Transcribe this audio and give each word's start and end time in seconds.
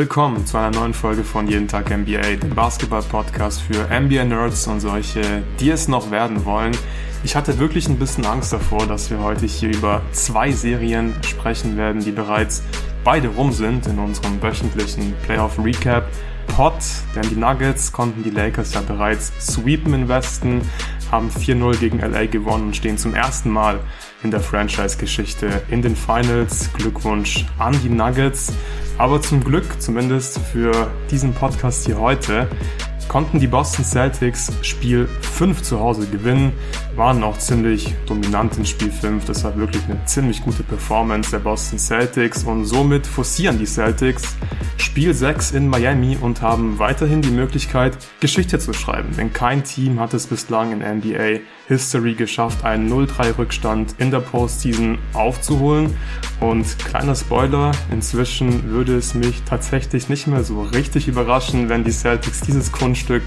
Willkommen 0.00 0.46
zu 0.46 0.56
einer 0.56 0.70
neuen 0.70 0.94
Folge 0.94 1.22
von 1.22 1.46
Jeden 1.46 1.68
Tag 1.68 1.90
NBA, 1.90 2.36
dem 2.36 2.54
Basketball-Podcast 2.54 3.60
für 3.60 3.86
NBA-Nerds 3.90 4.66
und 4.66 4.80
solche, 4.80 5.42
die 5.60 5.68
es 5.68 5.88
noch 5.88 6.10
werden 6.10 6.46
wollen. 6.46 6.74
Ich 7.22 7.36
hatte 7.36 7.58
wirklich 7.58 7.86
ein 7.86 7.98
bisschen 7.98 8.24
Angst 8.24 8.50
davor, 8.50 8.86
dass 8.86 9.10
wir 9.10 9.18
heute 9.18 9.44
hier 9.44 9.68
über 9.68 10.00
zwei 10.12 10.52
Serien 10.52 11.14
sprechen 11.20 11.76
werden, 11.76 12.02
die 12.02 12.12
bereits 12.12 12.62
beide 13.04 13.28
rum 13.28 13.52
sind 13.52 13.86
in 13.88 13.98
unserem 13.98 14.42
wöchentlichen 14.42 15.12
Playoff-Recap. 15.26 16.08
Hot, 16.56 16.82
denn 17.14 17.28
die 17.28 17.36
Nuggets 17.36 17.92
konnten 17.92 18.22
die 18.22 18.30
Lakers 18.30 18.72
ja 18.72 18.80
bereits 18.80 19.34
sweepen 19.38 19.92
im 19.92 20.08
Westen, 20.08 20.62
haben 21.10 21.28
4-0 21.28 21.76
gegen 21.76 21.98
LA 21.98 22.24
gewonnen 22.24 22.68
und 22.68 22.76
stehen 22.76 22.96
zum 22.96 23.14
ersten 23.14 23.50
Mal 23.50 23.80
in 24.22 24.30
der 24.30 24.40
Franchise-Geschichte 24.40 25.60
in 25.68 25.82
den 25.82 25.94
Finals. 25.94 26.70
Glückwunsch 26.72 27.44
an 27.58 27.78
die 27.82 27.90
Nuggets. 27.90 28.50
Aber 29.00 29.22
zum 29.22 29.42
Glück, 29.42 29.80
zumindest 29.80 30.38
für 30.52 30.90
diesen 31.10 31.32
Podcast 31.32 31.86
hier 31.86 31.98
heute, 31.98 32.50
konnten 33.08 33.40
die 33.40 33.46
Boston 33.46 33.82
Celtics 33.82 34.52
Spiel 34.60 35.08
5 35.22 35.62
zu 35.62 35.80
Hause 35.80 36.06
gewinnen, 36.06 36.52
waren 36.96 37.24
auch 37.24 37.38
ziemlich 37.38 37.94
dominant 38.04 38.58
in 38.58 38.66
Spiel 38.66 38.92
5. 38.92 39.24
Das 39.24 39.42
war 39.42 39.56
wirklich 39.56 39.82
eine 39.84 40.04
ziemlich 40.04 40.42
gute 40.42 40.62
Performance 40.62 41.30
der 41.30 41.38
Boston 41.38 41.78
Celtics 41.78 42.44
und 42.44 42.66
somit 42.66 43.06
forcieren 43.06 43.58
die 43.58 43.64
Celtics 43.64 44.36
Spiel 44.76 45.14
6 45.14 45.52
in 45.52 45.68
Miami 45.68 46.18
und 46.20 46.42
haben 46.42 46.78
weiterhin 46.78 47.22
die 47.22 47.30
Möglichkeit, 47.30 47.96
Geschichte 48.20 48.58
zu 48.58 48.74
schreiben. 48.74 49.16
Denn 49.16 49.32
kein 49.32 49.64
Team 49.64 49.98
hat 49.98 50.12
es 50.12 50.26
bislang 50.26 50.72
in 50.72 50.98
NBA 50.98 51.40
History 51.70 52.14
geschafft, 52.14 52.64
einen 52.64 52.92
0-3-Rückstand 52.92 53.94
in 53.98 54.10
der 54.10 54.18
Postseason 54.18 54.98
aufzuholen. 55.12 55.96
Und 56.40 56.78
kleiner 56.80 57.14
Spoiler, 57.14 57.70
inzwischen 57.92 58.70
würde 58.70 58.96
es 58.96 59.14
mich 59.14 59.42
tatsächlich 59.44 60.08
nicht 60.08 60.26
mehr 60.26 60.42
so 60.42 60.62
richtig 60.62 61.06
überraschen, 61.06 61.68
wenn 61.68 61.84
die 61.84 61.92
Celtics 61.92 62.40
dieses 62.40 62.72
Kunststück 62.72 63.22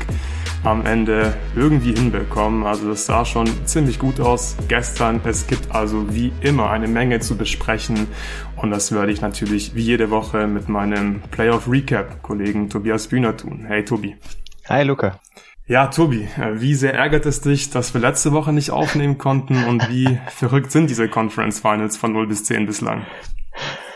am 0.66 0.86
Ende 0.86 1.38
irgendwie 1.55 1.94
hinbekommen. 1.94 2.66
Also 2.66 2.89
das 2.89 3.05
sah 3.05 3.23
schon 3.23 3.47
ziemlich 3.66 3.97
gut 3.97 4.19
aus 4.19 4.58
gestern. 4.67 5.21
Es 5.23 5.47
gibt 5.47 5.73
also 5.73 6.14
wie 6.14 6.33
immer 6.41 6.69
eine 6.69 6.89
Menge 6.89 7.21
zu 7.21 7.38
besprechen 7.38 8.08
und 8.58 8.71
das 8.71 8.91
werde 8.91 9.14
ich 9.14 9.21
natürlich 9.21 9.73
wie 9.73 9.83
jede 9.83 10.09
Woche 10.09 10.47
mit 10.47 10.67
meinem 10.67 11.21
Playoff 11.31 11.69
Recap 11.69 12.21
Kollegen 12.21 12.69
Tobias 12.69 13.08
Bühner 13.08 13.38
tun. 13.38 13.64
Hey 13.66 13.86
Tobi. 13.86 14.17
Hi 14.67 14.83
Luca. 14.83 15.19
Ja, 15.66 15.88
Tobi, 15.88 16.28
äh, 16.38 16.59
wie 16.59 16.75
sehr 16.75 16.94
ärgert 16.94 17.25
es 17.25 17.39
dich, 17.39 17.69
dass 17.69 17.94
wir 17.94 18.02
letzte 18.02 18.33
Woche 18.33 18.52
nicht 18.52 18.72
aufnehmen 18.72 19.17
konnten 19.17 19.64
und 19.64 19.89
wie 19.89 20.20
verrückt 20.28 20.73
sind 20.73 20.89
diese 20.89 21.08
Conference 21.08 21.61
Finals 21.61 21.95
von 21.95 22.11
0 22.11 22.28
bis 22.28 22.44
10 22.44 22.66
bislang? 22.66 23.05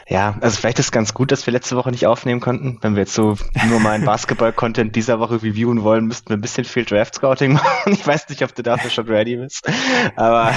Ja, 0.07 0.37
also 0.39 0.57
vielleicht 0.57 0.79
ist 0.79 0.85
es 0.85 0.91
ganz 0.93 1.13
gut, 1.13 1.33
dass 1.33 1.45
wir 1.45 1.51
letzte 1.51 1.75
Woche 1.75 1.91
nicht 1.91 2.07
aufnehmen 2.07 2.39
konnten. 2.39 2.77
Wenn 2.79 2.95
wir 2.95 3.01
jetzt 3.01 3.13
so 3.13 3.35
nur 3.67 3.81
mal 3.81 3.91
einen 3.91 4.05
Basketball-Content 4.05 4.95
dieser 4.95 5.19
Woche 5.19 5.43
reviewen 5.43 5.83
wollen, 5.83 6.05
müssten 6.05 6.29
wir 6.29 6.37
ein 6.37 6.41
bisschen 6.41 6.63
viel 6.63 6.85
Draft-Scouting 6.85 7.53
machen. 7.55 7.91
Ich 7.91 8.07
weiß 8.07 8.29
nicht, 8.29 8.43
ob 8.43 8.55
du 8.55 8.63
dafür 8.63 8.89
schon 8.89 9.07
ready 9.07 9.35
bist. 9.35 9.69
Aber 10.15 10.53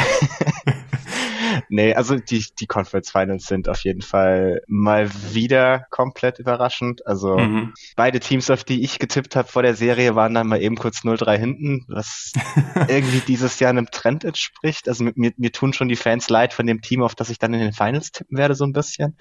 nee, 1.71 1.95
also 1.95 2.17
die, 2.17 2.45
die 2.59 2.67
Conference 2.67 3.11
Finals 3.11 3.47
sind 3.47 3.69
auf 3.69 3.85
jeden 3.85 4.03
Fall 4.03 4.63
mal 4.67 5.11
wieder 5.33 5.87
komplett 5.91 6.39
überraschend. 6.39 7.07
Also 7.07 7.39
mhm. 7.39 7.73
beide 7.97 8.21
Teams, 8.21 8.51
auf 8.51 8.65
die 8.65 8.83
ich 8.83 8.99
getippt 8.99 9.37
habe 9.37 9.49
vor 9.49 9.63
der 9.63 9.75
Serie, 9.75 10.15
waren 10.15 10.35
dann 10.35 10.49
mal 10.49 10.61
eben 10.61 10.77
kurz 10.77 10.99
0-3 10.99 11.39
hinten, 11.39 11.85
was 11.89 12.33
irgendwie 12.89 13.21
dieses 13.21 13.59
Jahr 13.61 13.71
einem 13.71 13.91
Trend 13.91 14.25
entspricht. 14.25 14.89
Also 14.89 15.05
mir, 15.15 15.33
mir 15.37 15.53
tun 15.53 15.73
schon 15.73 15.89
die 15.89 15.97
Fans 15.97 16.29
leid 16.29 16.53
von 16.53 16.67
dem 16.67 16.83
Team, 16.83 17.03
auf 17.03 17.15
das 17.15 17.31
ich 17.31 17.39
dann 17.39 17.55
in 17.55 17.61
den 17.61 17.73
Finals 17.73 18.13
tippen 18.13 18.37
werde, 18.37 18.55
so 18.55 18.65
ein 18.65 18.73
bisschen. 18.73 19.17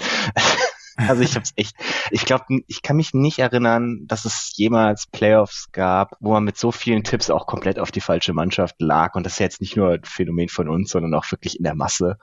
Also 1.08 1.22
ich 1.22 1.36
hab's 1.36 1.54
echt, 1.56 1.76
ich 2.12 2.26
glaube, 2.26 2.46
ich 2.68 2.82
kann 2.82 2.98
mich 2.98 3.14
nicht 3.14 3.40
erinnern, 3.40 4.06
dass 4.06 4.26
es 4.26 4.52
jemals 4.56 5.08
Playoffs 5.08 5.72
gab, 5.72 6.18
wo 6.20 6.34
man 6.34 6.44
mit 6.44 6.58
so 6.58 6.72
vielen 6.72 7.04
Tipps 7.04 7.30
auch 7.30 7.48
komplett 7.48 7.80
auf 7.80 7.92
die 7.92 8.02
falsche 8.02 8.34
Mannschaft 8.34 8.76
lag. 8.80 9.16
Und 9.16 9.26
das 9.26 9.34
ist 9.34 9.40
jetzt 9.40 9.62
nicht 9.62 9.78
nur 9.78 9.94
ein 9.94 10.04
Phänomen 10.04 10.50
von 10.50 10.68
uns, 10.68 10.92
sondern 10.92 11.14
auch 11.14 11.30
wirklich 11.32 11.58
in 11.58 11.64
der 11.64 11.76
Masse 11.76 12.18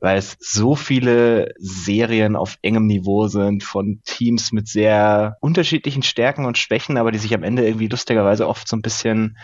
weil 0.00 0.16
es 0.18 0.36
so 0.40 0.74
viele 0.74 1.52
Serien 1.58 2.34
auf 2.34 2.58
engem 2.62 2.86
Niveau 2.86 3.28
sind 3.28 3.62
von 3.62 4.00
Teams 4.04 4.50
mit 4.50 4.66
sehr 4.66 5.36
unterschiedlichen 5.40 6.02
Stärken 6.02 6.46
und 6.46 6.58
Schwächen, 6.58 6.96
aber 6.96 7.12
die 7.12 7.18
sich 7.18 7.34
am 7.34 7.42
Ende 7.42 7.66
irgendwie 7.66 7.88
lustigerweise 7.88 8.48
oft 8.48 8.66
so 8.66 8.76
ein 8.76 8.82
bisschen 8.82 9.36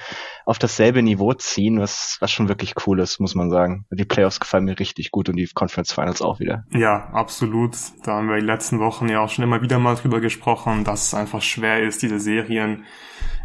auf 0.47 0.59
dasselbe 0.59 1.03
Niveau 1.03 1.35
ziehen, 1.35 1.79
was, 1.79 2.17
was 2.21 2.33
schon 2.33 2.49
wirklich 2.49 2.75
cool 2.87 3.01
ist, 3.01 3.21
muss 3.21 3.35
man 3.35 3.51
sagen. 3.51 3.85
Die 3.91 4.05
Playoffs 4.05 4.41
gefallen 4.41 4.65
mir 4.65 4.79
richtig 4.79 5.11
gut 5.11 5.29
und 5.29 5.37
die 5.37 5.47
Conference 5.47 5.93
Finals 5.93 6.23
auch 6.23 6.41
wieder. 6.41 6.65
Ja, 6.71 7.09
absolut. 7.13 7.77
Da 8.05 8.13
haben 8.13 8.29
wir 8.29 8.37
die 8.37 8.47
letzten 8.47 8.79
Wochen 8.79 9.09
ja 9.09 9.21
auch 9.21 9.29
schon 9.29 9.45
immer 9.45 9.61
wieder 9.61 9.79
mal 9.79 9.97
drüber 9.97 10.21
gesprochen, 10.21 10.85
dass 10.85 11.09
es 11.09 11.15
einfach 11.15 11.43
schwer 11.43 11.83
ist, 11.83 12.03
diese 12.03 12.19
Serien 12.19 12.85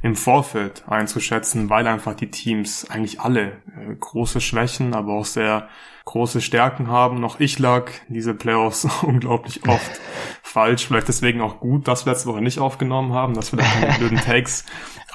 im 0.01 0.15
Vorfeld 0.15 0.83
einzuschätzen, 0.87 1.69
weil 1.69 1.87
einfach 1.87 2.15
die 2.15 2.31
Teams 2.31 2.89
eigentlich 2.89 3.19
alle 3.19 3.47
äh, 3.77 3.95
große 3.99 4.41
Schwächen, 4.41 4.93
aber 4.93 5.13
auch 5.13 5.25
sehr 5.25 5.67
große 6.05 6.41
Stärken 6.41 6.87
haben. 6.87 7.19
Noch 7.19 7.39
ich 7.39 7.59
lag 7.59 7.91
diese 8.07 8.33
Playoffs 8.33 8.87
unglaublich 9.03 9.67
oft 9.67 10.01
falsch. 10.41 10.87
Vielleicht 10.87 11.07
deswegen 11.07 11.41
auch 11.41 11.59
gut, 11.59 11.87
dass 11.87 12.05
wir 12.05 12.13
letzte 12.13 12.29
Woche 12.29 12.41
nicht 12.41 12.59
aufgenommen 12.59 13.13
haben, 13.13 13.33
dass 13.33 13.51
wir 13.51 13.59
da 13.59 13.65
keine 13.65 13.93
blöden 13.97 14.17
Takes 14.17 14.65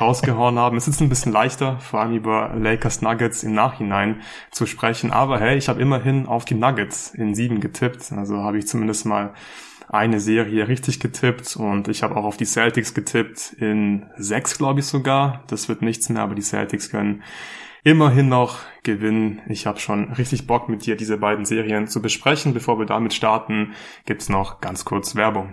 rausgehauen 0.01 0.59
haben. 0.59 0.77
Es 0.77 0.89
ist 0.89 1.01
ein 1.01 1.09
bisschen 1.09 1.33
leichter, 1.33 1.79
vor 1.79 2.01
allem 2.01 2.15
über 2.15 2.53
Lakers 2.55 3.03
Nuggets 3.03 3.43
im 3.43 3.55
Nachhinein 3.55 4.23
zu 4.51 4.67
sprechen. 4.67 5.11
Aber 5.11 5.41
hey, 5.41 5.57
ich 5.57 5.69
habe 5.69 5.81
immerhin 5.81 6.27
auf 6.27 6.45
die 6.45 6.55
Nuggets 6.55 7.15
in 7.15 7.35
sieben 7.35 7.61
getippt. 7.61 8.13
Also 8.13 8.39
habe 8.39 8.59
ich 8.59 8.67
zumindest 8.67 9.07
mal 9.07 9.35
eine 9.89 10.21
Serie 10.21 10.69
richtig 10.69 11.01
getippt 11.01 11.57
und 11.57 11.89
ich 11.89 12.03
habe 12.03 12.17
auch 12.17 12.25
auf 12.25 12.37
die 12.37 12.45
Celtics 12.45 12.93
getippt 12.93 13.53
in 13.59 14.07
sechs, 14.17 14.59
glaube 14.59 14.81
ich 14.81 14.87
sogar. 14.87 15.45
Das 15.47 15.69
wird 15.69 15.83
nichts 15.83 16.09
mehr, 16.09 16.23
aber 16.23 16.35
die 16.35 16.43
Celtics 16.43 16.91
können 16.91 17.23
immerhin 17.85 18.29
noch 18.29 18.59
gewinnen. 18.87 19.43
Ich 19.49 19.67
habe 19.67 19.79
schon 19.79 20.13
richtig 20.13 20.47
Bock 20.47 20.71
mit 20.71 20.87
dir 20.87 20.97
diese 20.97 21.19
beiden 21.19 21.45
Serien 21.45 21.89
zu 21.89 22.01
besprechen. 22.01 22.55
Bevor 22.55 22.79
wir 22.79 22.87
damit 22.87 23.13
starten, 23.13 23.75
gibt's 24.07 24.31
noch 24.31 24.63
ganz 24.63 24.87
kurz 24.87 25.15
Werbung. 25.15 25.53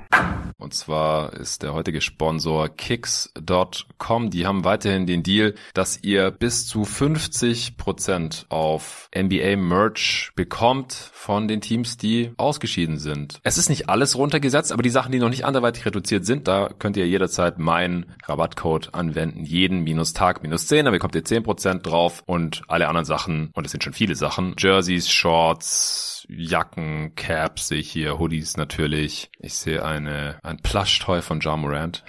Und 0.58 0.74
zwar 0.74 1.34
ist 1.34 1.64
der 1.64 1.74
heutige 1.74 2.00
Sponsor 2.00 2.70
Kicks.com. 2.70 4.30
Die 4.30 4.46
haben 4.46 4.64
weiterhin 4.64 5.06
den 5.06 5.24
Deal, 5.24 5.56
dass 5.74 6.02
ihr 6.04 6.32
bis 6.32 6.66
zu 6.68 6.86
50 6.86 7.76
Prozent 7.76 8.46
auf 8.50 9.10
NBA 9.14 9.58
Merch 9.58 10.32
bekommt 10.36 10.94
von 10.94 11.48
den 11.48 11.60
Teams, 11.60 11.98
die 11.98 12.32
ausgeschieden 12.38 12.98
sind. 12.98 13.40
Es 13.44 13.58
ist 13.58 13.70
nicht 13.70 13.90
alles 13.90 14.16
runtergesetzt, 14.16 14.72
aber 14.72 14.84
die 14.84 14.90
Sachen, 14.90 15.12
die 15.12 15.20
noch 15.20 15.30
nicht 15.30 15.46
anderweitig 15.46 15.86
reduziert 15.86 16.26
sind, 16.26 16.48
da 16.48 16.70
könnt 16.78 16.98
ihr 16.98 17.08
jederzeit 17.08 17.60
meinen 17.60 18.06
Rabattcode 18.26 18.94
anwenden. 18.94 19.44
Jeden 19.44 19.84
minus 19.84 20.14
Tag 20.14 20.44
minus 20.44 20.68
10, 20.68 20.86
da 20.86 20.92
bekommt 20.92 21.16
ihr 21.16 21.24
10% 21.24 21.82
drauf 21.82 22.24
und 22.26 22.62
alle 22.68 22.88
anderen 22.88 23.06
Sachen, 23.06 23.23
und 23.28 23.66
es 23.66 23.72
sind 23.72 23.84
schon 23.84 23.94
viele 23.94 24.16
Sachen, 24.16 24.56
Jerseys, 24.58 25.10
Shorts, 25.10 26.13
Jacken, 26.30 27.16
Caps 27.16 27.68
sehe 27.68 27.80
ich 27.80 27.92
hier, 27.92 28.20
Hoodies 28.20 28.58
natürlich. 28.58 29.30
Ich 29.40 29.56
sehe 29.56 29.84
eine, 29.84 30.38
ein 30.44 30.58
Plushtoy 30.58 31.22
von 31.22 31.40
John 31.40 31.62
Morant. 31.62 32.04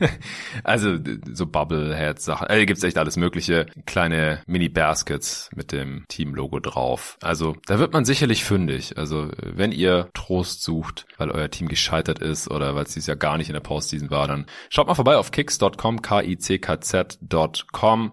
also 0.64 0.98
so 1.32 1.46
Bubblehead-Sachen. 1.46 2.46
Also, 2.48 2.66
gibt's 2.66 2.82
echt 2.82 2.98
alles 2.98 3.16
mögliche. 3.16 3.66
Kleine 3.86 4.42
Mini-Baskets 4.46 5.50
mit 5.54 5.72
dem 5.72 6.04
Team-Logo 6.08 6.60
drauf. 6.60 7.16
Also 7.22 7.56
da 7.66 7.78
wird 7.78 7.92
man 7.92 8.04
sicherlich 8.04 8.44
fündig. 8.44 8.98
Also 8.98 9.30
wenn 9.36 9.72
ihr 9.72 10.10
Trost 10.14 10.62
sucht, 10.62 11.06
weil 11.18 11.30
euer 11.30 11.50
Team 11.50 11.68
gescheitert 11.68 12.18
ist 12.18 12.50
oder 12.50 12.74
weil 12.74 12.84
es 12.84 12.94
dieses 12.94 13.06
Jahr 13.06 13.16
gar 13.16 13.38
nicht 13.38 13.48
in 13.48 13.54
der 13.54 13.60
Postseason 13.60 14.10
war, 14.10 14.26
dann 14.28 14.46
schaut 14.68 14.86
mal 14.86 14.94
vorbei 14.94 15.16
auf 15.16 15.30
kicks.com, 15.30 16.02
k-i-c-k-z.com 16.02 17.30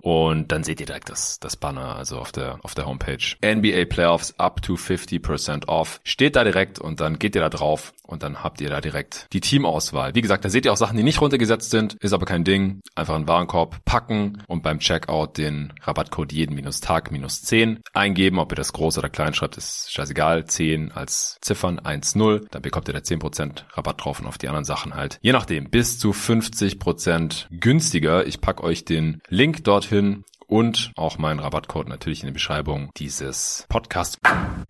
und 0.01 0.51
dann 0.51 0.63
seht 0.63 0.79
ihr 0.79 0.85
direkt 0.85 1.09
das, 1.09 1.39
das 1.39 1.57
Banner, 1.57 1.95
also 1.95 2.19
auf 2.19 2.31
der, 2.31 2.59
auf 2.63 2.75
der 2.75 2.85
Homepage. 2.85 3.35
NBA 3.43 3.85
Playoffs 3.85 4.37
up 4.37 4.61
to 4.61 4.75
50% 4.75 5.46
10% 5.47 5.67
off. 5.67 5.99
Steht 6.03 6.35
da 6.35 6.43
direkt 6.43 6.79
und 6.79 6.99
dann 6.99 7.19
geht 7.19 7.35
ihr 7.35 7.41
da 7.41 7.49
drauf 7.49 7.93
und 8.03 8.23
dann 8.23 8.43
habt 8.43 8.61
ihr 8.61 8.69
da 8.69 8.81
direkt 8.81 9.27
die 9.33 9.41
Teamauswahl. 9.41 10.15
Wie 10.15 10.21
gesagt, 10.21 10.45
da 10.45 10.49
seht 10.49 10.65
ihr 10.65 10.73
auch 10.73 10.77
Sachen, 10.77 10.97
die 10.97 11.03
nicht 11.03 11.21
runtergesetzt 11.21 11.71
sind, 11.71 11.95
ist 12.01 12.13
aber 12.13 12.25
kein 12.25 12.43
Ding. 12.43 12.81
Einfach 12.95 13.15
einen 13.15 13.27
Warenkorb 13.27 13.83
packen 13.85 14.43
und 14.47 14.63
beim 14.63 14.79
Checkout 14.79 15.37
den 15.37 15.73
Rabattcode 15.81 16.31
jeden 16.33 16.55
minus 16.55 16.79
Tag 16.79 17.11
minus 17.11 17.41
10 17.43 17.79
eingeben. 17.93 18.39
Ob 18.39 18.51
ihr 18.51 18.55
das 18.55 18.73
groß 18.73 18.97
oder 18.97 19.09
klein 19.09 19.33
schreibt, 19.33 19.57
ist 19.57 19.91
scheißegal. 19.91 20.45
10 20.45 20.91
als 20.91 21.37
Ziffern 21.41 21.79
1-0. 21.79 22.47
Dann 22.51 22.61
bekommt 22.61 22.87
ihr 22.87 22.93
da 22.93 22.99
10% 22.99 23.63
Rabatt 23.73 24.03
drauf 24.03 24.19
und 24.19 24.27
auf 24.27 24.37
die 24.37 24.47
anderen 24.47 24.65
Sachen 24.65 24.95
halt. 24.95 25.19
Je 25.21 25.31
nachdem, 25.31 25.69
bis 25.69 25.99
zu 25.99 26.11
50% 26.11 27.47
günstiger. 27.51 28.25
Ich 28.25 28.41
pack 28.41 28.63
euch 28.63 28.85
den 28.85 29.21
Link 29.29 29.63
dorthin 29.63 30.23
und 30.47 30.91
auch 30.95 31.17
meinen 31.17 31.39
Rabattcode 31.39 31.89
natürlich 31.89 32.21
in 32.21 32.27
der 32.27 32.33
Beschreibung 32.33 32.89
dieses 32.97 33.65
Podcasts. 33.69 34.17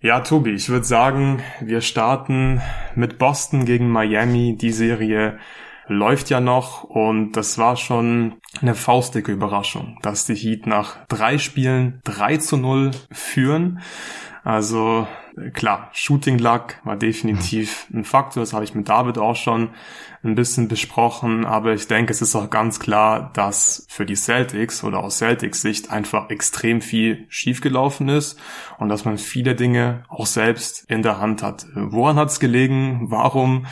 Ja, 0.01 0.19
Tobi, 0.21 0.51
ich 0.51 0.69
würde 0.69 0.85
sagen, 0.85 1.41
wir 1.61 1.81
starten 1.81 2.61
mit 2.95 3.17
Boston 3.17 3.65
gegen 3.65 3.89
Miami. 3.89 4.57
Die 4.59 4.71
Serie 4.71 5.37
läuft 5.87 6.29
ja 6.29 6.39
noch 6.39 6.83
und 6.83 7.33
das 7.33 7.57
war 7.57 7.77
schon 7.77 8.35
eine 8.61 8.75
faustdicke 8.75 9.31
Überraschung, 9.31 9.99
dass 10.01 10.25
die 10.25 10.35
Heat 10.35 10.67
nach 10.67 11.05
drei 11.07 11.37
Spielen 11.37 12.01
3 12.03 12.37
zu 12.37 12.57
0 12.57 12.91
führen. 13.11 13.79
Also 14.43 15.07
klar, 15.53 15.89
Shooting 15.93 16.39
Luck 16.39 16.75
war 16.83 16.95
definitiv 16.95 17.87
ein 17.93 18.03
Faktor, 18.03 18.41
das 18.41 18.53
habe 18.53 18.63
ich 18.63 18.73
mit 18.73 18.89
David 18.89 19.17
auch 19.17 19.35
schon 19.35 19.69
ein 20.23 20.35
bisschen 20.35 20.67
besprochen, 20.67 21.45
aber 21.45 21.73
ich 21.73 21.87
denke, 21.87 22.11
es 22.11 22.21
ist 22.21 22.35
auch 22.35 22.49
ganz 22.49 22.79
klar, 22.79 23.31
dass 23.33 23.85
für 23.89 24.05
die 24.05 24.15
Celtics 24.15 24.83
oder 24.83 24.99
aus 24.99 25.19
Celtics 25.19 25.61
Sicht 25.61 25.91
einfach 25.91 26.29
extrem 26.29 26.81
viel 26.81 27.25
schiefgelaufen 27.29 28.09
ist 28.09 28.39
und 28.79 28.89
dass 28.89 29.05
man 29.05 29.17
viele 29.17 29.55
Dinge 29.55 30.03
auch 30.09 30.25
selbst 30.25 30.83
in 30.89 31.03
der 31.03 31.19
Hand 31.19 31.43
hat. 31.43 31.67
Woran 31.75 32.17
hat 32.17 32.29
es 32.29 32.39
gelegen? 32.39 33.05
Warum 33.09 33.67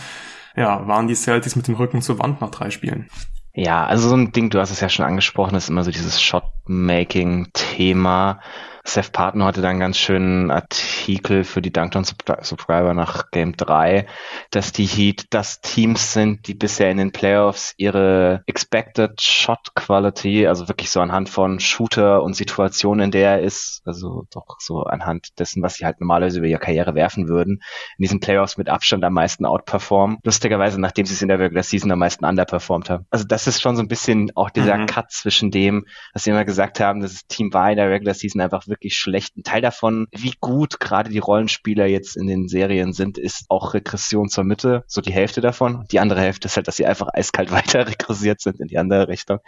ja, 0.55 0.87
waren 0.87 1.07
die 1.07 1.15
Celtics 1.15 1.55
mit 1.55 1.67
dem 1.67 1.75
Rücken 1.75 2.01
zur 2.01 2.19
Wand 2.19 2.41
nach 2.41 2.51
drei 2.51 2.69
Spielen? 2.69 3.09
Ja, 3.53 3.85
also 3.85 4.09
so 4.09 4.15
ein 4.15 4.33
Ding, 4.33 4.49
du 4.49 4.59
hast 4.59 4.71
es 4.71 4.81
ja 4.81 4.89
schon 4.89 5.05
angesprochen, 5.05 5.55
ist 5.55 5.69
immer 5.69 5.85
so 5.85 5.91
dieses 5.91 6.21
Shot-Making-Thema. 6.21 8.41
Seth 8.87 9.11
Partner 9.11 9.45
hatte 9.45 9.61
da 9.61 9.69
einen 9.69 9.79
ganz 9.79 9.97
schönen 9.97 10.51
Artikel 10.51 11.43
für 11.43 11.61
die 11.61 11.73
Dunkdown 11.73 12.03
Subscriber 12.03 12.93
nach 12.93 13.31
Game 13.31 13.57
3, 13.57 14.05
dass 14.51 14.71
die 14.71 14.85
Heat 14.85 15.25
das 15.31 15.59
Teams 15.59 16.13
sind, 16.13 16.47
die 16.47 16.53
bisher 16.53 16.91
in 16.91 16.97
den 16.97 17.11
Playoffs 17.11 17.73
ihre 17.77 18.43
Expected 18.45 19.19
Shot 19.19 19.73
Quality, 19.73 20.45
also 20.45 20.67
wirklich 20.67 20.91
so 20.91 21.01
anhand 21.01 21.29
von 21.29 21.59
Shooter 21.59 22.21
und 22.21 22.35
Situationen, 22.35 23.05
in 23.05 23.11
der 23.11 23.31
er 23.31 23.41
ist, 23.41 23.81
also 23.85 24.27
doch 24.31 24.57
so 24.59 24.83
anhand 24.83 25.39
dessen, 25.39 25.63
was 25.63 25.75
sie 25.75 25.85
halt 25.85 25.99
normalerweise 25.99 26.37
über 26.37 26.47
ihre 26.47 26.59
Karriere 26.59 26.93
werfen 26.93 27.27
würden, 27.27 27.63
in 27.97 28.03
diesen 28.03 28.19
Playoffs 28.19 28.55
mit 28.55 28.69
Abstand 28.69 29.03
am 29.03 29.13
meisten 29.13 29.47
outperformen. 29.47 30.19
Lustigerweise, 30.23 30.79
nachdem 30.79 31.07
sie 31.07 31.15
es 31.15 31.23
in 31.23 31.29
der 31.29 31.39
Regular 31.39 31.63
Season 31.63 31.91
am 31.91 31.99
meisten 31.99 32.23
underperformed 32.23 32.91
haben. 32.91 33.07
Also 33.09 33.25
das 33.25 33.47
ist 33.47 33.61
schon 33.61 33.75
so 33.75 33.81
ein 33.81 33.87
bisschen 33.87 34.31
auch 34.35 34.51
dieser 34.51 34.77
mhm. 34.77 34.85
Cut 34.85 35.11
zwischen 35.11 35.49
dem, 35.49 35.87
was 36.13 36.23
sie 36.23 36.29
immer 36.29 36.45
gesagt 36.45 36.79
haben, 36.79 37.01
dass 37.01 37.13
das 37.13 37.25
Team 37.27 37.51
war 37.51 37.71
in 37.71 37.77
der 37.77 37.89
Regular 37.89 38.13
Season 38.13 38.41
einfach 38.41 38.67
wirklich 38.67 38.74
wirklich 38.75 38.97
schlecht. 38.97 39.37
Ein 39.37 39.43
Teil 39.43 39.61
davon, 39.61 40.07
wie 40.11 40.33
gut 40.39 40.79
gerade 40.79 41.09
die 41.09 41.19
Rollenspieler 41.19 41.85
jetzt 41.85 42.17
in 42.17 42.27
den 42.27 42.47
Serien 42.47 42.93
sind, 42.93 43.17
ist 43.17 43.45
auch 43.49 43.73
Regression 43.73 44.29
zur 44.29 44.43
Mitte, 44.43 44.83
so 44.87 45.01
die 45.01 45.13
Hälfte 45.13 45.41
davon. 45.41 45.85
Die 45.91 45.99
andere 45.99 46.21
Hälfte 46.21 46.47
ist 46.47 46.57
halt, 46.57 46.67
dass 46.67 46.75
sie 46.75 46.85
einfach 46.85 47.07
eiskalt 47.13 47.51
weiter 47.51 47.87
regressiert 47.87 48.41
sind 48.41 48.59
in 48.59 48.67
die 48.67 48.77
andere 48.77 49.07
Richtung, 49.07 49.39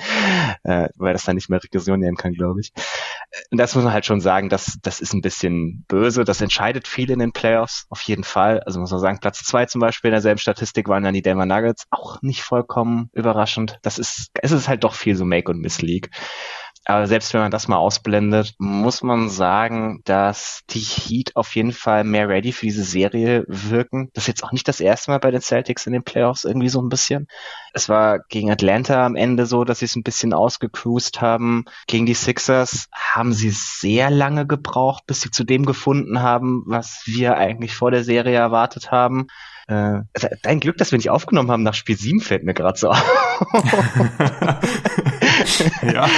äh, 0.63 0.89
weil 0.95 1.13
das 1.13 1.25
dann 1.25 1.35
nicht 1.35 1.49
mehr 1.49 1.61
Regression 1.61 1.99
nehmen 1.99 2.17
kann, 2.17 2.33
glaube 2.33 2.61
ich. 2.61 2.71
Und 3.51 3.57
das 3.57 3.75
muss 3.75 3.83
man 3.83 3.93
halt 3.93 4.05
schon 4.05 4.21
sagen, 4.21 4.49
dass 4.49 4.77
das 4.81 5.01
ist 5.01 5.13
ein 5.13 5.21
bisschen 5.21 5.83
böse. 5.87 6.23
Das 6.23 6.41
entscheidet 6.41 6.87
viel 6.87 7.11
in 7.11 7.19
den 7.19 7.33
Playoffs, 7.33 7.85
auf 7.89 8.01
jeden 8.01 8.23
Fall. 8.23 8.61
Also 8.61 8.79
muss 8.79 8.91
man 8.91 8.99
sagen, 8.99 9.19
Platz 9.19 9.43
zwei 9.43 9.65
zum 9.65 9.81
Beispiel 9.81 10.09
in 10.09 10.13
derselben 10.13 10.39
Statistik 10.39 10.87
waren 10.87 11.03
dann 11.03 11.13
die 11.13 11.21
Denver 11.21 11.45
Nuggets. 11.45 11.85
Auch 11.91 12.21
nicht 12.21 12.43
vollkommen 12.43 13.09
überraschend. 13.13 13.79
Das 13.81 13.99
ist, 13.99 14.29
es 14.41 14.51
ist 14.51 14.67
halt 14.67 14.83
doch 14.83 14.93
viel 14.93 15.15
so 15.15 15.25
Make- 15.25 15.51
und 15.51 15.59
Miss-League. 15.59 16.09
Aber 16.89 17.05
selbst 17.05 17.33
wenn 17.33 17.41
man 17.41 17.51
das 17.51 17.67
mal 17.67 17.75
ausblendet, 17.75 18.55
muss 18.59 19.03
man 19.03 19.27
sagen, 19.27 19.99
dass 20.05 20.61
die 20.69 20.79
Heat 20.79 21.35
auf 21.35 21.53
jeden 21.53 21.73
Fall 21.73 22.05
mehr 22.05 22.29
ready 22.29 22.53
für 22.53 22.65
diese 22.65 22.85
Serie 22.85 23.43
wirken. 23.49 24.09
Das 24.13 24.23
ist 24.23 24.27
jetzt 24.29 24.43
auch 24.45 24.53
nicht 24.53 24.69
das 24.69 24.79
erste 24.79 25.11
Mal 25.11 25.17
bei 25.17 25.29
den 25.29 25.41
Celtics 25.41 25.85
in 25.85 25.91
den 25.91 26.03
Playoffs 26.03 26.45
irgendwie 26.45 26.69
so 26.69 26.81
ein 26.81 26.87
bisschen. 26.87 27.27
Es 27.73 27.89
war 27.89 28.19
gegen 28.29 28.49
Atlanta 28.51 29.05
am 29.05 29.17
Ende 29.17 29.45
so, 29.47 29.65
dass 29.65 29.79
sie 29.79 29.85
es 29.85 29.97
ein 29.97 30.03
bisschen 30.03 30.33
ausgecruised 30.33 31.19
haben. 31.19 31.65
Gegen 31.87 32.05
die 32.05 32.13
Sixers 32.13 32.87
haben 32.93 33.33
sie 33.33 33.51
sehr 33.51 34.09
lange 34.09 34.47
gebraucht, 34.47 35.03
bis 35.07 35.19
sie 35.19 35.29
zu 35.29 35.43
dem 35.43 35.65
gefunden 35.65 36.21
haben, 36.21 36.63
was 36.67 37.01
wir 37.05 37.35
eigentlich 37.35 37.75
vor 37.75 37.91
der 37.91 38.05
Serie 38.05 38.37
erwartet 38.37 38.91
haben. 38.91 39.27
Äh, 39.67 40.03
dein 40.41 40.61
Glück, 40.61 40.77
dass 40.77 40.93
wir 40.93 40.97
nicht 40.97 41.09
aufgenommen 41.09 41.51
haben 41.51 41.63
nach 41.63 41.73
Spiel 41.73 41.97
7 41.97 42.21
fällt 42.21 42.45
mir 42.45 42.53
gerade 42.53 42.79
so 42.79 42.91
auf. 42.91 43.03
ja. 45.81 46.09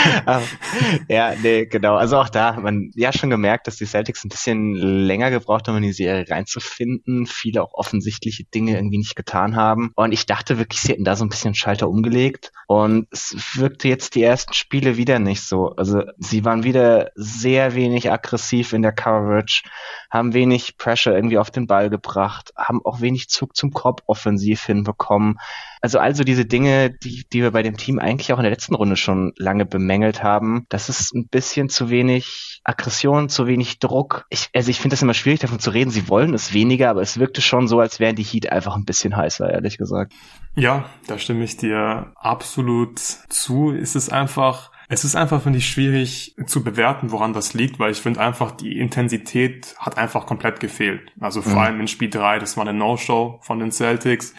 ja, 1.08 1.34
nee, 1.42 1.66
genau. 1.66 1.96
Also 1.96 2.18
auch 2.18 2.30
da 2.30 2.60
man 2.60 2.92
ja 2.96 3.12
schon 3.14 3.30
gemerkt, 3.30 3.68
dass 3.68 3.78
die 3.78 3.86
Celtics 3.86 4.24
ein 4.24 4.30
bisschen 4.30 4.76
länger 4.76 5.31
gebraucht 5.31 5.68
haben, 5.68 5.78
in 5.78 5.84
die 5.84 5.94
Serie 5.94 6.30
reinzufinden. 6.30 7.26
Viele 7.26 7.64
auch 7.64 7.74
offensichtliche 7.74 8.44
Dinge 8.44 8.76
irgendwie 8.76 8.98
nicht 8.98 9.16
getan 9.16 9.56
haben. 9.56 9.92
Und 9.96 10.12
ich 10.12 10.26
dachte 10.26 10.58
wirklich, 10.58 10.81
sie 10.81 10.94
hätten 10.94 11.04
da 11.04 11.16
so 11.16 11.26
ein 11.26 11.30
bisschen 11.30 11.56
Schalter 11.56 11.90
umgelegt. 11.90 12.52
Und 12.68 13.08
es 13.12 13.36
wirkte 13.56 13.88
jetzt 13.88 14.16
die 14.16 14.24
ersten 14.24 14.54
Spiele 14.54 14.98
wieder 14.98 15.20
nicht 15.20 15.42
so. 15.42 15.76
Also 15.76 16.04
sie 16.18 16.46
waren 16.46 16.64
wieder 16.64 17.12
sehr 17.16 17.76
wenig 17.76 18.12
aggressiv 18.12 18.74
in 18.74 18.81
der 18.81 18.92
Coverage, 18.92 19.64
haben 20.10 20.34
wenig 20.34 20.78
Pressure 20.78 21.16
irgendwie 21.16 21.38
auf 21.38 21.52
den 21.52 21.68
Ball 21.68 21.90
gebracht, 21.90 22.52
haben 22.56 22.81
auch 22.86 23.02
wenig 23.02 23.30
Zug 23.30 23.56
zum 23.56 23.72
Korb 23.72 24.04
offensiv 24.08 24.64
hinbekommen. 24.64 25.40
Also 25.81 26.00
also 26.00 26.24
diese 26.24 26.46
Dinge, 26.46 26.90
die, 26.90 27.26
die 27.31 27.42
wir 27.42 27.52
bei 27.52 27.64
dem 27.64 27.78
Team 27.78 28.00
eigentlich 28.00 28.34
auch 28.34 28.38
in 28.38 28.44
der 28.44 28.52
letzten 28.52 28.76
Runde 28.76 28.98
schon 28.98 29.34
lange 29.38 29.66
bemängelt 29.66 30.24
haben. 30.24 30.66
Das 30.70 30.90
ist 30.90 31.14
ein 31.14 31.28
bisschen 31.28 31.70
zu 31.70 31.90
wenig 31.90 32.62
Aggression, 32.64 33.30
zu 33.30 33.48
wenig 33.48 33.80
Druck. 33.80 34.26
Ich, 34.30 34.50
also 34.54 34.70
ich 34.70 34.80
finde 34.80 34.94
das 34.94 35.02
immer 35.02 35.14
schwierig 35.14 35.40
davon 35.40 35.60
zu 35.60 35.70
reden. 35.70 35.90
Sie 35.90 36.10
wollen 36.10 36.34
es 36.34 36.54
weniger, 36.54 36.90
aber 36.90 37.02
es 37.02 37.18
wirkte 37.18 37.42
schon 37.42 37.68
so, 37.68 37.80
als 37.80 38.00
wären 38.00 38.16
die 38.16 38.24
Heat 38.24 38.52
einfach 38.52 38.76
ein 38.76 38.86
bisschen 38.86 39.16
heißer, 39.16 39.50
ehrlich 39.50 39.78
gesagt. 39.78 40.14
Ja, 40.56 40.90
da 41.08 41.18
stimme 41.18 41.44
ich 41.46 41.56
dir 41.58 42.12
absolut 42.16 43.00
zu. 43.00 43.72
Es 43.72 43.96
ist 43.96 44.12
einfach, 44.12 44.72
es 44.90 45.06
ist 45.06 45.16
einfach, 45.16 45.42
finde 45.42 45.60
ich, 45.60 45.70
schwierig 45.70 46.36
zu 46.46 46.64
bewerten, 46.64 47.12
woran 47.12 47.34
das 47.34 47.54
liegt, 47.54 47.80
weil 47.80 47.92
ich 47.92 48.02
finde 48.02 48.20
einfach, 48.20 48.52
die 48.52 48.78
Intensität 48.78 49.76
hat 49.78 49.98
einfach 49.98 50.26
komplett 50.26 50.60
gefehlt. 50.60 51.14
Also 51.20 51.42
vor 51.42 51.54
mhm. 51.54 51.60
allem 51.60 51.80
in 51.81 51.88
Spiel 51.88 52.10
3, 52.10 52.40
das 52.40 52.58
war 52.58 52.68
eine 52.68 52.78
No-Show 52.78 53.40
von 53.42 53.60
den 53.60 53.72
Celtics. 53.72 54.34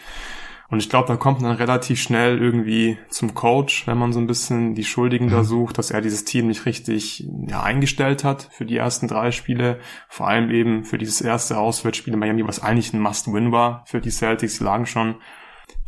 Und 0.71 0.79
ich 0.79 0.89
glaube, 0.89 1.09
da 1.09 1.17
kommt 1.17 1.41
man 1.41 1.51
relativ 1.51 2.01
schnell 2.01 2.41
irgendwie 2.41 2.97
zum 3.09 3.33
Coach, 3.33 3.85
wenn 3.87 3.97
man 3.97 4.13
so 4.13 4.19
ein 4.19 4.25
bisschen 4.25 4.73
die 4.73 4.85
Schuldigen 4.85 5.25
mhm. 5.25 5.31
da 5.31 5.43
sucht, 5.43 5.77
dass 5.77 5.91
er 5.91 5.99
dieses 5.99 6.23
Team 6.23 6.47
nicht 6.47 6.65
richtig 6.65 7.27
ja, 7.47 7.61
eingestellt 7.61 8.23
hat 8.23 8.47
für 8.51 8.65
die 8.65 8.77
ersten 8.77 9.09
drei 9.09 9.31
Spiele. 9.31 9.79
Vor 10.07 10.29
allem 10.29 10.49
eben 10.49 10.85
für 10.85 10.97
dieses 10.97 11.19
erste 11.19 11.57
Auswärtsspiel 11.57 12.13
in 12.13 12.19
Miami, 12.19 12.47
was 12.47 12.63
eigentlich 12.63 12.93
ein 12.93 13.01
Must-Win 13.01 13.51
war 13.51 13.83
für 13.85 13.99
die 13.99 14.11
Celtics. 14.11 14.59
Die 14.59 14.63
lagen 14.63 14.85
schon 14.85 15.15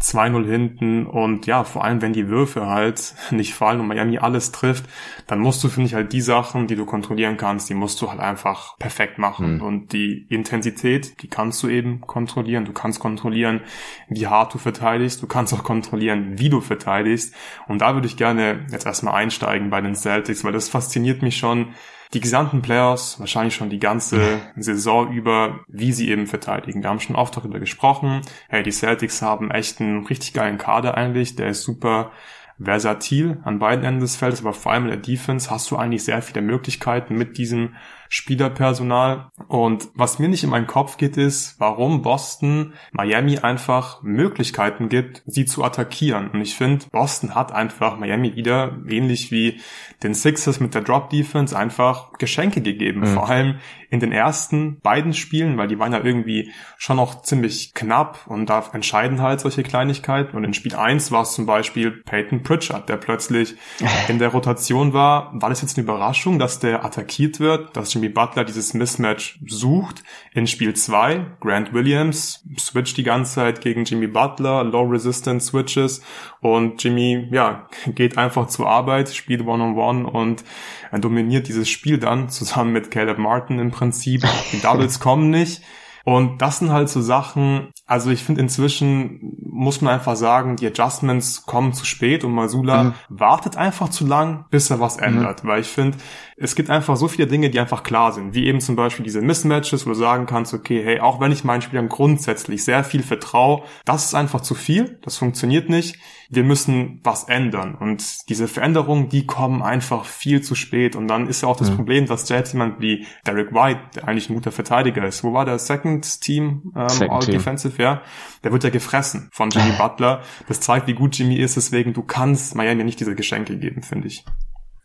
2-0 0.04 0.46
hinten 0.46 1.06
und 1.06 1.48
ja, 1.48 1.64
vor 1.64 1.84
allem 1.84 2.02
wenn 2.02 2.12
die 2.12 2.28
Würfe 2.28 2.68
halt 2.68 3.16
nicht 3.32 3.54
fallen 3.54 3.80
und 3.80 3.88
Miami 3.88 4.18
alles 4.18 4.52
trifft, 4.52 4.86
dann 5.28 5.40
musst 5.40 5.64
du, 5.64 5.70
finde 5.70 5.88
ich, 5.88 5.94
halt 5.94 6.12
die 6.12 6.22
Sachen, 6.22 6.68
die 6.68 6.76
du 6.76 6.86
kontrollieren 6.86 7.38
kannst, 7.38 7.70
die 7.70 7.74
musst 7.74 8.02
du 8.02 8.10
halt 8.10 8.20
einfach 8.20 8.78
perfekt 8.78 9.18
machen. 9.18 9.56
Mhm. 9.56 9.62
Und 9.62 9.94
die 9.94 10.28
Intensität, 10.30 11.22
die 11.22 11.30
kannst 11.30 11.64
du 11.64 11.70
eben 11.70 12.02
kontrollieren. 12.02 12.66
Du 12.66 12.74
kannst 12.74 13.00
kontrollieren, 13.00 13.62
wie 14.10 14.28
hart 14.28 14.54
du 14.54 14.58
verteidigst. 14.58 15.22
Du 15.22 15.28
kannst 15.28 15.54
auch 15.54 15.64
kontrollieren, 15.64 16.38
wie 16.38 16.50
du 16.50 16.60
verteidigst. 16.60 17.34
Und 17.68 17.80
da 17.80 17.94
würde 17.94 18.08
ich 18.08 18.18
gerne 18.18 18.66
jetzt 18.72 18.86
erstmal 18.86 19.16
einsteigen 19.16 19.70
bei 19.70 19.80
den 19.80 19.96
Celtics, 19.96 20.44
weil 20.44 20.52
das 20.52 20.68
fasziniert 20.68 21.22
mich 21.22 21.38
schon, 21.38 21.74
die 22.14 22.20
gesamten 22.20 22.62
Players, 22.62 23.20
wahrscheinlich 23.20 23.56
schon 23.56 23.70
die 23.70 23.80
ganze 23.80 24.40
Saison 24.56 25.12
über, 25.12 25.62
wie 25.68 25.92
sie 25.92 26.10
eben 26.10 26.28
verteidigen. 26.28 26.84
Wir 26.84 26.90
haben 26.90 27.00
schon 27.00 27.16
oft 27.16 27.36
darüber 27.36 27.60
gesprochen. 27.60 28.22
Hey, 28.50 28.62
die 28.64 28.72
Celtics 28.72 29.22
haben 29.22 29.50
echt 29.52 29.82
einen 29.82 30.06
richtig 30.06 30.34
geilen 30.34 30.58
Kader 30.58 30.96
eigentlich. 30.96 31.36
Der 31.36 31.48
ist 31.48 31.64
super 31.64 32.12
versatil 32.60 33.40
an 33.44 33.60
beiden 33.60 33.84
Enden 33.84 34.02
des 34.02 34.16
Feldes, 34.16 34.42
aber 34.42 34.54
vor 34.54 34.72
allem 34.72 34.84
in 34.84 34.90
der 34.90 34.98
Defense 34.98 35.50
hast 35.50 35.72
du 35.72 35.76
eigentlich 35.76 36.04
sehr 36.04 36.22
viele 36.22 36.42
Möglichkeiten 36.42 37.16
mit 37.16 37.38
diesem 37.38 37.76
Spielerpersonal. 38.14 39.32
Und 39.48 39.90
was 39.96 40.20
mir 40.20 40.28
nicht 40.30 40.44
in 40.44 40.52
meinen 40.52 40.68
Kopf 40.68 40.98
geht, 40.98 41.18
ist, 41.18 41.56
warum 41.58 42.04
Boston 42.04 42.74
Miami 42.92 43.40
einfach 43.40 44.04
Möglichkeiten 44.04 44.88
gibt, 44.88 45.24
sie 45.26 45.46
zu 45.46 45.64
attackieren. 45.64 46.30
Und 46.30 46.42
ich 46.42 46.54
finde, 46.54 46.86
Boston 46.92 47.34
hat 47.34 47.52
einfach 47.52 47.98
Miami 47.98 48.36
wieder, 48.36 48.78
ähnlich 48.88 49.32
wie 49.32 49.60
den 50.04 50.14
Sixers 50.14 50.60
mit 50.60 50.76
der 50.76 50.84
Drop 50.84 51.10
Defense, 51.10 51.58
einfach 51.58 52.14
Geschenke 52.20 52.62
gegeben. 52.62 53.00
Mhm. 53.00 53.08
Vor 53.08 53.30
allem 53.30 53.56
in 53.90 54.00
den 54.00 54.12
ersten 54.12 54.80
beiden 54.82 55.14
Spielen, 55.14 55.58
weil 55.58 55.68
die 55.68 55.80
waren 55.80 55.94
ja 55.94 56.04
irgendwie 56.04 56.52
schon 56.78 56.98
noch 56.98 57.22
ziemlich 57.22 57.74
knapp 57.74 58.26
und 58.28 58.48
da 58.48 58.64
entscheiden 58.74 59.22
halt 59.22 59.40
solche 59.40 59.64
Kleinigkeiten. 59.64 60.36
Und 60.36 60.44
in 60.44 60.54
Spiel 60.54 60.76
1 60.76 61.12
war 61.12 61.22
es 61.22 61.34
zum 61.34 61.46
Beispiel 61.46 61.92
Peyton 61.92 62.44
Pritchard, 62.44 62.90
der 62.90 62.98
plötzlich 62.98 63.56
in 64.08 64.20
der 64.20 64.30
Rotation 64.30 64.94
war. 64.94 65.32
War 65.34 65.50
das 65.50 65.62
jetzt 65.62 65.78
eine 65.78 65.84
Überraschung, 65.84 66.40
dass 66.40 66.60
der 66.60 66.86
attackiert 66.86 67.40
wird, 67.40 67.76
dass 67.76 67.94
Jimmy 67.94 68.03
Butler 68.10 68.44
dieses 68.44 68.74
Mismatch 68.74 69.40
sucht? 69.46 70.04
In 70.34 70.48
Spiel 70.48 70.74
2, 70.74 71.38
Grant 71.40 71.74
Williams 71.74 72.44
switcht 72.58 72.98
die 72.98 73.04
ganze 73.04 73.36
Zeit 73.36 73.62
gegen 73.62 73.86
Jimmy 73.86 74.08
Butler, 74.08 74.64
Low 74.64 74.84
Resistance 74.84 75.48
Switches 75.48 76.02
und 76.42 76.84
Jimmy, 76.84 77.28
ja, 77.32 77.68
geht 77.88 78.18
einfach 78.18 78.48
zur 78.48 78.68
Arbeit, 78.68 79.14
spielt 79.14 79.42
One-on-One 79.42 80.04
-on 80.04 80.06
-one 80.06 80.12
und 80.12 80.44
er 80.92 81.00
dominiert 81.00 81.48
dieses 81.48 81.70
Spiel 81.70 81.98
dann 81.98 82.30
zusammen 82.30 82.74
mit 82.74 82.92
Caleb 82.92 83.18
Martin 83.18 83.60
im 83.60 83.72
Prinzip. 83.72 84.24
Die 84.52 84.62
Doubles 84.62 85.00
kommen 85.00 85.30
nicht. 85.30 85.62
Und 86.06 86.42
das 86.42 86.60
sind 86.60 86.72
halt 86.72 86.90
so 86.90 87.02
Sachen, 87.02 87.72
also 87.86 88.10
ich 88.10 88.24
finde 88.24 88.42
inzwischen 88.42 89.38
muss 89.42 89.80
man 89.80 89.94
einfach 89.94 90.18
sagen, 90.18 90.58
die 90.58 90.68
Adjustments 90.68 91.46
kommen 91.46 91.74
zu 91.74 91.86
spät 91.86 92.26
und 92.26 92.34
Masula 92.34 92.84
mhm. 92.84 92.94
wartet 93.08 93.56
einfach 93.56 93.88
zu 93.90 94.06
lang, 94.06 94.46
bis 94.50 94.70
er 94.70 94.82
was 94.82 94.98
ändert. 94.98 95.44
Mhm. 95.44 95.48
Weil 95.48 95.62
ich 95.62 95.68
finde, 95.68 95.98
es 96.44 96.56
gibt 96.56 96.70
einfach 96.70 96.98
so 96.98 97.08
viele 97.08 97.26
Dinge, 97.26 97.50
die 97.50 97.60
einfach 97.60 97.84
klar 97.84 98.12
sind, 98.12 98.34
wie 98.34 98.46
eben 98.48 98.60
zum 98.60 98.76
Beispiel 98.76 99.04
diese 99.04 99.22
Mismatches, 99.22 99.86
wo 99.86 99.92
du 99.92 99.96
sagen 99.96 100.26
kannst, 100.26 100.54
okay, 100.54 100.84
hey, 100.84 101.00
auch 101.00 101.22
wenn 101.22 101.32
ich 101.32 101.46
meinen 101.46 101.62
Spielern 101.62 101.88
grundsätzlich 101.88 102.66
sehr 102.66 102.84
viel 102.84 103.02
vertraue, 103.02 103.64
das 103.86 104.06
ist 104.06 104.14
einfach 104.14 104.42
zu 104.42 104.54
viel, 104.54 105.00
das 105.04 105.18
funktioniert 105.18 105.70
nicht, 105.70 105.98
wir 106.30 106.44
müssen 106.44 107.00
was 107.04 107.26
ändern. 107.26 107.76
Und 107.76 108.28
diese 108.28 108.50
Veränderungen, 108.50 109.08
die 109.08 109.26
kommen 109.26 109.62
einfach 109.62 110.04
viel 110.06 110.42
zu 110.42 110.56
spät. 110.56 110.96
Und 110.96 111.08
dann 111.08 111.28
ist 111.28 111.42
ja 111.42 111.48
auch 111.48 111.56
das 111.56 111.72
mhm. 111.72 111.76
Problem, 111.78 112.06
dass 112.08 112.28
selbst 112.28 112.54
jemand 112.54 112.82
wie 112.82 113.06
Derek 113.26 113.54
White, 113.54 113.80
der 113.96 114.08
eigentlich 114.08 114.30
ein 114.30 114.34
guter 114.34 114.52
Verteidiger 114.52 115.06
ist, 115.06 115.24
wo 115.24 115.34
war 115.34 115.46
der? 115.46 115.60
Second 115.60 116.22
Team, 116.22 116.74
ähm, 116.76 116.90
Second 116.90 117.12
All 117.12 117.20
Team. 117.20 117.34
Defensive, 117.36 117.82
ja, 117.82 118.02
der 118.44 118.52
wird 118.52 118.64
ja 118.64 118.70
gefressen 118.70 119.30
von 119.32 119.50
Jimmy 119.50 119.72
Butler, 119.78 120.22
das 120.48 120.60
zeigt, 120.60 120.88
wie 120.88 120.94
gut 120.94 121.18
Jimmy 121.18 121.36
ist, 121.36 121.56
deswegen 121.56 121.94
du 121.94 122.02
kannst 122.02 122.56
Miami 122.56 122.84
nicht 122.84 123.00
diese 123.00 123.16
Geschenke 123.16 123.58
geben, 123.58 123.82
finde 123.84 124.08
ich. 124.08 124.26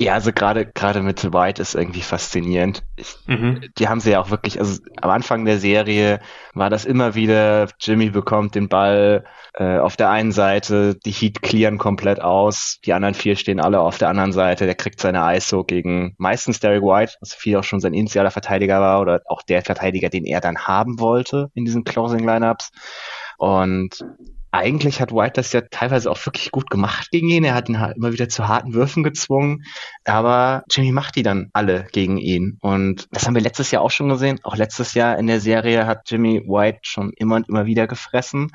Ja, 0.00 0.12
also 0.14 0.32
gerade 0.32 0.64
gerade 0.64 1.02
mit 1.02 1.32
White 1.32 1.60
ist 1.60 1.74
irgendwie 1.74 2.02
faszinierend. 2.02 2.84
Ich, 2.94 3.16
mhm. 3.26 3.68
Die 3.78 3.88
haben 3.88 3.98
sie 3.98 4.12
ja 4.12 4.20
auch 4.20 4.30
wirklich, 4.30 4.60
also 4.60 4.80
am 5.02 5.10
Anfang 5.10 5.44
der 5.44 5.58
Serie 5.58 6.20
war 6.54 6.70
das 6.70 6.84
immer 6.84 7.16
wieder, 7.16 7.68
Jimmy 7.80 8.10
bekommt 8.10 8.54
den 8.54 8.68
Ball 8.68 9.24
äh, 9.54 9.78
auf 9.78 9.96
der 9.96 10.10
einen 10.10 10.30
Seite, 10.30 10.94
die 10.94 11.10
Heat 11.10 11.42
clearen 11.42 11.78
komplett 11.78 12.20
aus, 12.20 12.78
die 12.86 12.92
anderen 12.92 13.14
vier 13.14 13.34
stehen 13.34 13.58
alle 13.58 13.80
auf 13.80 13.98
der 13.98 14.08
anderen 14.08 14.32
Seite, 14.32 14.66
der 14.66 14.76
kriegt 14.76 15.00
seine 15.00 15.36
ISO 15.36 15.64
gegen 15.64 16.14
meistens 16.16 16.60
Derek 16.60 16.82
White, 16.82 17.14
was 17.20 17.34
viel 17.34 17.56
auch 17.56 17.64
schon 17.64 17.80
sein 17.80 17.92
initialer 17.92 18.30
Verteidiger 18.30 18.80
war 18.80 19.00
oder 19.00 19.22
auch 19.26 19.42
der 19.42 19.62
Verteidiger, 19.62 20.10
den 20.10 20.24
er 20.24 20.40
dann 20.40 20.58
haben 20.58 21.00
wollte 21.00 21.50
in 21.54 21.64
diesen 21.64 21.82
Closing 21.82 22.24
Lineups. 22.24 22.70
Und 23.36 24.04
eigentlich 24.50 25.00
hat 25.00 25.12
White 25.12 25.34
das 25.34 25.52
ja 25.52 25.60
teilweise 25.60 26.10
auch 26.10 26.24
wirklich 26.24 26.50
gut 26.50 26.70
gemacht 26.70 27.10
gegen 27.10 27.28
ihn. 27.28 27.44
Er 27.44 27.54
hat 27.54 27.68
ihn 27.68 27.80
halt 27.80 27.96
immer 27.96 28.12
wieder 28.12 28.28
zu 28.28 28.48
harten 28.48 28.74
Würfen 28.74 29.02
gezwungen. 29.02 29.64
Aber 30.04 30.64
Jimmy 30.70 30.92
macht 30.92 31.16
die 31.16 31.22
dann 31.22 31.50
alle 31.52 31.86
gegen 31.92 32.18
ihn. 32.18 32.58
Und 32.60 33.06
das 33.10 33.26
haben 33.26 33.34
wir 33.34 33.42
letztes 33.42 33.70
Jahr 33.70 33.82
auch 33.82 33.90
schon 33.90 34.08
gesehen. 34.08 34.40
Auch 34.42 34.56
letztes 34.56 34.94
Jahr 34.94 35.18
in 35.18 35.26
der 35.26 35.40
Serie 35.40 35.86
hat 35.86 36.10
Jimmy 36.10 36.42
White 36.46 36.80
schon 36.82 37.12
immer 37.16 37.36
und 37.36 37.48
immer 37.48 37.66
wieder 37.66 37.86
gefressen. 37.86 38.50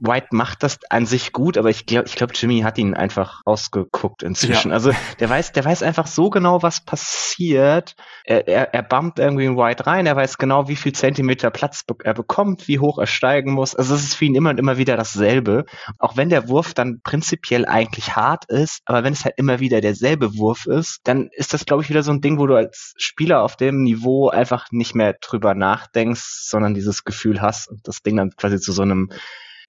White 0.00 0.28
macht 0.30 0.62
das 0.62 0.78
an 0.88 1.04
sich 1.04 1.32
gut, 1.32 1.58
aber 1.58 1.68
ich 1.68 1.84
glaube, 1.84 2.08
ich 2.08 2.16
glaube, 2.16 2.32
Jimmy 2.34 2.60
hat 2.60 2.78
ihn 2.78 2.94
einfach 2.94 3.42
ausgeguckt 3.44 4.22
inzwischen. 4.22 4.70
Ja. 4.70 4.74
Also 4.74 4.92
der 5.18 5.28
weiß, 5.28 5.52
der 5.52 5.64
weiß 5.64 5.82
einfach 5.82 6.06
so 6.06 6.30
genau, 6.30 6.62
was 6.62 6.80
passiert. 6.80 7.94
Er, 8.24 8.48
er, 8.48 8.74
er 8.74 8.82
bumpt 8.82 9.18
irgendwie 9.18 9.44
in 9.44 9.56
White 9.56 9.86
rein, 9.86 10.06
er 10.06 10.16
weiß 10.16 10.38
genau, 10.38 10.68
wie 10.68 10.76
viel 10.76 10.92
Zentimeter 10.92 11.50
Platz 11.50 11.84
er 12.02 12.14
bekommt, 12.14 12.66
wie 12.66 12.78
hoch 12.78 12.98
er 12.98 13.06
steigen 13.06 13.52
muss. 13.52 13.74
Also 13.74 13.94
es 13.94 14.02
ist 14.02 14.14
für 14.14 14.24
ihn 14.24 14.34
immer 14.34 14.50
und 14.50 14.58
immer 14.58 14.78
wieder 14.78 14.96
dasselbe. 14.96 15.66
Auch 15.98 16.16
wenn 16.16 16.30
der 16.30 16.48
Wurf 16.48 16.72
dann 16.72 17.00
prinzipiell 17.02 17.66
eigentlich 17.66 18.16
hart 18.16 18.46
ist, 18.46 18.80
aber 18.86 19.04
wenn 19.04 19.12
es 19.12 19.24
halt 19.24 19.34
immer 19.36 19.60
wieder 19.60 19.82
derselbe 19.82 20.36
Wurf 20.36 20.66
ist, 20.66 21.00
dann 21.04 21.28
ist 21.32 21.52
das, 21.52 21.66
glaube 21.66 21.82
ich, 21.82 21.90
wieder 21.90 22.02
so 22.02 22.10
ein 22.10 22.22
Ding, 22.22 22.38
wo 22.38 22.46
du 22.46 22.54
als 22.54 22.94
Spieler 22.96 23.42
auf 23.42 23.56
dem 23.56 23.82
Niveau 23.82 24.30
einfach 24.30 24.68
nicht 24.70 24.94
mehr 24.94 25.14
drüber 25.20 25.54
nachdenkst, 25.54 26.48
sondern 26.48 26.72
dieses 26.74 27.04
Gefühl 27.04 27.42
hast 27.42 27.68
und 27.68 27.86
das 27.86 28.02
Ding 28.02 28.16
dann 28.16 28.30
quasi 28.30 28.58
zu 28.58 28.72
so 28.72 28.82
einem 28.82 29.10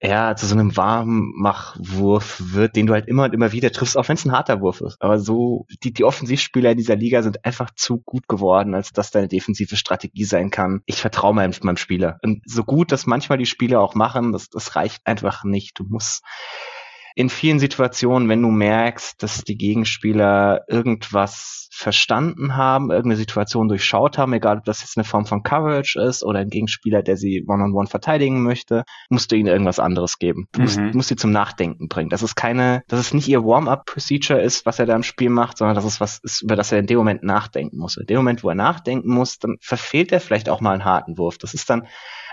ja, 0.02 0.34
zu 0.34 0.46
so 0.46 0.54
einem 0.56 0.76
Warmmachwurf 0.76 2.42
wird, 2.52 2.74
den 2.74 2.88
du 2.88 2.92
halt 2.92 3.06
immer 3.06 3.24
und 3.24 3.34
immer 3.34 3.52
wieder 3.52 3.70
triffst, 3.70 3.96
auch 3.96 4.08
wenn 4.08 4.16
es 4.16 4.24
ein 4.24 4.32
harter 4.32 4.60
Wurf 4.60 4.80
ist. 4.80 5.00
Aber 5.00 5.20
so, 5.20 5.66
die, 5.84 5.92
die 5.92 6.02
Offensivspieler 6.02 6.72
in 6.72 6.76
dieser 6.76 6.96
Liga 6.96 7.22
sind 7.22 7.44
einfach 7.44 7.70
zu 7.76 7.98
gut 7.98 8.26
geworden, 8.26 8.74
als 8.74 8.92
dass 8.92 9.12
deine 9.12 9.28
defensive 9.28 9.76
Strategie 9.76 10.24
sein 10.24 10.50
kann. 10.50 10.82
Ich 10.86 11.00
vertraue 11.00 11.34
meinem, 11.34 11.52
meinem 11.62 11.76
Spieler. 11.76 12.18
Und 12.22 12.42
so 12.46 12.64
gut, 12.64 12.90
dass 12.90 13.06
manchmal 13.06 13.38
die 13.38 13.46
Spieler 13.46 13.80
auch 13.80 13.94
machen, 13.94 14.32
das, 14.32 14.50
das 14.50 14.74
reicht 14.74 15.06
einfach 15.06 15.44
nicht. 15.44 15.78
Du 15.78 15.84
musst 15.84 16.24
in 17.14 17.28
vielen 17.28 17.58
Situationen, 17.58 18.28
wenn 18.28 18.42
du 18.42 18.48
merkst, 18.48 19.22
dass 19.22 19.42
die 19.44 19.56
Gegenspieler 19.56 20.64
irgendwas 20.68 21.68
verstanden 21.74 22.54
haben, 22.54 22.90
irgendeine 22.90 23.16
Situation 23.16 23.66
durchschaut 23.68 24.18
haben, 24.18 24.34
egal 24.34 24.58
ob 24.58 24.64
das 24.64 24.82
jetzt 24.82 24.96
eine 24.98 25.04
Form 25.04 25.24
von 25.24 25.42
Coverage 25.42 25.98
ist 26.00 26.22
oder 26.22 26.40
ein 26.40 26.50
Gegenspieler, 26.50 27.02
der 27.02 27.16
sie 27.16 27.44
one-on-one 27.46 27.72
-on 27.72 27.86
-one 27.86 27.90
verteidigen 27.90 28.42
möchte, 28.42 28.84
musst 29.08 29.32
du 29.32 29.36
ihnen 29.36 29.48
irgendwas 29.48 29.78
anderes 29.78 30.18
geben. 30.18 30.48
Du 30.52 30.60
musst, 30.60 30.78
mhm. 30.78 30.90
musst 30.92 31.08
sie 31.08 31.16
zum 31.16 31.32
Nachdenken 31.32 31.88
bringen. 31.88 32.10
Das 32.10 32.22
ist 32.22 32.36
keine, 32.36 32.82
dass 32.88 33.00
es 33.00 33.14
nicht 33.14 33.26
ihr 33.26 33.44
Warm-up-Procedure 33.44 34.40
ist, 34.40 34.66
was 34.66 34.78
er 34.78 34.86
da 34.86 34.94
im 34.94 35.02
Spiel 35.02 35.30
macht, 35.30 35.56
sondern 35.58 35.74
dass 35.74 35.86
es 35.86 36.00
was 36.00 36.18
ist, 36.18 36.42
über 36.42 36.56
das 36.56 36.72
er 36.72 36.78
in 36.78 36.86
dem 36.86 36.98
Moment 36.98 37.22
nachdenken 37.22 37.78
muss. 37.78 37.96
In 37.96 38.06
dem 38.06 38.18
Moment, 38.18 38.44
wo 38.44 38.50
er 38.50 38.54
nachdenken 38.54 39.08
muss, 39.08 39.38
dann 39.38 39.56
verfehlt 39.60 40.12
er 40.12 40.20
vielleicht 40.20 40.50
auch 40.50 40.60
mal 40.60 40.74
einen 40.74 40.84
harten 40.84 41.16
Wurf. 41.16 41.38
Das 41.38 41.54
ist 41.54 41.70
dann 41.70 41.86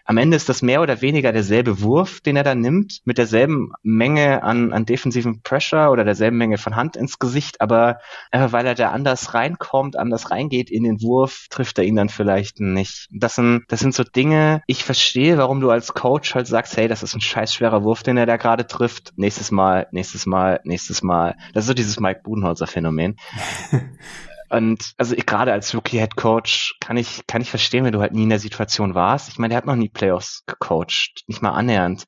am 0.09 0.17
Ende 0.17 0.35
ist 0.35 0.49
das 0.49 0.63
mehr 0.63 0.81
oder 0.81 1.03
weniger 1.03 1.31
derselbe 1.31 1.81
Wurf, 1.83 2.19
den 2.19 2.35
er 2.35 2.43
da 2.43 2.55
nimmt, 2.55 3.01
mit 3.05 3.19
derselben 3.19 3.73
Menge 3.83 4.41
an, 4.41 4.73
an 4.73 4.87
defensiven 4.87 5.43
Pressure 5.43 5.91
oder 5.91 6.03
derselben 6.03 6.35
Menge 6.35 6.57
von 6.57 6.75
Hand 6.75 6.97
ins 6.97 7.19
Gesicht, 7.19 7.61
aber 7.61 7.99
einfach 8.31 8.51
weil 8.51 8.65
er 8.65 8.73
da 8.73 8.89
anders 8.89 9.35
reinkommt, 9.35 9.95
anders 9.95 10.31
reingeht 10.31 10.71
in 10.71 10.83
den 10.83 11.03
Wurf, 11.03 11.45
trifft 11.51 11.77
er 11.77 11.83
ihn 11.83 11.95
dann 11.95 12.09
vielleicht 12.09 12.59
nicht. 12.59 13.07
Das 13.11 13.35
sind, 13.35 13.65
das 13.67 13.81
sind 13.81 13.93
so 13.93 14.03
Dinge, 14.03 14.63
ich 14.65 14.83
verstehe, 14.83 15.37
warum 15.37 15.61
du 15.61 15.69
als 15.69 15.93
Coach 15.93 16.33
halt 16.33 16.47
sagst, 16.47 16.75
hey, 16.75 16.87
das 16.87 17.03
ist 17.03 17.13
ein 17.13 17.21
scheiß 17.21 17.53
schwerer 17.53 17.83
Wurf, 17.83 18.01
den 18.01 18.17
er 18.17 18.25
da 18.25 18.37
gerade 18.37 18.65
trifft. 18.65 19.13
Nächstes 19.15 19.51
Mal, 19.51 19.89
nächstes 19.91 20.25
Mal, 20.25 20.59
nächstes 20.63 21.03
Mal. 21.03 21.35
Das 21.53 21.65
ist 21.65 21.67
so 21.67 21.75
dieses 21.75 21.99
Mike 21.99 22.21
Budenholzer 22.23 22.65
Phänomen. 22.65 23.15
Und 24.49 24.93
also 24.97 25.15
ich, 25.15 25.25
gerade 25.25 25.53
als 25.53 25.75
Rookie-Head 25.75 26.15
Coach 26.15 26.75
kann 26.79 26.97
ich, 26.97 27.25
kann 27.27 27.41
ich 27.41 27.49
verstehen, 27.49 27.85
wenn 27.85 27.93
du 27.93 28.01
halt 28.01 28.13
nie 28.13 28.23
in 28.23 28.29
der 28.29 28.39
Situation 28.39 28.95
warst. 28.95 29.29
Ich 29.29 29.37
meine, 29.37 29.51
der 29.51 29.57
hat 29.57 29.65
noch 29.65 29.75
nie 29.75 29.89
Playoffs 29.89 30.43
gecoacht, 30.47 31.23
nicht 31.27 31.41
mal 31.41 31.51
annähernd. 31.51 32.05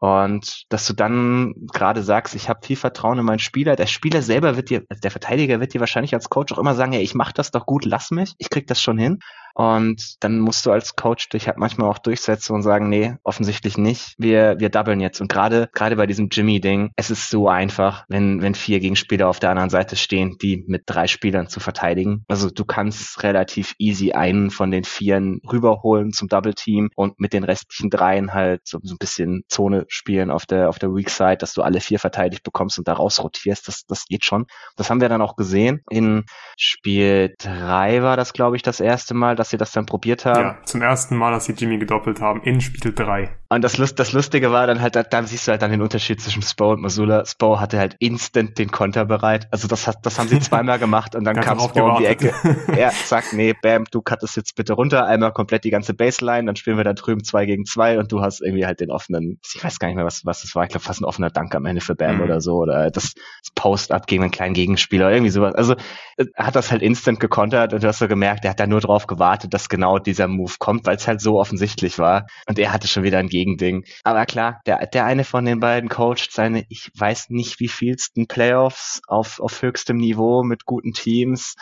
Und 0.00 0.64
dass 0.68 0.86
du 0.86 0.92
dann 0.92 1.54
gerade 1.72 2.02
sagst, 2.02 2.34
ich 2.34 2.48
habe 2.48 2.66
viel 2.66 2.76
Vertrauen 2.76 3.18
in 3.18 3.24
meinen 3.24 3.38
Spieler. 3.38 3.76
Der 3.76 3.86
Spieler 3.86 4.22
selber 4.22 4.56
wird 4.56 4.70
dir, 4.70 4.84
der 4.90 5.10
Verteidiger 5.10 5.60
wird 5.60 5.74
dir 5.74 5.80
wahrscheinlich 5.80 6.14
als 6.14 6.28
Coach 6.28 6.52
auch 6.52 6.58
immer 6.58 6.74
sagen, 6.74 6.92
ja, 6.92 7.00
ich 7.00 7.14
mach 7.14 7.32
das 7.32 7.50
doch 7.50 7.66
gut, 7.66 7.84
lass 7.84 8.10
mich, 8.10 8.34
ich 8.38 8.50
krieg 8.50 8.66
das 8.66 8.82
schon 8.82 8.98
hin. 8.98 9.20
Und 9.56 10.22
dann 10.22 10.38
musst 10.38 10.66
du 10.66 10.70
als 10.70 10.96
Coach 10.96 11.30
dich 11.30 11.46
halt 11.46 11.56
manchmal 11.56 11.88
auch 11.88 11.96
durchsetzen 11.96 12.54
und 12.54 12.60
sagen, 12.60 12.90
nee, 12.90 13.14
offensichtlich 13.24 13.78
nicht. 13.78 14.14
Wir, 14.18 14.56
wir 14.58 14.68
doublen 14.68 15.00
jetzt. 15.00 15.22
Und 15.22 15.32
gerade, 15.32 15.70
gerade 15.72 15.96
bei 15.96 16.06
diesem 16.06 16.28
Jimmy-Ding, 16.30 16.90
es 16.94 17.10
ist 17.10 17.30
so 17.30 17.48
einfach, 17.48 18.04
wenn, 18.08 18.42
wenn 18.42 18.54
vier 18.54 18.80
Gegenspieler 18.80 19.28
auf 19.28 19.40
der 19.40 19.48
anderen 19.48 19.70
Seite 19.70 19.96
stehen, 19.96 20.36
die 20.42 20.62
mit 20.66 20.82
drei 20.84 21.06
Spielern 21.06 21.48
zu 21.48 21.58
verteidigen. 21.58 22.26
Also 22.28 22.50
du 22.50 22.66
kannst 22.66 23.22
relativ 23.22 23.74
easy 23.78 24.12
einen 24.12 24.50
von 24.50 24.70
den 24.70 24.84
Vieren 24.84 25.40
rüberholen 25.50 26.12
zum 26.12 26.28
Double 26.28 26.52
Team 26.52 26.90
und 26.94 27.18
mit 27.18 27.32
den 27.32 27.42
restlichen 27.42 27.88
dreien 27.88 28.34
halt 28.34 28.60
so, 28.64 28.78
so 28.82 28.94
ein 28.94 28.98
bisschen 28.98 29.44
Zone 29.48 29.86
spielen 29.88 30.30
auf 30.30 30.44
der, 30.44 30.68
auf 30.68 30.78
der 30.78 30.94
Weak 30.94 31.08
Side, 31.08 31.38
dass 31.38 31.54
du 31.54 31.62
alle 31.62 31.80
vier 31.80 31.98
verteidigt 31.98 32.42
bekommst 32.42 32.78
und 32.78 32.88
daraus 32.88 33.22
rotierst. 33.22 33.68
Das, 33.68 33.86
das 33.86 34.04
geht 34.04 34.26
schon. 34.26 34.44
Das 34.76 34.90
haben 34.90 35.00
wir 35.00 35.08
dann 35.08 35.22
auch 35.22 35.34
gesehen. 35.34 35.80
In 35.88 36.24
Spiel 36.58 37.34
drei 37.38 38.02
war 38.02 38.18
das, 38.18 38.34
glaube 38.34 38.56
ich, 38.56 38.62
das 38.62 38.80
erste 38.80 39.14
Mal, 39.14 39.34
dass 39.34 39.45
dass 39.46 39.50
sie 39.50 39.56
das 39.56 39.72
dann 39.72 39.86
probiert 39.86 40.24
haben. 40.24 40.40
Ja, 40.40 40.58
zum 40.64 40.82
ersten 40.82 41.16
Mal, 41.16 41.30
dass 41.30 41.44
sie 41.44 41.52
Jimmy 41.52 41.78
gedoppelt 41.78 42.20
haben 42.20 42.42
in 42.42 42.60
Spiel 42.60 42.92
3. 42.92 43.30
Und 43.48 43.62
das, 43.62 43.78
Lust, 43.78 43.98
das 44.00 44.12
Lustige 44.12 44.50
war 44.50 44.66
dann 44.66 44.80
halt, 44.80 44.96
da 44.96 45.22
siehst 45.22 45.46
du 45.46 45.52
halt 45.52 45.62
dann 45.62 45.70
den 45.70 45.80
Unterschied 45.80 46.20
zwischen 46.20 46.42
Spo 46.42 46.72
und 46.72 46.80
Masula. 46.80 47.24
Spo 47.24 47.60
hatte 47.60 47.78
halt 47.78 47.94
instant 48.00 48.58
den 48.58 48.72
Konter 48.72 49.04
bereit. 49.04 49.46
Also 49.52 49.68
das 49.68 49.86
hat, 49.86 50.04
das 50.04 50.18
haben 50.18 50.28
sie 50.28 50.40
zweimal 50.40 50.80
gemacht 50.80 51.14
und 51.14 51.22
dann 51.24 51.36
kam 51.40 51.60
Spo 51.60 51.92
um 51.92 51.98
die 51.98 52.06
Ecke. 52.06 52.32
Er 52.76 52.90
sagt, 52.90 53.32
nee, 53.32 53.54
bam, 53.60 53.84
du 53.90 54.02
cuttest 54.02 54.36
jetzt 54.36 54.56
bitte 54.56 54.72
runter, 54.72 55.06
einmal 55.06 55.32
komplett 55.32 55.64
die 55.64 55.70
ganze 55.70 55.94
Baseline, 55.94 56.46
dann 56.46 56.56
spielen 56.56 56.76
wir 56.76 56.84
da 56.84 56.92
drüben 56.92 57.22
zwei 57.22 57.46
gegen 57.46 57.64
zwei 57.64 57.98
und 57.98 58.10
du 58.10 58.20
hast 58.20 58.40
irgendwie 58.40 58.66
halt 58.66 58.80
den 58.80 58.90
offenen, 58.90 59.38
ich 59.54 59.62
weiß 59.62 59.78
gar 59.78 59.88
nicht 59.88 59.96
mehr, 59.96 60.04
was, 60.04 60.26
was 60.26 60.42
das 60.42 60.54
war, 60.54 60.64
ich 60.64 60.70
glaube 60.70 60.84
fast 60.84 61.00
ein 61.00 61.04
offener 61.04 61.30
Dank 61.30 61.54
am 61.54 61.64
Ende 61.64 61.80
für 61.80 61.94
Bam 61.94 62.16
mhm. 62.16 62.22
oder 62.22 62.40
so, 62.40 62.56
oder 62.56 62.90
das, 62.90 63.14
Post-Up 63.56 64.06
gegen 64.06 64.22
einen 64.22 64.30
kleinen 64.30 64.54
Gegenspieler, 64.54 65.10
irgendwie 65.10 65.30
sowas. 65.30 65.54
Also 65.54 65.74
er 66.16 66.46
hat 66.46 66.54
das 66.54 66.70
halt 66.70 66.82
instant 66.82 67.18
gekontert 67.18 67.72
und 67.72 67.82
du 67.82 67.88
hast 67.88 67.98
so 67.98 68.06
gemerkt, 68.06 68.44
er 68.44 68.50
hat 68.50 68.60
da 68.60 68.66
nur 68.66 68.80
drauf 68.80 69.06
gewartet, 69.06 69.35
dass 69.44 69.68
genau 69.68 69.98
dieser 69.98 70.28
Move 70.28 70.54
kommt, 70.58 70.86
weil 70.86 70.96
es 70.96 71.06
halt 71.06 71.20
so 71.20 71.38
offensichtlich 71.38 71.98
war. 71.98 72.26
Und 72.46 72.58
er 72.58 72.72
hatte 72.72 72.88
schon 72.88 73.02
wieder 73.02 73.18
ein 73.18 73.28
Gegending. 73.28 73.84
Aber 74.04 74.26
klar, 74.26 74.60
der, 74.66 74.86
der 74.86 75.04
eine 75.04 75.24
von 75.24 75.44
den 75.44 75.60
beiden 75.60 75.88
coacht 75.88 76.32
seine, 76.32 76.64
ich 76.68 76.90
weiß 76.94 77.30
nicht 77.30 77.60
wie 77.60 77.68
vielsten 77.68 78.26
Playoffs 78.26 79.00
auf, 79.06 79.40
auf 79.40 79.62
höchstem 79.62 79.96
Niveau 79.96 80.42
mit 80.42 80.64
guten 80.64 80.92
Teams 80.92 81.56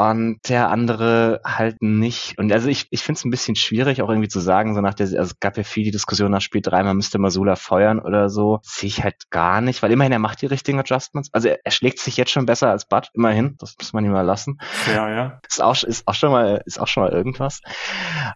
und 0.00 0.40
der 0.48 0.70
andere 0.70 1.40
halt 1.44 1.82
nicht. 1.82 2.38
Und 2.38 2.50
also 2.52 2.68
ich, 2.68 2.86
ich 2.90 3.02
finde 3.02 3.18
es 3.18 3.24
ein 3.24 3.30
bisschen 3.30 3.54
schwierig, 3.54 4.00
auch 4.00 4.08
irgendwie 4.08 4.28
zu 4.28 4.40
sagen, 4.40 4.74
so 4.74 4.80
nach 4.80 4.94
der, 4.94 5.06
also 5.06 5.20
es 5.20 5.40
gab 5.40 5.58
ja 5.58 5.62
viel 5.62 5.84
die 5.84 5.90
Diskussion 5.90 6.30
nach 6.30 6.40
Spiel 6.40 6.62
3, 6.62 6.84
man 6.84 6.96
müsste 6.96 7.18
Masula 7.18 7.54
feuern 7.56 7.98
oder 7.98 8.30
so. 8.30 8.60
Sehe 8.62 8.88
ich 8.88 9.04
halt 9.04 9.30
gar 9.30 9.60
nicht, 9.60 9.82
weil 9.82 9.92
immerhin 9.92 10.12
er 10.12 10.18
macht 10.18 10.40
die 10.40 10.46
richtigen 10.46 10.78
Adjustments. 10.78 11.28
Also 11.32 11.48
er, 11.48 11.58
er 11.64 11.70
schlägt 11.70 11.98
sich 11.98 12.16
jetzt 12.16 12.30
schon 12.30 12.46
besser 12.46 12.70
als 12.70 12.86
Bud, 12.86 13.10
immerhin. 13.12 13.56
Das 13.58 13.76
muss 13.78 13.92
man 13.92 14.04
ihm 14.04 14.12
mal 14.12 14.22
lassen. 14.22 14.58
Ja, 14.86 15.10
ja. 15.10 15.40
Ist 15.46 15.62
auch, 15.62 15.82
ist 15.82 16.08
auch 16.08 16.14
schon 16.14 16.30
mal, 16.30 16.62
ist 16.64 16.80
auch 16.80 16.88
schon 16.88 17.02
mal 17.02 17.12
irgendwas. 17.12 17.60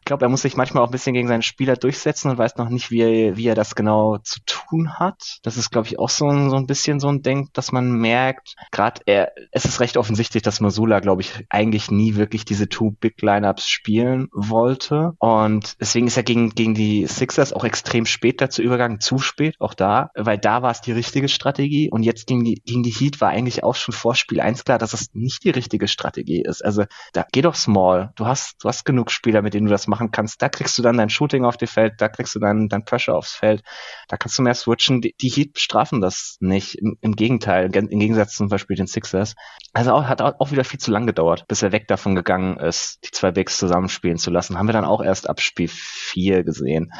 Ich 0.00 0.04
glaube, 0.04 0.26
er 0.26 0.28
muss 0.28 0.42
sich 0.42 0.56
manchmal 0.56 0.82
auch 0.82 0.88
ein 0.88 0.92
bisschen 0.92 1.14
gegen 1.14 1.28
seine 1.28 1.42
Spieler 1.42 1.76
durchsetzen 1.76 2.30
und 2.30 2.36
weiß 2.36 2.56
noch 2.56 2.68
nicht, 2.68 2.90
wie 2.90 3.00
er, 3.00 3.36
wie 3.36 3.46
er 3.46 3.54
das 3.54 3.74
genau 3.74 4.18
zu 4.18 4.40
tun 4.44 4.63
hat. 4.82 5.38
Das 5.42 5.56
ist, 5.56 5.70
glaube 5.70 5.88
ich, 5.88 5.98
auch 5.98 6.10
so 6.10 6.28
ein, 6.28 6.50
so 6.50 6.56
ein 6.56 6.66
bisschen 6.66 7.00
so 7.00 7.08
ein 7.08 7.22
Denk, 7.22 7.52
dass 7.54 7.72
man 7.72 7.92
merkt, 7.92 8.54
gerade 8.70 9.00
er, 9.06 9.32
es 9.52 9.64
ist 9.64 9.80
recht 9.80 9.96
offensichtlich, 9.96 10.42
dass 10.42 10.60
Masula, 10.60 11.00
glaube 11.00 11.22
ich, 11.22 11.44
eigentlich 11.48 11.90
nie 11.90 12.16
wirklich 12.16 12.44
diese 12.44 12.68
Two 12.68 12.90
Big 12.90 13.20
Lineups 13.22 13.68
spielen 13.68 14.28
wollte. 14.32 15.12
Und 15.18 15.76
deswegen 15.80 16.06
ist 16.06 16.16
er 16.16 16.22
gegen, 16.22 16.50
gegen 16.50 16.74
die 16.74 17.06
Sixers 17.06 17.52
auch 17.52 17.64
extrem 17.64 18.06
spät 18.06 18.40
dazu 18.40 18.62
übergegangen, 18.62 19.00
zu 19.00 19.18
spät, 19.18 19.56
auch 19.60 19.74
da, 19.74 20.10
weil 20.14 20.38
da 20.38 20.62
war 20.62 20.70
es 20.70 20.80
die 20.80 20.92
richtige 20.92 21.28
Strategie. 21.28 21.90
Und 21.90 22.02
jetzt 22.02 22.26
gegen 22.26 22.44
die, 22.44 22.62
gegen 22.64 22.82
die 22.82 22.90
Heat 22.90 23.20
war 23.20 23.30
eigentlich 23.30 23.64
auch 23.64 23.74
schon 23.74 23.94
vor 23.94 24.14
Spiel 24.14 24.40
1 24.40 24.64
klar, 24.64 24.78
dass 24.78 24.92
es 24.92 25.14
nicht 25.14 25.44
die 25.44 25.50
richtige 25.50 25.88
Strategie 25.88 26.42
ist. 26.42 26.64
Also 26.64 26.84
da 27.12 27.24
geh 27.32 27.42
doch 27.42 27.54
small. 27.54 28.12
Du 28.16 28.26
hast, 28.26 28.62
du 28.62 28.68
hast 28.68 28.84
genug 28.84 29.10
Spieler, 29.10 29.42
mit 29.42 29.54
denen 29.54 29.66
du 29.66 29.72
das 29.72 29.86
machen 29.86 30.10
kannst. 30.10 30.42
Da 30.42 30.48
kriegst 30.48 30.76
du 30.78 30.82
dann 30.82 30.96
dein 30.96 31.10
Shooting 31.10 31.44
auf 31.44 31.56
die 31.56 31.66
Feld, 31.66 31.94
da 31.98 32.08
kriegst 32.08 32.34
du 32.34 32.38
dein, 32.38 32.68
dein 32.68 32.84
Pressure 32.84 33.14
aufs 33.14 33.34
Feld. 33.34 33.62
Da 34.08 34.16
kannst 34.16 34.38
du 34.38 34.42
mehr 34.42 34.54
switchen. 34.64 35.00
Die, 35.00 35.14
die 35.20 35.28
Heat 35.28 35.52
bestrafen 35.52 36.00
das 36.00 36.36
nicht. 36.40 36.74
Im, 36.76 36.96
Im, 37.00 37.16
Gegenteil, 37.16 37.74
im 37.74 37.98
Gegensatz 37.98 38.34
zum 38.34 38.48
Beispiel 38.48 38.76
den 38.76 38.86
Sixers. 38.86 39.34
Also 39.72 39.92
auch, 39.92 40.04
hat 40.04 40.20
auch 40.20 40.50
wieder 40.50 40.64
viel 40.64 40.80
zu 40.80 40.90
lang 40.90 41.06
gedauert, 41.06 41.46
bis 41.48 41.62
er 41.62 41.72
weg 41.72 41.86
davon 41.88 42.14
gegangen 42.14 42.58
ist, 42.58 43.04
die 43.04 43.10
zwei 43.10 43.30
Bigs 43.30 43.58
zusammenspielen 43.58 44.18
zu 44.18 44.30
lassen. 44.30 44.58
Haben 44.58 44.68
wir 44.68 44.72
dann 44.72 44.84
auch 44.84 45.02
erst 45.02 45.28
ab 45.28 45.40
Spiel 45.40 45.68
4 45.68 46.44
gesehen 46.44 46.92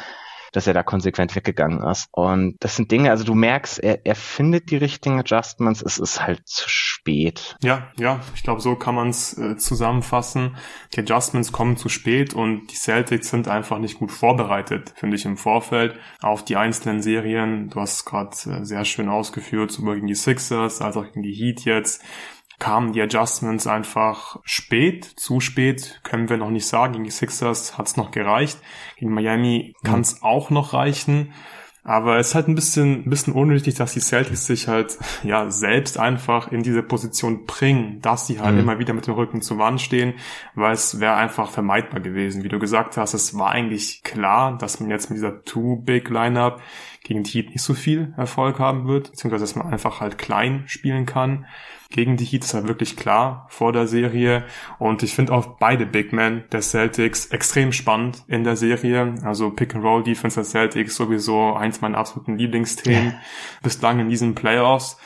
dass 0.55 0.67
er 0.67 0.73
da 0.73 0.83
konsequent 0.83 1.35
weggegangen 1.35 1.83
ist. 1.83 2.07
Und 2.11 2.55
das 2.59 2.75
sind 2.75 2.91
Dinge, 2.91 3.11
also 3.11 3.23
du 3.23 3.35
merkst, 3.35 3.79
er, 3.79 4.05
er 4.05 4.15
findet 4.15 4.71
die 4.71 4.77
richtigen 4.77 5.19
Adjustments, 5.19 5.81
es 5.81 5.97
ist 5.97 6.25
halt 6.25 6.47
zu 6.47 6.69
spät. 6.69 7.57
Ja, 7.61 7.87
ja, 7.97 8.19
ich 8.33 8.43
glaube, 8.43 8.61
so 8.61 8.75
kann 8.75 8.95
man 8.95 9.09
es 9.09 9.37
äh, 9.37 9.57
zusammenfassen. 9.57 10.55
Die 10.93 11.01
Adjustments 11.01 11.51
kommen 11.51 11.77
zu 11.77 11.89
spät 11.89 12.33
und 12.33 12.67
die 12.67 12.75
Celtics 12.75 13.29
sind 13.29 13.47
einfach 13.47 13.79
nicht 13.79 13.99
gut 13.99 14.11
vorbereitet, 14.11 14.93
finde 14.95 15.15
ich, 15.15 15.25
im 15.25 15.37
Vorfeld 15.37 15.95
auf 16.21 16.45
die 16.45 16.55
einzelnen 16.55 17.01
Serien. 17.01 17.69
Du 17.69 17.81
hast 17.81 18.05
gerade 18.05 18.35
äh, 18.45 18.63
sehr 18.63 18.85
schön 18.85 19.09
ausgeführt, 19.09 19.71
sowohl 19.71 19.95
gegen 19.95 20.07
die 20.07 20.15
Sixers 20.15 20.81
als 20.81 20.97
auch 20.97 21.05
gegen 21.05 21.23
die 21.23 21.33
Heat 21.33 21.65
jetzt 21.65 22.03
kamen 22.59 22.93
die 22.93 23.01
Adjustments 23.01 23.67
einfach 23.67 24.37
spät, 24.43 25.05
zu 25.05 25.39
spät, 25.39 25.99
können 26.03 26.29
wir 26.29 26.37
noch 26.37 26.49
nicht 26.49 26.67
sagen. 26.67 26.93
Gegen 26.93 27.03
die 27.03 27.11
Sixers 27.11 27.77
hat 27.77 27.87
es 27.87 27.97
noch 27.97 28.11
gereicht. 28.11 28.59
Gegen 28.97 29.13
Miami 29.13 29.73
kann 29.83 30.01
es 30.01 30.15
mhm. 30.15 30.23
auch 30.23 30.49
noch 30.49 30.73
reichen. 30.73 31.33
Aber 31.87 32.17
es 32.17 32.29
ist 32.29 32.35
halt 32.35 32.47
ein 32.47 32.55
bisschen, 32.55 33.05
ein 33.05 33.09
bisschen 33.11 33.33
unnötig, 33.33 33.75
dass 33.75 33.93
die 33.93 33.99
Celtics 33.99 34.47
sich 34.47 34.67
halt, 34.67 34.97
ja, 35.21 35.51
selbst 35.51 35.99
einfach 35.99 36.51
in 36.51 36.63
diese 36.63 36.81
Position 36.81 37.45
bringen, 37.45 38.01
dass 38.01 38.25
sie 38.25 38.39
halt 38.39 38.55
mhm. 38.55 38.61
immer 38.61 38.79
wieder 38.79 38.95
mit 38.95 39.05
dem 39.05 39.13
Rücken 39.13 39.43
zur 39.43 39.59
Wand 39.59 39.79
stehen, 39.79 40.15
weil 40.55 40.73
es 40.73 40.99
wäre 40.99 41.13
einfach 41.13 41.51
vermeidbar 41.51 41.99
gewesen. 41.99 42.43
Wie 42.43 42.49
du 42.49 42.57
gesagt 42.57 42.97
hast, 42.97 43.13
es 43.13 43.37
war 43.37 43.51
eigentlich 43.51 44.01
klar, 44.01 44.57
dass 44.57 44.79
man 44.79 44.89
jetzt 44.89 45.11
mit 45.11 45.17
dieser 45.17 45.43
Two-Big-Lineup 45.43 46.59
gegen 47.03 47.21
die 47.21 47.29
Heat 47.29 47.49
nicht 47.51 47.61
so 47.61 47.75
viel 47.75 48.15
Erfolg 48.17 48.57
haben 48.57 48.87
wird, 48.87 49.11
beziehungsweise 49.11 49.43
dass 49.43 49.55
man 49.55 49.71
einfach 49.71 50.01
halt 50.01 50.17
klein 50.17 50.63
spielen 50.65 51.05
kann 51.05 51.45
gegen 51.95 52.17
die 52.17 52.25
Heat 52.25 52.43
ist 52.43 52.53
er 52.53 52.67
wirklich 52.67 52.97
klar 52.97 53.47
vor 53.49 53.71
der 53.71 53.87
Serie. 53.87 54.43
Und 54.79 55.01
ich 55.01 55.15
finde 55.15 55.31
auch 55.31 55.57
beide 55.59 55.85
Big 55.85 56.11
Men 56.11 56.43
der 56.51 56.61
Celtics 56.61 57.27
extrem 57.27 57.71
spannend 57.71 58.25
in 58.27 58.43
der 58.43 58.57
Serie. 58.57 59.15
Also 59.23 59.49
Pick-and-Roll 59.49 60.03
Defense 60.03 60.35
der 60.35 60.43
Celtics 60.43 60.97
sowieso 60.97 61.53
eins 61.53 61.79
meiner 61.79 61.97
absoluten 61.97 62.37
Lieblingsthemen 62.37 63.11
ja. 63.11 63.21
bislang 63.63 63.99
in 63.99 64.09
diesen 64.09 64.35
Playoffs. 64.35 64.97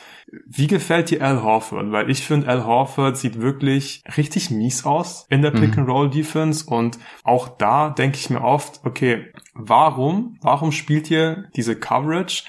Wie 0.46 0.66
gefällt 0.66 1.10
dir 1.10 1.24
Al 1.24 1.44
Horford? 1.44 1.92
Weil 1.92 2.10
ich 2.10 2.26
finde, 2.26 2.48
Al 2.48 2.64
Horford 2.64 3.16
sieht 3.16 3.40
wirklich 3.40 4.02
richtig 4.16 4.50
mies 4.50 4.84
aus 4.84 5.26
in 5.30 5.42
der 5.42 5.54
mhm. 5.54 5.60
Pick-and-Roll-Defense 5.60 6.66
und 6.66 6.98
auch 7.22 7.46
da 7.48 7.90
denke 7.90 8.16
ich 8.16 8.30
mir 8.30 8.42
oft, 8.42 8.80
okay, 8.84 9.32
warum, 9.54 10.38
warum 10.42 10.72
spielt 10.72 11.08
ihr 11.08 11.48
diese 11.54 11.76
Coverage? 11.76 12.42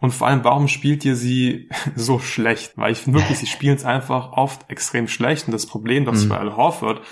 Und 0.00 0.12
vor 0.12 0.28
allem, 0.28 0.44
warum 0.44 0.68
spielt 0.68 1.04
ihr 1.04 1.16
sie 1.16 1.68
so 1.94 2.18
schlecht? 2.18 2.72
Weil 2.76 2.92
ich 2.92 2.98
finde 2.98 3.20
wirklich, 3.20 3.38
sie 3.38 3.46
spielen 3.48 3.76
es 3.76 3.84
einfach 3.84 4.32
oft 4.32 4.70
extrem 4.70 5.08
schlecht. 5.08 5.46
Und 5.46 5.52
das 5.52 5.66
Problem, 5.66 6.04
das 6.04 6.24
mhm. 6.24 6.28
bei 6.30 6.38
Al 6.38 6.56
Horford 6.56 7.02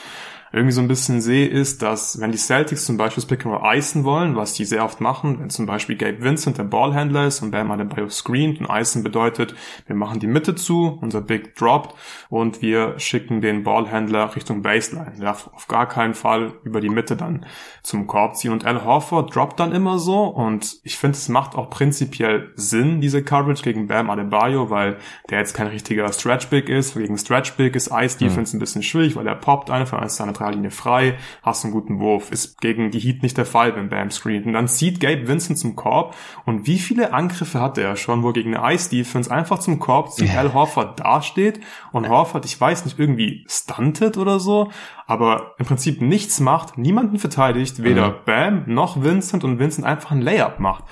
irgendwie 0.52 0.72
so 0.72 0.80
ein 0.80 0.88
bisschen 0.88 1.20
sehe, 1.20 1.46
ist, 1.48 1.82
dass 1.82 2.20
wenn 2.20 2.32
die 2.32 2.38
Celtics 2.38 2.84
zum 2.84 2.96
Beispiel 2.96 3.22
das 3.22 3.28
Pick 3.28 3.44
and 3.44 3.54
Roll 3.54 3.76
icen 3.76 4.04
wollen, 4.04 4.36
was 4.36 4.54
die 4.54 4.64
sehr 4.64 4.84
oft 4.84 5.00
machen, 5.00 5.40
wenn 5.40 5.50
zum 5.50 5.66
Beispiel 5.66 5.96
Gabe 5.96 6.22
Vincent 6.22 6.58
der 6.58 6.64
Ballhändler 6.64 7.26
ist 7.26 7.42
und 7.42 7.50
Bam 7.50 7.70
Adebayo 7.70 8.08
screent 8.08 8.60
und 8.60 8.68
icen 8.70 9.02
bedeutet, 9.02 9.54
wir 9.86 9.96
machen 9.96 10.20
die 10.20 10.26
Mitte 10.26 10.54
zu, 10.54 10.98
unser 11.00 11.20
Big 11.20 11.54
droppt 11.56 11.94
und 12.28 12.62
wir 12.62 12.98
schicken 12.98 13.40
den 13.40 13.64
Ballhändler 13.64 14.34
Richtung 14.34 14.62
Baseline. 14.62 15.12
Er 15.16 15.24
darf 15.24 15.50
auf 15.52 15.68
gar 15.68 15.88
keinen 15.88 16.14
Fall 16.14 16.52
über 16.64 16.80
die 16.80 16.88
Mitte 16.88 17.16
dann 17.16 17.46
zum 17.82 18.06
Korb 18.06 18.36
ziehen 18.36 18.52
und 18.52 18.64
Al 18.64 18.84
Horford 18.84 19.34
droppt 19.34 19.60
dann 19.60 19.72
immer 19.72 19.98
so 19.98 20.24
und 20.24 20.78
ich 20.84 20.96
finde, 20.96 21.16
es 21.16 21.28
macht 21.28 21.54
auch 21.54 21.70
prinzipiell 21.70 22.52
Sinn, 22.56 23.00
diese 23.00 23.22
Coverage 23.22 23.62
gegen 23.62 23.88
Bam 23.88 24.10
Adebayo, 24.10 24.70
weil 24.70 24.98
der 25.30 25.38
jetzt 25.38 25.54
kein 25.54 25.66
richtiger 25.66 26.10
Stretch 26.12 26.48
Big 26.48 26.68
ist. 26.68 26.94
Gegen 26.94 27.18
Stretch 27.18 27.52
Big 27.52 27.76
ist 27.76 27.90
Ice 27.92 28.18
Defense 28.18 28.54
mhm. 28.54 28.58
ein 28.58 28.60
bisschen 28.60 28.82
schwierig, 28.82 29.16
weil 29.16 29.26
er 29.26 29.34
poppt 29.34 29.70
einfach, 29.70 30.00
als 30.00 30.16
seine 30.16 30.32
Dreierlinie 30.46 30.70
frei, 30.70 31.18
hast 31.42 31.64
einen 31.64 31.72
guten 31.72 32.00
Wurf. 32.00 32.30
Ist 32.30 32.60
gegen 32.60 32.90
die 32.90 33.00
Heat 33.00 33.22
nicht 33.22 33.36
der 33.36 33.46
Fall, 33.46 33.74
wenn 33.76 33.88
Bam 33.88 34.10
screent. 34.10 34.46
Und 34.46 34.52
dann 34.52 34.68
zieht 34.68 35.00
Gabe 35.00 35.28
Vincent 35.28 35.58
zum 35.58 35.76
Korb 35.76 36.14
und 36.44 36.66
wie 36.66 36.78
viele 36.78 37.12
Angriffe 37.12 37.60
hatte 37.60 37.82
er 37.82 37.96
schon, 37.96 38.22
wo 38.22 38.32
gegen 38.32 38.54
eine 38.54 38.74
Ice-Defense 38.74 39.30
einfach 39.30 39.58
zum 39.58 39.78
Korb 39.78 40.12
zieht, 40.12 40.28
yeah. 40.28 40.40
Al 40.40 40.54
Horford 40.54 41.00
dasteht 41.00 41.60
und 41.92 42.08
Horford, 42.08 42.44
ich 42.44 42.60
weiß 42.60 42.84
nicht, 42.84 42.98
irgendwie 42.98 43.44
stuntet 43.48 44.16
oder 44.16 44.38
so, 44.38 44.70
aber 45.06 45.54
im 45.58 45.66
Prinzip 45.66 46.00
nichts 46.00 46.40
macht, 46.40 46.78
niemanden 46.78 47.18
verteidigt, 47.18 47.82
weder 47.82 48.10
mhm. 48.10 48.14
Bam 48.24 48.62
noch 48.66 49.02
Vincent 49.02 49.44
und 49.44 49.58
Vincent 49.58 49.86
einfach 49.86 50.10
ein 50.10 50.22
Layup 50.22 50.60
macht. 50.60 50.84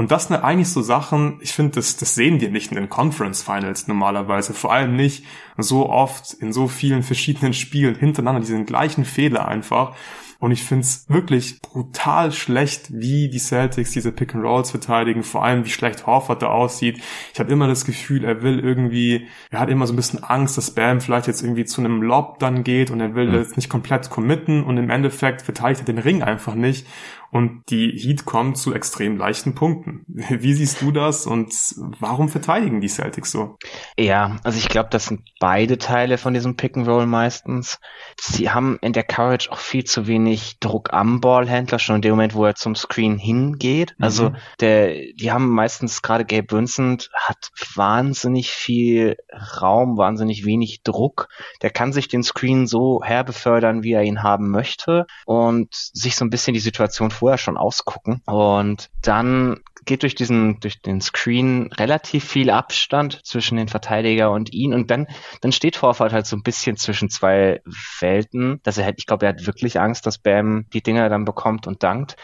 Und 0.00 0.10
das 0.10 0.28
sind 0.28 0.36
eigentlich 0.36 0.70
so 0.70 0.80
Sachen, 0.80 1.40
ich 1.42 1.52
finde, 1.52 1.72
das, 1.72 1.98
das 1.98 2.14
sehen 2.14 2.40
wir 2.40 2.50
nicht 2.50 2.70
in 2.72 2.76
den 2.76 2.88
Conference 2.88 3.42
Finals 3.42 3.86
normalerweise. 3.86 4.54
Vor 4.54 4.72
allem 4.72 4.96
nicht 4.96 5.26
so 5.58 5.90
oft 5.90 6.32
in 6.32 6.54
so 6.54 6.68
vielen 6.68 7.02
verschiedenen 7.02 7.52
Spielen 7.52 7.96
hintereinander, 7.96 8.40
diesen 8.40 8.64
gleichen 8.64 9.04
Fehler 9.04 9.46
einfach. 9.46 9.94
Und 10.38 10.52
ich 10.52 10.62
finde 10.62 10.84
es 10.84 11.04
wirklich 11.10 11.60
brutal 11.60 12.32
schlecht, 12.32 12.98
wie 12.98 13.28
die 13.28 13.38
Celtics 13.38 13.90
diese 13.90 14.10
Pick 14.10 14.34
and 14.34 14.42
Rolls 14.42 14.70
verteidigen, 14.70 15.22
vor 15.22 15.44
allem 15.44 15.66
wie 15.66 15.70
schlecht 15.70 16.06
Horford 16.06 16.40
da 16.40 16.46
aussieht. 16.46 16.98
Ich 17.34 17.38
habe 17.38 17.52
immer 17.52 17.68
das 17.68 17.84
Gefühl, 17.84 18.24
er 18.24 18.42
will 18.42 18.58
irgendwie, 18.58 19.28
er 19.50 19.60
hat 19.60 19.68
immer 19.68 19.86
so 19.86 19.92
ein 19.92 19.96
bisschen 19.96 20.24
Angst, 20.24 20.56
dass 20.56 20.74
Bam 20.74 21.02
vielleicht 21.02 21.26
jetzt 21.26 21.42
irgendwie 21.42 21.66
zu 21.66 21.82
einem 21.82 22.00
Lob 22.00 22.38
dann 22.38 22.64
geht 22.64 22.90
und 22.90 23.00
er 23.00 23.14
will 23.14 23.28
mhm. 23.28 23.34
jetzt 23.34 23.56
nicht 23.56 23.68
komplett 23.68 24.08
committen 24.08 24.64
und 24.64 24.78
im 24.78 24.88
Endeffekt 24.88 25.42
verteidigt 25.42 25.82
er 25.82 25.92
den 25.92 25.98
Ring 25.98 26.22
einfach 26.22 26.54
nicht 26.54 26.86
und 27.30 27.62
die 27.70 27.90
Heat 27.90 28.24
kommen 28.24 28.54
zu 28.54 28.74
extrem 28.74 29.16
leichten 29.16 29.54
Punkten. 29.54 30.04
Wie 30.06 30.54
siehst 30.54 30.82
du 30.82 30.92
das 30.92 31.26
und 31.26 31.54
warum 31.98 32.28
verteidigen 32.28 32.80
die 32.80 32.88
Celtics 32.88 33.30
so? 33.30 33.56
Ja, 33.98 34.36
also 34.42 34.58
ich 34.58 34.68
glaube, 34.68 34.88
das 34.90 35.06
sind 35.06 35.22
beide 35.38 35.78
Teile 35.78 36.18
von 36.18 36.34
diesem 36.34 36.56
Pick 36.56 36.76
and 36.76 36.88
Roll 36.88 37.06
meistens. 37.06 37.78
Sie 38.20 38.50
haben 38.50 38.78
in 38.82 38.92
der 38.92 39.04
Courage 39.04 39.50
auch 39.50 39.58
viel 39.58 39.84
zu 39.84 40.06
wenig 40.06 40.58
Druck 40.60 40.92
am 40.92 41.20
Ballhändler, 41.20 41.78
schon 41.78 41.96
in 41.96 42.02
dem 42.02 42.12
Moment, 42.12 42.34
wo 42.34 42.44
er 42.44 42.54
zum 42.54 42.74
Screen 42.74 43.18
hingeht. 43.18 43.94
Mhm. 43.98 44.04
Also 44.04 44.32
der, 44.60 44.94
die 45.14 45.30
haben 45.30 45.48
meistens 45.48 46.02
gerade 46.02 46.24
Gabe 46.24 46.50
Vincent 46.50 47.10
hat 47.14 47.50
wahnsinnig 47.74 48.50
viel 48.50 49.16
Raum, 49.60 49.96
wahnsinnig 49.96 50.44
wenig 50.44 50.82
Druck. 50.82 51.28
Der 51.62 51.70
kann 51.70 51.92
sich 51.92 52.08
den 52.08 52.22
Screen 52.22 52.66
so 52.66 53.02
herbefördern, 53.02 53.82
wie 53.82 53.92
er 53.92 54.02
ihn 54.02 54.22
haben 54.22 54.50
möchte 54.50 55.06
und 55.26 55.68
sich 55.72 56.16
so 56.16 56.24
ein 56.24 56.30
bisschen 56.30 56.54
die 56.54 56.60
Situation 56.60 57.10
vorher 57.20 57.38
schon 57.38 57.58
ausgucken. 57.58 58.22
Und 58.26 58.90
dann 59.02 59.60
geht 59.84 60.02
durch 60.02 60.14
diesen, 60.14 60.60
durch 60.60 60.82
den 60.82 61.00
Screen 61.00 61.70
relativ 61.72 62.24
viel 62.24 62.50
Abstand 62.50 63.20
zwischen 63.24 63.56
den 63.56 63.68
Verteidiger 63.68 64.30
und 64.30 64.52
ihn 64.52 64.74
und 64.74 64.90
dann, 64.90 65.06
dann 65.40 65.52
steht 65.52 65.80
Horford 65.80 66.12
halt 66.12 66.26
so 66.26 66.36
ein 66.36 66.42
bisschen 66.42 66.76
zwischen 66.76 67.08
zwei 67.10 67.60
Welten, 68.00 68.60
dass 68.62 68.78
er 68.78 68.84
halt, 68.84 68.96
ich 68.98 69.06
glaube, 69.06 69.26
er 69.26 69.30
hat 69.32 69.46
wirklich 69.46 69.80
Angst, 69.80 70.06
dass 70.06 70.18
Bam 70.18 70.66
die 70.72 70.82
Dinger 70.82 71.08
dann 71.08 71.24
bekommt 71.24 71.66
und 71.66 71.82
dankt. 71.82 72.16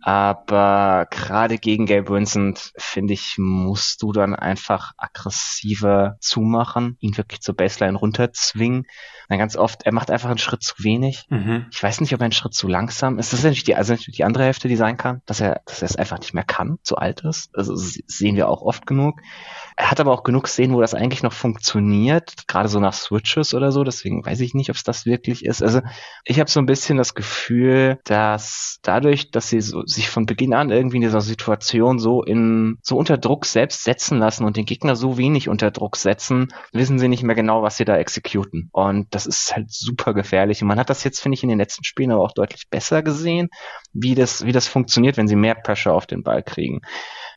Aber 0.00 1.06
gerade 1.10 1.58
gegen 1.58 1.86
Gabe 1.86 2.08
Vincent, 2.08 2.72
finde 2.76 3.14
ich, 3.14 3.34
musst 3.38 4.02
du 4.02 4.12
dann 4.12 4.34
einfach 4.34 4.92
aggressiver 4.96 6.16
zumachen, 6.20 6.96
ihn 7.00 7.16
wirklich 7.16 7.40
zur 7.40 7.56
Baseline 7.56 7.98
runterzwingen. 7.98 8.86
Dann 9.28 9.38
ganz 9.38 9.56
oft, 9.56 9.82
er 9.84 9.92
macht 9.92 10.10
einfach 10.10 10.30
einen 10.30 10.38
Schritt 10.38 10.62
zu 10.62 10.74
wenig. 10.78 11.26
Mhm. 11.28 11.66
Ich 11.70 11.82
weiß 11.82 12.00
nicht, 12.00 12.14
ob 12.14 12.20
er 12.20 12.24
einen 12.24 12.32
Schritt 12.32 12.54
zu 12.54 12.66
langsam 12.66 13.18
ist. 13.18 13.32
Das 13.32 13.40
ist 13.40 13.44
natürlich 13.44 13.64
die, 13.64 13.76
also 13.76 13.94
die 13.94 14.24
andere 14.24 14.44
Hälfte, 14.44 14.68
die 14.68 14.76
sein 14.76 14.96
kann, 14.96 15.20
dass 15.26 15.40
er, 15.40 15.60
dass 15.66 15.82
er 15.82 15.86
es 15.86 15.96
einfach 15.96 16.18
nicht 16.18 16.32
mehr 16.32 16.44
kann, 16.44 16.78
zu 16.82 16.96
alt 16.96 17.22
ist. 17.24 17.50
Also 17.54 17.74
sehen 17.76 18.36
wir 18.36 18.48
auch 18.48 18.62
oft 18.62 18.86
genug. 18.86 19.20
Er 19.76 19.90
hat 19.90 20.00
aber 20.00 20.12
auch 20.12 20.22
genug 20.22 20.48
Szenen, 20.48 20.74
wo 20.74 20.80
das 20.80 20.94
eigentlich 20.94 21.22
noch 21.22 21.34
funktioniert, 21.34 22.48
gerade 22.48 22.68
so 22.68 22.80
nach 22.80 22.94
Switches 22.94 23.52
oder 23.52 23.70
so. 23.70 23.84
Deswegen 23.84 24.24
weiß 24.24 24.40
ich 24.40 24.54
nicht, 24.54 24.70
ob 24.70 24.76
es 24.76 24.82
das 24.82 25.04
wirklich 25.04 25.44
ist. 25.44 25.62
Also 25.62 25.82
ich 26.24 26.40
habe 26.40 26.50
so 26.50 26.60
ein 26.60 26.66
bisschen 26.66 26.96
das 26.96 27.14
Gefühl, 27.14 28.00
dass 28.04 28.78
dadurch, 28.82 29.30
dass 29.30 29.50
sie 29.50 29.60
so, 29.60 29.82
sich 29.88 30.08
von 30.10 30.26
Beginn 30.26 30.54
an 30.54 30.70
irgendwie 30.70 30.96
in 30.96 31.02
dieser 31.02 31.20
Situation 31.20 31.98
so 31.98 32.22
in, 32.22 32.78
so 32.82 32.96
unter 32.96 33.16
Druck 33.16 33.46
selbst 33.46 33.84
setzen 33.84 34.18
lassen 34.18 34.44
und 34.44 34.56
den 34.56 34.66
Gegner 34.66 34.96
so 34.96 35.16
wenig 35.16 35.48
unter 35.48 35.70
Druck 35.70 35.96
setzen, 35.96 36.48
wissen 36.72 36.98
sie 36.98 37.08
nicht 37.08 37.22
mehr 37.22 37.34
genau, 37.34 37.62
was 37.62 37.76
sie 37.76 37.84
da 37.84 37.96
exekuten. 37.96 38.68
Und 38.72 39.06
das 39.14 39.26
ist 39.26 39.54
halt 39.54 39.72
super 39.72 40.14
gefährlich. 40.14 40.62
Und 40.62 40.68
man 40.68 40.78
hat 40.78 40.90
das 40.90 41.04
jetzt, 41.04 41.20
finde 41.20 41.36
ich, 41.36 41.42
in 41.42 41.48
den 41.48 41.58
letzten 41.58 41.84
Spielen 41.84 42.10
aber 42.10 42.22
auch 42.22 42.32
deutlich 42.32 42.68
besser 42.68 43.02
gesehen, 43.02 43.48
wie 43.92 44.14
das, 44.14 44.44
wie 44.44 44.52
das 44.52 44.68
funktioniert, 44.68 45.16
wenn 45.16 45.28
sie 45.28 45.36
mehr 45.36 45.54
Pressure 45.54 45.94
auf 45.94 46.06
den 46.06 46.22
Ball 46.22 46.42
kriegen. 46.42 46.80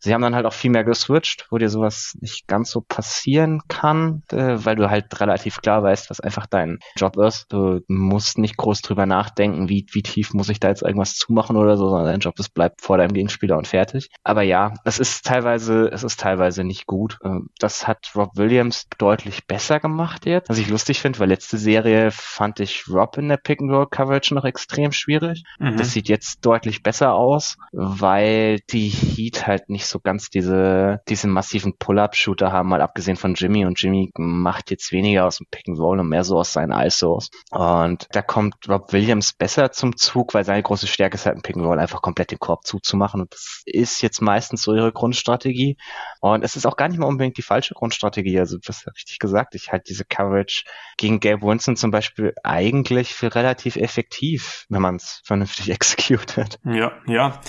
Sie 0.04 0.16
haben 0.16 0.24
dann 0.24 0.34
halt 0.34 0.48
auch 0.48 0.54
viel 0.54 0.72
mehr 0.72 0.84
geswitcht, 0.84 1.46
wo 1.52 1.60
dir 1.60 1.70
sowas 1.70 2.18
nicht 2.22 2.48
ganz 2.48 2.72
so 2.72 2.82
passieren 2.82 3.62
kann, 3.68 4.24
äh, 4.32 4.58
weil 4.66 4.76
du 4.76 4.90
halt 4.90 5.22
relativ 5.22 5.62
klar 5.62 5.84
weißt, 5.84 6.10
was 6.10 6.20
einfach 6.20 6.48
dein 6.48 6.80
Job 6.96 7.18
ist. 7.18 7.54
Du 7.54 7.82
musst 7.88 8.40
nicht 8.40 8.58
groß 8.58 8.82
drüber 8.82 9.06
nachdenken, 9.06 9.70
wie, 9.70 9.86
wie 9.92 10.02
tief 10.02 10.34
muss 10.34 10.50
ich 10.50 10.60
da 10.60 10.70
jetzt 10.70 10.82
irgendwas 10.82 11.14
zumachen 11.14 11.56
oder 11.56 11.78
so, 11.78 11.88
sondern 11.88 12.08
dein 12.08 12.20
Job 12.20 12.36
ist, 12.42 12.54
bleibt 12.54 12.82
vor 12.82 12.98
deinem 12.98 13.14
Gegenspieler 13.14 13.58
und 13.58 13.68
fertig. 13.68 14.10
Aber 14.24 14.42
ja, 14.42 14.74
es 14.84 15.00
ist 15.00 15.26
teilweise, 15.26 15.90
es 15.92 16.04
ist 16.04 16.20
teilweise 16.20 16.64
nicht 16.64 16.86
gut. 16.86 17.18
Äh, 17.24 17.40
das 17.60 17.88
hat 17.88 18.12
Rob 18.16 18.32
Williams 18.36 18.88
deutlich 18.98 19.48
besser 19.48 19.80
gemacht 19.80 20.26
jetzt. 20.26 20.50
Was 20.50 20.58
ich 20.58 20.70
lustig 20.70 21.00
finde, 21.00 21.20
weil 21.20 21.30
letzte 21.30 21.58
Serie 21.58 22.12
fand 22.12 22.60
ich 22.60 22.86
Rob 22.90 23.18
in 23.18 23.30
der 23.30 23.38
Pick-and-Roll-Coverage 23.38 24.34
noch 24.34 24.46
extrem 24.46 24.92
schwierig. 24.92 25.44
Mhm. 25.60 25.78
Das 25.78 25.92
sieht 25.92 26.10
jetzt 26.10 26.46
deutlich 26.46 26.84
besser 26.84 27.14
aus, 27.14 27.58
weil 27.72 28.60
die 28.70 28.90
Heat 28.90 29.48
halt 29.48 29.70
nicht 29.70 29.86
so 29.86 30.00
ganz 30.00 30.30
diese, 30.30 31.02
diesen 31.08 31.32
massiven 31.32 31.78
Pull-Up-Shooter 31.78 32.52
haben, 32.52 32.70
mal 32.70 32.82
abgesehen 32.82 33.18
von 33.18 33.36
Jimmy. 33.36 33.66
Und 33.66 33.82
Jimmy 33.82 34.12
macht 34.18 34.72
jetzt 34.72 34.92
weniger 34.92 35.26
aus 35.26 35.38
dem 35.38 35.48
Pick-and-Roll 35.50 36.00
und 36.00 36.10
mehr 36.10 36.24
so 36.24 36.38
aus 36.38 36.54
seinen 36.54 36.72
ISOs. 36.72 37.30
Und 37.52 38.08
da 38.12 38.22
kommt 38.22 38.56
Rob 38.68 38.92
Williams 38.94 39.34
besser 39.34 39.72
zum 39.72 39.96
Zug, 39.96 40.34
weil 40.34 40.44
seine 40.44 40.64
große 40.64 40.88
Stärke 40.88 41.16
ist 41.16 41.26
halt 41.26 41.36
im 41.36 41.42
Pick-and-Roll 41.42 41.80
einfach 41.80 42.02
komplett 42.02 42.31
den 42.32 42.40
Korb 42.40 42.66
zuzumachen. 42.66 43.22
Und 43.22 43.34
das 43.34 43.62
ist 43.66 44.02
jetzt 44.02 44.22
meistens 44.22 44.64
so 44.64 44.74
ihre 44.74 44.92
Grundstrategie. 44.92 45.78
Und 46.20 46.44
es 46.44 46.56
ist 46.56 46.66
auch 46.66 46.78
gar 46.78 46.90
nicht 46.90 46.98
mal 46.98 47.08
unbedingt 47.08 47.38
die 47.38 47.42
falsche 47.42 47.74
Grundstrategie. 47.74 48.40
Also, 48.40 48.58
du 48.58 48.68
hast 48.68 48.86
ja 48.86 48.92
richtig 48.92 49.20
gesagt. 49.20 49.56
Ich 49.56 49.72
halte 49.72 49.86
diese 49.88 50.06
Coverage 50.06 50.64
gegen 50.98 51.20
Gabe 51.20 51.42
Winston 51.44 51.76
zum 51.76 51.92
Beispiel 51.92 52.34
eigentlich 52.44 53.14
für 53.14 53.34
relativ 53.34 53.76
effektiv, 53.76 54.66
wenn 54.70 54.82
man 54.82 54.96
es 54.96 55.22
vernünftig 55.24 55.70
executet. 55.72 56.60
Ja, 56.64 56.92
ja. 57.08 57.40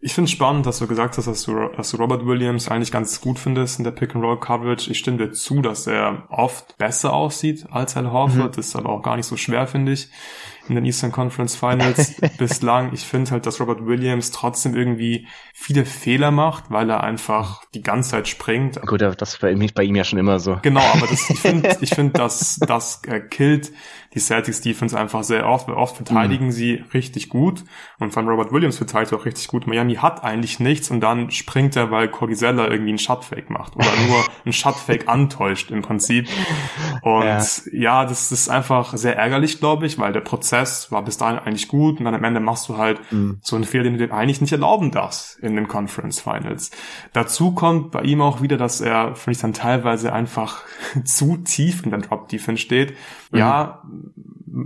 Ich 0.00 0.14
finde 0.14 0.26
es 0.26 0.32
spannend, 0.32 0.66
dass 0.66 0.78
du 0.78 0.86
gesagt 0.86 1.16
hast, 1.16 1.26
dass 1.26 1.42
du, 1.42 1.68
dass 1.76 1.90
du 1.90 1.96
Robert 1.96 2.26
Williams 2.26 2.68
eigentlich 2.68 2.92
ganz 2.92 3.20
gut 3.20 3.38
findest 3.38 3.78
in 3.78 3.84
der 3.84 3.92
Pick-and-Roll-Coverage. 3.92 4.90
Ich 4.90 4.98
stimme 4.98 5.16
dir 5.16 5.32
zu, 5.32 5.62
dass 5.62 5.86
er 5.86 6.26
oft 6.28 6.76
besser 6.78 7.12
aussieht 7.12 7.66
als 7.70 7.96
Al 7.96 8.12
Horford. 8.12 8.52
Mhm. 8.52 8.56
Das 8.56 8.68
ist 8.68 8.76
aber 8.76 8.90
auch 8.90 9.02
gar 9.02 9.16
nicht 9.16 9.26
so 9.26 9.36
schwer, 9.36 9.66
finde 9.66 9.92
ich 9.92 10.08
in 10.68 10.74
den 10.74 10.84
Eastern 10.84 11.12
Conference 11.12 11.56
Finals 11.56 12.14
bislang. 12.38 12.92
Ich 12.92 13.00
finde 13.00 13.30
halt, 13.32 13.46
dass 13.46 13.60
Robert 13.60 13.86
Williams 13.86 14.30
trotzdem 14.30 14.74
irgendwie 14.74 15.26
viele 15.52 15.84
Fehler 15.84 16.30
macht, 16.30 16.70
weil 16.70 16.90
er 16.90 17.02
einfach 17.02 17.64
die 17.74 17.82
ganze 17.82 18.10
Zeit 18.10 18.28
springt. 18.28 18.80
Gut, 18.82 19.00
das 19.00 19.42
war 19.42 19.50
bei 19.74 19.82
ihm 19.82 19.94
ja 19.94 20.04
schon 20.04 20.18
immer 20.18 20.38
so. 20.38 20.58
Genau, 20.62 20.82
aber 20.94 21.06
das, 21.06 21.28
ich 21.30 21.38
finde, 21.38 21.76
ich 21.80 21.90
finde, 21.90 22.12
dass 22.12 22.58
das 22.58 23.02
äh, 23.04 23.20
killt 23.20 23.72
die 24.16 24.20
Celtics 24.20 24.62
Defense 24.62 24.98
einfach 24.98 25.22
sehr 25.22 25.46
oft, 25.46 25.68
weil 25.68 25.74
oft 25.74 25.96
verteidigen 25.96 26.46
mhm. 26.46 26.50
sie 26.50 26.82
richtig 26.94 27.28
gut 27.28 27.64
und 27.98 28.12
von 28.12 28.26
Robert 28.26 28.50
Williams 28.50 28.78
verteidigt 28.78 29.12
auch 29.12 29.26
richtig 29.26 29.46
gut. 29.46 29.66
Miami 29.66 29.96
hat 29.96 30.24
eigentlich 30.24 30.58
nichts 30.58 30.90
und 30.90 31.00
dann 31.00 31.30
springt 31.30 31.76
er, 31.76 31.90
weil 31.90 32.08
Cordisella 32.08 32.68
irgendwie 32.68 32.90
einen 32.90 32.98
Shotfake 32.98 33.50
macht 33.50 33.76
oder 33.76 33.88
nur 34.08 34.24
einen 34.44 34.54
Shotfake 34.54 35.06
antäuscht 35.06 35.70
im 35.70 35.82
Prinzip. 35.82 36.28
Und 37.02 37.24
ja. 37.24 37.42
ja, 37.72 38.04
das 38.06 38.32
ist 38.32 38.48
einfach 38.48 38.96
sehr 38.96 39.16
ärgerlich, 39.16 39.58
glaube 39.60 39.84
ich, 39.84 39.98
weil 39.98 40.14
der 40.14 40.20
Prozess 40.20 40.55
Prozess 40.56 40.92
war 40.92 41.04
bis 41.04 41.16
dahin 41.16 41.38
eigentlich 41.38 41.68
gut 41.68 41.98
und 41.98 42.04
dann 42.04 42.14
am 42.14 42.24
Ende 42.24 42.40
machst 42.40 42.68
du 42.68 42.76
halt 42.76 43.00
mhm. 43.12 43.38
so 43.42 43.56
einen 43.56 43.64
Fehler, 43.64 43.84
den 43.84 43.98
du 43.98 44.06
dir 44.06 44.12
eigentlich 44.12 44.40
nicht 44.40 44.52
erlauben 44.52 44.90
darfst 44.90 45.38
in 45.40 45.56
den 45.56 45.68
Conference 45.68 46.20
Finals. 46.20 46.70
Dazu 47.12 47.52
kommt 47.52 47.90
bei 47.90 48.02
ihm 48.02 48.20
auch 48.20 48.42
wieder, 48.42 48.56
dass 48.56 48.80
er, 48.80 49.14
finde 49.14 49.32
ich, 49.32 49.40
dann 49.40 49.52
teilweise 49.52 50.12
einfach 50.12 50.62
zu 51.04 51.36
tief 51.38 51.84
in 51.84 51.90
der 51.90 52.00
Drop 52.00 52.28
Defense 52.28 52.62
steht. 52.62 52.94
Mhm. 53.30 53.38
Ja, 53.38 53.82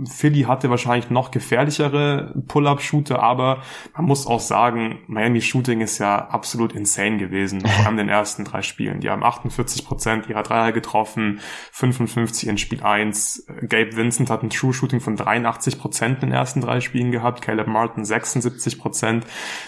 Philly 0.09 0.43
hatte 0.43 0.69
wahrscheinlich 0.69 1.09
noch 1.09 1.31
gefährlichere 1.31 2.33
Pull-Up-Shooter, 2.47 3.21
aber 3.21 3.61
man 3.95 4.05
muss 4.05 4.27
auch 4.27 4.39
sagen, 4.39 4.99
Miami 5.07 5.41
Shooting 5.41 5.81
ist 5.81 5.97
ja 5.97 6.29
absolut 6.29 6.73
insane 6.73 7.17
gewesen, 7.17 7.61
vor 7.61 7.85
allem 7.85 7.99
in 7.99 8.07
den 8.07 8.09
ersten 8.09 8.45
drei 8.45 8.61
Spielen. 8.61 9.01
Die 9.01 9.09
haben 9.09 9.23
48 9.23 9.85
Prozent 9.85 10.27
ihrer 10.27 10.43
Dreier 10.43 10.71
getroffen, 10.71 11.39
55 11.71 12.47
in 12.47 12.57
Spiel 12.57 12.83
1. 12.83 13.47
Gabe 13.67 13.95
Vincent 13.95 14.29
hat 14.29 14.43
ein 14.43 14.49
True 14.49 14.73
Shooting 14.73 15.01
von 15.01 15.15
83 15.15 15.79
Prozent 15.79 16.23
in 16.23 16.29
den 16.29 16.37
ersten 16.37 16.61
drei 16.61 16.79
Spielen 16.79 17.11
gehabt, 17.11 17.41
Caleb 17.41 17.67
Martin 17.67 18.05
76 18.05 18.79
Prozent. 18.79 19.25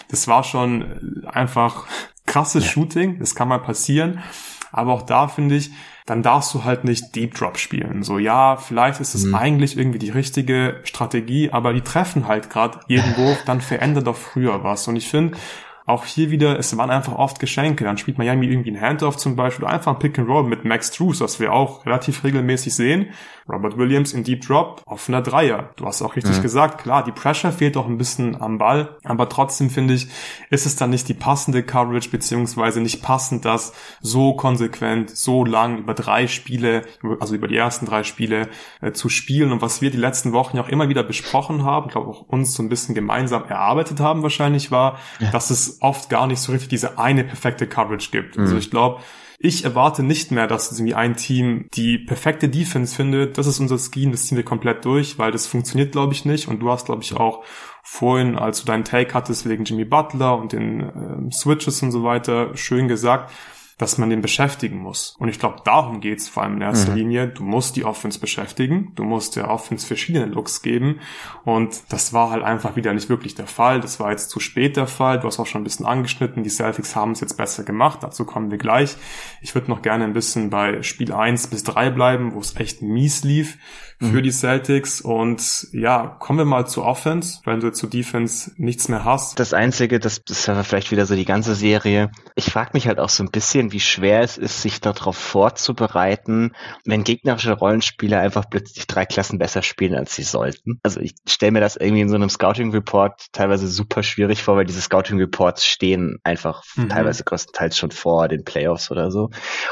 Das 0.10 0.28
war 0.28 0.44
schon 0.44 1.26
einfach 1.26 1.86
krasses 2.26 2.66
Shooting, 2.66 3.20
das 3.20 3.36
kann 3.36 3.48
mal 3.48 3.60
passieren. 3.60 4.24
Aber 4.72 4.94
auch 4.94 5.04
da 5.04 5.28
finde 5.28 5.56
ich, 5.56 5.72
dann 6.06 6.22
darfst 6.22 6.54
du 6.54 6.64
halt 6.64 6.84
nicht 6.84 7.16
Deep 7.16 7.34
Drop 7.36 7.58
spielen. 7.58 8.04
So, 8.04 8.20
ja, 8.20 8.58
vielleicht 8.58 9.00
ist 9.00 9.14
es 9.14 9.26
mhm. 9.26 9.36
eigentlich 9.36 9.78
irgendwie 9.78 10.00
die 10.00 10.10
richtige 10.10 10.82
Strategie, 10.84 11.52
aber 11.52 11.74
die 11.74 11.82
treffen 11.82 12.28
halt 12.28 12.50
gerade 12.50 12.80
jeden 12.88 13.16
Wurf, 13.18 13.44
dann 13.46 13.62
verändert 13.62 14.08
doch 14.08 14.18
früher 14.18 14.64
was. 14.64 14.88
Und 14.88 14.98
ich 14.98 15.10
finde, 15.10 15.38
auch 15.86 16.06
hier 16.06 16.32
wieder, 16.32 16.58
es 16.58 16.76
waren 16.78 16.90
einfach 16.90 17.16
oft 17.16 17.40
Geschenke. 17.40 17.84
Dann 17.84 17.98
spielt 17.98 18.18
Miami 18.18 18.48
irgendwie 18.48 18.72
ein 18.72 18.80
Handoff 18.80 19.18
zum 19.18 19.36
Beispiel, 19.36 19.66
einfach 19.66 19.94
ein 19.94 20.00
Pick 20.00 20.18
and 20.18 20.30
Roll 20.30 20.44
mit 20.44 20.64
Max 20.64 20.92
Trues, 20.92 21.20
was 21.20 21.40
wir 21.40 21.52
auch 21.52 21.86
relativ 21.86 22.24
regelmäßig 22.24 22.74
sehen. 22.74 23.08
Robert 23.50 23.78
Williams 23.78 24.14
in 24.14 24.24
Deep 24.24 24.46
Drop, 24.46 24.82
offener 24.86 25.22
Dreier. 25.22 25.72
Du 25.76 25.86
hast 25.86 26.02
auch 26.02 26.16
richtig 26.16 26.38
ja. 26.38 26.42
gesagt, 26.42 26.82
klar, 26.82 27.04
die 27.04 27.12
Pressure 27.12 27.52
fehlt 27.52 27.76
auch 27.76 27.88
ein 27.88 27.98
bisschen 27.98 28.42
am 28.42 28.58
Ball, 28.58 28.98
aber 29.04 29.28
trotzdem 29.28 29.70
finde 29.70 29.96
ich, 29.96 30.08
ist 30.50 30.66
es 30.66 30.76
dann 30.76 30.92
nicht 30.92 31.10
die 31.10 31.14
passende 31.14 31.64
Coverage, 31.64 32.10
beziehungsweise 32.10 32.80
nicht 32.80 33.02
passend, 33.02 33.44
das 33.44 33.74
so 34.00 34.34
konsequent, 34.36 35.10
so 35.10 35.44
lang 35.44 35.78
über 35.78 35.94
drei 35.94 36.28
Spiele, 36.28 36.84
also 37.20 37.36
über 37.36 37.48
die 37.48 37.58
ersten 37.58 37.86
drei 37.86 38.04
Spiele 38.04 38.48
äh, 38.82 38.94
zu 38.94 39.10
spielen. 39.10 39.52
Und 39.52 39.62
was 39.62 39.82
wir 39.82 39.92
die 39.92 39.98
letzten 39.98 40.32
Wochen 40.32 40.58
ja 40.58 40.64
auch 40.64 40.70
immer 40.70 40.88
wieder 40.88 41.04
besprochen 41.04 41.66
haben, 41.66 41.90
glaube 41.90 42.10
auch 42.10 42.22
uns 42.22 42.54
so 42.54 42.64
ein 42.64 42.70
bisschen 42.70 42.96
gemeinsam 42.96 43.44
erarbeitet 43.46 44.00
haben 44.00 44.24
wahrscheinlich 44.24 44.72
war, 44.72 45.00
ja. 45.20 45.32
dass 45.32 45.50
es 45.50 45.73
oft 45.82 46.10
gar 46.10 46.28
nicht 46.28 46.40
so 46.40 46.52
richtig 46.52 46.70
diese 46.70 46.98
eine 46.98 47.24
perfekte 47.24 47.68
Coverage 47.68 48.12
gibt. 48.12 48.38
Also 48.38 48.40
mhm. 48.40 48.44
Also 48.44 48.58
ich 48.58 48.72
glaube, 48.72 49.02
ich 49.46 49.66
erwarte 49.66 50.04
nicht 50.04 50.32
mehr, 50.32 50.48
dass 50.48 50.72
irgendwie 50.72 50.96
ein 50.96 51.18
Team 51.18 51.68
die 51.74 51.98
perfekte 51.98 52.48
Defense 52.48 52.96
findet. 52.96 53.38
Das 53.38 53.46
ist 53.46 53.60
unser 53.60 53.78
Scheme, 53.78 54.12
das 54.12 54.28
ziehen 54.28 54.38
wir 54.38 54.46
komplett 54.46 54.86
durch, 54.86 55.20
weil 55.20 55.32
das 55.32 55.48
funktioniert, 55.48 55.92
glaube 55.92 56.14
ich, 56.14 56.24
nicht. 56.24 56.48
Und 56.48 56.62
du 56.62 56.72
hast, 56.72 56.86
glaube 56.86 57.04
ich, 57.04 57.14
auch 57.16 57.44
vorhin, 57.84 58.38
als 58.38 58.62
du 58.62 58.66
deinen 58.66 58.86
Take 58.86 59.14
hattest 59.14 59.48
wegen 59.50 59.66
Jimmy 59.66 59.84
Butler 59.84 60.38
und 60.38 60.54
den 60.54 60.80
äh, 60.80 61.32
Switches 61.34 61.84
und 61.84 61.92
so 61.92 62.06
weiter, 62.06 62.56
schön 62.56 62.88
gesagt, 62.88 63.32
dass 63.78 63.98
man 63.98 64.10
den 64.10 64.22
beschäftigen 64.22 64.78
muss. 64.78 65.16
Und 65.20 65.30
ich 65.30 65.40
glaube, 65.40 65.58
darum 65.64 66.00
geht's 66.00 66.30
vor 66.30 66.44
allem 66.44 66.56
in 66.56 66.62
erster 66.62 66.92
mhm. 66.92 66.98
Linie. 66.98 67.28
Du 67.28 67.44
musst 67.44 67.76
die 67.76 67.86
Offense 67.86 68.20
beschäftigen, 68.20 68.92
du 68.96 69.04
musst 69.04 69.36
der 69.36 69.50
Offense 69.50 69.86
verschiedene 69.86 70.26
Looks 70.26 70.62
geben. 70.62 71.00
Und 71.44 71.82
das 71.90 72.14
war 72.14 72.30
halt 72.30 72.44
einfach 72.44 72.76
wieder 72.76 72.94
nicht 72.94 73.10
wirklich 73.10 73.36
der 73.36 73.48
Fall. 73.48 73.82
Das 73.82 74.00
war 74.00 74.12
jetzt 74.12 74.30
zu 74.30 74.40
spät 74.40 74.78
der 74.78 74.88
Fall. 74.88 75.20
Du 75.20 75.28
hast 75.28 75.40
auch 75.40 75.48
schon 75.48 75.62
ein 75.62 75.66
bisschen 75.66 75.86
angeschnitten. 75.86 76.44
Die 76.44 76.50
Celtics 76.50 76.96
haben 76.96 77.12
es 77.12 77.20
jetzt 77.20 77.38
besser 77.38 77.64
gemacht. 77.64 78.04
Dazu 78.04 78.26
kommen 78.26 78.52
wir 78.52 78.58
gleich. 78.58 78.96
Ich 79.42 79.56
würde 79.56 79.70
noch 79.70 79.82
gerne 79.82 80.04
ein 80.04 80.14
bisschen 80.14 80.50
bei 80.50 80.82
Spiel 80.84 81.12
1 81.12 81.48
bis 81.48 81.64
3 81.64 81.90
bleiben, 81.90 82.34
wo 82.34 82.40
es 82.40 82.56
echt 82.56 82.82
mies 82.82 83.24
lief 83.24 83.58
für 84.04 84.18
mhm. 84.18 84.24
die 84.24 84.32
Celtics. 84.32 85.02
Und 85.02 85.68
ja, 85.72 86.08
kommen 86.20 86.40
wir 86.40 86.46
mal 86.46 86.68
zur 86.68 86.86
Offense, 86.86 87.40
wenn 87.46 87.60
du 87.60 87.72
zu 87.72 87.88
Defense 87.88 88.52
nichts 88.58 88.90
mehr 88.90 89.04
hast. 89.04 89.40
Das 89.40 89.54
Einzige, 89.54 90.00
das 90.00 90.22
ist 90.30 90.48
ja 90.48 90.62
vielleicht 90.64 90.92
wieder 90.92 91.06
so 91.06 91.16
die 91.16 91.26
ganze 91.26 91.56
Serie. 91.56 92.12
Ich 92.36 92.46
frage 92.46 92.72
mich 92.74 92.88
halt 92.88 93.00
auch 93.00 93.10
so 93.10 93.24
ein 93.24 93.32
bisschen, 93.32 93.72
wie 93.72 93.80
schwer 93.80 94.22
es 94.22 94.38
ist, 94.38 94.62
sich 94.62 94.82
darauf 94.82 95.18
vorzubereiten, 95.18 96.54
wenn 96.86 97.04
gegnerische 97.04 97.54
Rollenspieler 97.54 98.20
einfach 98.20 98.46
plötzlich 98.50 98.88
drei 98.88 99.06
Klassen 99.06 99.40
besser 99.40 99.62
spielen, 99.62 99.96
als 99.96 100.16
sie 100.16 100.24
sollten. 100.24 100.80
Also 100.84 101.00
ich 101.00 101.14
stelle 101.28 101.54
mir 101.54 101.62
das 101.62 101.76
irgendwie 101.76 102.02
in 102.02 102.10
so 102.10 102.16
einem 102.16 102.30
Scouting-Report 102.30 103.28
teilweise 103.32 103.68
super 103.68 104.04
schwierig 104.04 104.44
vor, 104.44 104.58
weil 104.58 104.66
diese 104.66 104.82
Scouting-Reports 104.82 105.66
stehen 105.66 106.20
einfach 106.24 106.64
mhm. 106.76 106.90
teilweise 106.90 107.24
größtenteils 107.24 107.78
schon 107.78 107.92
vor 107.92 108.28
den 108.28 108.44
Playoffs 108.44 108.92
oder 108.92 109.12
so. 109.12 109.30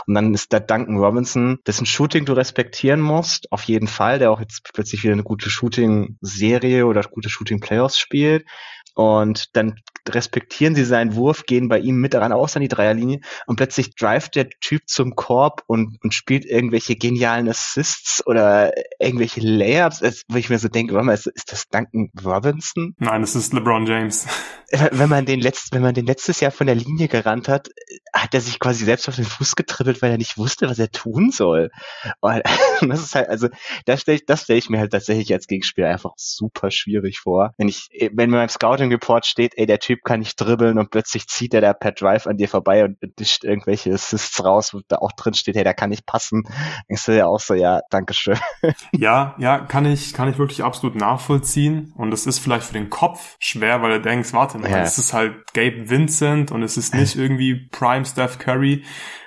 Und 0.08 0.13
dann 0.13 0.34
ist 0.34 0.54
da 0.54 0.60
Duncan 0.60 0.98
Robinson, 0.98 1.60
dessen 1.67 1.86
Shooting 1.86 2.26
du 2.26 2.34
respektieren 2.34 3.02
musst, 3.02 3.52
auf 3.52 3.63
jeden 3.63 3.88
Fall 3.88 4.20
der 4.22 4.32
auch 4.32 4.40
jetzt 4.40 4.70
plötzlich 4.74 5.04
wieder 5.04 5.14
eine 5.14 5.24
gute 5.24 5.50
Shooting-Serie 5.50 6.86
oder 6.86 7.02
gute 7.04 7.30
Shooting-Playoffs 7.30 7.98
spielt. 7.98 8.46
Und 9.02 9.56
dann 9.56 9.76
respektieren 10.10 10.76
sie 10.76 10.86
seinen 10.86 11.16
Wurf, 11.16 11.46
gehen 11.46 11.70
bei 11.70 11.80
ihm 11.80 11.98
mit 11.98 12.14
daran 12.14 12.32
aus 12.32 12.56
an 12.56 12.62
die 12.62 12.68
Dreierlinie 12.68 13.20
und 13.46 13.56
plötzlich 13.56 13.96
drivet 13.96 14.36
der 14.36 14.50
Typ 14.50 14.84
zum 14.88 15.16
Korb 15.16 15.64
und, 15.68 15.98
und 16.04 16.14
spielt 16.14 16.46
irgendwelche 16.46 16.96
genialen 16.96 17.48
Assists 17.48 18.26
oder 18.26 18.74
irgendwelche 19.00 19.42
Layups, 19.42 20.02
wo 20.28 20.38
ich 20.38 20.50
mir 20.50 20.60
so 20.60 20.70
denke, 20.70 20.94
warte 20.94 21.06
mal, 21.06 21.14
ist, 21.14 21.28
ist 21.28 21.52
das 21.52 21.68
Duncan 21.68 22.12
Robinson? 22.24 22.96
Nein, 22.98 23.22
das 23.22 23.36
ist 23.36 23.54
LeBron 23.54 23.86
James. 23.86 24.28
Wenn 24.92 25.10
man 25.10 25.26
den 25.26 25.42
letzt, 25.42 25.74
wenn 25.74 25.82
man 25.82 25.94
den 25.94 26.06
letztes 26.06 26.40
Jahr 26.40 26.52
von 26.52 26.68
der 26.68 26.76
Linie 26.76 27.08
gerannt 27.08 27.50
hat, 27.50 27.70
hat 28.14 28.34
er 28.34 28.42
sich 28.42 28.60
quasi 28.60 28.86
selbst 28.86 29.10
auf 29.10 29.16
den 29.16 29.26
Fuß 29.26 29.56
getribbelt, 29.56 30.02
weil 30.02 30.12
er 30.12 30.18
nicht 30.18 30.38
wusste, 30.38 30.70
was 30.70 30.80
er 30.80 30.92
tun 30.92 31.32
soll. 31.32 31.72
Und 32.22 32.42
das 32.82 33.02
ist 33.02 33.16
halt, 33.16 33.28
also, 33.28 33.50
das 33.86 34.02
stelle 34.02 34.18
ich, 34.18 34.26
das 34.26 34.44
stelle 34.44 34.60
ich 34.60 34.70
mir 34.70 34.80
halt 34.80 34.92
tatsächlich 34.92 35.32
als 35.34 35.48
Gegenspieler 35.48 35.90
einfach 35.90 36.12
super 36.16 36.72
schwierig 36.72 37.20
vor. 37.20 37.54
Wenn 37.58 37.68
ich, 37.68 37.90
wenn 38.14 38.30
mir 38.30 38.38
beim 38.38 38.50
Scouting 38.50 38.91
Report 38.92 39.26
steht, 39.26 39.54
ey, 39.58 39.66
der 39.66 39.80
Typ 39.80 40.04
kann 40.04 40.20
nicht 40.20 40.36
dribbeln 40.36 40.78
und 40.78 40.92
plötzlich 40.92 41.28
zieht 41.28 41.54
er 41.54 41.62
da 41.62 41.74
per 41.74 41.92
Drive 41.92 42.28
an 42.28 42.38
dir 42.38 42.48
vorbei 42.48 42.86
und 42.86 42.98
discht 43.20 43.44
irgendwelche 43.44 43.94
Assists 43.94 44.44
raus, 44.44 44.74
wo 44.74 44.82
da 44.88 44.98
auch 44.98 45.12
drin 45.12 45.34
steht, 45.34 45.56
hey, 45.56 45.64
der 45.64 45.74
kann 45.74 45.90
nicht 45.90 46.06
passen. 46.06 46.44
Denkst 46.90 47.06
du 47.06 47.18
ja 47.18 47.26
auch 47.26 47.40
so, 47.40 47.54
ja, 47.54 47.82
Dankeschön. 47.90 48.38
Ja, 48.94 49.36
ja, 49.38 49.60
kann 49.60 49.86
ich, 49.86 50.14
kann 50.14 50.30
ich 50.30 50.38
wirklich 50.38 50.64
absolut 50.64 50.96
nachvollziehen. 50.96 51.94
Und 51.96 52.14
es 52.14 52.28
ist 52.28 52.40
vielleicht 52.40 52.66
für 52.66 52.74
den 52.74 52.90
Kopf 52.90 53.36
schwer, 53.40 53.82
weil 53.82 53.98
du 53.98 54.02
denkst, 54.02 54.34
warte 54.34 54.58
mal, 54.58 54.70
ja. 54.70 54.80
es 54.80 54.98
ist 54.98 55.14
halt 55.14 55.54
Gabe 55.54 55.90
Vincent 55.90 56.52
und 56.52 56.62
es 56.64 56.78
ist 56.78 56.94
nicht 56.94 57.16
irgendwie 57.22 57.68
Prime 57.72 58.06
Steph 58.06 58.38
Curry. 58.38 58.84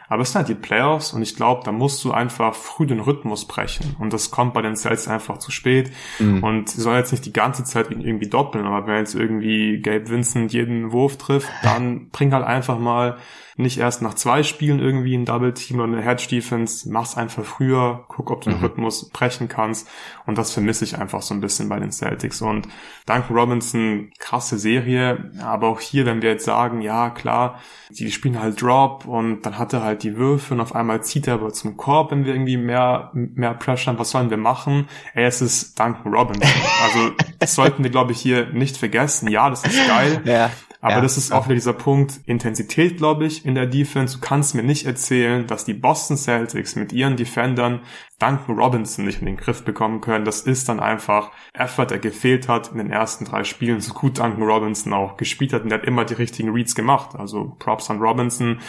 Aber 0.09 0.23
es 0.23 0.33
sind 0.33 0.41
halt 0.41 0.49
die 0.49 0.55
Playoffs 0.55 1.13
und 1.13 1.23
ich 1.23 1.37
glaube, 1.37 1.63
da 1.65 1.73
musst 1.73 2.05
du 2.05 2.13
einfach 2.13 2.55
früh 2.55 2.87
den 2.87 3.01
Rhythmus 3.01 3.47
brechen. 3.47 3.97
Und 3.99 4.13
das 4.13 4.31
kommt 4.31 4.55
bei 4.55 4.63
den 4.63 4.77
Celtics 4.77 5.09
einfach 5.09 5.39
zu 5.39 5.51
spät. 5.51 5.91
Mhm. 6.19 6.43
Und 6.43 6.69
sie 6.69 6.81
sollen 6.81 6.99
jetzt 6.99 7.13
nicht 7.13 7.25
die 7.25 7.33
ganze 7.33 7.65
Zeit 7.65 7.91
irgendwie 7.91 8.29
doppeln, 8.29 8.67
aber 8.67 8.87
wenn 8.87 8.99
jetzt 8.99 9.15
irgendwie 9.15 9.81
Gabe 9.81 10.09
Vincent 10.09 10.53
jeden 10.53 10.93
Wurf 10.93 11.17
trifft, 11.17 11.49
dann 11.63 12.11
bring 12.11 12.33
halt 12.33 12.45
einfach 12.45 12.79
mal 12.79 13.17
nicht 13.57 13.79
erst 13.79 14.03
nach 14.03 14.15
zwei 14.15 14.43
Spielen 14.43 14.81
irgendwie 14.81 15.15
ein 15.17 15.25
Double 15.25 15.55
Team 15.55 15.79
oder 15.79 15.93
eine 15.93 16.03
Hedge 16.03 16.27
Defense, 16.31 16.91
mach's 16.91 17.17
einfach 17.17 17.45
früher, 17.45 18.05
guck, 18.09 18.31
ob 18.31 18.43
du 18.43 18.51
den 18.51 18.59
mhm. 18.59 18.65
Rhythmus 18.65 19.11
brechen 19.11 19.49
kannst 19.49 19.89
und 20.27 20.39
das 20.39 20.53
vermisse 20.53 20.85
ich 20.85 20.99
einfach 20.99 21.23
so 21.23 21.35
ein 21.35 21.41
bisschen 21.41 21.69
bei 21.69 21.79
den 21.79 21.93
Celtics 21.93 22.43
und 22.43 22.69
Duncan 23.07 23.37
Robinson, 23.37 24.11
krasse 24.19 24.59
Serie, 24.59 25.31
aber 25.43 25.69
auch 25.69 25.81
hier, 25.81 26.07
wenn 26.07 26.23
wir 26.23 26.31
jetzt 26.31 26.45
sagen, 26.45 26.81
ja 26.81 27.11
klar, 27.11 27.61
die 27.91 28.11
spielen 28.11 28.41
halt 28.41 28.61
Drop 28.61 29.05
und 29.07 29.43
dann 29.43 29.59
hat 29.59 29.73
er 29.73 29.83
halt 29.83 30.03
die 30.03 30.17
Würfe 30.17 30.55
und 30.55 30.61
auf 30.61 30.75
einmal 30.75 31.05
zieht 31.05 31.27
er 31.27 31.35
aber 31.35 31.53
zum 31.53 31.77
Korb, 31.77 32.11
wenn 32.11 32.25
wir 32.25 32.35
irgendwie 32.35 32.57
mehr, 32.57 33.11
mehr 33.13 33.55
Pressure 33.55 33.93
haben, 33.93 33.99
was 33.99 34.11
sollen 34.11 34.31
wir 34.31 34.37
machen? 34.37 34.89
Ey, 35.15 35.25
es 35.25 35.41
ist 35.41 35.79
Duncan 35.79 36.13
Robinson. 36.13 36.51
Also 36.83 37.11
das 37.39 37.55
sollten 37.55 37.85
wir, 37.85 37.91
glaube 37.91 38.13
ich, 38.13 38.21
hier 38.21 38.47
nicht 38.53 38.77
vergessen. 38.77 39.29
Ja, 39.29 39.51
das 39.51 39.65
ist 39.65 39.87
geil. 39.87 40.23
Ja. 40.25 40.51
Aber 40.85 40.97
ja, 40.97 41.01
das 41.01 41.17
ist 41.17 41.33
auch 41.33 41.47
wieder 41.47 41.55
dieser 41.55 41.73
Punkt 41.73 42.21
Intensität, 42.27 42.99
glaube 42.99 43.25
ich, 43.25 43.47
in 43.47 43.55
der 43.55 43.65
Defense. 43.65 44.19
Du 44.19 44.21
kannst 44.21 44.55
mir 44.55 44.63
nicht 44.63 44.85
erzählen, 44.85 45.47
dass 45.47 45.65
die 45.65 45.73
Boston 45.73 46.19
Celtics 46.19 46.77
mit 46.77 46.93
ihren 46.93 47.17
Defendern 47.17 47.81
Duncan 48.19 48.59
Robinson 48.59 49.07
nicht 49.07 49.21
in 49.21 49.25
den 49.25 49.39
Griff 49.39 49.65
bekommen 49.65 50.03
können. 50.03 50.27
Das 50.27 50.43
ist 50.43 50.69
dann 50.69 50.81
einfach 50.81 51.31
Effort, 51.55 51.87
der 51.87 52.01
gefehlt 52.01 52.49
hat 52.49 52.71
in 52.71 52.77
den 52.77 52.91
ersten 52.91 53.25
drei 53.25 53.45
Spielen, 53.45 53.81
so 53.81 53.95
gut 53.95 54.19
Duncan 54.19 54.43
Robinson 54.43 54.93
auch 54.93 55.17
gespielt 55.17 55.55
hat 55.55 55.63
und 55.63 55.71
der 55.71 55.79
hat 55.79 55.87
immer 55.87 56.05
die 56.05 56.13
richtigen 56.13 56.51
Reads 56.51 56.75
gemacht. 56.75 57.17
Also 57.17 57.57
Props 57.59 57.89
an 57.89 57.99
Robinson, 58.01 58.61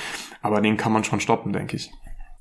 aber 0.42 0.62
den 0.62 0.78
kann 0.78 0.94
man 0.94 1.04
schon 1.04 1.20
stoppen, 1.20 1.52
denke 1.52 1.76
ich. 1.76 1.92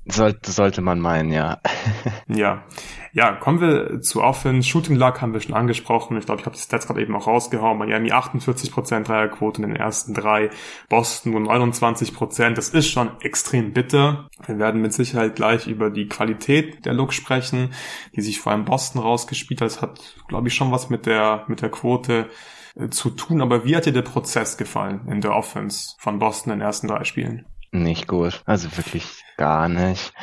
Sollte, 0.07 0.51
sollte 0.51 0.81
man 0.81 0.99
meinen, 0.99 1.31
ja. 1.31 1.59
ja. 2.27 2.63
Ja, 3.11 3.31
kommen 3.31 3.61
wir 3.61 4.01
zu 4.01 4.21
Offense. 4.21 4.67
Shooting 4.67 4.97
Luck 4.97 5.21
haben 5.21 5.33
wir 5.33 5.39
schon 5.39 5.55
angesprochen. 5.55 6.17
Ich 6.17 6.25
glaube, 6.25 6.41
ich 6.41 6.45
habe 6.45 6.55
die 6.55 6.61
Stats 6.61 6.85
gerade 6.85 7.01
eben 7.01 7.15
auch 7.15 7.27
rausgehauen. 7.27 7.77
Miami 7.77 8.11
48% 8.11 9.03
Dreierquote 9.03 9.61
in 9.61 9.69
den 9.69 9.77
ersten 9.77 10.13
drei. 10.13 10.49
Boston 10.89 11.31
nur 11.31 11.41
29%. 11.41 12.55
Das 12.55 12.69
ist 12.69 12.89
schon 12.89 13.09
extrem 13.21 13.71
bitter. 13.71 14.27
Wir 14.45 14.59
werden 14.59 14.81
mit 14.81 14.93
Sicherheit 14.93 15.35
gleich 15.35 15.65
über 15.65 15.89
die 15.89 16.07
Qualität 16.07 16.85
der 16.85 16.93
Look 16.93 17.13
sprechen, 17.13 17.73
die 18.15 18.21
sich 18.21 18.41
vor 18.41 18.51
allem 18.51 18.65
Boston 18.65 19.01
rausgespielt 19.01 19.61
hat. 19.61 19.67
Das 19.67 19.81
hat, 19.81 20.17
glaube 20.27 20.49
ich, 20.49 20.53
schon 20.53 20.71
was 20.73 20.89
mit 20.89 21.05
der, 21.05 21.45
mit 21.47 21.61
der 21.61 21.69
Quote 21.69 22.29
äh, 22.75 22.89
zu 22.89 23.09
tun. 23.09 23.41
Aber 23.41 23.63
wie 23.63 23.75
hat 23.77 23.85
dir 23.85 23.93
der 23.93 24.01
Prozess 24.01 24.57
gefallen 24.57 25.07
in 25.07 25.21
der 25.21 25.33
Offense 25.33 25.95
von 25.99 26.19
Boston 26.19 26.51
in 26.51 26.59
den 26.59 26.65
ersten 26.65 26.89
drei 26.89 27.05
Spielen? 27.05 27.45
Nicht 27.83 28.07
gut. 28.07 28.41
Also 28.45 28.75
wirklich 28.77 29.25
gar 29.37 29.69
nicht. 29.69 30.13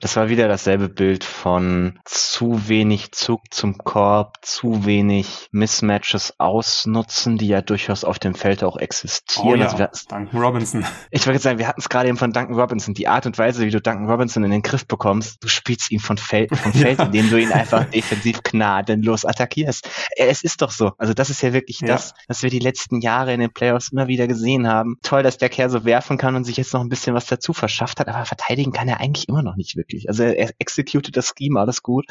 Das 0.00 0.16
war 0.16 0.28
wieder 0.28 0.48
dasselbe 0.48 0.88
Bild 0.88 1.24
von 1.24 1.98
zu 2.04 2.68
wenig 2.68 3.12
Zug 3.12 3.42
zum 3.50 3.78
Korb, 3.78 4.38
zu 4.42 4.84
wenig 4.84 5.48
Mismatches 5.52 6.34
ausnutzen, 6.38 7.38
die 7.38 7.48
ja 7.48 7.60
durchaus 7.60 8.02
auf 8.02 8.18
dem 8.18 8.34
Feld 8.34 8.64
auch 8.64 8.76
existieren. 8.76 9.48
Oh 9.48 9.54
ja, 9.54 9.66
also 9.66 9.78
wir, 9.78 9.90
Duncan 10.08 10.40
Robinson. 10.40 10.84
Ich 11.10 11.26
wollte 11.26 11.40
sagen, 11.40 11.58
wir 11.58 11.68
hatten 11.68 11.80
es 11.80 11.88
gerade 11.88 12.08
eben 12.08 12.16
von 12.16 12.32
Duncan 12.32 12.58
Robinson. 12.58 12.94
Die 12.94 13.06
Art 13.06 13.26
und 13.26 13.38
Weise, 13.38 13.64
wie 13.64 13.70
du 13.70 13.80
Duncan 13.80 14.08
Robinson 14.10 14.42
in 14.44 14.50
den 14.50 14.62
Griff 14.62 14.86
bekommst, 14.86 15.42
du 15.42 15.48
spielst 15.48 15.90
ihn 15.90 16.00
von 16.00 16.16
Feld, 16.16 16.56
vom 16.56 16.72
Feld, 16.72 16.98
indem 16.98 17.30
du 17.30 17.40
ihn 17.40 17.52
einfach 17.52 17.84
defensiv 17.84 18.42
gnadenlos 18.42 19.24
attackierst. 19.24 19.88
Es 20.16 20.42
ist 20.42 20.62
doch 20.62 20.70
so. 20.70 20.92
Also 20.98 21.14
das 21.14 21.30
ist 21.30 21.42
ja 21.42 21.52
wirklich 21.52 21.80
ja. 21.80 21.88
das, 21.88 22.14
was 22.28 22.42
wir 22.42 22.50
die 22.50 22.58
letzten 22.58 23.00
Jahre 23.00 23.34
in 23.34 23.40
den 23.40 23.52
Playoffs 23.52 23.92
immer 23.92 24.08
wieder 24.08 24.26
gesehen 24.26 24.66
haben. 24.66 24.96
Toll, 25.02 25.22
dass 25.22 25.38
der 25.38 25.48
Kerl 25.48 25.70
so 25.70 25.84
werfen 25.84 26.18
kann 26.18 26.34
und 26.34 26.44
sich 26.44 26.56
jetzt 26.56 26.72
noch 26.72 26.80
ein 26.80 26.88
bisschen 26.88 27.01
was 27.06 27.26
dazu 27.26 27.52
verschafft 27.52 28.00
hat, 28.00 28.08
aber 28.08 28.24
verteidigen 28.24 28.72
kann 28.72 28.88
er 28.88 29.00
eigentlich 29.00 29.28
immer 29.28 29.42
noch 29.42 29.56
nicht 29.56 29.76
wirklich. 29.76 30.08
Also 30.08 30.22
er 30.22 30.52
executed 30.58 31.16
das 31.16 31.34
Scheme, 31.36 31.60
alles 31.60 31.82
gut 31.82 32.06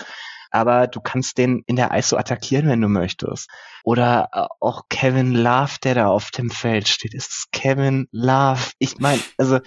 aber 0.51 0.87
du 0.87 0.99
kannst 0.99 1.37
den 1.37 1.63
in 1.65 1.77
der 1.77 1.97
ISO 1.97 2.17
attackieren, 2.17 2.67
wenn 2.67 2.81
du 2.81 2.89
möchtest. 2.89 3.49
Oder 3.83 4.29
äh, 4.33 4.45
auch 4.59 4.83
Kevin 4.89 5.33
Love, 5.33 5.77
der 5.83 5.95
da 5.95 6.07
auf 6.07 6.29
dem 6.31 6.51
Feld 6.51 6.87
steht. 6.87 7.13
Ist 7.13 7.31
es 7.31 7.45
Kevin 7.51 8.07
Love? 8.11 8.61
Ich 8.77 8.99
meine, 8.99 9.21
also 9.37 9.59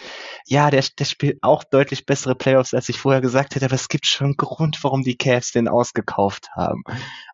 ja, 0.46 0.70
der, 0.70 0.84
der 0.98 1.04
spielt 1.04 1.42
auch 1.42 1.64
deutlich 1.64 2.06
bessere 2.06 2.34
Playoffs, 2.34 2.74
als 2.74 2.88
ich 2.88 2.98
vorher 2.98 3.20
gesagt 3.20 3.54
hätte, 3.54 3.64
aber 3.64 3.74
es 3.74 3.88
gibt 3.88 4.06
schon 4.06 4.26
einen 4.26 4.36
Grund, 4.36 4.78
warum 4.84 5.02
die 5.02 5.16
Cavs 5.16 5.52
den 5.52 5.68
ausgekauft 5.68 6.50
haben. 6.54 6.84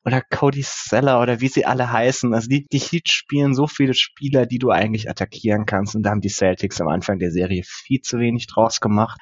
Oder 0.05 0.23
Cody 0.23 0.65
Seller 0.65 1.21
oder 1.21 1.41
wie 1.41 1.49
sie 1.49 1.67
alle 1.67 1.93
heißen. 1.93 2.33
Also 2.33 2.49
die, 2.49 2.67
die 2.67 2.79
Heat 2.79 3.09
spielen 3.09 3.55
so 3.55 3.67
viele 3.67 3.95
Spieler, 3.95 4.47
die 4.47 4.59
du 4.59 4.71
eigentlich 4.71 5.11
attackieren 5.11 5.67
kannst. 5.67 5.95
Und 5.95 6.05
da 6.05 6.11
haben 6.11 6.21
die 6.21 6.31
Celtics 6.31 6.81
am 6.81 6.89
Anfang 6.89 7.19
der 7.19 7.31
Serie 7.31 7.63
viel 7.65 8.01
zu 8.01 8.19
wenig 8.19 8.47
draus 8.47 8.81
gemacht. 8.81 9.21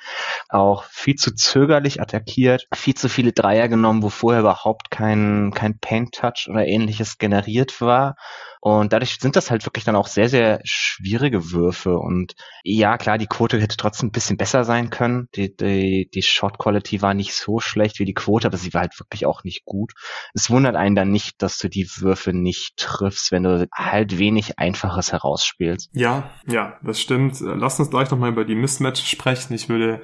Auch 0.48 0.84
viel 0.84 1.16
zu 1.16 1.34
zögerlich 1.34 2.00
attackiert, 2.00 2.66
viel 2.74 2.94
zu 2.94 3.08
viele 3.08 3.32
Dreier 3.32 3.68
genommen, 3.68 4.02
wo 4.02 4.10
vorher 4.18 4.40
überhaupt 4.40 4.90
kein, 4.90 5.52
kein 5.54 5.78
Paint-Touch 5.78 6.48
oder 6.50 6.66
ähnliches 6.66 7.18
generiert 7.18 7.80
war. 7.80 8.16
Und 8.60 8.92
dadurch 8.92 9.18
sind 9.20 9.36
das 9.36 9.50
halt 9.50 9.64
wirklich 9.64 9.84
dann 9.84 9.94
auch 9.94 10.08
sehr, 10.08 10.28
sehr 10.28 10.60
schwierige 10.64 11.52
Würfe. 11.52 11.96
Und 11.96 12.34
ja, 12.64 12.98
klar, 12.98 13.16
die 13.16 13.28
Quote 13.28 13.60
hätte 13.60 13.76
trotzdem 13.76 14.08
ein 14.08 14.12
bisschen 14.12 14.36
besser 14.36 14.64
sein 14.64 14.90
können. 14.90 15.28
Die, 15.36 15.54
die, 15.54 16.10
die 16.12 16.22
Shot 16.22 16.58
Quality 16.58 17.00
war 17.00 17.14
nicht 17.14 17.34
so 17.34 17.60
schlecht 17.60 18.00
wie 18.00 18.04
die 18.04 18.14
Quote, 18.14 18.48
aber 18.48 18.56
sie 18.56 18.74
war 18.74 18.82
halt 18.82 18.98
wirklich 18.98 19.26
auch 19.26 19.44
nicht 19.44 19.64
gut. 19.64 19.92
Es 20.34 20.50
wundert 20.50 20.74
einen 20.74 20.96
dann 20.96 21.12
nicht, 21.12 21.40
dass 21.40 21.58
du 21.58 21.68
die 21.68 21.88
Würfe 21.98 22.32
nicht 22.32 22.76
triffst, 22.76 23.30
wenn 23.30 23.44
du 23.44 23.68
halt 23.72 24.18
wenig 24.18 24.58
Einfaches 24.58 25.12
herausspielst. 25.12 25.90
Ja, 25.92 26.30
ja, 26.46 26.78
das 26.82 27.00
stimmt. 27.00 27.38
Lass 27.40 27.78
uns 27.78 27.90
gleich 27.90 28.10
nochmal 28.10 28.30
über 28.30 28.44
die 28.44 28.56
Mismatch 28.56 29.04
sprechen. 29.08 29.54
Ich 29.54 29.68
würde 29.68 30.02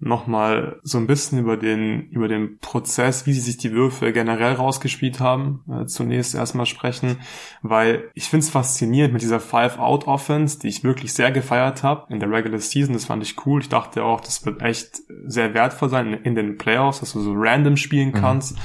nochmal 0.00 0.78
so 0.84 0.96
ein 0.98 1.08
bisschen 1.08 1.40
über 1.40 1.56
den, 1.56 2.08
über 2.10 2.28
den 2.28 2.58
Prozess, 2.58 3.26
wie 3.26 3.32
sie 3.32 3.40
sich 3.40 3.56
die 3.56 3.72
Würfe 3.72 4.12
generell 4.12 4.52
rausgespielt 4.52 5.18
haben, 5.18 5.64
äh, 5.68 5.86
zunächst 5.86 6.36
erstmal 6.36 6.66
sprechen, 6.66 7.18
weil 7.62 8.10
ich 8.14 8.28
finde 8.28 8.44
es 8.44 8.50
faszinierend 8.50 9.12
mit 9.12 9.22
dieser 9.22 9.40
Five-Out-Offense, 9.40 10.60
die 10.60 10.68
ich 10.68 10.84
wirklich 10.84 11.12
sehr 11.12 11.32
gefeiert 11.32 11.82
habe 11.82 12.12
in 12.12 12.20
der 12.20 12.30
Regular 12.30 12.60
Season, 12.60 12.94
das 12.94 13.06
fand 13.06 13.24
ich 13.24 13.44
cool. 13.44 13.60
Ich 13.60 13.68
dachte 13.68 14.04
auch, 14.04 14.20
das 14.20 14.46
wird 14.46 14.62
echt 14.62 15.02
sehr 15.26 15.52
wertvoll 15.52 15.88
sein 15.88 16.12
in, 16.12 16.22
in 16.22 16.34
den 16.36 16.58
Playoffs, 16.58 17.00
dass 17.00 17.12
du 17.12 17.20
so 17.20 17.32
random 17.34 17.76
spielen 17.76 18.10
mhm. 18.10 18.14
kannst 18.14 18.54
mhm. 18.54 18.60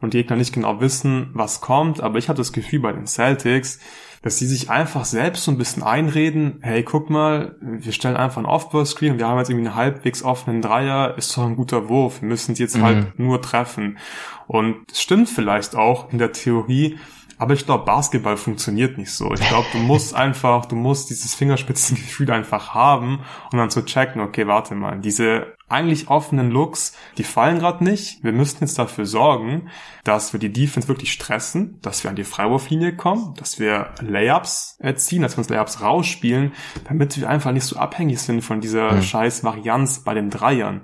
und 0.00 0.12
die 0.12 0.18
Gegner 0.18 0.36
nicht 0.36 0.52
genau 0.52 0.82
wissen, 0.82 1.30
was 1.32 1.62
kommt, 1.62 2.02
aber 2.02 2.18
ich 2.18 2.28
hatte 2.28 2.38
das 2.38 2.52
Gefühl 2.52 2.80
bei 2.80 2.92
den 2.92 3.06
Celtics, 3.06 3.80
dass 4.24 4.36
die 4.36 4.46
sich 4.46 4.70
einfach 4.70 5.04
selbst 5.04 5.44
so 5.44 5.50
ein 5.50 5.58
bisschen 5.58 5.82
einreden, 5.82 6.58
hey, 6.62 6.82
guck 6.82 7.10
mal, 7.10 7.56
wir 7.60 7.92
stellen 7.92 8.16
einfach 8.16 8.38
einen 8.38 8.46
Off-Ball-Screen, 8.46 9.18
wir 9.18 9.28
haben 9.28 9.38
jetzt 9.38 9.50
irgendwie 9.50 9.66
einen 9.66 9.76
halbwegs 9.76 10.22
offenen 10.22 10.62
Dreier, 10.62 11.18
ist 11.18 11.36
doch 11.36 11.44
ein 11.44 11.56
guter 11.56 11.90
Wurf, 11.90 12.22
wir 12.22 12.28
müssen 12.28 12.54
die 12.54 12.62
jetzt 12.62 12.80
halt 12.80 12.96
mhm. 12.96 13.02
halt 13.04 13.18
nur 13.18 13.42
treffen. 13.42 13.98
Und 14.46 14.76
es 14.90 15.02
stimmt 15.02 15.28
vielleicht 15.28 15.76
auch 15.76 16.10
in 16.10 16.16
der 16.16 16.32
Theorie, 16.32 16.98
aber 17.36 17.52
ich 17.52 17.66
glaube, 17.66 17.84
Basketball 17.84 18.38
funktioniert 18.38 18.96
nicht 18.96 19.12
so. 19.12 19.34
Ich 19.34 19.46
glaube, 19.46 19.66
du 19.72 19.78
musst 19.78 20.14
einfach, 20.14 20.64
du 20.64 20.74
musst 20.74 21.10
dieses 21.10 21.34
Fingerspitzengefühl 21.34 22.30
einfach 22.30 22.72
haben 22.72 23.20
und 23.52 23.58
dann 23.58 23.68
zu 23.68 23.84
checken, 23.84 24.22
okay, 24.22 24.46
warte 24.46 24.74
mal, 24.74 25.00
diese 25.00 25.48
eigentlich 25.74 26.08
offenen 26.08 26.50
Looks, 26.50 26.96
die 27.18 27.24
fallen 27.24 27.58
gerade 27.58 27.84
nicht. 27.84 28.22
Wir 28.22 28.32
müssten 28.32 28.64
jetzt 28.64 28.78
dafür 28.78 29.06
sorgen, 29.06 29.68
dass 30.04 30.32
wir 30.32 30.40
die 30.40 30.52
Defense 30.52 30.88
wirklich 30.88 31.12
stressen, 31.12 31.78
dass 31.82 32.04
wir 32.04 32.10
an 32.10 32.16
die 32.16 32.24
Freiwurflinie 32.24 32.96
kommen, 32.96 33.34
dass 33.34 33.58
wir 33.58 33.90
Layups 34.00 34.76
erziehen, 34.78 35.22
dass 35.22 35.34
wir 35.34 35.38
uns 35.38 35.48
Layups 35.48 35.80
rausspielen, 35.80 36.52
damit 36.88 37.18
wir 37.18 37.28
einfach 37.28 37.52
nicht 37.52 37.64
so 37.64 37.76
abhängig 37.76 38.20
sind 38.20 38.42
von 38.42 38.60
dieser 38.60 38.92
mhm. 38.92 39.02
scheiß 39.02 39.44
Varianz 39.44 40.00
bei 40.04 40.14
den 40.14 40.30
Dreiern. 40.30 40.82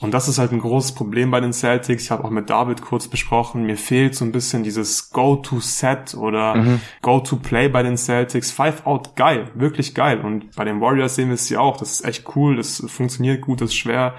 Und 0.00 0.12
das 0.12 0.28
ist 0.28 0.38
halt 0.38 0.52
ein 0.52 0.60
großes 0.60 0.92
Problem 0.92 1.30
bei 1.30 1.40
den 1.40 1.52
Celtics. 1.52 2.04
Ich 2.04 2.10
habe 2.10 2.24
auch 2.24 2.30
mit 2.30 2.50
David 2.50 2.82
kurz 2.82 3.08
besprochen, 3.08 3.64
mir 3.64 3.76
fehlt 3.76 4.14
so 4.14 4.24
ein 4.24 4.32
bisschen 4.32 4.62
dieses 4.62 5.10
Go-to-Set 5.10 6.14
oder 6.14 6.56
mhm. 6.56 6.80
Go-to-Play 7.02 7.68
bei 7.68 7.82
den 7.82 7.96
Celtics. 7.96 8.50
Five 8.50 8.86
out, 8.86 9.16
geil, 9.16 9.50
wirklich 9.54 9.94
geil. 9.94 10.20
Und 10.20 10.54
bei 10.56 10.64
den 10.64 10.80
Warriors 10.80 11.14
sehen 11.14 11.28
wir 11.28 11.34
es 11.34 11.48
ja 11.48 11.60
auch. 11.60 11.76
Das 11.76 11.92
ist 11.92 12.04
echt 12.04 12.36
cool, 12.36 12.56
das 12.56 12.84
funktioniert 12.86 13.40
gut, 13.40 13.60
das 13.60 13.70
ist 13.70 13.76
schwer 13.76 14.14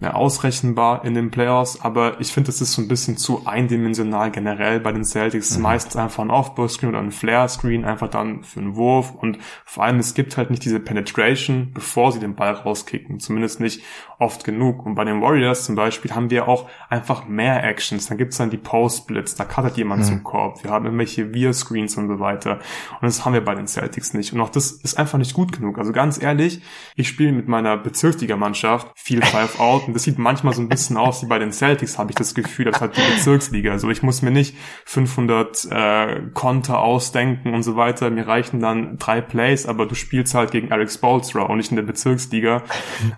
äh, 0.00 0.08
ausrechenbar 0.08 1.04
in 1.04 1.14
den 1.14 1.30
Playoffs, 1.30 1.80
aber 1.80 2.20
ich 2.20 2.32
finde, 2.32 2.50
es 2.50 2.60
ist 2.60 2.74
so 2.74 2.82
ein 2.82 2.88
bisschen 2.88 3.16
zu 3.16 3.46
eindimensional 3.46 4.30
generell 4.30 4.78
bei 4.80 4.92
den 4.92 5.04
Celtics. 5.04 5.56
Mhm. 5.56 5.62
Meistens 5.62 5.96
einfach 5.96 6.22
ein 6.22 6.30
Off-Ball-Screen 6.30 6.90
oder 6.90 6.98
ein 6.98 7.12
Flare-Screen, 7.12 7.84
einfach 7.84 8.08
dann 8.08 8.44
für 8.44 8.60
einen 8.60 8.76
Wurf 8.76 9.14
und 9.14 9.38
vor 9.64 9.84
allem 9.84 9.98
es 9.98 10.14
gibt 10.14 10.36
halt 10.36 10.50
nicht 10.50 10.64
diese 10.64 10.80
Penetration, 10.80 11.70
bevor 11.72 12.12
sie 12.12 12.20
den 12.20 12.34
Ball 12.34 12.52
rauskicken. 12.52 13.20
Zumindest 13.20 13.60
nicht 13.60 13.82
oft 14.18 14.44
genug. 14.44 14.84
Und 14.84 14.94
bei 14.94 15.04
den 15.04 15.20
Warriors 15.20 15.64
zum 15.64 15.74
Beispiel 15.74 16.14
haben 16.14 16.30
wir 16.30 16.48
auch 16.48 16.68
einfach 16.88 17.26
mehr 17.26 17.64
Actions. 17.64 18.06
Dann 18.06 18.18
gibt's 18.18 18.38
dann 18.38 18.50
die 18.50 18.56
Post-Blitz, 18.56 19.34
da 19.34 19.44
cuttet 19.44 19.76
jemand 19.76 20.02
mhm. 20.02 20.06
zum 20.06 20.24
Korb. 20.24 20.62
Wir 20.62 20.70
haben 20.70 20.84
irgendwelche 20.84 21.32
Veer-Screens 21.32 21.96
und 21.96 22.08
so 22.08 22.20
weiter. 22.20 22.58
Und 22.92 23.02
das 23.02 23.24
haben 23.24 23.32
wir 23.32 23.44
bei 23.44 23.54
den 23.54 23.66
Celtics 23.66 24.14
nicht. 24.14 24.32
Und 24.32 24.40
auch 24.40 24.50
das 24.50 24.72
ist 24.72 24.98
einfach 24.98 25.18
nicht 25.18 25.34
gut 25.34 25.52
genug. 25.52 25.78
Also 25.78 25.92
ganz 25.92 26.20
ehrlich, 26.22 26.62
ich 26.96 27.08
spiele 27.08 27.32
mit 27.32 27.48
meiner 27.48 27.76
Bezirksliga-Mannschaft 27.76 28.90
viel 28.94 29.22
Five-Out 29.24 29.85
und 29.86 29.94
das 29.94 30.02
sieht 30.02 30.18
manchmal 30.18 30.52
so 30.52 30.62
ein 30.62 30.68
bisschen 30.68 30.96
aus 30.96 31.22
wie 31.22 31.26
bei 31.26 31.38
den 31.38 31.52
Celtics, 31.52 31.98
habe 31.98 32.10
ich 32.10 32.16
das 32.16 32.34
Gefühl. 32.34 32.66
Das 32.66 32.80
hat 32.80 32.96
die 32.96 33.00
Bezirksliga. 33.14 33.72
Also 33.72 33.90
ich 33.90 34.02
muss 34.02 34.22
mir 34.22 34.30
nicht 34.30 34.56
500 34.84 35.68
äh, 35.70 36.22
Konter 36.34 36.80
ausdenken 36.80 37.54
und 37.54 37.62
so 37.62 37.76
weiter. 37.76 38.10
Mir 38.10 38.26
reichen 38.26 38.60
dann 38.60 38.98
drei 38.98 39.20
Plays, 39.20 39.66
aber 39.66 39.86
du 39.86 39.94
spielst 39.94 40.34
halt 40.34 40.50
gegen 40.50 40.68
Eric 40.68 40.90
Spolstra 40.90 41.42
und 41.42 41.58
nicht 41.58 41.70
in 41.70 41.76
der 41.76 41.84
Bezirksliga. 41.84 42.62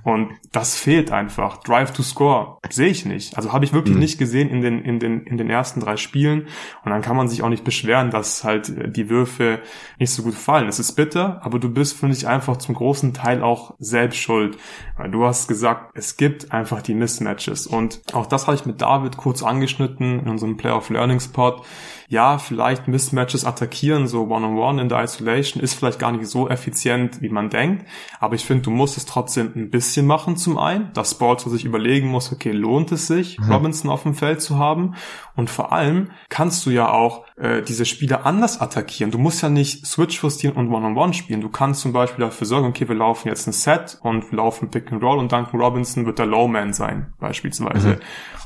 Und 0.03 0.31
das 0.53 0.77
fehlt 0.77 1.11
einfach. 1.11 1.59
Drive 1.59 1.93
to 1.93 2.03
Score 2.03 2.59
sehe 2.71 2.89
ich 2.89 3.05
nicht. 3.05 3.37
Also 3.37 3.53
habe 3.53 3.65
ich 3.65 3.73
wirklich 3.73 3.95
mhm. 3.95 4.01
nicht 4.01 4.19
gesehen 4.19 4.49
in 4.49 4.61
den, 4.61 4.83
in, 4.83 4.99
den, 4.99 5.23
in 5.25 5.39
den 5.39 5.51
ersten 5.51 5.81
drei 5.81 5.97
Spielen. 5.97 6.47
Und 6.85 6.91
dann 6.91 7.03
kann 7.03 7.17
man 7.17 7.29
sich 7.29 7.43
auch 7.43 7.49
nicht 7.49 7.65
beschweren, 7.65 8.11
dass 8.11 8.45
halt 8.45 8.73
die 8.97 9.09
Würfe 9.09 9.61
nicht 9.99 10.11
so 10.11 10.23
gut 10.23 10.35
fallen. 10.35 10.69
Es 10.69 10.79
ist 10.79 10.93
bitter, 10.93 11.41
aber 11.43 11.59
du 11.59 11.71
bist, 11.71 11.99
finde 11.99 12.17
ich, 12.17 12.27
einfach 12.27 12.57
zum 12.59 12.75
großen 12.75 13.15
Teil 13.15 13.43
auch 13.43 13.75
selbst 13.79 14.19
schuld. 14.19 14.59
Weil 14.99 15.11
du 15.13 15.25
hast 15.25 15.47
gesagt, 15.47 15.93
es 15.95 16.17
gibt 16.17 16.53
einfach 16.53 16.83
die 16.83 16.95
Mismatches. 16.95 17.69
Und 17.69 18.01
auch 18.13 18.27
das 18.27 18.49
habe 18.49 18.57
ich 18.57 18.67
mit 18.67 18.83
David 18.83 19.17
kurz 19.17 19.45
angeschnitten 19.45 20.21
in 20.21 20.29
unserem 20.29 20.57
Playoff 20.57 20.91
Learning 20.91 21.21
Spot 21.21 21.63
ja, 22.11 22.39
vielleicht 22.39 22.89
Mismatches 22.89 23.45
attackieren, 23.45 24.09
so 24.09 24.23
One-on-One 24.23 24.57
-on 24.57 24.77
-one 24.77 24.81
in 24.81 24.89
der 24.89 25.03
Isolation, 25.03 25.63
ist 25.63 25.75
vielleicht 25.75 25.99
gar 25.99 26.11
nicht 26.11 26.27
so 26.27 26.49
effizient, 26.49 27.21
wie 27.21 27.29
man 27.29 27.51
denkt. 27.51 27.85
Aber 28.19 28.35
ich 28.35 28.47
finde, 28.47 28.63
du 28.63 28.71
musst 28.71 28.97
es 28.97 29.05
trotzdem 29.05 29.53
ein 29.55 29.69
bisschen 29.69 30.07
machen 30.07 30.39
zum 30.39 30.57
einen, 30.59 30.91
dass 30.95 31.11
Sports 31.11 31.45
sich 31.45 31.67
überlegen 31.67 32.09
muss, 32.09 32.33
okay, 32.33 32.53
lohnt 32.53 32.93
es 32.93 33.07
sich, 33.07 33.39
mhm. 33.39 33.53
Robinson 33.53 33.91
auf 33.91 34.05
dem 34.05 34.15
Feld 34.15 34.41
zu 34.41 34.59
haben? 34.59 34.95
Und 35.37 35.51
vor 35.51 35.73
allem 35.73 36.11
kannst 36.31 36.65
du 36.67 36.71
ja 36.71 36.91
auch 36.91 37.25
äh, 37.37 37.63
diese 37.63 37.85
Spiele 37.85 38.25
anders 38.25 38.61
attackieren. 38.61 39.11
Du 39.11 39.19
musst 39.19 39.43
ja 39.43 39.49
nicht 39.49 39.87
Switch 39.87 40.19
frustrieren 40.19 40.57
und 40.57 40.69
One-on-One 40.69 40.99
-on 40.99 41.11
-one 41.11 41.13
spielen. 41.13 41.43
Du 41.43 41.49
kannst 41.49 41.83
zum 41.83 41.93
Beispiel 41.93 42.25
dafür 42.25 42.47
sorgen, 42.47 42.67
okay, 42.67 42.89
wir 42.89 42.97
laufen 42.97 43.29
jetzt 43.29 43.47
ein 43.47 43.53
Set 43.53 43.99
und 44.03 44.31
wir 44.31 44.37
laufen 44.39 44.71
Pick 44.71 44.91
and 44.91 45.03
Roll 45.03 45.19
und 45.19 45.31
Duncan 45.31 45.61
Robinson 45.61 46.07
wird 46.07 46.19
der 46.19 46.27
Lowman 46.27 46.73
sein, 46.73 47.13
beispielsweise. 47.21 47.91
Mhm. 47.91 47.99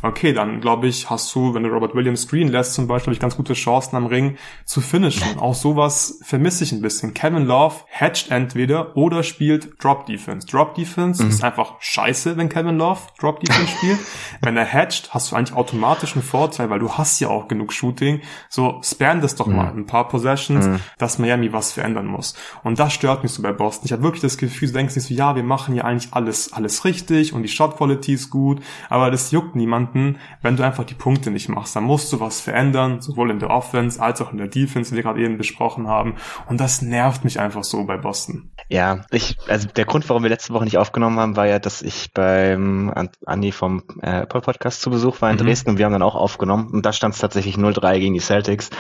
Okay, 0.02 0.32
dann 0.32 0.60
glaube 0.60 0.88
ich, 0.88 1.08
hast 1.08 1.32
du, 1.34 1.54
wenn 1.54 1.62
du 1.62 1.68
Robert 1.68 1.94
Williams 1.94 2.22
screen 2.22 2.48
lässt 2.48 2.74
zum 2.74 2.88
Beispiel, 2.88 3.12
ich 3.12 3.20
ganz 3.20 3.36
gute 3.36 3.51
Chancen 3.54 3.96
am 3.96 4.06
Ring 4.06 4.36
zu 4.64 4.80
finishen. 4.80 5.38
Auch 5.38 5.54
sowas 5.54 6.20
vermisse 6.22 6.64
ich 6.64 6.72
ein 6.72 6.82
bisschen. 6.82 7.14
Kevin 7.14 7.44
Love 7.44 7.76
hatcht 7.90 8.30
entweder 8.30 8.96
oder 8.96 9.22
spielt 9.22 9.82
Drop 9.82 10.06
Defense. 10.06 10.46
Drop 10.46 10.74
Defense 10.74 11.22
mhm. 11.22 11.30
ist 11.30 11.44
einfach 11.44 11.74
scheiße, 11.80 12.36
wenn 12.36 12.48
Kevin 12.48 12.78
Love 12.78 13.00
Drop 13.18 13.40
Defense 13.40 13.72
spielt. 13.76 13.98
wenn 14.40 14.56
er 14.56 14.70
hatcht, 14.70 15.14
hast 15.14 15.30
du 15.30 15.36
eigentlich 15.36 15.56
automatisch 15.56 16.14
einen 16.14 16.22
Vorteil, 16.22 16.70
weil 16.70 16.78
du 16.78 16.92
hast 16.92 17.20
ja 17.20 17.28
auch 17.28 17.48
genug 17.48 17.72
Shooting. 17.72 18.20
So, 18.48 18.80
span 18.82 19.20
das 19.20 19.34
doch 19.34 19.46
mhm. 19.46 19.56
mal, 19.56 19.68
ein 19.68 19.86
paar 19.86 20.08
Possessions, 20.08 20.66
mhm. 20.66 20.80
dass 20.98 21.18
Miami 21.18 21.52
was 21.52 21.72
verändern 21.72 22.06
muss. 22.06 22.34
Und 22.62 22.78
das 22.78 22.92
stört 22.92 23.22
mich 23.22 23.32
so 23.32 23.42
bei 23.42 23.52
Boston. 23.52 23.86
Ich 23.86 23.92
habe 23.92 24.02
wirklich 24.02 24.22
das 24.22 24.38
Gefühl, 24.38 24.68
du 24.68 24.74
denkst 24.74 24.96
nicht 24.96 25.06
so, 25.06 25.14
ja, 25.14 25.36
wir 25.36 25.42
machen 25.42 25.74
ja 25.74 25.84
eigentlich 25.84 26.12
alles, 26.12 26.52
alles 26.52 26.84
richtig 26.84 27.32
und 27.32 27.42
die 27.42 27.48
Shot 27.48 27.76
Quality 27.76 28.14
ist 28.14 28.30
gut, 28.30 28.62
aber 28.88 29.10
das 29.10 29.30
juckt 29.30 29.56
niemanden, 29.56 30.18
wenn 30.40 30.56
du 30.56 30.64
einfach 30.64 30.84
die 30.84 30.94
Punkte 30.94 31.30
nicht 31.30 31.48
machst. 31.48 31.76
Dann 31.76 31.84
musst 31.84 32.12
du 32.12 32.20
was 32.20 32.40
verändern, 32.40 33.00
sowohl 33.00 33.30
in 33.30 33.38
der 33.42 33.50
Offense 33.50 34.00
als 34.00 34.20
auch 34.20 34.32
in 34.32 34.38
der 34.38 34.48
Defense, 34.48 34.90
wie 34.90 34.96
wir 34.96 35.02
gerade 35.02 35.20
eben 35.20 35.36
besprochen 35.36 35.88
haben. 35.88 36.16
Und 36.48 36.60
das 36.60 36.82
nervt 36.82 37.24
mich 37.24 37.38
einfach 37.38 37.64
so 37.64 37.84
bei 37.84 37.96
Boston. 37.96 38.50
Ja, 38.68 39.00
ich, 39.10 39.36
also 39.48 39.68
der 39.68 39.84
Grund, 39.84 40.08
warum 40.08 40.22
wir 40.22 40.30
letzte 40.30 40.54
Woche 40.54 40.64
nicht 40.64 40.78
aufgenommen 40.78 41.18
haben, 41.18 41.36
war 41.36 41.46
ja, 41.46 41.58
dass 41.58 41.82
ich 41.82 42.12
beim 42.14 42.92
Andi 43.26 43.52
vom 43.52 43.82
äh, 44.00 44.26
Podcast 44.26 44.80
zu 44.80 44.90
Besuch 44.90 45.20
war 45.20 45.30
in 45.30 45.36
mhm. 45.36 45.40
Dresden 45.40 45.70
und 45.70 45.78
wir 45.78 45.84
haben 45.84 45.92
dann 45.92 46.02
auch 46.02 46.14
aufgenommen 46.14 46.68
und 46.72 46.86
da 46.86 46.92
stand 46.92 47.14
es 47.14 47.20
tatsächlich 47.20 47.56
0-3 47.56 47.98
gegen 47.98 48.14
die 48.14 48.20
Celtics. 48.20 48.70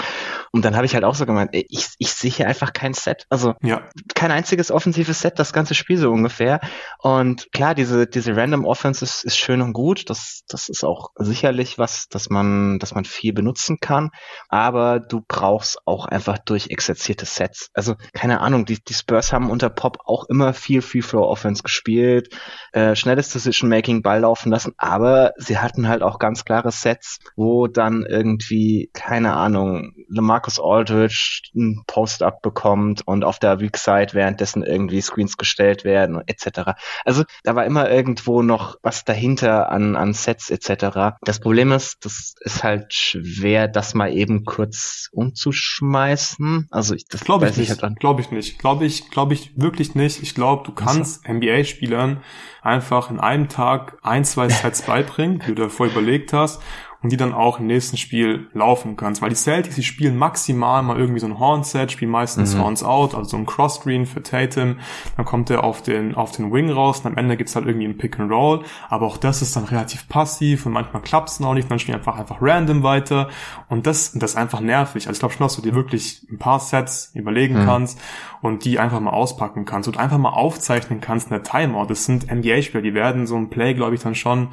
Und 0.54 0.66
dann 0.66 0.76
habe 0.76 0.84
ich 0.84 0.94
halt 0.94 1.04
auch 1.04 1.14
so 1.14 1.24
gemeint, 1.24 1.50
ey, 1.54 1.64
ich, 1.70 1.88
ich 1.96 2.12
sehe 2.12 2.30
hier 2.30 2.46
einfach 2.46 2.74
kein 2.74 2.92
Set. 2.92 3.24
Also 3.30 3.54
ja. 3.62 3.88
kein 4.14 4.30
einziges 4.30 4.70
offensives 4.70 5.20
Set, 5.20 5.38
das 5.38 5.54
ganze 5.54 5.74
Spiel 5.74 5.96
so 5.96 6.10
ungefähr. 6.10 6.60
Und 6.98 7.50
klar, 7.52 7.74
diese, 7.74 8.06
diese 8.06 8.36
Random 8.36 8.66
Offense 8.66 9.02
ist, 9.02 9.24
ist 9.24 9.38
schön 9.38 9.62
und 9.62 9.72
gut. 9.72 10.10
Das, 10.10 10.42
das 10.48 10.68
ist 10.68 10.84
auch 10.84 11.08
sicherlich 11.16 11.78
was, 11.78 12.06
dass 12.08 12.28
man, 12.28 12.78
dass 12.80 12.94
man 12.94 13.06
viel 13.06 13.32
benutzen 13.32 13.78
kann. 13.80 14.10
Aber 14.50 15.00
du 15.00 15.22
brauchst 15.26 15.78
auch 15.86 16.04
einfach 16.04 16.36
durchexerzierte 16.36 17.24
Sets. 17.24 17.70
Also 17.72 17.94
keine 18.12 18.42
Ahnung, 18.42 18.66
die, 18.66 18.78
die 18.84 18.94
Spurs 18.94 19.32
haben 19.32 19.48
unter 19.48 19.70
Pop 19.70 20.00
auch 20.04 20.26
immer 20.28 20.52
viel 20.52 20.82
Free 20.82 21.00
Flow 21.00 21.22
Offense 21.22 21.62
gespielt, 21.62 22.28
äh, 22.72 22.94
schnelles 22.94 23.30
Decision 23.30 23.70
Making, 23.70 24.02
Ball 24.02 24.20
laufen 24.20 24.52
lassen. 24.52 24.74
Aber 24.76 25.32
sie 25.38 25.56
hatten 25.56 25.88
halt 25.88 26.02
auch 26.02 26.18
ganz 26.18 26.44
klare 26.44 26.72
Sets, 26.72 27.20
wo 27.36 27.68
dann 27.68 28.04
irgendwie 28.04 28.90
keine 28.92 29.32
Ahnung 29.32 29.94
Lamar 30.08 30.41
Marcus 30.42 30.58
Aldridge 30.58 31.42
einen 31.54 31.84
Post-up 31.86 32.42
bekommt 32.42 33.02
und 33.06 33.22
auf 33.22 33.38
der 33.38 33.60
Weak 33.60 33.76
Side 33.76 34.08
währenddessen 34.12 34.64
irgendwie 34.64 35.00
Screens 35.00 35.36
gestellt 35.36 35.84
werden 35.84 36.20
etc. 36.26 36.72
Also 37.04 37.22
da 37.44 37.54
war 37.54 37.64
immer 37.64 37.88
irgendwo 37.88 38.42
noch 38.42 38.76
was 38.82 39.04
dahinter 39.04 39.70
an, 39.70 39.94
an 39.94 40.14
Sets 40.14 40.50
etc. 40.50 41.16
Das 41.22 41.38
Problem 41.38 41.70
ist, 41.70 42.04
das 42.04 42.34
ist 42.40 42.64
halt 42.64 42.92
schwer, 42.92 43.68
das 43.68 43.94
mal 43.94 44.12
eben 44.12 44.44
kurz 44.44 45.08
umzuschmeißen. 45.12 46.66
Also 46.72 46.96
ich, 46.96 47.06
das 47.06 47.22
glaube 47.22 47.48
ich, 47.48 47.56
nicht. 47.56 47.80
Halt 47.80 48.00
glaube 48.00 48.20
ich 48.20 48.32
nicht. 48.32 48.58
Glaube 48.58 48.84
ich, 48.84 49.10
glaube 49.10 49.34
ich 49.34 49.52
wirklich 49.54 49.94
nicht. 49.94 50.22
Ich 50.22 50.34
glaube, 50.34 50.64
du 50.66 50.72
kannst 50.72 51.24
also. 51.24 51.38
NBA-Spielern 51.38 52.22
einfach 52.62 53.10
in 53.10 53.20
einem 53.20 53.48
Tag 53.48 53.98
ein, 54.02 54.24
zwei 54.24 54.48
Sets 54.48 54.82
beibringen, 54.82 55.38
die 55.46 55.54
du 55.54 55.62
davor 55.62 55.86
überlegt 55.86 56.32
hast 56.32 56.60
und 57.02 57.10
die 57.10 57.16
dann 57.16 57.32
auch 57.32 57.58
im 57.58 57.66
nächsten 57.66 57.96
Spiel 57.96 58.48
laufen 58.52 58.96
kannst. 58.96 59.22
Weil 59.22 59.30
die 59.30 59.36
Celtics, 59.36 59.74
die 59.74 59.82
spielen 59.82 60.16
maximal 60.16 60.82
mal 60.82 60.98
irgendwie 60.98 61.20
so 61.20 61.26
ein 61.26 61.38
Horn-Set, 61.38 61.92
spielen 61.92 62.10
meistens 62.10 62.54
mhm. 62.54 62.60
Horns 62.60 62.82
out, 62.84 63.14
also 63.14 63.30
so 63.30 63.36
ein 63.36 63.46
Cross-Screen 63.46 64.06
für 64.06 64.22
Tatum. 64.22 64.78
Dann 65.16 65.24
kommt 65.24 65.50
er 65.50 65.64
auf 65.64 65.82
den, 65.82 66.14
auf 66.14 66.32
den 66.32 66.52
Wing 66.52 66.70
raus 66.70 67.00
und 67.00 67.06
am 67.06 67.16
Ende 67.16 67.36
gibt's 67.36 67.56
halt 67.56 67.66
irgendwie 67.66 67.86
ein 67.86 67.98
Pick-and-Roll. 67.98 68.64
Aber 68.88 69.06
auch 69.06 69.16
das 69.16 69.42
ist 69.42 69.56
dann 69.56 69.64
relativ 69.64 70.08
passiv 70.08 70.64
und 70.66 70.72
manchmal 70.72 71.02
klappt's 71.02 71.40
noch 71.40 71.54
nicht. 71.54 71.70
Dann 71.70 71.78
spielen 71.78 71.98
einfach 71.98 72.18
einfach 72.18 72.38
random 72.40 72.82
weiter. 72.82 73.28
Und 73.68 73.86
das, 73.86 74.12
das 74.12 74.32
ist 74.32 74.36
einfach 74.36 74.60
nervig. 74.60 75.08
Also 75.08 75.16
ich 75.16 75.18
glaube 75.20 75.34
schon, 75.34 75.44
dass 75.44 75.56
du 75.56 75.62
dir 75.62 75.74
wirklich 75.74 76.26
ein 76.30 76.38
paar 76.38 76.60
Sets 76.60 77.10
überlegen 77.14 77.60
mhm. 77.60 77.66
kannst 77.66 77.98
und 78.42 78.64
die 78.64 78.78
einfach 78.80 79.00
mal 79.00 79.12
auspacken 79.12 79.64
kannst 79.64 79.88
und 79.88 79.96
einfach 79.96 80.18
mal 80.18 80.30
aufzeichnen 80.30 81.00
kannst 81.00 81.28
in 81.28 81.30
der 81.30 81.44
Timeout. 81.44 81.86
Das 81.86 82.04
sind 82.04 82.30
NBA-Spieler, 82.30 82.82
die 82.82 82.92
werden 82.92 83.26
so 83.26 83.36
ein 83.36 83.48
Play, 83.48 83.72
glaube 83.72 83.94
ich, 83.94 84.02
dann 84.02 84.16
schon 84.16 84.48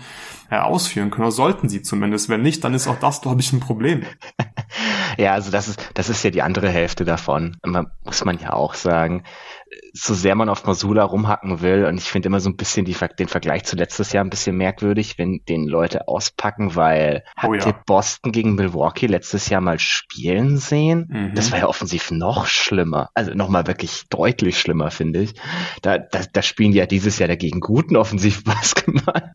äh, 0.52 0.58
ausführen 0.58 1.10
können. 1.10 1.26
Oder 1.26 1.32
sollten 1.32 1.70
sie 1.70 1.82
zumindest. 1.82 2.30
Wenn 2.30 2.44
nicht, 2.44 2.64
dann 2.64 2.76
ist 2.76 2.88
auch 2.88 3.00
das, 3.00 3.22
glaube 3.22 3.42
ich, 3.42 3.52
ein 3.52 3.60
Problem. 3.60 4.04
ja, 5.18 5.34
also 5.34 5.50
das 5.50 5.68
ist, 5.68 5.90
das 5.96 6.08
ist 6.10 6.24
ja 6.24 6.30
die 6.30 6.44
andere 6.44 6.70
Hälfte 6.70 7.04
davon. 7.04 7.58
Muss 8.06 8.24
man 8.24 8.38
ja 8.38 8.54
auch 8.54 8.76
sagen 8.76 9.24
so 9.94 10.14
sehr 10.14 10.36
man 10.36 10.50
auf 10.50 10.66
Masula 10.66 11.04
rumhacken 11.04 11.62
will, 11.62 11.86
und 11.86 11.98
ich 11.98 12.10
finde 12.10 12.28
immer 12.28 12.40
so 12.40 12.50
ein 12.50 12.56
bisschen 12.56 12.86
die, 12.86 12.96
den 13.18 13.28
Vergleich 13.28 13.66
zu 13.66 13.76
letztes 13.76 14.12
Jahr 14.14 14.24
ein 14.24 14.30
bisschen 14.30 14.58
merkwürdig, 14.58 15.18
wenn 15.18 15.42
den 15.48 15.68
Leute 15.68 16.08
auspacken, 16.08 16.76
weil 16.76 17.24
oh, 17.38 17.54
habt 17.54 17.66
ja. 17.66 17.84
Boston 17.86 18.32
gegen 18.32 18.56
Milwaukee 18.56 19.08
letztes 19.08 19.50
Jahr 19.50 19.62
mal 19.62 19.80
spielen 19.80 20.58
sehen? 20.58 21.08
Mhm. 21.10 21.36
Das 21.36 21.52
war 21.52 21.60
ja 21.60 21.68
offensiv 21.68 22.12
noch 22.12 22.48
schlimmer. 22.48 23.10
Also 23.14 23.34
nochmal 23.34 23.68
wirklich 23.68 24.06
deutlich 24.10 24.60
schlimmer, 24.60 24.92
finde 24.92 25.22
ich. 25.22 25.36
Da, 25.82 25.98
da, 25.98 26.22
da 26.32 26.42
spielen 26.42 26.72
die 26.72 26.78
ja 26.80 26.86
dieses 26.86 27.20
Jahr 27.20 27.28
dagegen 27.28 27.60
guten 27.60 27.96
Offensivbasketball. 27.96 29.34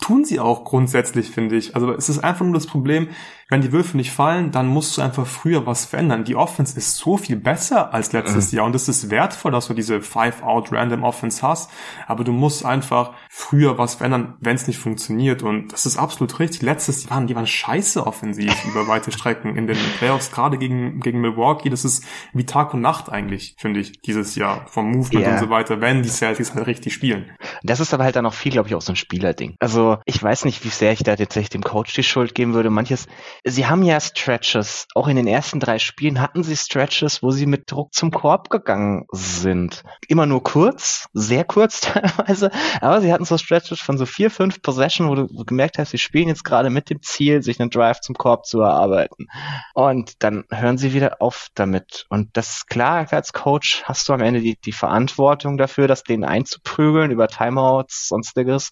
Tun 0.00 0.24
sie 0.24 0.40
auch 0.40 0.64
grundsätzlich, 0.64 1.30
finde 1.30 1.56
ich. 1.56 1.74
Also 1.74 1.92
es 1.92 2.08
ist 2.08 2.20
einfach 2.20 2.44
nur 2.44 2.54
das 2.54 2.66
Problem, 2.66 3.08
wenn 3.50 3.62
die 3.62 3.72
Würfe 3.72 3.96
nicht 3.96 4.12
fallen, 4.12 4.50
dann 4.50 4.66
musst 4.66 4.96
du 4.96 5.02
einfach 5.02 5.26
früher 5.26 5.64
was 5.66 5.86
verändern. 5.86 6.24
Die 6.24 6.36
Offense 6.36 6.76
ist 6.76 6.96
so 6.96 7.16
viel 7.16 7.36
besser 7.36 7.94
als 7.94 8.12
letztes 8.12 8.52
mhm. 8.52 8.56
Jahr 8.56 8.66
und 8.66 8.74
es 8.74 8.88
ist 8.88 9.10
wertvoll, 9.10 9.52
dass 9.58 9.68
du 9.68 9.74
diese 9.74 10.00
Five-Out-Random-Offense 10.00 11.42
hast, 11.42 11.70
aber 12.06 12.24
du 12.24 12.32
musst 12.32 12.64
einfach 12.64 13.12
früher 13.28 13.76
was 13.76 13.96
verändern, 13.96 14.36
wenn 14.40 14.56
es 14.56 14.66
nicht 14.66 14.78
funktioniert 14.78 15.42
und 15.42 15.72
das 15.72 15.84
ist 15.84 15.98
absolut 15.98 16.38
richtig. 16.38 16.62
Letztes 16.62 17.08
Jahr, 17.08 17.24
die 17.24 17.34
waren 17.34 17.46
scheiße 17.46 18.06
offensiv 18.06 18.52
über 18.64 18.88
weite 18.88 19.10
Strecken 19.12 19.56
in 19.56 19.66
den 19.66 19.76
Playoffs, 19.98 20.30
gerade 20.30 20.58
gegen, 20.58 21.00
gegen 21.00 21.20
Milwaukee. 21.20 21.70
Das 21.70 21.84
ist 21.84 22.04
wie 22.32 22.46
Tag 22.46 22.72
und 22.72 22.80
Nacht 22.80 23.10
eigentlich, 23.10 23.56
finde 23.58 23.80
ich, 23.80 24.00
dieses 24.00 24.36
Jahr 24.36 24.66
vom 24.68 24.90
Movement 24.90 25.26
yeah. 25.26 25.32
und 25.34 25.40
so 25.40 25.50
weiter, 25.50 25.80
wenn 25.80 26.02
die 26.02 26.08
Celtics 26.08 26.54
halt 26.54 26.66
richtig 26.66 26.94
spielen. 26.94 27.30
Das 27.62 27.80
ist 27.80 27.92
aber 27.92 28.04
halt 28.04 28.16
dann 28.16 28.26
auch 28.26 28.34
viel, 28.34 28.52
glaube 28.52 28.68
ich, 28.68 28.74
auch 28.74 28.82
so 28.82 28.92
ein 28.92 28.96
Spielerding. 28.96 29.56
Also 29.58 29.98
ich 30.04 30.22
weiß 30.22 30.44
nicht, 30.44 30.64
wie 30.64 30.68
sehr 30.68 30.92
ich 30.92 31.02
da 31.02 31.16
tatsächlich 31.16 31.50
dem 31.50 31.62
Coach 31.62 31.92
die 31.94 32.02
Schuld 32.02 32.34
geben 32.34 32.54
würde. 32.54 32.70
Manches 32.70 33.06
sie 33.44 33.66
haben 33.66 33.82
ja 33.82 33.98
Stretches. 34.00 34.86
Auch 34.94 35.08
in 35.08 35.16
den 35.16 35.26
ersten 35.26 35.58
drei 35.58 35.78
Spielen 35.78 36.20
hatten 36.20 36.44
sie 36.44 36.56
Stretches, 36.56 37.22
wo 37.22 37.30
sie 37.30 37.46
mit 37.46 37.70
Druck 37.70 37.92
zum 37.92 38.10
Korb 38.10 38.50
gegangen 38.50 39.06
sind 39.12 39.47
sind 39.48 39.82
immer 40.08 40.26
nur 40.26 40.42
kurz, 40.42 41.08
sehr 41.12 41.44
kurz 41.44 41.80
teilweise, 41.80 42.50
aber 42.80 43.00
sie 43.00 43.12
hatten 43.12 43.24
so 43.24 43.38
Stretches 43.38 43.80
von 43.80 43.96
so 43.96 44.06
vier, 44.06 44.30
fünf 44.30 44.60
Possession, 44.62 45.08
wo 45.08 45.14
du 45.14 45.44
gemerkt 45.44 45.78
hast, 45.78 45.90
sie 45.90 45.98
spielen 45.98 46.28
jetzt 46.28 46.44
gerade 46.44 46.70
mit 46.70 46.90
dem 46.90 47.02
Ziel, 47.02 47.42
sich 47.42 47.60
einen 47.60 47.70
Drive 47.70 48.00
zum 48.00 48.14
Korb 48.14 48.46
zu 48.46 48.60
erarbeiten. 48.60 49.26
Und 49.74 50.22
dann 50.22 50.44
hören 50.50 50.78
sie 50.78 50.92
wieder 50.92 51.20
auf 51.20 51.48
damit. 51.54 52.06
Und 52.10 52.36
das 52.36 52.58
ist 52.58 52.66
klar, 52.68 53.06
als 53.10 53.32
Coach 53.32 53.82
hast 53.84 54.08
du 54.08 54.12
am 54.12 54.20
Ende 54.20 54.40
die, 54.40 54.58
die 54.60 54.72
Verantwortung 54.72 55.56
dafür, 55.56 55.88
das 55.88 56.02
denen 56.02 56.24
einzuprügeln 56.24 57.10
über 57.10 57.28
Timeouts, 57.28 58.08
sonstiges. 58.08 58.70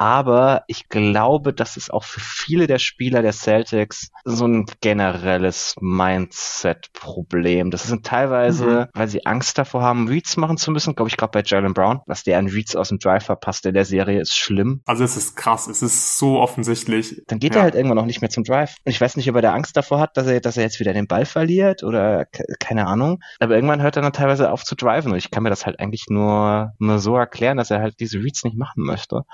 Aber 0.00 0.64
ich 0.66 0.88
glaube, 0.88 1.52
das 1.52 1.76
ist 1.76 1.92
auch 1.92 2.04
für 2.04 2.20
viele 2.20 2.66
der 2.66 2.78
Spieler 2.78 3.20
der 3.20 3.34
Celtics 3.34 4.08
so 4.24 4.46
ein 4.46 4.64
generelles 4.80 5.74
Mindset-Problem. 5.78 7.70
Das 7.70 7.82
sind 7.82 8.06
teilweise, 8.06 8.64
mhm. 8.64 8.86
weil 8.94 9.08
sie 9.08 9.26
Angst 9.26 9.58
davor 9.58 9.82
haben, 9.82 10.08
Reads 10.08 10.38
machen 10.38 10.56
zu 10.56 10.70
müssen, 10.70 10.94
glaube 10.94 11.10
ich, 11.10 11.18
gerade 11.18 11.32
bei 11.32 11.42
Jalen 11.44 11.74
Brown, 11.74 12.00
dass 12.06 12.22
der 12.22 12.38
an 12.38 12.46
Reads 12.46 12.76
aus 12.76 12.88
dem 12.88 12.98
Drive 12.98 13.26
verpasst 13.26 13.66
in 13.66 13.74
der 13.74 13.84
Serie, 13.84 14.22
ist 14.22 14.34
schlimm. 14.34 14.80
Also 14.86 15.04
es 15.04 15.18
ist 15.18 15.36
krass, 15.36 15.66
es 15.66 15.82
ist 15.82 16.16
so 16.16 16.40
offensichtlich. 16.40 17.22
Dann 17.26 17.38
geht 17.38 17.54
ja. 17.54 17.60
er 17.60 17.64
halt 17.64 17.74
irgendwann 17.74 17.98
noch 17.98 18.06
nicht 18.06 18.22
mehr 18.22 18.30
zum 18.30 18.44
Drive. 18.44 18.76
Und 18.86 18.92
ich 18.92 19.02
weiß 19.02 19.18
nicht, 19.18 19.28
ob 19.28 19.36
er 19.36 19.42
da 19.42 19.52
Angst 19.52 19.76
davor 19.76 20.00
hat, 20.00 20.16
dass 20.16 20.26
er, 20.26 20.40
dass 20.40 20.56
er 20.56 20.62
jetzt 20.62 20.80
wieder 20.80 20.94
den 20.94 21.08
Ball 21.08 21.26
verliert 21.26 21.82
oder 21.82 22.24
keine 22.58 22.86
Ahnung. 22.86 23.20
Aber 23.38 23.54
irgendwann 23.54 23.82
hört 23.82 23.96
er 23.96 24.02
dann 24.02 24.14
teilweise 24.14 24.50
auf 24.50 24.64
zu 24.64 24.76
driven 24.76 25.12
und 25.12 25.18
ich 25.18 25.30
kann 25.30 25.42
mir 25.42 25.50
das 25.50 25.66
halt 25.66 25.78
eigentlich 25.78 26.06
nur, 26.08 26.72
nur 26.78 27.00
so 27.00 27.16
erklären, 27.16 27.58
dass 27.58 27.70
er 27.70 27.82
halt 27.82 28.00
diese 28.00 28.16
Reads 28.16 28.44
nicht 28.44 28.56
machen 28.56 28.82
möchte 28.82 29.24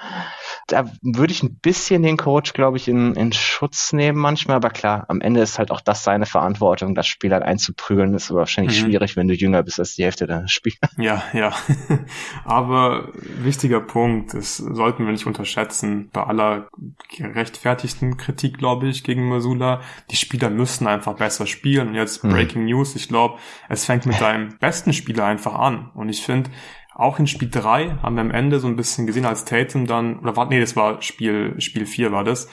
da 0.66 0.90
würde 1.02 1.32
ich 1.32 1.42
ein 1.42 1.59
bisschen 1.59 2.02
den 2.02 2.16
Coach, 2.16 2.52
glaube 2.52 2.76
ich, 2.76 2.88
in, 2.88 3.14
in 3.14 3.32
Schutz 3.32 3.92
nehmen 3.92 4.18
manchmal. 4.18 4.57
Aber 4.57 4.70
klar, 4.70 5.04
am 5.09 5.20
Ende 5.20 5.40
ist 5.40 5.59
halt 5.59 5.70
auch 5.70 5.80
das 5.80 6.04
seine 6.04 6.26
Verantwortung, 6.26 6.94
das 6.94 7.07
Spiel 7.07 7.32
halt 7.32 7.42
einzuprügeln. 7.42 8.14
Ist 8.14 8.30
aber 8.30 8.40
wahrscheinlich 8.40 8.80
mhm. 8.80 8.86
schwierig, 8.86 9.16
wenn 9.16 9.28
du 9.28 9.34
jünger 9.34 9.62
bist 9.62 9.78
als 9.78 9.94
die 9.94 10.04
Hälfte 10.04 10.26
deiner 10.26 10.48
Spieler. 10.48 10.76
Ja, 10.98 11.22
ja. 11.34 11.52
aber 12.44 13.11
wichtiger 13.14 13.80
Punkt, 13.80 14.34
das 14.34 14.57
sollten 14.57 15.04
wir 15.04 15.12
nicht 15.12 15.26
unterschätzen. 15.26 16.09
Bei 16.12 16.24
aller 16.24 16.68
gerechtfertigten 17.16 18.16
Kritik, 18.16 18.59
glaube 18.59 18.88
ich, 18.88 19.04
gegen 19.04 19.28
Masula. 19.28 19.82
Die 20.11 20.16
Spieler 20.16 20.50
müssen 20.50 20.86
einfach 20.86 21.14
besser 21.14 21.46
spielen. 21.46 21.88
Und 21.88 21.94
jetzt 21.94 22.24
mhm. 22.24 22.30
Breaking 22.30 22.62
mhm. 22.62 22.68
News. 22.68 22.96
Ich 22.96 23.09
glaube, 23.09 23.38
es 23.68 23.84
fängt 23.84 24.07
mit 24.07 24.20
deinem 24.20 24.57
besten 24.59 24.92
Spieler 24.92 25.26
einfach 25.26 25.54
an. 25.54 25.90
Und 25.94 26.09
ich 26.09 26.22
finde, 26.22 26.50
auch 26.99 27.18
in 27.18 27.26
Spiel 27.26 27.51
3 27.51 27.99
haben 28.03 28.14
wir 28.16 28.22
am 28.22 28.30
Ende 28.30 28.59
so 28.59 28.66
ein 28.66 28.76
bisschen 28.76 29.07
gesehen, 29.07 29.26
als 29.26 29.44
Tatum 29.44 29.86
dann, 29.86 30.18
oder 30.18 30.34
war, 30.34 30.47
nee, 30.49 30.61
das 30.61 30.76
war 30.76 31.03
Spiel, 31.03 31.55
Spiel 31.61 31.84
4 31.84 32.11
war 32.11 32.24
das, 32.24 32.49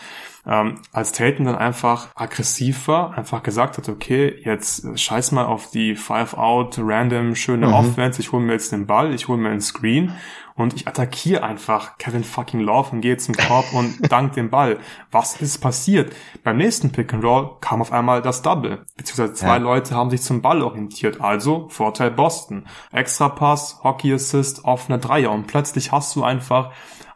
ähm, 0.45 0.81
als 0.91 1.13
Tatum 1.13 1.45
dann 1.45 1.55
einfach 1.55 2.09
aggressiv 2.15 2.89
war, 2.89 3.17
einfach 3.17 3.41
gesagt 3.41 3.77
hat, 3.77 3.87
okay, 3.87 4.35
jetzt 4.43 4.99
scheiß 4.99 5.31
mal 5.31 5.45
auf 5.45 5.71
die 5.71 5.95
Five-Out, 5.95 6.77
random, 6.79 7.35
schöne 7.35 7.67
mhm. 7.67 7.73
Offense, 7.73 8.19
ich 8.19 8.33
hole 8.33 8.43
mir 8.43 8.51
jetzt 8.53 8.73
den 8.73 8.85
Ball, 8.85 9.13
ich 9.13 9.29
hole 9.29 9.37
mir 9.37 9.49
einen 9.49 9.61
Screen 9.61 10.13
und 10.55 10.73
ich 10.73 10.87
attackiere 10.87 11.43
einfach 11.43 11.97
Kevin 11.97 12.23
fucking 12.23 12.59
Love 12.59 12.91
und 12.91 13.01
gehe 13.01 13.17
zum 13.17 13.35
Korb 13.35 13.73
und 13.73 13.95
dank 14.11 14.33
den 14.33 14.49
Ball. 14.49 14.79
Was 15.11 15.41
ist 15.41 15.59
passiert? 15.59 16.13
Beim 16.43 16.57
nächsten 16.57 16.91
Pick 16.91 17.13
and 17.13 17.23
Roll 17.23 17.57
kam 17.61 17.81
auf 17.81 17.91
einmal 17.91 18.21
das 18.21 18.41
Double, 18.41 18.85
beziehungsweise 18.95 19.33
zwei 19.33 19.57
ja. 19.57 19.57
Leute 19.57 19.95
haben 19.95 20.09
sich 20.09 20.21
zum 20.21 20.41
Ball 20.41 20.61
orientiert, 20.61 21.21
also 21.21 21.67
Vorteil 21.69 22.11
Boston. 22.11 22.65
Extra 22.91 23.29
Pass, 23.29 23.79
Hockey 23.83 24.13
Assist, 24.13 24.65
offener 24.65 24.97
Dreier 24.97 25.31
und 25.31 25.47
plötzlich 25.47 25.91
hast 25.91 26.15
du 26.15 26.23
einfach 26.23 26.71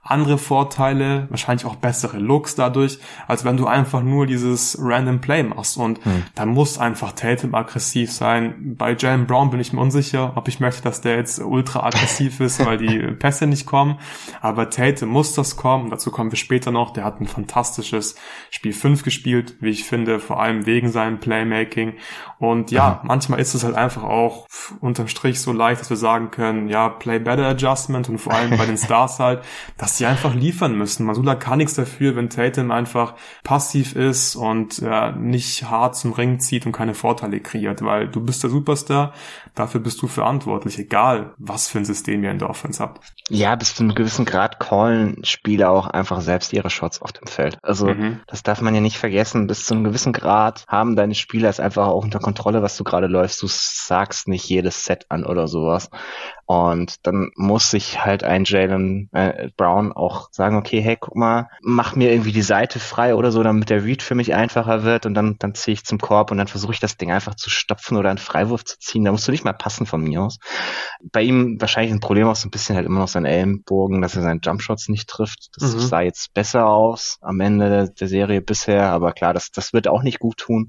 andere 0.09 0.37
Vorteile, 0.37 1.27
wahrscheinlich 1.29 1.65
auch 1.65 1.75
bessere 1.75 2.17
Looks 2.17 2.55
dadurch, 2.55 2.99
als 3.27 3.45
wenn 3.45 3.57
du 3.57 3.67
einfach 3.67 4.01
nur 4.01 4.25
dieses 4.25 4.77
Random 4.79 5.19
Play 5.19 5.43
machst. 5.43 5.77
Und 5.77 6.03
hm. 6.05 6.23
da 6.35 6.45
muss 6.45 6.77
einfach 6.77 7.11
Tatum 7.11 7.55
aggressiv 7.55 8.11
sein. 8.11 8.75
Bei 8.77 8.95
Jalen 8.95 9.27
Brown 9.27 9.49
bin 9.49 9.59
ich 9.59 9.73
mir 9.73 9.81
unsicher, 9.81 10.33
ob 10.35 10.47
ich 10.47 10.59
möchte, 10.59 10.81
dass 10.81 11.01
der 11.01 11.17
jetzt 11.17 11.39
ultra 11.39 11.85
aggressiv 11.85 12.39
ist, 12.39 12.65
weil 12.65 12.77
die 12.77 12.99
Pässe 13.13 13.47
nicht 13.47 13.65
kommen. 13.65 13.99
Aber 14.41 14.69
Tatum 14.69 15.09
muss 15.09 15.33
das 15.33 15.57
kommen. 15.57 15.89
Dazu 15.89 16.11
kommen 16.11 16.31
wir 16.31 16.37
später 16.37 16.71
noch. 16.71 16.91
Der 16.91 17.03
hat 17.03 17.19
ein 17.19 17.27
fantastisches 17.27 18.15
Spiel 18.49 18.73
5 18.73 19.03
gespielt, 19.03 19.55
wie 19.59 19.69
ich 19.69 19.83
finde, 19.83 20.19
vor 20.19 20.41
allem 20.41 20.65
wegen 20.65 20.91
seinem 20.91 21.19
Playmaking. 21.19 21.93
Und 22.39 22.71
ja, 22.71 22.99
mhm. 23.01 23.07
manchmal 23.07 23.39
ist 23.39 23.53
es 23.53 23.63
halt 23.63 23.75
einfach 23.75 24.03
auch 24.03 24.47
unterm 24.79 25.07
Strich 25.07 25.41
so 25.41 25.51
leicht, 25.51 25.81
dass 25.81 25.89
wir 25.89 25.97
sagen 25.97 26.31
können, 26.31 26.69
ja, 26.69 26.89
Play 26.89 27.19
Better 27.19 27.45
Adjustment 27.45 28.09
und 28.09 28.19
vor 28.19 28.33
allem 28.33 28.57
bei 28.57 28.65
den 28.65 28.77
Stars 28.77 29.19
halt, 29.19 29.43
dass 29.77 29.96
sie 29.97 30.05
einfach 30.05 30.33
liefern 30.33 30.77
müssen. 30.77 31.05
Masula 31.05 31.35
kann 31.35 31.57
nichts 31.57 31.73
dafür, 31.73 32.15
wenn 32.15 32.29
Tatum 32.29 32.71
einfach 32.71 33.15
passiv 33.43 33.95
ist 33.95 34.35
und 34.35 34.81
äh, 34.81 35.11
nicht 35.13 35.69
hart 35.69 35.95
zum 35.95 36.13
Ring 36.13 36.39
zieht 36.39 36.65
und 36.65 36.71
keine 36.71 36.93
Vorteile 36.93 37.39
kreiert, 37.39 37.81
weil 37.81 38.07
du 38.07 38.21
bist 38.21 38.43
der 38.43 38.49
Superstar, 38.49 39.13
dafür 39.59 39.81
bist 39.81 40.01
du 40.01 40.07
verantwortlich, 40.07 40.77
egal 40.79 41.33
was 41.37 41.67
für 41.67 41.79
ein 41.79 41.85
System 41.85 42.23
ihr 42.23 42.31
in 42.31 42.39
der 42.39 42.49
Offense 42.49 42.81
habt. 42.81 43.13
Ja, 43.29 43.55
bis 43.55 43.75
zu 43.75 43.83
einem 43.83 43.95
gewissen 43.95 44.25
Grad 44.25 44.59
callen 44.59 45.23
Spieler 45.23 45.71
auch 45.71 45.87
einfach 45.87 46.21
selbst 46.21 46.53
ihre 46.53 46.69
Shots 46.69 47.01
auf 47.01 47.11
dem 47.11 47.27
Feld. 47.27 47.57
Also 47.61 47.87
mhm. 47.87 48.21
das 48.27 48.43
darf 48.43 48.61
man 48.61 48.75
ja 48.75 48.81
nicht 48.81 48.97
vergessen. 48.97 49.47
Bis 49.47 49.65
zu 49.65 49.73
einem 49.73 49.83
gewissen 49.83 50.13
Grad 50.13 50.65
haben 50.67 50.95
deine 50.95 51.15
Spieler 51.15 51.49
es 51.49 51.59
einfach 51.59 51.87
auch 51.87 52.03
unter 52.03 52.19
Kontrolle, 52.19 52.61
was 52.61 52.77
du 52.77 52.83
gerade 52.83 53.07
läufst. 53.07 53.41
Du 53.41 53.47
sagst 53.49 54.27
nicht 54.27 54.47
jedes 54.47 54.85
Set 54.85 55.05
an 55.09 55.25
oder 55.25 55.47
sowas. 55.47 55.89
Und 56.47 57.05
dann 57.05 57.31
muss 57.35 57.71
sich 57.71 58.05
halt 58.05 58.23
ein 58.23 58.45
Jalen 58.45 59.09
äh, 59.11 59.49
Brown 59.57 59.91
auch 59.91 60.29
sagen, 60.31 60.55
okay, 60.55 60.79
hey, 60.79 60.95
guck 60.97 61.17
mal, 61.17 61.49
mach 61.61 61.97
mir 61.97 62.09
irgendwie 62.09 62.31
die 62.31 62.41
Seite 62.41 62.79
frei 62.79 63.15
oder 63.15 63.33
so, 63.33 63.43
damit 63.43 63.69
der 63.69 63.83
Read 63.83 64.01
für 64.01 64.15
mich 64.15 64.33
einfacher 64.33 64.83
wird 64.83 65.05
und 65.05 65.13
dann, 65.13 65.35
dann 65.39 65.55
ziehe 65.55 65.73
ich 65.73 65.83
zum 65.83 65.97
Korb 65.97 66.31
und 66.31 66.37
dann 66.37 66.47
versuche 66.47 66.71
ich 66.71 66.79
das 66.79 66.95
Ding 66.95 67.11
einfach 67.11 67.35
zu 67.35 67.49
stopfen 67.49 67.97
oder 67.97 68.09
einen 68.09 68.17
Freiwurf 68.17 68.63
zu 68.63 68.79
ziehen. 68.79 69.03
Da 69.03 69.11
musst 69.11 69.27
du 69.27 69.31
nicht 69.33 69.43
mal 69.47 69.53
passen 69.53 69.85
von 69.85 70.01
mir 70.01 70.21
aus. 70.21 70.37
Bei 71.11 71.21
ihm 71.21 71.59
wahrscheinlich 71.59 71.93
ein 71.93 71.99
Problem 71.99 72.27
auch 72.27 72.35
so 72.35 72.47
ein 72.47 72.51
bisschen 72.51 72.75
halt 72.75 72.85
immer 72.85 72.99
noch 72.99 73.07
sein 73.07 73.25
Ellenbogen, 73.25 74.01
dass 74.01 74.15
er 74.15 74.21
seine 74.21 74.39
Jumpshots 74.43 74.89
nicht 74.89 75.09
trifft. 75.09 75.49
Das 75.59 75.73
mhm. 75.73 75.79
sah 75.79 76.01
jetzt 76.01 76.33
besser 76.33 76.67
aus 76.67 77.17
am 77.21 77.39
Ende 77.39 77.69
der, 77.69 77.87
der 77.87 78.07
Serie 78.07 78.41
bisher, 78.41 78.91
aber 78.91 79.13
klar, 79.13 79.33
das, 79.33 79.51
das 79.51 79.73
wird 79.73 79.87
auch 79.87 80.03
nicht 80.03 80.19
gut 80.19 80.37
tun. 80.37 80.67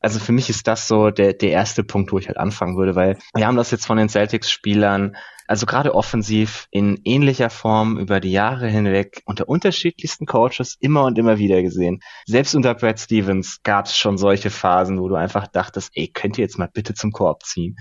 Also 0.00 0.18
für 0.18 0.32
mich 0.32 0.48
ist 0.50 0.66
das 0.66 0.88
so 0.88 1.10
der, 1.10 1.34
der 1.34 1.50
erste 1.50 1.84
Punkt, 1.84 2.12
wo 2.12 2.18
ich 2.18 2.28
halt 2.28 2.38
anfangen 2.38 2.76
würde, 2.76 2.94
weil 2.94 3.18
wir 3.34 3.46
haben 3.46 3.56
das 3.56 3.70
jetzt 3.70 3.86
von 3.86 3.96
den 3.96 4.08
Celtics-Spielern 4.08 5.16
also 5.50 5.66
gerade 5.66 5.96
offensiv 5.96 6.68
in 6.70 7.00
ähnlicher 7.04 7.50
Form 7.50 7.98
über 7.98 8.20
die 8.20 8.30
Jahre 8.30 8.68
hinweg 8.68 9.20
unter 9.24 9.48
unterschiedlichsten 9.48 10.24
Coaches 10.24 10.76
immer 10.78 11.04
und 11.04 11.18
immer 11.18 11.38
wieder 11.38 11.60
gesehen. 11.60 11.98
Selbst 12.24 12.54
unter 12.54 12.72
Brad 12.74 13.00
Stevens 13.00 13.60
gab 13.64 13.86
es 13.86 13.96
schon 13.96 14.16
solche 14.16 14.50
Phasen, 14.50 15.00
wo 15.00 15.08
du 15.08 15.16
einfach 15.16 15.48
dachtest, 15.48 15.90
ey, 15.94 16.06
könnt 16.06 16.38
ihr 16.38 16.42
jetzt 16.42 16.56
mal 16.56 16.70
bitte 16.72 16.94
zum 16.94 17.10
Korb 17.10 17.42
ziehen? 17.42 17.74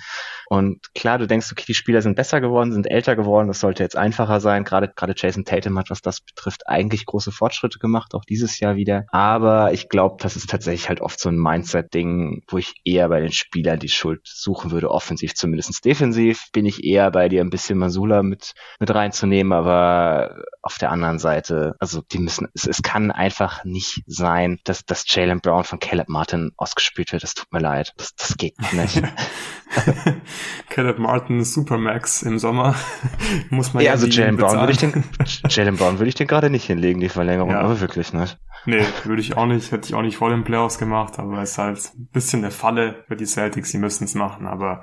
Und 0.49 0.79
klar, 0.95 1.19
du 1.19 1.27
denkst, 1.27 1.51
okay, 1.51 1.65
die 1.67 1.75
Spieler 1.75 2.01
sind 2.01 2.15
besser 2.15 2.41
geworden, 2.41 2.71
sind 2.71 2.89
älter 2.89 3.15
geworden, 3.15 3.47
das 3.47 3.59
sollte 3.59 3.83
jetzt 3.83 3.95
einfacher 3.95 4.39
sein. 4.39 4.63
Gerade 4.63 4.91
gerade 4.95 5.13
Jason 5.15 5.45
Tatum 5.45 5.77
hat, 5.77 5.91
was 5.91 6.01
das 6.01 6.21
betrifft, 6.21 6.67
eigentlich 6.67 7.05
große 7.05 7.31
Fortschritte 7.31 7.77
gemacht, 7.77 8.15
auch 8.15 8.25
dieses 8.25 8.59
Jahr 8.59 8.77
wieder. 8.77 9.05
Aber 9.11 9.73
ich 9.73 9.89
glaube, 9.89 10.15
das 10.19 10.35
ist 10.35 10.49
tatsächlich 10.49 10.89
halt 10.89 11.01
oft 11.01 11.19
so 11.19 11.29
ein 11.29 11.37
Mindset-Ding, 11.37 12.41
wo 12.47 12.57
ich 12.57 12.81
eher 12.83 13.09
bei 13.09 13.19
den 13.19 13.31
Spielern 13.31 13.77
die 13.77 13.89
Schuld 13.89 14.21
suchen 14.23 14.71
würde, 14.71 14.89
offensiv 14.89 15.35
zumindest. 15.35 15.85
Defensiv 15.85 16.47
bin 16.51 16.65
ich 16.65 16.83
eher 16.83 17.11
bei 17.11 17.29
dir 17.29 17.41
ein 17.41 17.51
bisschen 17.51 17.58
Masula 17.67 18.23
mit, 18.23 18.53
mit 18.79 18.93
reinzunehmen, 18.93 19.53
aber 19.53 20.43
auf 20.61 20.77
der 20.77 20.91
anderen 20.91 21.19
Seite, 21.19 21.75
also 21.79 22.01
die 22.01 22.19
müssen, 22.19 22.47
es, 22.53 22.67
es 22.67 22.81
kann 22.81 23.11
einfach 23.11 23.63
nicht 23.63 24.03
sein, 24.07 24.59
dass, 24.63 24.85
dass 24.85 25.03
Jalen 25.07 25.41
Brown 25.41 25.63
von 25.63 25.79
Caleb 25.79 26.09
Martin 26.09 26.51
ausgespielt 26.57 27.11
wird. 27.11 27.23
Das 27.23 27.33
tut 27.33 27.51
mir 27.51 27.59
leid. 27.59 27.93
Das, 27.97 28.15
das 28.15 28.37
geht 28.37 28.55
nicht. 28.73 29.01
Caleb 30.69 30.99
Martin 30.99 31.43
Supermax 31.43 32.23
im 32.23 32.39
Sommer 32.39 32.75
muss 33.49 33.73
man 33.73 33.83
ja, 33.83 33.91
also 33.91 34.07
Jalen 34.07 34.37
Brown 34.37 34.59
würde 34.59 34.71
ich 34.71 34.79
den, 34.79 35.03
Jalen 35.49 35.75
Brown 35.75 35.99
würde 35.99 36.09
ich 36.09 36.15
den 36.15 36.27
gerade 36.27 36.49
nicht 36.49 36.65
hinlegen, 36.65 36.99
die 36.99 37.09
Verlängerung, 37.09 37.51
ja. 37.51 37.61
aber 37.61 37.79
wirklich 37.79 38.13
nicht. 38.13 38.37
Nee, 38.65 38.85
würde 39.05 39.21
ich 39.21 39.37
auch 39.37 39.45
nicht, 39.45 39.71
hätte 39.71 39.87
ich 39.87 39.95
auch 39.95 40.01
nicht 40.01 40.17
vor 40.17 40.29
den 40.29 40.43
Playoffs 40.43 40.77
gemacht, 40.77 41.19
aber 41.19 41.41
es 41.41 41.51
ist 41.51 41.57
halt 41.57 41.77
ein 41.95 42.09
bisschen 42.11 42.43
eine 42.43 42.51
Falle 42.51 43.03
für 43.07 43.15
die 43.15 43.25
Celtics, 43.25 43.71
sie 43.71 43.77
müssen 43.77 44.03
es 44.03 44.15
machen, 44.15 44.47
aber 44.47 44.81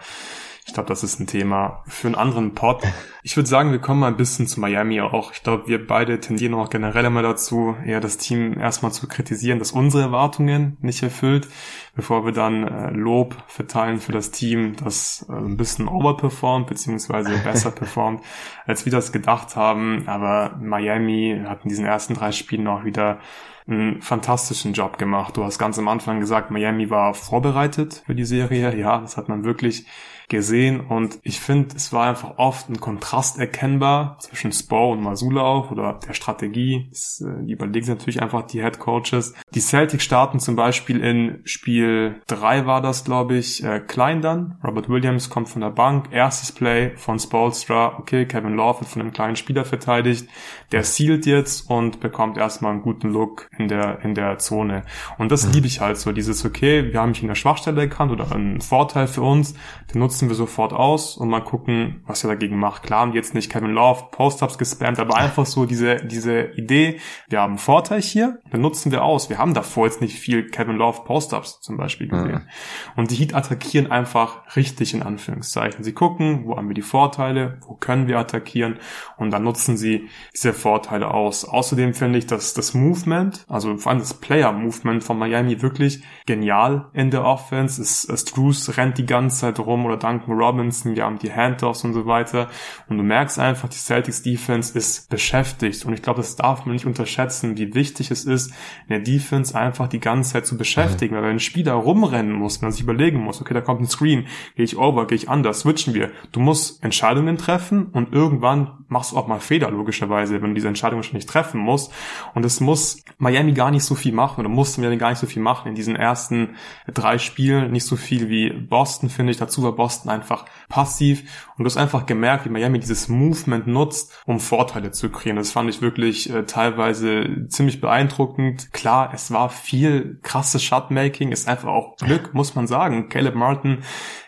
ich 0.67 0.75
glaube, 0.75 0.89
das 0.89 1.05
ist 1.05 1.21
ein 1.21 1.29
Thema 1.29 1.85
für 1.87 2.09
einen 2.09 2.17
anderen 2.17 2.55
Pod. 2.55 2.83
Ich 3.23 3.37
würde 3.37 3.49
sagen, 3.49 3.71
wir 3.71 3.79
kommen 3.79 4.01
mal 4.01 4.09
ein 4.09 4.17
bisschen 4.17 4.49
zu 4.49 4.59
Miami 4.59 5.01
auch. 5.01 5.33
Ich 5.33 5.45
glaube, 5.45 5.69
wir 5.69 5.87
beide 5.87 6.19
tendieren 6.19 6.55
auch 6.55 6.71
generell 6.71 7.05
immer 7.05 7.23
dazu, 7.23 7.77
eher 7.85 8.01
das 8.01 8.19
Team 8.19 8.59
erstmal 8.59 8.91
zu 8.91 9.07
kritisieren, 9.07 9.61
dass 9.61 9.71
unsere 9.71 10.03
Erwartungen 10.03 10.77
nicht 10.81 11.05
erfüllt, 11.05 11.47
bevor 11.95 12.25
wir 12.25 12.33
dann 12.33 12.67
äh, 12.67 12.91
Lob 12.91 13.37
verteilen 13.47 14.01
für 14.01 14.11
das 14.11 14.33
Team, 14.33 14.75
das 14.83 15.25
äh, 15.29 15.35
ein 15.35 15.57
bisschen 15.57 15.87
overperformt, 15.87 16.67
beziehungsweise 16.67 17.39
besser 17.45 17.71
performt, 17.71 18.23
als 18.67 18.85
wir 18.85 18.93
das 18.93 19.13
gedacht 19.13 19.55
haben. 19.55 20.09
Aber 20.09 20.59
Miami 20.61 21.43
hat 21.47 21.63
in 21.63 21.69
diesen 21.69 21.87
ersten 21.87 22.15
drei 22.15 22.33
Spielen 22.33 22.67
auch 22.67 22.85
wieder 22.85 23.21
einen 23.69 24.03
fantastischen 24.03 24.73
Job 24.73 24.99
gemacht. 24.99 25.37
Du 25.37 25.45
hast 25.45 25.59
ganz 25.59 25.79
am 25.79 25.87
Anfang 25.87 26.19
gesagt, 26.19 26.51
Miami 26.51 26.91
war 26.91 27.15
vorbereitet 27.15 28.03
für 28.05 28.17
die 28.17 28.25
Serie. 28.25 28.77
Ja, 28.77 28.99
das 28.99 29.17
hat 29.17 29.29
man 29.29 29.45
wirklich 29.45 29.87
gesehen 30.29 30.81
und 30.81 31.19
ich 31.23 31.41
finde, 31.41 31.77
es 31.77 31.93
war 31.93 32.09
einfach 32.09 32.39
oft 32.39 32.69
ein 32.69 32.81
Kontrast 32.81 33.39
erkennbar 33.39 34.19
zwischen 34.21 34.53
Spo 34.53 34.93
und 34.93 35.03
Masula 35.03 35.43
auch 35.43 35.71
oder 35.71 36.01
der 36.07 36.15
Strategie. 36.15 36.89
Das, 36.91 37.21
äh, 37.21 37.45
die 37.45 37.53
überlegen 37.53 37.87
natürlich 37.87 38.21
einfach 38.21 38.43
die 38.43 38.63
Head 38.63 38.79
Coaches. 38.79 39.35
Die 39.55 39.61
Celtics 39.61 40.05
starten 40.05 40.41
zum 40.41 40.57
Beispiel 40.57 41.01
in 41.01 41.41
Spiel 41.45 42.21
3 42.27 42.67
war 42.67 42.81
das, 42.81 43.05
glaube 43.05 43.37
ich, 43.37 43.63
äh, 43.63 43.81
klein 43.81 44.21
dann. 44.21 44.59
Robert 44.65 44.89
Williams 44.89 45.31
kommt 45.31 45.49
von 45.49 45.61
der 45.63 45.71
Bank, 45.71 46.09
erstes 46.11 46.53
Play 46.53 46.97
von 46.97 47.19
Spolstra. 47.19 47.99
Okay, 47.99 48.27
Kevin 48.27 48.55
Love 48.55 48.81
wird 48.81 48.91
von 48.91 49.03
einem 49.03 49.13
kleinen 49.13 49.37
Spieler 49.37 49.65
verteidigt. 49.65 50.29
Der 50.73 50.83
sealt 50.83 51.27
jetzt 51.27 51.71
und 51.71 52.01
bekommt 52.01 52.37
erstmal 52.37 52.73
einen 52.73 52.83
guten 52.83 53.11
Look 53.11 53.49
in 53.59 53.69
der, 53.69 54.01
in 54.03 54.15
der 54.15 54.39
Zone. 54.39 54.83
Und 55.19 55.31
das 55.31 55.47
mhm. 55.47 55.53
liebe 55.53 55.67
ich 55.67 55.81
halt 55.81 55.99
so, 55.99 56.13
dieses, 56.13 56.45
okay, 56.45 56.93
wir 56.93 57.01
haben 57.01 57.15
hier 57.15 57.29
eine 57.29 57.37
Schwachstelle 57.37 57.83
erkannt 57.83 58.11
oder 58.13 58.33
einen 58.33 58.61
Vorteil 58.61 59.07
für 59.07 59.23
uns, 59.23 59.55
den 59.93 60.01
nutzen 60.01 60.16
wir 60.23 60.35
sofort 60.35 60.73
aus 60.73 61.17
und 61.17 61.29
mal 61.29 61.41
gucken, 61.41 62.03
was 62.07 62.25
er 62.25 62.31
dagegen 62.31 62.59
macht. 62.59 62.83
Klar 62.83 63.01
haben 63.01 63.13
jetzt 63.13 63.35
nicht 63.35 63.51
Kevin 63.51 63.73
Love 63.73 64.07
Post-Ups 64.11 64.59
gespammt, 64.59 64.99
aber 64.99 65.17
einfach 65.17 65.47
so 65.47 65.67
diese, 65.67 65.97
diese 65.97 66.53
Idee, 66.57 66.99
wir 67.29 67.41
haben 67.41 67.53
einen 67.53 67.59
Vorteil 67.59 68.01
hier, 68.01 68.39
den 68.53 68.61
nutzen 68.61 68.93
wir 68.93 69.05
aus. 69.05 69.29
Wir 69.29 69.39
haben 69.39 69.55
davor 69.55 69.87
jetzt 69.87 70.01
nicht 70.01 70.19
viel 70.19 70.49
Kevin 70.49 70.77
Love 70.77 71.03
Post-Ups 71.05 71.61
zum 71.61 71.77
Beispiel 71.77 72.09
gesehen. 72.09 72.33
Mhm. 72.33 72.49
Und 72.97 73.11
die 73.11 73.17
Heat 73.17 73.35
attackieren 73.35 73.91
einfach 73.91 74.57
richtig 74.57 74.95
in 74.95 75.03
Anführungszeichen. 75.03 75.85
Sie 75.85 75.93
gucken, 75.93 76.47
wo 76.47 76.57
haben 76.57 76.69
wir 76.69 76.75
die 76.75 76.83
Vorteile, 76.83 77.59
wo 77.67 77.75
können 77.75 78.09
wir 78.09 78.19
attackieren 78.19 78.79
und 79.17 79.31
dann 79.31 79.45
nutzen 79.45 79.77
sie 79.77 80.09
diese 80.33 80.53
Vorteile 80.53 81.13
aus. 81.13 81.45
Außerdem 81.45 81.95
finde 81.95 82.19
ich, 82.19 82.27
dass 82.27 82.55
das 82.55 82.75
Movement, 82.75 83.45
also 83.49 83.77
vor 83.77 83.91
allem 83.91 84.01
das 84.01 84.15
Player-Movement 84.15 85.05
von 85.05 85.19
Miami 85.19 85.63
wirklich 85.63 86.03
genial 86.27 86.91
in 86.93 87.11
der 87.11 87.25
Offense. 87.25 87.81
Es, 87.81 88.05
es 88.05 88.25
Drews 88.25 88.77
rennt 88.77 88.99
die 88.99 89.07
ganze 89.07 89.41
Zeit 89.41 89.59
rum 89.59 89.85
oder 89.87 89.97
Duncan 90.07 90.39
Robinson, 90.39 90.95
wir 90.95 91.05
haben 91.05 91.19
die 91.19 91.33
Handoffs 91.33 91.85
und 91.85 91.93
so 91.93 92.07
weiter. 92.07 92.49
Und 92.89 92.99
du 92.99 93.03
merkst 93.03 93.39
einfach, 93.39 93.69
die 93.69 93.77
Celtics 93.77 94.23
Defense 94.23 94.77
ist 94.77 95.09
beschäftigt. 95.11 95.85
Und 95.85 95.95
ich 95.95 96.03
glaube, 96.03 96.19
das 96.19 96.37
darf 96.37 96.65
man 96.65 96.75
nicht 96.75 96.87
unterschätzen, 96.87 97.57
wie 97.57 97.75
wichtig 97.75 98.11
es 98.11 98.25
ist, 98.25 98.51
in 98.89 98.91
der 98.91 99.01
Defense 99.01 99.59
einfach 99.59 99.89
die 99.89 100.01
ganze 100.01 100.35
Zeit 100.35 100.47
zu 100.47 100.57
beschäftigen. 100.57 101.15
Mhm. 101.15 101.19
Weil 101.19 101.25
wenn 101.25 101.37
ein 101.37 101.41
Spieler 101.41 101.75
rumrennen 101.75 102.33
muss, 102.33 102.61
wenn 102.61 102.69
man 102.69 102.73
sich 102.73 102.83
überlegen 102.83 103.19
muss, 103.19 103.41
okay, 103.41 103.55
da 103.55 103.61
kommt 103.61 103.81
ein 103.81 103.89
Screen, 103.89 104.27
gehe 104.55 104.65
ich 104.65 104.79
over, 104.79 105.07
gehe 105.07 105.17
ich 105.17 105.29
anders, 105.29 105.61
switchen 105.61 105.95
wir. 105.95 106.11
Du 106.33 106.41
musst 106.41 106.83
Entscheidungen 106.85 107.37
treffen 107.37 107.87
und 107.87 108.13
irgendwann 108.13 108.85
machst 108.89 109.13
du 109.13 109.17
auch 109.17 109.27
mal 109.27 109.41
Fehler, 109.41 109.71
logischerweise, 109.71 110.41
wenn 110.43 110.51
du 110.51 110.55
diese 110.55 110.69
Entscheidung 110.69 111.03
schon 111.03 111.17
nicht 111.17 111.29
treffen 111.29 111.61
musst. 111.61 111.93
Und 112.35 112.45
es 112.45 112.61
muss 112.61 113.03
Miami 113.19 113.53
gar 113.53 113.71
nicht 113.71 113.85
so 113.85 113.95
viel 113.95 114.13
machen 114.13 114.41
oder 114.41 114.49
musste 114.49 114.81
Miami 114.81 114.97
gar 114.97 115.11
nicht 115.11 115.19
so 115.19 115.27
viel 115.27 115.43
machen 115.43 115.69
in 115.69 115.75
diesen 115.75 115.97
ersten 115.97 116.57
drei 116.93 117.19
Spielen. 117.19 117.73
Nicht 117.73 117.87
so 117.87 117.97
viel 117.97 118.29
wie 118.29 118.51
Boston, 118.51 119.09
finde 119.09 119.33
ich. 119.33 119.39
Dazu 119.39 119.63
war 119.63 119.73
Boston 119.73 119.96
einfach 120.05 120.45
passiv. 120.69 121.23
Und 121.57 121.65
du 121.65 121.67
hast 121.67 121.77
einfach 121.77 122.07
gemerkt, 122.07 122.45
wie 122.45 122.51
Miami 122.51 122.79
dieses 122.79 123.09
Movement 123.09 123.67
nutzt, 123.67 124.13
um 124.27 124.41
Vorteile 124.41 124.91
zu 124.91 125.11
kreieren. 125.11 125.37
Das 125.37 125.53
fand 125.53 125.71
ich 125.71 125.81
wirklich 125.81 126.31
äh, 126.31 126.45
teilweise 126.45 127.47
ziemlich 127.49 127.81
beeindruckend. 127.81 128.73
Klar, 128.73 129.11
es 129.15 129.31
war 129.31 129.49
viel 129.49 130.19
krasses 130.23 130.63
Shotmaking, 130.63 131.33
ist 131.33 131.49
einfach 131.49 131.69
auch 131.69 131.97
Glück, 131.97 132.33
muss 132.35 132.55
man 132.55 132.67
sagen. 132.67 133.09
Caleb 133.09 133.35
Martin 133.35 133.79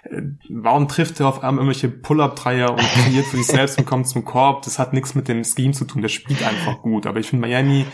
äh, 0.05 0.23
warum 0.49 0.89
trifft 0.89 1.21
er 1.21 1.29
auf 1.29 1.43
einmal 1.43 1.65
irgendwelche 1.65 1.89
Pull-Up-Dreier 1.89 2.71
und 2.71 2.81
trainiert 2.81 3.27
für 3.27 3.37
sich 3.37 3.47
selbst 3.47 3.79
und 3.79 3.87
kommt 3.87 4.09
zum 4.09 4.25
Korb? 4.25 4.63
Das 4.63 4.79
hat 4.79 4.93
nichts 4.93 5.15
mit 5.15 5.29
dem 5.29 5.45
Scheme 5.45 5.73
zu 5.73 5.85
tun, 5.85 6.03
der 6.03 6.09
spielt 6.09 6.43
einfach 6.43 6.83
gut. 6.83 7.07
Aber 7.07 7.21
ich 7.21 7.29
finde, 7.29 7.47
Miami 7.47 7.87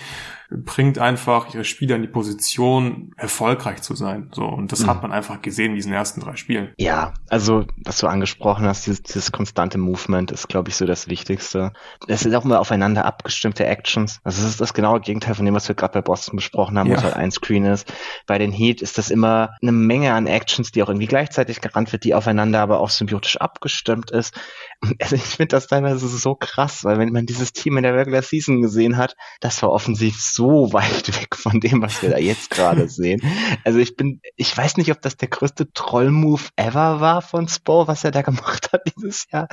bringt 0.51 0.99
einfach 0.99 1.55
ihre 1.55 1.64
Spieler 1.64 1.97
in 1.97 2.03
die 2.03 2.09
Position, 2.09 3.12
erfolgreich 3.16 3.82
zu 3.82 3.95
sein. 3.95 4.30
So, 4.32 4.45
und 4.45 4.72
das 4.72 4.80
mhm. 4.80 4.86
hat 4.88 5.03
man 5.03 5.12
einfach 5.12 5.42
gesehen 5.42 5.70
in 5.70 5.76
diesen 5.76 5.92
ersten 5.92 6.20
drei 6.20 6.36
Spielen. 6.36 6.72
Ja, 6.78 7.14
also, 7.28 7.64
was 7.84 7.99
du 7.99 8.07
angesprochen 8.07 8.66
hast, 8.66 8.86
dieses, 8.86 9.03
dieses 9.03 9.32
konstante 9.32 9.78
Movement 9.78 10.30
ist, 10.30 10.49
glaube 10.49 10.68
ich, 10.68 10.76
so 10.76 10.86
das 10.86 11.09
Wichtigste. 11.09 11.72
Es 12.09 12.20
sind 12.20 12.34
auch 12.34 12.45
immer 12.45 12.61
aufeinander 12.61 13.05
abgestimmte 13.05 13.66
Actions. 13.66 14.20
Also, 14.22 14.42
es 14.42 14.51
ist 14.51 14.61
das 14.61 14.74
genaue 14.74 15.01
Gegenteil 15.01 15.34
von 15.34 15.45
dem, 15.45 15.55
was 15.55 15.68
wir 15.68 15.74
gerade 15.74 15.95
bei 15.95 16.03
Boston 16.03 16.36
besprochen 16.36 16.78
haben, 16.78 16.88
ja. 16.88 16.95
wo 16.95 16.99
es 16.99 17.05
halt 17.05 17.16
ein 17.16 17.30
Screen 17.30 17.64
ist. 17.64 17.92
Bei 18.26 18.38
den 18.38 18.53
Heat 18.53 18.82
ist 18.82 18.99
das 18.99 19.11
immer 19.11 19.51
eine 19.62 19.72
Menge 19.72 20.12
an 20.12 20.26
Actions, 20.26 20.72
die 20.72 20.82
auch 20.82 20.88
irgendwie 20.88 21.07
gleichzeitig 21.07 21.61
gerannt 21.61 21.92
wird, 21.92 22.05
die 22.05 22.14
aufeinander 22.14 22.61
aber 22.61 22.80
auch 22.80 22.90
symbiotisch 22.90 23.38
abgestimmt 23.38 24.11
ist. 24.11 24.34
Also, 25.01 25.16
ich 25.16 25.22
finde 25.22 25.49
das 25.49 25.66
teilweise 25.66 26.07
so 26.09 26.34
krass, 26.34 26.84
weil 26.84 26.99
wenn 26.99 27.12
man 27.12 27.26
dieses 27.26 27.53
Team 27.53 27.76
in 27.78 27.82
der 27.82 27.97
Regular 27.97 28.22
Season 28.22 28.62
gesehen 28.62 28.97
hat, 28.97 29.16
das 29.40 29.62
war 29.62 29.70
offensiv 29.70 30.20
so 30.35 30.72
weit 30.72 31.09
weg 31.20 31.37
von 31.37 31.61
dem, 31.61 31.82
was 31.82 32.03
wir 32.03 32.11
da 32.11 32.18
jetzt 32.18 32.51
gerade 32.51 32.89
sehen. 32.89 33.22
Also 33.64 33.78
ich 33.78 33.97
bin, 33.97 34.20
ich 34.37 34.57
weiß 34.57 34.76
nicht, 34.76 34.91
ob 34.91 35.01
das 35.01 35.16
der 35.16 35.28
größte 35.28 35.72
Troll-Move 35.72 36.43
ever 36.57 37.01
war 37.01 37.22
von 37.22 37.49
Spo, 37.49 37.87
was 37.87 38.05
er 38.05 38.11
da 38.11 38.22
gemacht 38.22 38.72
hat 38.72 38.82
dieses 38.97 39.26
Jahr. 39.30 39.49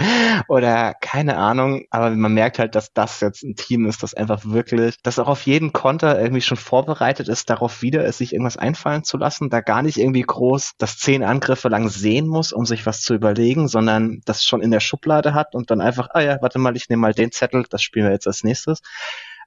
Oder 0.48 0.94
keine 0.96 1.38
Ahnung, 1.38 1.86
aber 1.90 2.10
man 2.12 2.34
merkt 2.34 2.60
halt, 2.60 2.76
dass 2.76 2.94
das 2.94 3.20
jetzt 3.22 3.44
ein 3.44 3.56
Team 3.56 3.86
ist, 3.86 4.04
das 4.04 4.14
einfach 4.14 4.42
wirklich, 4.44 4.96
das 5.04 5.20
auch 5.20 5.28
auf 5.28 5.46
jeden 5.46 5.74
Konter 5.74 6.20
irgendwie 6.20 6.42
schon 6.42 6.58
vorbereitet 6.58 7.28
ist, 7.28 7.50
darauf 7.50 7.82
wieder 7.82 8.06
es 8.06 8.18
sich 8.18 8.34
irgendwas 8.34 8.58
einfallen 8.58 9.04
zu 9.04 9.18
lassen, 9.18 9.50
da 9.50 9.62
gar 9.62 9.82
nicht 9.82 9.98
irgendwie 9.98 10.22
groß 10.22 10.74
das 10.78 10.98
zehn 10.98 11.24
Angriffe 11.24 11.70
lang 11.70 11.90
sehen 11.90 12.28
muss, 12.28 12.54
um 12.54 12.66
sich 12.66 12.86
was 12.86 13.02
zu 13.02 13.14
überlegen, 13.14 13.68
sondern 13.68 14.22
das 14.26 14.44
schon 14.44 14.62
in 14.62 14.72
der 14.72 14.80
Schublade 14.80 15.34
hat 15.34 15.56
und 15.56 15.72
dann 15.72 15.82
einfach, 15.82 16.10
ah 16.14 16.22
ja, 16.22 16.42
warte 16.42 16.60
mal, 16.60 16.76
ich 16.76 16.90
nehme 16.90 17.02
mal 17.02 17.14
den 17.14 17.32
Zettel, 17.32 17.66
das 17.70 17.84
spielen 17.84 18.06
wir 18.06 18.14
jetzt 18.14 18.28
als 18.28 18.44
nächstes. 18.44 18.82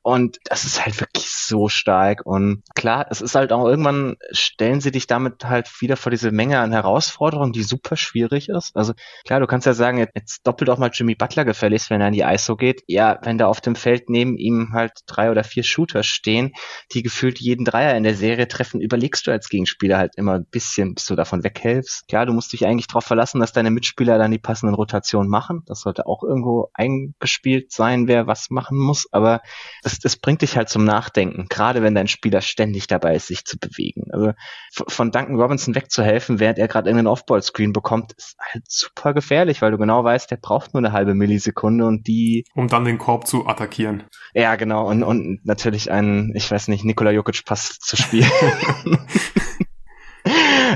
Und 0.05 0.39
das 0.45 0.65
ist 0.65 0.85
halt 0.85 1.01
wirklich 1.01 1.31
so 1.31 1.71
stark. 1.71 2.27
Und 2.27 2.63
klar, 2.75 3.07
es 3.09 3.23
ist 3.23 3.35
halt 3.35 3.55
auch 3.55 3.65
irgendwann 3.65 4.17
stellen 4.33 4.83
sie 4.83 4.91
dich 4.91 5.07
damit 5.07 5.47
halt 5.47 5.81
wieder 5.81 5.97
vor 5.97 6.11
diese 6.11 6.31
Menge 6.31 6.59
an 6.61 6.73
Herausforderungen, 6.73 7.55
die 7.55 7.63
super 7.63 7.97
schwierig 7.97 8.51
ist. 8.51 8.77
Also 8.77 8.93
klar, 9.25 9.41
du 9.41 9.47
kannst 9.47 9.67
ja 9.67 9.73
sagen, 9.73 10.07
jetzt 10.15 10.47
doppelt 10.47 10.69
auch 10.69 10.77
mal 10.77 10.91
Jimmy 10.93 11.15
Butler 11.15 11.47
gefälligst, 11.47 11.89
wenn 11.89 12.03
er 12.03 12.09
in 12.09 12.13
die 12.13 12.21
ISO 12.21 12.55
geht. 12.55 12.83
Ja, 12.87 13.19
wenn 13.23 13.39
da 13.39 13.47
auf 13.47 13.63
dem 13.63 13.77
Feld 13.77 14.11
neben 14.11 14.37
ihm 14.37 14.75
halt 14.75 14.93
drei 15.07 15.31
oder 15.31 15.43
vier 15.43 15.63
Shooter 15.63 16.03
stehen, 16.03 16.53
die 16.93 17.03
gefühlt 17.03 17.41
jeden 17.41 17.65
Dreier 17.65 17.97
in 17.97 18.03
der 18.03 18.15
Serie 18.15 18.47
treffen, 18.47 18.83
überlegst 18.83 19.27
du 19.27 19.31
als 19.31 19.49
Gegenspieler 19.49 19.97
halt 19.97 20.17
immer 20.17 20.35
ein 20.35 20.47
bisschen, 20.51 20.95
bis 20.95 21.07
du 21.07 21.15
davon 21.15 21.45
weghältst. 21.45 22.09
Klar, 22.09 22.27
du 22.27 22.35
musst 22.35 22.53
dich 22.53 22.67
eigentlich 22.67 22.89
darauf 22.89 23.05
verlassen, 23.05 23.41
dass 23.41 23.55
deine 23.55 23.71
Mitspieler 23.71 24.19
dann 24.19 24.33
die 24.33 24.39
passenden 24.39 24.75
Rotationen 24.75 25.31
machen. 25.31 25.63
Das 25.65 25.81
sollte 25.81 26.07
auch 26.07 26.23
irgendwo 26.23 26.69
eingespielt 26.75 27.73
sein, 27.73 28.07
wer 28.07 28.27
was 28.27 28.51
machen 28.51 28.77
muss. 28.77 29.07
Aber 29.11 29.41
das 29.83 29.94
das, 29.95 30.01
das 30.01 30.17
bringt 30.17 30.43
dich 30.43 30.57
halt 30.57 30.69
zum 30.69 30.85
Nachdenken, 30.85 31.47
gerade 31.49 31.83
wenn 31.83 31.95
dein 31.95 32.09
Spieler 32.09 32.41
ständig 32.41 32.87
dabei 32.87 33.15
ist, 33.15 33.29
sich 33.29 33.45
zu 33.45 33.59
bewegen. 33.59 34.05
Also 34.11 34.33
von 34.71 35.11
Duncan 35.11 35.41
Robinson 35.41 35.75
wegzuhelfen, 35.75 36.41
während 36.41 36.59
er 36.59 36.69
gerade 36.69 36.89
irgendeinen 36.89 37.09
Off-Ball-Screen 37.09 37.73
bekommt, 37.73 38.13
ist 38.13 38.37
halt 38.39 38.65
super 38.69 39.15
gefährlich, 39.15 39.63
weil 39.63 39.71
du 39.71 39.79
genau 39.79 40.03
weißt, 40.05 40.31
der 40.31 40.37
braucht 40.37 40.75
nur 40.75 40.83
eine 40.83 40.93
halbe 40.93 41.15
Millisekunde 41.15 41.87
und 41.87 42.07
die... 42.07 42.45
Um 42.55 42.69
dann 42.69 42.85
den 42.85 42.99
Korb 42.99 43.27
zu 43.27 43.47
attackieren. 43.47 44.05
Ja, 44.35 44.57
genau. 44.57 44.89
Und, 44.89 45.03
und 45.03 45.45
natürlich 45.45 45.91
einen, 45.91 46.35
ich 46.35 46.51
weiß 46.51 46.69
nicht, 46.69 46.85
Nikola 46.85 47.11
Jokic-Pass 47.11 47.79
zu 47.79 47.97
spielen. 47.97 48.31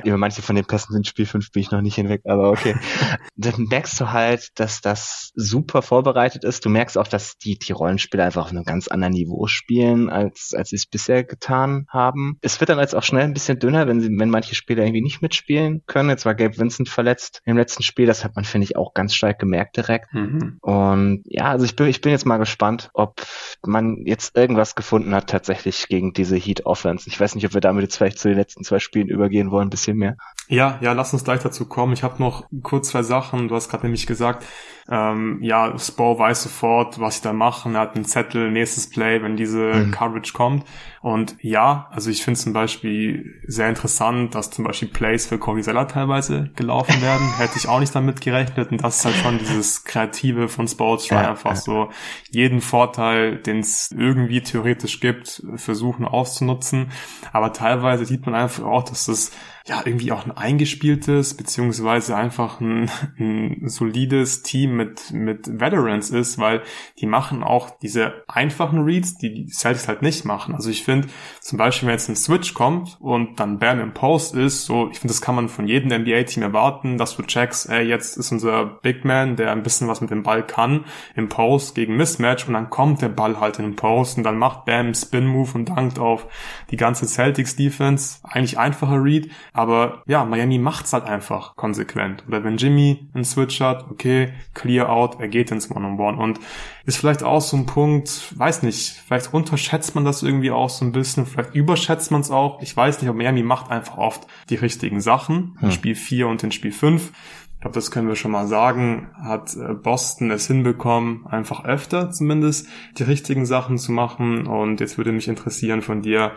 Über 0.05 0.17
manche 0.17 0.43
von 0.43 0.57
den 0.57 0.65
Pässen 0.65 0.93
sind 0.93 1.07
Spiel 1.07 1.27
5 1.27 1.53
bin 1.53 1.63
ich 1.63 1.71
noch 1.71 1.81
nicht 1.81 1.97
hinweg, 1.97 2.23
aber 2.25 2.51
okay. 2.51 2.77
Dann 3.37 3.65
merkst 3.65 4.01
du 4.01 4.13
halt, 4.13 4.51
dass 4.59 4.81
das 4.81 5.31
super 5.35 5.83
vorbereitet 5.83 6.45
ist. 6.45 6.65
Du 6.65 6.69
merkst 6.69 6.99
auch, 6.99 7.09
dass 7.09 7.39
die, 7.39 7.59
die 7.59 7.73
Rollenspieler 7.73 8.25
einfach 8.25 8.47
auf 8.47 8.51
einem 8.51 8.65
ganz 8.65 8.89
anderen 8.89 9.15
Niveau 9.15 9.47
spielen, 9.47 10.11
als, 10.11 10.53
als 10.57 10.71
sie 10.71 10.77
es 10.77 10.87
bisher 10.87 11.25
getan 11.25 11.87
haben. 11.89 12.39
Es 12.41 12.61
wird 12.61 12.71
dann 12.71 12.79
jetzt 12.79 12.95
auch 12.95 13.03
schnell 13.03 13.25
ein 13.25 13.35
bisschen 13.35 13.59
dünner, 13.59 13.87
wenn 13.87 14.01
sie, 14.01 14.09
wenn 14.11 14.31
manche 14.31 14.55
Spieler 14.55 14.85
irgendwie 14.85 15.03
nicht 15.03 15.23
mitspielen 15.23 15.83
können. 15.87 16.11
Jetzt 16.11 16.27
war 16.27 16.35
Gabe 16.35 16.59
Vincent 16.59 16.89
verletzt 16.89 17.43
im 17.45 17.57
letzten 17.57 17.83
Spiel. 17.83 18.07
Das 18.07 18.25
hat 18.25 18.37
man, 18.37 18.45
finde 18.45 18.65
ich, 18.65 18.77
auch 18.77 18.95
ganz 18.95 19.15
stark 19.15 19.39
gemerkt 19.39 19.77
direkt. 19.77 20.13
Mhm. 20.13 20.59
Und 20.61 21.23
ja, 21.27 21.45
also 21.45 21.65
ich 21.65 21.77
bin, 21.77 21.87
ich 21.87 22.01
bin 22.01 22.13
jetzt 22.13 22.27
mal 22.27 22.39
gespannt, 22.39 22.91
ob 22.95 23.23
man 23.67 24.05
jetzt 24.05 24.37
irgendwas 24.37 24.75
gefunden 24.75 25.15
hat 25.15 25.31
tatsächlich 25.31 25.89
gegen 25.89 26.13
diese 26.13 26.37
Heat 26.37 26.67
Offense. 26.67 27.09
Ich 27.09 27.19
weiß 27.19 27.35
nicht, 27.35 27.47
ob 27.47 27.55
wir 27.55 27.61
damit 27.61 27.83
jetzt 27.83 27.97
vielleicht 27.97 28.19
zu 28.19 28.29
den 28.29 28.37
letzten 28.37 28.65
zwei 28.65 28.79
Spielen 28.79 29.09
übergehen 29.09 29.51
wollen, 29.51 29.69
ein 29.69 29.71
bisschen 29.71 29.88
mehr. 29.95 30.17
Ja, 30.49 30.79
ja, 30.81 30.93
lass 30.93 31.13
uns 31.13 31.25
gleich 31.25 31.41
dazu 31.41 31.67
kommen. 31.67 31.93
Ich 31.93 32.03
habe 32.03 32.23
noch 32.23 32.49
kurz 32.63 32.89
zwei 32.89 33.03
Sachen. 33.03 33.49
Du 33.49 33.55
hast 33.55 33.69
gerade 33.69 33.85
nämlich 33.85 34.07
gesagt, 34.07 34.47
ähm, 34.91 35.39
ja, 35.43 35.79
Spo 35.79 36.19
weiß 36.19 36.45
sofort, 36.45 36.99
was 36.99 37.17
sie 37.17 37.23
da 37.23 37.35
machen. 37.35 37.75
Er 37.75 37.83
hat 37.83 37.95
einen 37.95 38.07
Zettel, 38.07 38.51
nächstes 38.51 38.89
Play, 38.89 39.23
wenn 39.23 39.37
diese 39.37 39.75
mhm. 39.75 39.91
Coverage 39.91 40.33
kommt. 40.33 40.65
Und 41.01 41.37
ja, 41.41 41.89
also 41.91 42.11
ich 42.11 42.23
finde 42.23 42.41
zum 42.41 42.53
Beispiel 42.53 43.41
sehr 43.47 43.69
interessant, 43.69 44.35
dass 44.35 44.51
zum 44.51 44.65
Beispiel 44.65 44.89
Plays 44.89 45.27
für 45.27 45.39
Corey 45.39 45.63
Zeller 45.63 45.87
teilweise 45.87 46.51
gelaufen 46.57 47.01
werden. 47.03 47.27
Hätte 47.39 47.57
ich 47.57 47.69
auch 47.69 47.81
nicht 47.81 47.95
damit 47.95 48.21
gerechnet. 48.21 48.71
Und 48.71 48.83
das 48.83 48.99
ist 48.99 49.05
halt 49.05 49.17
schon 49.17 49.39
dieses 49.39 49.85
Kreative 49.85 50.49
von 50.49 50.67
Sports, 50.67 51.09
ja, 51.09 51.31
einfach 51.31 51.57
so 51.57 51.91
jeden 52.31 52.61
Vorteil, 52.61 53.37
den 53.37 53.61
es 53.61 53.91
irgendwie 53.91 54.43
theoretisch 54.43 55.01
gibt, 55.01 55.43
versuchen 55.57 56.05
auszunutzen. 56.05 56.91
Aber 57.33 57.53
teilweise 57.53 58.05
sieht 58.05 58.27
man 58.27 58.35
einfach 58.35 58.65
auch, 58.65 58.85
dass 58.85 59.07
das 59.07 59.31
ja, 59.31 59.39
ja, 59.69 59.83
irgendwie 59.85 60.13
auch 60.13 60.25
ein 60.25 60.33
eingespieltes, 60.33 61.35
beziehungsweise 61.35 62.17
einfach 62.17 62.61
ein, 62.61 62.91
ein 63.19 63.69
solides 63.69 64.43
Team 64.43 64.77
mit, 64.77 65.13
mit 65.13 65.61
Veterans 65.61 66.11
ist, 66.11 66.39
weil 66.39 66.63
die 66.99 67.07
machen 67.07 67.43
auch 67.43 67.71
diese 67.79 68.25
einfachen 68.29 68.83
Reads, 68.83 69.19
die 69.19 69.35
die 69.35 69.49
Celtics 69.49 69.89
halt 69.89 70.03
nicht 70.03 70.25
machen. 70.25 70.55
Also 70.55 70.71
ich 70.71 70.85
finde, 70.89 71.09
zum 71.41 71.59
Beispiel, 71.59 71.87
wenn 71.87 71.95
jetzt 71.95 72.09
ein 72.09 72.17
Switch 72.17 72.55
kommt 72.55 72.97
und 72.99 73.39
dann 73.39 73.59
Bam 73.59 73.79
im 73.81 73.93
Post 73.93 74.35
ist, 74.35 74.65
so, 74.65 74.89
ich 74.91 74.99
finde, 74.99 75.13
das 75.13 75.21
kann 75.21 75.35
man 75.35 75.51
von 75.51 75.69
jedem 75.69 75.91
NBA-Team 75.91 76.43
erwarten, 76.43 76.97
dass 76.97 77.15
du 77.17 77.23
checkst, 77.23 77.69
ey, 77.69 77.87
jetzt 77.87 78.17
ist 78.17 78.33
unser 78.33 78.65
Big 78.65 79.05
Man, 79.05 79.37
der 79.37 79.53
ein 79.53 79.63
bisschen 79.63 79.87
was 79.87 80.01
mit 80.01 80.11
dem 80.11 80.23
Ball 80.23 80.47
kann, 80.47 80.87
im 81.15 81.29
Post 81.29 81.75
gegen 81.75 81.97
Mismatch 81.97 82.47
und 82.49 82.55
dann 82.55 82.71
kommt 82.71 83.03
der 83.03 83.11
Ball 83.11 83.39
halt 83.39 83.59
in 83.59 83.67
den 83.67 83.77
Post 83.77 84.17
und 84.17 84.25
dann 84.25 84.39
macht 84.39 84.65
Bam 84.65 84.95
Spin-Move 84.95 85.51
und 85.55 85.69
dankt 85.69 85.99
auf 85.99 86.27
die 86.71 86.77
ganze 86.77 87.07
Celtics-Defense. 87.07 88.21
Eigentlich 88.23 88.59
einfacher 88.59 89.03
Read, 89.03 89.31
aber 89.53 90.03
ja, 90.07 90.25
Miami 90.25 90.59
macht's 90.59 90.95
halt 90.95 91.05
einfach 91.05 91.55
konsequent. 91.57 92.25
Oder 92.27 92.45
wenn 92.45 92.57
Jimmy 92.57 93.09
einen 93.13 93.25
Switch 93.25 93.61
hat, 93.61 93.91
okay, 93.91 94.33
clear 94.55 94.89
out, 94.89 95.21
er 95.21 95.29
geht 95.29 95.51
ins 95.51 95.71
One-on-One. 95.71 96.17
-on 96.17 96.19
-One. 96.19 96.23
Und 96.23 96.41
ist 96.89 96.97
vielleicht 96.97 97.23
auch 97.23 97.43
so 97.43 97.55
ein 97.55 97.67
Punkt, 97.67 98.33
weiß 98.39 98.63
nicht, 98.63 99.03
vielleicht 99.07 99.35
unterschätzt 99.35 99.95
man 99.95 100.07
das 100.07 100.23
irgendwie 100.23 100.51
auch 100.51 100.71
so 100.79 100.85
ein 100.85 100.93
bisschen, 100.93 101.27
vielleicht 101.27 101.55
überschätzt 101.55 102.11
man 102.11 102.21
es 102.21 102.31
auch. 102.31 102.63
Ich 102.63 102.77
weiß 102.77 103.01
nicht, 103.01 103.09
aber 103.09 103.19
Miami 103.19 103.43
macht 103.43 103.71
einfach 103.71 103.99
oft 103.99 104.27
die 104.51 104.57
richtigen 104.57 105.01
Sachen. 105.01 105.57
Hm. 105.59 105.69
In 105.69 105.73
Spiel 105.73 105.95
4 105.95 106.29
und 106.29 106.43
in 106.43 106.53
Spiel 106.53 106.73
5. 106.73 107.13
Ich 107.55 107.61
glaube, 107.61 107.75
das 107.75 107.91
können 107.91 108.07
wir 108.07 108.15
schon 108.15 108.31
mal 108.31 108.47
sagen, 108.47 109.11
hat 109.21 109.57
äh, 109.57 109.75
Boston 109.75 110.31
es 110.31 110.47
hinbekommen, 110.47 111.27
einfach 111.27 111.65
öfter 111.65 112.13
zumindest 112.13 112.69
die 112.99 113.03
richtigen 113.03 113.47
Sachen 113.47 113.79
zu 113.79 113.91
machen. 113.91 114.47
Und 114.47 114.81
jetzt 114.81 114.97
würde 114.97 115.11
mich 115.11 115.27
interessieren 115.27 115.83
von 115.83 116.01
dir, 116.01 116.33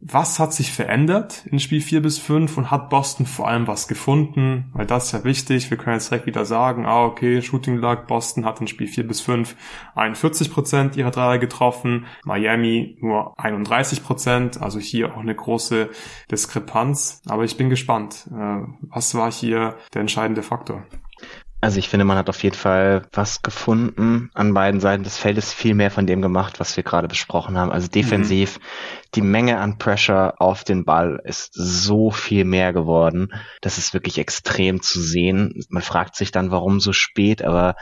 was 0.00 0.38
hat 0.38 0.52
sich 0.52 0.72
verändert 0.72 1.46
in 1.46 1.58
Spiel 1.58 1.80
4 1.80 2.02
bis 2.02 2.18
5 2.18 2.58
und 2.58 2.70
hat 2.70 2.90
Boston 2.90 3.24
vor 3.24 3.48
allem 3.48 3.66
was 3.66 3.88
gefunden? 3.88 4.70
Weil 4.74 4.86
das 4.86 5.06
ist 5.06 5.12
ja 5.12 5.24
wichtig. 5.24 5.70
Wir 5.70 5.78
können 5.78 5.96
jetzt 5.96 6.10
direkt 6.10 6.26
wieder 6.26 6.44
sagen, 6.44 6.84
ah, 6.86 7.04
okay, 7.04 7.40
Shooting 7.40 7.76
Luck, 7.76 8.06
Boston 8.06 8.44
hat 8.44 8.60
in 8.60 8.66
Spiel 8.66 8.88
4 8.88 9.06
bis 9.06 9.20
5 9.20 9.56
41 9.94 10.52
Prozent 10.52 10.96
ihrer 10.96 11.10
Dreier 11.10 11.38
getroffen, 11.38 12.06
Miami 12.24 12.98
nur 13.00 13.38
31 13.38 14.04
Prozent, 14.04 14.60
also 14.60 14.78
hier 14.78 15.14
auch 15.14 15.20
eine 15.20 15.34
große 15.34 15.88
Diskrepanz. 16.30 17.22
Aber 17.26 17.44
ich 17.44 17.56
bin 17.56 17.70
gespannt. 17.70 18.28
Äh, 18.30 18.60
was 18.82 19.14
war 19.14 19.32
hier 19.32 19.76
der 19.94 20.02
entscheidende 20.02 20.42
Faktor? 20.42 20.84
Also 21.66 21.80
ich 21.80 21.88
finde, 21.88 22.04
man 22.04 22.16
hat 22.16 22.28
auf 22.28 22.44
jeden 22.44 22.54
Fall 22.54 23.08
was 23.12 23.42
gefunden 23.42 24.30
an 24.34 24.54
beiden 24.54 24.78
Seiten 24.78 25.02
des 25.02 25.18
Feldes, 25.18 25.52
viel 25.52 25.74
mehr 25.74 25.90
von 25.90 26.06
dem 26.06 26.22
gemacht, 26.22 26.60
was 26.60 26.76
wir 26.76 26.84
gerade 26.84 27.08
besprochen 27.08 27.58
haben. 27.58 27.72
Also 27.72 27.88
defensiv, 27.88 28.60
mhm. 28.60 28.62
die 29.16 29.22
Menge 29.22 29.58
an 29.58 29.76
Pressure 29.76 30.34
auf 30.38 30.62
den 30.62 30.84
Ball 30.84 31.20
ist 31.24 31.50
so 31.54 32.12
viel 32.12 32.44
mehr 32.44 32.72
geworden. 32.72 33.32
Das 33.62 33.78
ist 33.78 33.94
wirklich 33.94 34.18
extrem 34.18 34.80
zu 34.80 35.00
sehen. 35.00 35.64
Man 35.68 35.82
fragt 35.82 36.14
sich 36.14 36.30
dann, 36.30 36.52
warum 36.52 36.78
so 36.78 36.92
spät, 36.92 37.42
aber 37.42 37.74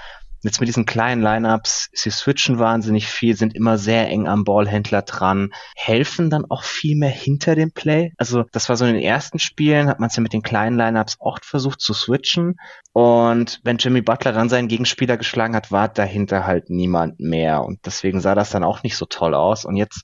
jetzt 0.44 0.60
mit 0.60 0.68
diesen 0.68 0.86
kleinen 0.86 1.22
Lineups, 1.22 1.90
sie 1.92 2.10
switchen 2.10 2.58
wahnsinnig 2.58 3.08
viel, 3.08 3.36
sind 3.36 3.54
immer 3.54 3.78
sehr 3.78 4.08
eng 4.08 4.28
am 4.28 4.44
Ballhändler 4.44 5.02
dran, 5.02 5.52
helfen 5.74 6.30
dann 6.30 6.44
auch 6.48 6.62
viel 6.62 6.96
mehr 6.96 7.10
hinter 7.10 7.54
dem 7.54 7.72
Play. 7.72 8.12
Also 8.16 8.44
das 8.52 8.68
war 8.68 8.76
so 8.76 8.84
in 8.84 8.94
den 8.94 9.02
ersten 9.02 9.38
Spielen, 9.38 9.88
hat 9.88 10.00
man 10.00 10.08
es 10.08 10.16
ja 10.16 10.22
mit 10.22 10.32
den 10.32 10.42
kleinen 10.42 10.76
Lineups 10.76 11.16
oft 11.18 11.44
versucht 11.44 11.80
zu 11.80 11.94
switchen. 11.94 12.56
Und 12.92 13.60
wenn 13.64 13.78
Jimmy 13.78 14.02
Butler 14.02 14.32
dann 14.32 14.48
seinen 14.48 14.68
Gegenspieler 14.68 15.16
geschlagen 15.16 15.56
hat, 15.56 15.72
war 15.72 15.88
dahinter 15.88 16.46
halt 16.46 16.70
niemand 16.70 17.18
mehr. 17.18 17.64
Und 17.64 17.80
deswegen 17.86 18.20
sah 18.20 18.34
das 18.34 18.50
dann 18.50 18.62
auch 18.62 18.82
nicht 18.82 18.96
so 18.96 19.06
toll 19.06 19.34
aus. 19.34 19.64
Und 19.64 19.76
jetzt 19.76 20.02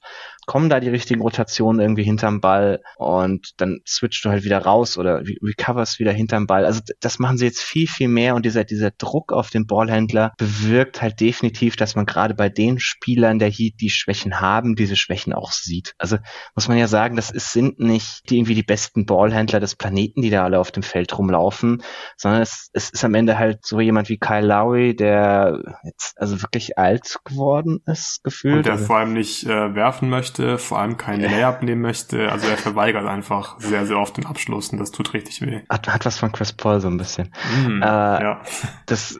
kommen 0.51 0.69
da 0.69 0.81
die 0.81 0.89
richtigen 0.89 1.21
Rotationen 1.21 1.81
irgendwie 1.81 2.03
hinterm 2.03 2.41
Ball 2.41 2.83
und 2.97 3.53
dann 3.59 3.83
switchst 3.87 4.25
du 4.25 4.31
halt 4.31 4.43
wieder 4.43 4.59
raus 4.59 4.99
oder 4.99 5.23
recoverst 5.25 6.01
wieder 6.01 6.11
hinterm 6.11 6.49
Ball. 6.49 6.65
Also 6.65 6.81
das 6.99 7.21
machen 7.21 7.39
sie 7.39 7.45
jetzt 7.45 7.61
viel, 7.61 7.87
viel 7.87 8.09
mehr 8.09 8.35
und 8.35 8.45
dieser, 8.45 8.65
dieser 8.65 8.91
Druck 8.91 9.33
auf 9.33 9.51
den 9.51 9.69
Ballhändler 9.69 10.33
bewirkt 10.39 11.03
halt 11.03 11.21
definitiv, 11.21 11.77
dass 11.77 11.95
man 11.95 12.05
gerade 12.05 12.35
bei 12.35 12.49
den 12.49 12.81
Spielern 12.81 13.39
der 13.39 13.49
Heat, 13.49 13.75
die 13.81 13.91
Schwächen 13.91 14.41
haben, 14.41 14.75
diese 14.75 14.97
Schwächen 14.97 15.33
auch 15.35 15.53
sieht. 15.53 15.95
Also 15.99 16.17
muss 16.57 16.67
man 16.67 16.79
ja 16.79 16.89
sagen, 16.89 17.15
das 17.15 17.31
ist, 17.31 17.53
sind 17.53 17.79
nicht 17.79 18.29
die 18.29 18.39
irgendwie 18.39 18.57
die 18.57 18.65
besten 18.65 19.07
Ballhändler 19.07 19.61
des 19.61 19.77
Planeten, 19.77 20.21
die 20.21 20.31
da 20.31 20.43
alle 20.43 20.59
auf 20.59 20.73
dem 20.73 20.83
Feld 20.83 21.17
rumlaufen, 21.17 21.81
sondern 22.17 22.43
es, 22.43 22.71
es 22.73 22.91
ist 22.91 23.05
am 23.05 23.15
Ende 23.15 23.39
halt 23.39 23.65
so 23.65 23.79
jemand 23.79 24.09
wie 24.09 24.19
Kyle 24.19 24.49
Lowry, 24.49 24.97
der 24.97 25.79
jetzt 25.85 26.21
also 26.21 26.43
wirklich 26.43 26.77
alt 26.77 27.21
geworden 27.25 27.85
ist, 27.87 28.25
gefühlt. 28.25 28.57
Und 28.57 28.67
der 28.67 28.73
also, 28.73 28.87
vor 28.87 28.97
allem 28.97 29.13
nicht 29.13 29.45
äh, 29.45 29.77
werfen 29.77 30.11
möchte 30.11 30.40
möchte, 30.41 30.59
vor 30.59 30.79
allem 30.79 30.97
keinen 30.97 31.23
Layup 31.23 31.63
nehmen 31.63 31.83
möchte. 31.83 32.31
Also 32.31 32.49
er 32.49 32.57
verweigert 32.57 33.07
einfach 33.07 33.59
sehr, 33.61 33.87
sehr 33.87 33.99
oft 33.99 34.17
den 34.17 34.27
Abschluss 34.27 34.71
und 34.71 34.79
das 34.79 34.91
tut 34.91 35.13
richtig 35.15 35.41
weh. 35.43 35.61
Hat, 35.69 35.89
hat 35.89 36.05
was 36.05 36.19
von 36.19 36.33
Chris 36.33 36.53
Paul 36.53 36.81
so 36.81 36.89
ein 36.89 36.97
bisschen. 36.97 37.33
Mm, 37.67 37.83
äh, 37.83 37.87
ja. 37.87 38.41
Das, 38.87 39.19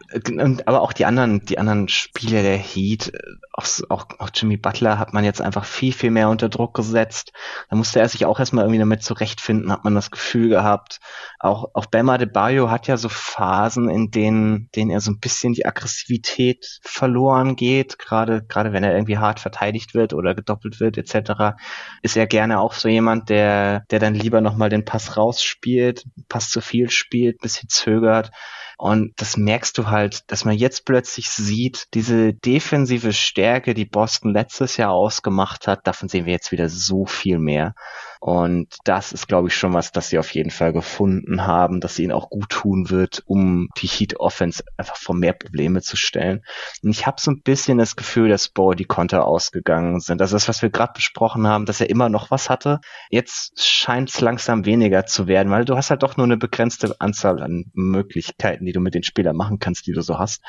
aber 0.67 0.81
auch 0.81 0.93
die 0.93 1.05
anderen, 1.05 1.45
die 1.45 1.59
anderen 1.59 1.89
Spieler 1.89 2.43
der 2.43 2.57
Heat, 2.57 3.13
auch, 3.53 3.67
auch, 3.89 4.07
auch 4.19 4.31
Jimmy 4.35 4.57
Butler 4.57 4.99
hat 4.99 5.13
man 5.13 5.25
jetzt 5.25 5.43
einfach 5.43 5.65
viel, 5.65 5.93
viel 5.93 6.11
mehr 6.11 6.29
unter 6.29 6.49
Druck 6.49 6.75
gesetzt. 6.75 7.33
Da 7.69 7.77
musste 7.77 8.01
er 8.01 8.09
sich 8.09 8.25
auch 8.25 8.39
erstmal 8.39 8.65
irgendwie 8.65 8.81
damit 8.81 9.03
zurechtfinden, 9.03 9.73
hat 9.73 9.85
man 9.85 9.95
das 9.95 10.11
Gefühl 10.11 10.49
gehabt. 10.49 11.01
Auch, 11.39 11.71
auch 11.75 11.87
Bama 11.87 12.19
de 12.19 12.29
Bayo 12.29 12.71
hat 12.71 12.87
ja 12.87 12.97
so 12.97 13.09
Phasen, 13.09 13.89
in 13.89 14.11
denen, 14.11 14.71
denen 14.75 14.91
er 14.91 15.01
so 15.01 15.11
ein 15.11 15.21
bisschen 15.21 15.53
die 15.53 15.67
Aggressivität 15.67 16.81
verloren 16.83 17.57
geht, 17.57 17.99
gerade, 17.99 18.43
gerade 18.43 18.73
wenn 18.73 18.85
er 18.85 18.95
irgendwie 18.95 19.19
hart 19.19 19.41
verteidigt 19.41 19.95
wird 19.95 20.15
oder 20.15 20.35
gedoppelt 20.35 20.81
wird, 20.81 20.97
etc., 21.01 21.57
ist 22.03 22.17
er 22.17 22.27
gerne 22.27 22.61
auch 22.61 22.73
so 22.73 22.89
jemand, 22.89 23.29
der, 23.29 23.85
der 23.91 23.99
dann 23.99 24.15
lieber 24.15 24.41
nochmal 24.41 24.69
den 24.71 24.85
Pass 24.85 25.17
rausspielt, 25.17 26.05
Pass 26.29 26.51
zu 26.51 26.61
viel 26.61 26.91
spielt, 26.91 27.41
bisschen 27.41 27.69
zögert. 27.69 28.31
Und 28.79 29.13
das 29.21 29.37
merkst 29.37 29.77
du 29.77 29.89
halt, 29.89 30.31
dass 30.31 30.47
man 30.47 30.55
jetzt 30.55 30.87
plötzlich 30.87 31.29
sieht, 31.29 31.89
diese 31.93 32.33
defensive 32.33 33.13
Stärke, 33.13 33.75
die 33.75 33.85
Boston 33.85 34.33
letztes 34.33 34.79
Jahr 34.79 34.93
ausgemacht 34.93 35.67
hat, 35.67 35.87
davon 35.87 36.09
sehen 36.09 36.25
wir 36.25 36.33
jetzt 36.33 36.51
wieder 36.51 36.71
so 36.71 37.05
viel 37.05 37.39
mehr. 37.39 37.75
Und 38.21 38.77
das 38.85 39.13
ist, 39.13 39.29
glaube 39.29 39.49
ich, 39.49 39.57
schon 39.57 39.73
was, 39.73 39.93
das 39.93 40.11
sie 40.11 40.19
auf 40.19 40.35
jeden 40.35 40.51
Fall 40.51 40.75
gefunden 40.75 41.47
haben, 41.47 41.81
dass 41.81 41.99
ihnen 41.99 42.13
auch 42.13 42.29
gut 42.29 42.51
tun 42.51 42.91
wird, 42.91 43.23
um 43.25 43.69
die 43.79 43.87
Heat 43.87 44.21
Offense 44.21 44.63
einfach 44.77 44.97
vor 44.97 45.15
mehr 45.15 45.33
Probleme 45.33 45.81
zu 45.81 45.97
stellen. 45.97 46.45
Und 46.83 46.91
ich 46.91 47.07
habe 47.07 47.19
so 47.19 47.31
ein 47.31 47.41
bisschen 47.41 47.79
das 47.79 47.97
Gefühl, 47.97 48.29
dass 48.29 48.49
Bo 48.49 48.75
die 48.75 48.85
Konter 48.85 49.25
ausgegangen 49.25 50.01
sind. 50.01 50.21
Also 50.21 50.37
das, 50.37 50.49
was 50.49 50.61
wir 50.61 50.69
gerade 50.69 50.93
besprochen 50.93 51.47
haben, 51.47 51.65
dass 51.65 51.81
er 51.81 51.89
immer 51.89 52.11
noch 52.11 52.31
was 52.31 52.51
hatte. 52.51 52.81
Jetzt 53.09 53.65
scheint 53.65 54.11
es 54.11 54.21
langsam 54.21 54.67
weniger 54.67 55.07
zu 55.07 55.27
werden, 55.27 55.51
weil 55.51 55.65
du 55.65 55.75
hast 55.75 55.89
halt 55.89 56.03
doch 56.03 56.19
nur 56.19 56.27
eine 56.27 56.37
begrenzte 56.37 56.95
Anzahl 57.01 57.43
an 57.43 57.71
Möglichkeiten, 57.73 58.67
die 58.67 58.73
du 58.73 58.81
mit 58.81 58.95
den 58.95 59.03
Spielern 59.03 59.35
machen 59.35 59.59
kannst, 59.61 59.87
die 59.87 59.93
du 59.93 60.03
so 60.03 60.19
hast. 60.19 60.43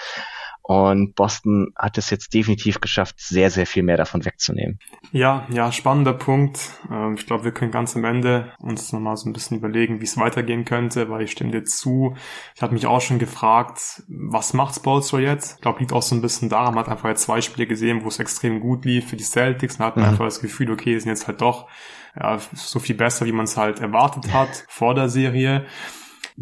Und 0.64 1.16
Boston 1.16 1.74
hat 1.76 1.97
es 1.97 2.09
jetzt 2.12 2.34
definitiv 2.34 2.80
geschafft, 2.82 3.16
sehr, 3.20 3.49
sehr 3.49 3.66
viel 3.66 3.84
mehr 3.84 3.97
davon 3.97 4.24
wegzunehmen. 4.26 4.80
Ja, 5.12 5.45
ja, 5.51 5.72
spannender 5.72 6.14
Punkt. 6.14 6.59
Ähm, 6.89 7.16
ich 7.16 7.26
glaube, 7.26 7.43
wir 7.43 7.51
können 7.51 7.72
ganz 7.72 7.95
am 7.95 8.05
Ende 8.05 8.53
uns 8.59 8.93
nochmal 8.93 9.18
so 9.18 9.28
ein 9.30 9.34
bisschen 9.34 9.57
überlegen, 9.57 9.99
wie 9.99 10.05
es 10.05 10.18
weitergehen 10.18 10.64
könnte, 10.64 11.09
weil 11.09 11.24
ich 11.24 11.32
stimme 11.32 11.51
dir 11.51 11.64
zu. 11.64 12.16
Ich 12.55 12.62
habe 12.62 12.74
mich 12.74 12.86
auch 12.86 13.01
schon 13.01 13.20
gefragt, 13.20 14.03
was 14.07 14.53
macht 14.53 14.76
Spolster 14.76 15.20
jetzt? 15.20 15.55
Ich 15.55 15.62
glaube, 15.62 15.80
liegt 15.80 15.93
auch 15.93 16.03
so 16.03 16.16
ein 16.16 16.22
bisschen 16.22 16.49
daran, 16.49 16.76
man 16.76 16.86
hat 16.86 16.91
einfach 16.91 17.09
jetzt 17.09 17.24
zwei 17.24 17.41
Spiele 17.41 17.68
gesehen, 17.68 18.03
wo 18.03 18.07
es 18.07 18.20
extrem 18.20 18.59
gut 18.59 18.86
lief 18.86 19.09
für 19.09 19.18
die 19.18 19.24
Celtics 19.24 19.78
und 19.78 19.86
hat 19.86 19.97
mhm. 19.97 20.03
einfach 20.03 20.26
das 20.26 20.41
Gefühl, 20.41 20.72
okay, 20.72 20.97
sind 20.99 21.09
jetzt 21.09 21.28
halt 21.28 21.41
doch 21.41 21.68
ja, 22.16 22.39
so 22.53 22.80
viel 22.80 22.95
besser, 22.95 23.26
wie 23.26 23.32
man 23.32 23.45
es 23.45 23.57
halt 23.57 23.80
erwartet 23.80 24.32
hat 24.34 24.66
vor 24.68 24.95
der 24.95 25.09
Serie. 25.09 25.66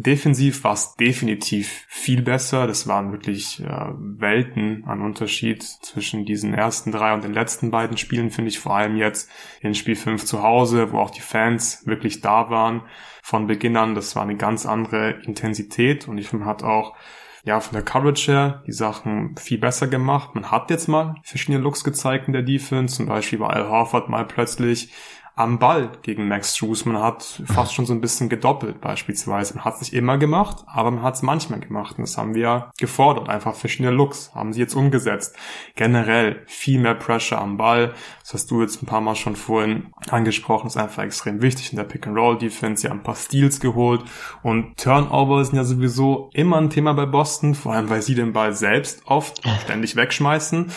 Defensiv 0.02 0.64
war 0.64 0.72
es 0.72 0.94
definitiv 0.96 1.84
viel 1.86 2.22
besser. 2.22 2.66
Das 2.66 2.86
waren 2.86 3.12
wirklich 3.12 3.60
äh, 3.60 3.86
Welten 3.98 4.84
an 4.86 5.02
Unterschied 5.02 5.62
zwischen 5.62 6.24
diesen 6.24 6.54
ersten 6.54 6.90
drei 6.90 7.12
und 7.12 7.22
den 7.22 7.34
letzten 7.34 7.70
beiden 7.70 7.98
Spielen, 7.98 8.30
finde 8.30 8.48
ich 8.48 8.58
vor 8.58 8.74
allem 8.74 8.96
jetzt 8.96 9.30
in 9.60 9.74
Spiel 9.74 9.96
5 9.96 10.24
zu 10.24 10.42
Hause, 10.42 10.92
wo 10.92 10.98
auch 10.98 11.10
die 11.10 11.20
Fans 11.20 11.86
wirklich 11.86 12.22
da 12.22 12.48
waren 12.48 12.82
von 13.22 13.46
Beginn 13.46 13.76
an. 13.76 13.94
Das 13.94 14.16
war 14.16 14.22
eine 14.22 14.36
ganz 14.36 14.64
andere 14.64 15.20
Intensität 15.24 16.08
und 16.08 16.16
ich 16.16 16.28
finde, 16.28 16.46
hat 16.46 16.62
auch 16.62 16.96
ja, 17.44 17.60
von 17.60 17.74
der 17.74 17.82
Coverage 17.82 18.32
her 18.32 18.62
die 18.66 18.72
Sachen 18.72 19.36
viel 19.36 19.58
besser 19.58 19.86
gemacht. 19.86 20.34
Man 20.34 20.50
hat 20.50 20.70
jetzt 20.70 20.88
mal 20.88 21.16
verschiedene 21.22 21.62
Looks 21.62 21.84
gezeigt 21.84 22.26
in 22.26 22.32
der 22.32 22.42
Defense. 22.42 22.96
Zum 22.96 23.06
Beispiel 23.06 23.40
war 23.40 23.50
Al 23.50 23.68
Horford 23.68 24.08
mal 24.08 24.26
plötzlich 24.26 24.92
am 25.40 25.58
Ball 25.58 25.90
gegen 26.02 26.28
Max 26.28 26.54
Struess. 26.54 26.84
Man 26.84 27.02
hat 27.02 27.42
fast 27.46 27.72
schon 27.72 27.86
so 27.86 27.94
ein 27.94 28.02
bisschen 28.02 28.28
gedoppelt 28.28 28.82
beispielsweise. 28.82 29.54
Man 29.54 29.64
hat 29.64 29.76
es 29.76 29.80
nicht 29.80 29.94
immer 29.94 30.18
gemacht, 30.18 30.64
aber 30.66 30.90
man 30.90 31.02
hat 31.02 31.14
es 31.14 31.22
manchmal 31.22 31.60
gemacht. 31.60 31.96
Und 31.96 32.02
das 32.02 32.18
haben 32.18 32.34
wir 32.34 32.70
gefordert. 32.78 33.30
Einfach 33.30 33.54
verschiedene 33.54 33.90
Looks 33.90 34.34
haben 34.34 34.52
sie 34.52 34.60
jetzt 34.60 34.74
umgesetzt. 34.74 35.34
Generell 35.76 36.42
viel 36.46 36.78
mehr 36.78 36.94
Pressure 36.94 37.40
am 37.40 37.56
Ball. 37.56 37.94
Das 38.20 38.34
hast 38.34 38.50
du 38.50 38.60
jetzt 38.60 38.82
ein 38.82 38.86
paar 38.86 39.00
Mal 39.00 39.16
schon 39.16 39.34
vorhin 39.34 39.94
angesprochen. 40.10 40.64
Das 40.64 40.76
ist 40.76 40.82
einfach 40.82 41.04
extrem 41.04 41.40
wichtig 41.40 41.72
in 41.72 41.78
der 41.78 41.84
Pick-and-Roll-Defense. 41.84 42.82
Sie 42.82 42.88
haben 42.90 42.98
ein 42.98 43.02
paar 43.02 43.16
Steals 43.16 43.60
geholt. 43.60 44.04
Und 44.42 44.76
Turnover 44.76 45.42
sind 45.42 45.56
ja 45.56 45.64
sowieso 45.64 46.28
immer 46.34 46.58
ein 46.58 46.68
Thema 46.68 46.92
bei 46.92 47.06
Boston. 47.06 47.54
Vor 47.54 47.72
allem, 47.72 47.88
weil 47.88 48.02
sie 48.02 48.14
den 48.14 48.34
Ball 48.34 48.52
selbst 48.52 49.02
oft 49.06 49.40
ständig 49.62 49.96
wegschmeißen. 49.96 50.70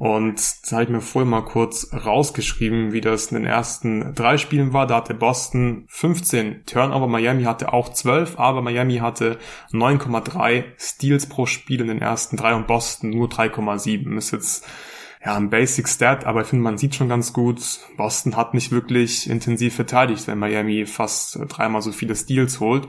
Und 0.00 0.36
das 0.36 0.72
habe 0.72 0.84
ich 0.84 0.88
mir 0.88 1.02
vorhin 1.02 1.28
mal 1.28 1.44
kurz 1.44 1.92
rausgeschrieben, 1.92 2.94
wie 2.94 3.02
das 3.02 3.26
in 3.26 3.34
den 3.34 3.44
ersten 3.44 4.14
drei 4.14 4.38
Spielen 4.38 4.72
war. 4.72 4.86
Da 4.86 4.96
hatte 4.96 5.12
Boston 5.12 5.84
15 5.88 6.64
Turnover, 6.64 7.06
Miami 7.06 7.42
hatte 7.42 7.74
auch 7.74 7.90
12, 7.90 8.38
aber 8.38 8.62
Miami 8.62 8.96
hatte 8.96 9.38
9,3 9.74 10.64
Steals 10.78 11.28
pro 11.28 11.44
Spiel 11.44 11.82
in 11.82 11.88
den 11.88 12.00
ersten 12.00 12.38
drei 12.38 12.54
und 12.54 12.66
Boston 12.66 13.10
nur 13.10 13.28
3,7. 13.28 14.16
Ist 14.16 14.30
jetzt 14.30 14.66
ja, 15.22 15.36
ein 15.36 15.50
Basic 15.50 15.86
Stat, 15.86 16.24
aber 16.24 16.40
ich 16.40 16.46
finde, 16.46 16.62
man 16.62 16.78
sieht 16.78 16.94
schon 16.94 17.10
ganz 17.10 17.34
gut, 17.34 17.60
Boston 17.98 18.36
hat 18.36 18.54
nicht 18.54 18.72
wirklich 18.72 19.28
intensiv 19.28 19.74
verteidigt, 19.74 20.26
wenn 20.28 20.38
Miami 20.38 20.86
fast 20.86 21.38
dreimal 21.46 21.82
so 21.82 21.92
viele 21.92 22.16
Steals 22.16 22.58
holt 22.58 22.88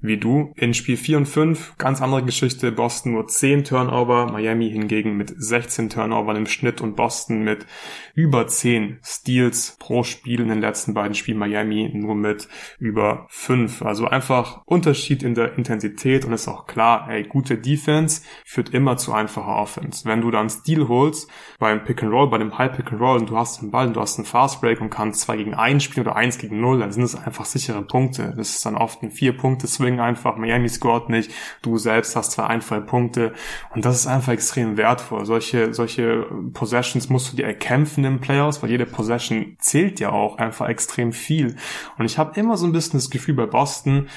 wie 0.00 0.16
du. 0.16 0.52
In 0.56 0.74
Spiel 0.74 0.96
4 0.96 1.18
und 1.18 1.26
5, 1.26 1.76
ganz 1.78 2.00
andere 2.00 2.22
Geschichte, 2.22 2.72
Boston 2.72 3.12
nur 3.12 3.26
10 3.26 3.64
Turnover, 3.64 4.30
Miami 4.30 4.70
hingegen 4.70 5.16
mit 5.16 5.32
16 5.36 5.90
Turnover 5.90 6.34
im 6.36 6.46
Schnitt 6.46 6.80
und 6.80 6.96
Boston 6.96 7.42
mit 7.42 7.66
über 8.14 8.46
10 8.46 8.98
Steals 9.02 9.76
pro 9.78 10.02
Spiel 10.02 10.40
in 10.40 10.48
den 10.48 10.60
letzten 10.60 10.94
beiden 10.94 11.14
Spielen, 11.14 11.38
Miami 11.38 11.90
nur 11.92 12.14
mit 12.14 12.48
über 12.78 13.26
5. 13.30 13.82
Also 13.82 14.06
einfach 14.06 14.62
Unterschied 14.66 15.22
in 15.22 15.34
der 15.34 15.56
Intensität 15.56 16.24
und 16.24 16.32
ist 16.32 16.48
auch 16.48 16.66
klar, 16.66 17.08
ey, 17.10 17.24
gute 17.24 17.58
Defense 17.58 18.22
führt 18.44 18.70
immer 18.70 18.96
zu 18.96 19.12
einfacher 19.12 19.56
Offense. 19.56 20.04
Wenn 20.04 20.20
du 20.20 20.30
dann 20.30 20.50
Steal 20.50 20.88
holst 20.88 21.28
beim 21.58 21.84
Pick 21.84 22.02
and 22.02 22.12
Roll, 22.12 22.30
bei 22.30 22.38
dem 22.38 22.56
High 22.56 22.76
Pick 22.76 22.92
and 22.92 23.00
Roll 23.00 23.18
und 23.18 23.30
du 23.30 23.36
hast 23.36 23.60
den 23.60 23.70
Ball 23.70 23.88
und 23.88 23.96
du 23.96 24.00
hast 24.00 24.18
einen 24.18 24.26
Fast 24.26 24.60
Break 24.60 24.80
und 24.80 24.90
kannst 24.90 25.22
2 25.22 25.36
gegen 25.36 25.54
1 25.54 25.82
spielen 25.82 26.06
oder 26.06 26.16
1 26.16 26.38
gegen 26.38 26.60
0, 26.60 26.80
dann 26.80 26.92
sind 26.92 27.02
es 27.02 27.14
einfach 27.14 27.44
sichere 27.44 27.82
Punkte. 27.82 28.34
Das 28.36 28.50
ist 28.50 28.66
dann 28.66 28.76
oft 28.76 29.02
ein 29.02 29.10
4 29.10 29.36
Punkte 29.36 29.66
Swing 29.66 29.87
Swing 29.88 30.00
einfach, 30.00 30.36
Miami 30.36 30.68
scored 30.68 31.08
nicht, 31.08 31.32
du 31.62 31.78
selbst 31.78 32.14
hast 32.14 32.32
zwei 32.32 32.44
einfache 32.44 32.82
Punkte 32.82 33.32
und 33.74 33.84
das 33.84 33.96
ist 33.96 34.06
einfach 34.06 34.32
extrem 34.32 34.76
wertvoll. 34.76 35.24
Solche, 35.24 35.72
solche 35.72 36.26
Possessions 36.52 37.08
musst 37.08 37.32
du 37.32 37.36
dir 37.36 37.46
erkämpfen 37.46 38.04
im 38.04 38.20
Playoffs, 38.20 38.62
weil 38.62 38.70
jede 38.70 38.86
Possession 38.86 39.56
zählt 39.58 40.00
ja 40.00 40.10
auch 40.10 40.38
einfach 40.38 40.68
extrem 40.68 41.12
viel. 41.12 41.56
Und 41.96 42.04
ich 42.04 42.18
habe 42.18 42.38
immer 42.38 42.56
so 42.56 42.66
ein 42.66 42.72
bisschen 42.72 42.98
das 42.98 43.10
Gefühl 43.10 43.34
bei 43.34 43.46
Boston, 43.46 44.08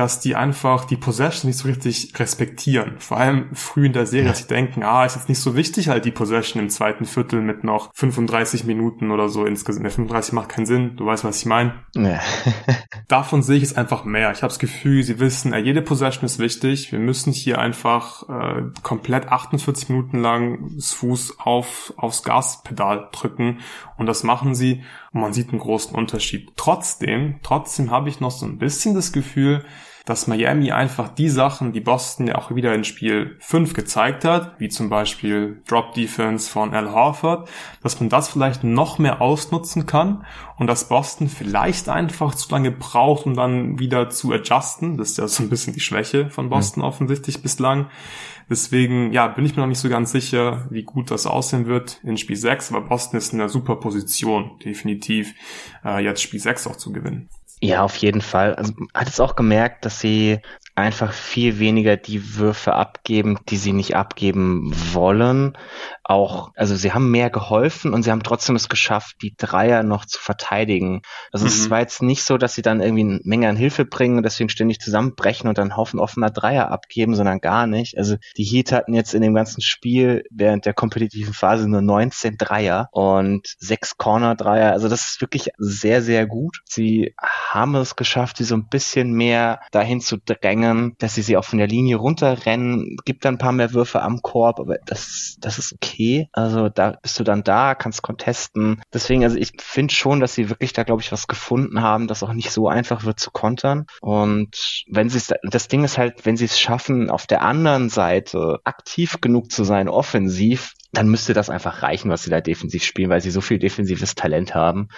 dass 0.00 0.18
die 0.18 0.34
einfach 0.34 0.86
die 0.86 0.96
Possession 0.96 1.50
nicht 1.50 1.58
so 1.58 1.68
richtig 1.68 2.18
respektieren. 2.18 2.94
Vor 3.00 3.18
allem 3.18 3.54
früh 3.54 3.84
in 3.84 3.92
der 3.92 4.06
Serie, 4.06 4.30
dass 4.30 4.38
sie 4.38 4.46
denken, 4.46 4.82
ah, 4.82 5.04
ist 5.04 5.14
jetzt 5.14 5.28
nicht 5.28 5.40
so 5.40 5.56
wichtig 5.56 5.88
halt 5.88 6.06
die 6.06 6.10
Possession 6.10 6.62
im 6.62 6.70
zweiten 6.70 7.04
Viertel 7.04 7.42
mit 7.42 7.64
noch 7.64 7.90
35 7.92 8.64
Minuten 8.64 9.10
oder 9.10 9.28
so 9.28 9.44
insgesamt. 9.44 9.84
Der 9.84 9.90
35 9.90 10.32
macht 10.32 10.48
keinen 10.48 10.64
Sinn, 10.64 10.96
du 10.96 11.04
weißt, 11.04 11.24
was 11.24 11.40
ich 11.40 11.44
meine. 11.44 11.74
Ja. 11.94 12.18
Davon 13.08 13.42
sehe 13.42 13.58
ich 13.58 13.62
es 13.62 13.76
einfach 13.76 14.04
mehr. 14.04 14.30
Ich 14.32 14.38
habe 14.38 14.48
das 14.48 14.58
Gefühl, 14.58 15.02
sie 15.02 15.20
wissen, 15.20 15.52
jede 15.62 15.82
Possession 15.82 16.24
ist 16.24 16.38
wichtig. 16.38 16.92
Wir 16.92 16.98
müssen 16.98 17.34
hier 17.34 17.58
einfach 17.58 18.26
äh, 18.30 18.62
komplett 18.82 19.28
48 19.28 19.90
Minuten 19.90 20.20
lang 20.20 20.76
das 20.76 20.94
Fuß 20.94 21.40
auf, 21.40 21.92
aufs 21.98 22.22
Gaspedal 22.22 23.10
drücken 23.12 23.58
und 23.98 24.06
das 24.06 24.22
machen 24.22 24.54
sie 24.54 24.82
und 25.12 25.20
man 25.20 25.34
sieht 25.34 25.50
einen 25.50 25.58
großen 25.58 25.94
Unterschied. 25.94 26.52
Trotzdem, 26.56 27.40
trotzdem 27.42 27.90
habe 27.90 28.08
ich 28.08 28.20
noch 28.20 28.30
so 28.30 28.46
ein 28.46 28.56
bisschen 28.56 28.94
das 28.94 29.12
Gefühl, 29.12 29.62
dass 30.04 30.26
Miami 30.26 30.72
einfach 30.72 31.08
die 31.08 31.28
Sachen, 31.28 31.72
die 31.72 31.80
Boston 31.80 32.26
ja 32.26 32.36
auch 32.36 32.54
wieder 32.54 32.74
in 32.74 32.84
Spiel 32.84 33.36
5 33.40 33.74
gezeigt 33.74 34.24
hat, 34.24 34.58
wie 34.58 34.68
zum 34.68 34.88
Beispiel 34.88 35.62
Drop 35.68 35.94
Defense 35.94 36.50
von 36.50 36.74
Al 36.74 36.92
Horford, 36.92 37.48
dass 37.82 38.00
man 38.00 38.08
das 38.08 38.28
vielleicht 38.28 38.64
noch 38.64 38.98
mehr 38.98 39.20
ausnutzen 39.20 39.86
kann 39.86 40.24
und 40.58 40.66
dass 40.66 40.88
Boston 40.88 41.28
vielleicht 41.28 41.88
einfach 41.88 42.34
zu 42.34 42.50
lange 42.50 42.70
braucht, 42.70 43.26
um 43.26 43.34
dann 43.34 43.78
wieder 43.78 44.10
zu 44.10 44.32
adjusten. 44.32 44.96
Das 44.96 45.10
ist 45.10 45.18
ja 45.18 45.28
so 45.28 45.42
ein 45.42 45.48
bisschen 45.48 45.72
die 45.72 45.80
Schwäche 45.80 46.30
von 46.30 46.50
Boston 46.50 46.82
mhm. 46.82 46.88
offensichtlich 46.88 47.42
bislang. 47.42 47.88
Deswegen, 48.50 49.12
ja, 49.12 49.28
bin 49.28 49.46
ich 49.46 49.54
mir 49.54 49.62
noch 49.62 49.68
nicht 49.68 49.78
so 49.78 49.88
ganz 49.88 50.10
sicher, 50.10 50.66
wie 50.70 50.82
gut 50.82 51.12
das 51.12 51.26
aussehen 51.26 51.66
wird 51.66 52.00
in 52.02 52.16
Spiel 52.16 52.34
6, 52.34 52.72
aber 52.72 52.80
Boston 52.80 53.18
ist 53.18 53.32
in 53.32 53.40
einer 53.40 53.48
super 53.48 53.76
Position, 53.76 54.58
definitiv, 54.64 55.34
äh, 55.84 56.02
jetzt 56.02 56.20
Spiel 56.20 56.40
6 56.40 56.66
auch 56.66 56.76
zu 56.76 56.90
gewinnen. 56.90 57.28
Ja, 57.62 57.82
auf 57.82 57.96
jeden 57.96 58.22
Fall. 58.22 58.54
Also 58.54 58.72
hat 58.94 59.08
es 59.08 59.20
auch 59.20 59.36
gemerkt, 59.36 59.84
dass 59.84 60.00
sie 60.00 60.40
einfach 60.74 61.12
viel 61.12 61.58
weniger 61.58 61.96
die 61.98 62.36
Würfe 62.36 62.72
abgeben, 62.74 63.38
die 63.50 63.58
sie 63.58 63.72
nicht 63.74 63.94
abgeben 63.96 64.72
wollen. 64.94 65.56
Auch, 66.10 66.50
also 66.56 66.74
sie 66.74 66.92
haben 66.92 67.12
mehr 67.12 67.30
geholfen 67.30 67.94
und 67.94 68.02
sie 68.02 68.10
haben 68.10 68.24
trotzdem 68.24 68.56
es 68.56 68.68
geschafft, 68.68 69.18
die 69.22 69.36
Dreier 69.36 69.84
noch 69.84 70.04
zu 70.04 70.18
verteidigen. 70.18 71.02
Also 71.30 71.44
mhm. 71.44 71.52
es 71.52 71.70
war 71.70 71.78
jetzt 71.78 72.02
nicht 72.02 72.24
so, 72.24 72.36
dass 72.36 72.52
sie 72.56 72.62
dann 72.62 72.80
irgendwie 72.80 73.02
eine 73.02 73.20
Menge 73.22 73.48
an 73.48 73.54
Hilfe 73.54 73.84
bringen 73.84 74.16
und 74.16 74.24
deswegen 74.24 74.48
ständig 74.48 74.80
zusammenbrechen 74.80 75.48
und 75.48 75.56
dann 75.56 75.70
einen 75.70 75.76
Haufen 75.76 76.00
offener 76.00 76.30
Dreier 76.30 76.72
abgeben, 76.72 77.14
sondern 77.14 77.38
gar 77.38 77.68
nicht. 77.68 77.96
Also 77.96 78.16
die 78.36 78.42
Heat 78.42 78.72
hatten 78.72 78.92
jetzt 78.92 79.14
in 79.14 79.22
dem 79.22 79.34
ganzen 79.34 79.60
Spiel 79.60 80.24
während 80.32 80.66
der 80.66 80.74
kompetitiven 80.74 81.32
Phase 81.32 81.68
nur 81.68 81.80
19 81.80 82.38
Dreier 82.38 82.88
und 82.90 83.54
sechs 83.60 83.96
Corner-Dreier. 83.96 84.72
Also 84.72 84.88
das 84.88 85.12
ist 85.12 85.20
wirklich 85.20 85.50
sehr, 85.58 86.02
sehr 86.02 86.26
gut. 86.26 86.60
Sie 86.64 87.14
haben 87.22 87.76
es 87.76 87.94
geschafft, 87.94 88.38
sie 88.38 88.44
so 88.44 88.56
ein 88.56 88.66
bisschen 88.66 89.12
mehr 89.12 89.60
dahin 89.70 90.00
zu 90.00 90.16
drängen, 90.16 90.96
dass 90.98 91.14
sie 91.14 91.22
sie 91.22 91.36
auch 91.36 91.44
von 91.44 91.60
der 91.60 91.68
Linie 91.68 91.98
runterrennen, 91.98 92.96
gibt 93.04 93.24
dann 93.24 93.36
ein 93.36 93.38
paar 93.38 93.52
mehr 93.52 93.74
Würfe 93.74 94.02
am 94.02 94.22
Korb, 94.22 94.58
aber 94.58 94.78
das, 94.86 95.36
das 95.38 95.58
ist 95.60 95.72
okay. 95.72 95.99
Also 96.32 96.68
da 96.68 96.98
bist 97.02 97.18
du 97.18 97.24
dann 97.24 97.42
da, 97.42 97.74
kannst 97.74 98.02
contesten. 98.02 98.82
Deswegen, 98.92 99.24
also 99.24 99.36
ich 99.36 99.52
finde 99.60 99.94
schon, 99.94 100.20
dass 100.20 100.34
sie 100.34 100.48
wirklich 100.48 100.72
da, 100.72 100.82
glaube 100.82 101.02
ich, 101.02 101.12
was 101.12 101.28
gefunden 101.28 101.82
haben, 101.82 102.06
das 102.06 102.22
auch 102.22 102.32
nicht 102.32 102.50
so 102.50 102.68
einfach 102.68 103.04
wird 103.04 103.20
zu 103.20 103.30
kontern. 103.30 103.86
Und 104.00 104.84
wenn 104.88 105.08
sie 105.08 105.18
es, 105.18 105.32
das 105.42 105.68
Ding 105.68 105.84
ist 105.84 105.98
halt, 105.98 106.24
wenn 106.26 106.36
sie 106.36 106.46
es 106.46 106.60
schaffen, 106.60 107.10
auf 107.10 107.26
der 107.26 107.42
anderen 107.42 107.88
Seite 107.88 108.60
aktiv 108.64 109.18
genug 109.20 109.50
zu 109.52 109.64
sein, 109.64 109.88
offensiv, 109.88 110.74
dann 110.92 111.08
müsste 111.08 111.34
das 111.34 111.50
einfach 111.50 111.82
reichen, 111.82 112.10
was 112.10 112.24
sie 112.24 112.30
da 112.30 112.40
defensiv 112.40 112.82
spielen, 112.82 113.10
weil 113.10 113.20
sie 113.20 113.30
so 113.30 113.40
viel 113.40 113.58
defensives 113.58 114.14
Talent 114.14 114.54
haben, 114.54 114.88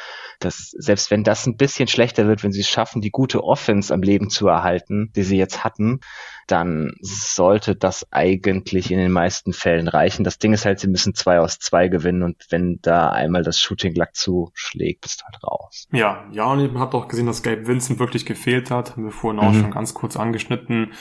dass 0.41 0.71
selbst 0.71 1.11
wenn 1.11 1.23
das 1.23 1.47
ein 1.47 1.57
bisschen 1.57 1.87
schlechter 1.87 2.27
wird, 2.27 2.43
wenn 2.43 2.53
sie 2.53 2.61
es 2.61 2.69
schaffen, 2.69 3.03
die 3.03 3.11
gute 3.11 3.45
Offense 3.45 3.93
am 3.93 4.03
Leben 4.03 4.31
zu 4.31 4.49
erhalten, 4.49 5.13
die 5.15 5.23
sie 5.23 5.37
jetzt 5.37 5.65
hatten, 5.65 6.01
dann 6.47 6.95
sollte 7.01 7.77
das 7.77 8.07
eigentlich 8.11 8.91
in 8.91 8.99
den 8.99 9.13
meisten 9.13 9.53
Fällen 9.53 9.89
reichen. 9.89 10.25
Das 10.25 10.39
Ding 10.39 10.53
ist 10.53 10.65
halt, 10.65 10.81
sie 10.81 10.89
müssen 10.89 11.15
zwei 11.15 11.41
aus 11.41 11.59
zwei 11.59 11.89
gewinnen 11.89 12.23
und 12.23 12.47
wenn 12.51 12.79
da 12.83 13.11
einmal 13.11 13.43
das 13.43 13.61
Shooting 13.61 13.95
Luck 13.95 14.15
zuschlägt, 14.15 15.03
bist 15.03 15.21
du 15.21 15.25
halt 15.25 15.45
raus. 15.45 15.89
Ja, 15.93 16.27
ja, 16.33 16.47
und 16.47 16.73
man 16.73 16.83
hat 16.83 16.95
auch 16.95 17.09
gesehen, 17.09 17.27
dass 17.27 17.43
Gabe 17.43 17.67
Vincent 17.67 17.99
wirklich 17.99 18.27
gefehlt 18.27 18.71
hat. 18.71 18.93
Haben 18.93 19.05
wir 19.05 19.13
vorhin 19.13 19.41
auch 19.41 19.53
mhm. 19.53 19.61
schon 19.61 19.71
ganz 19.71 19.95
kurz 19.95 20.17
angeschnitten. 20.17 20.93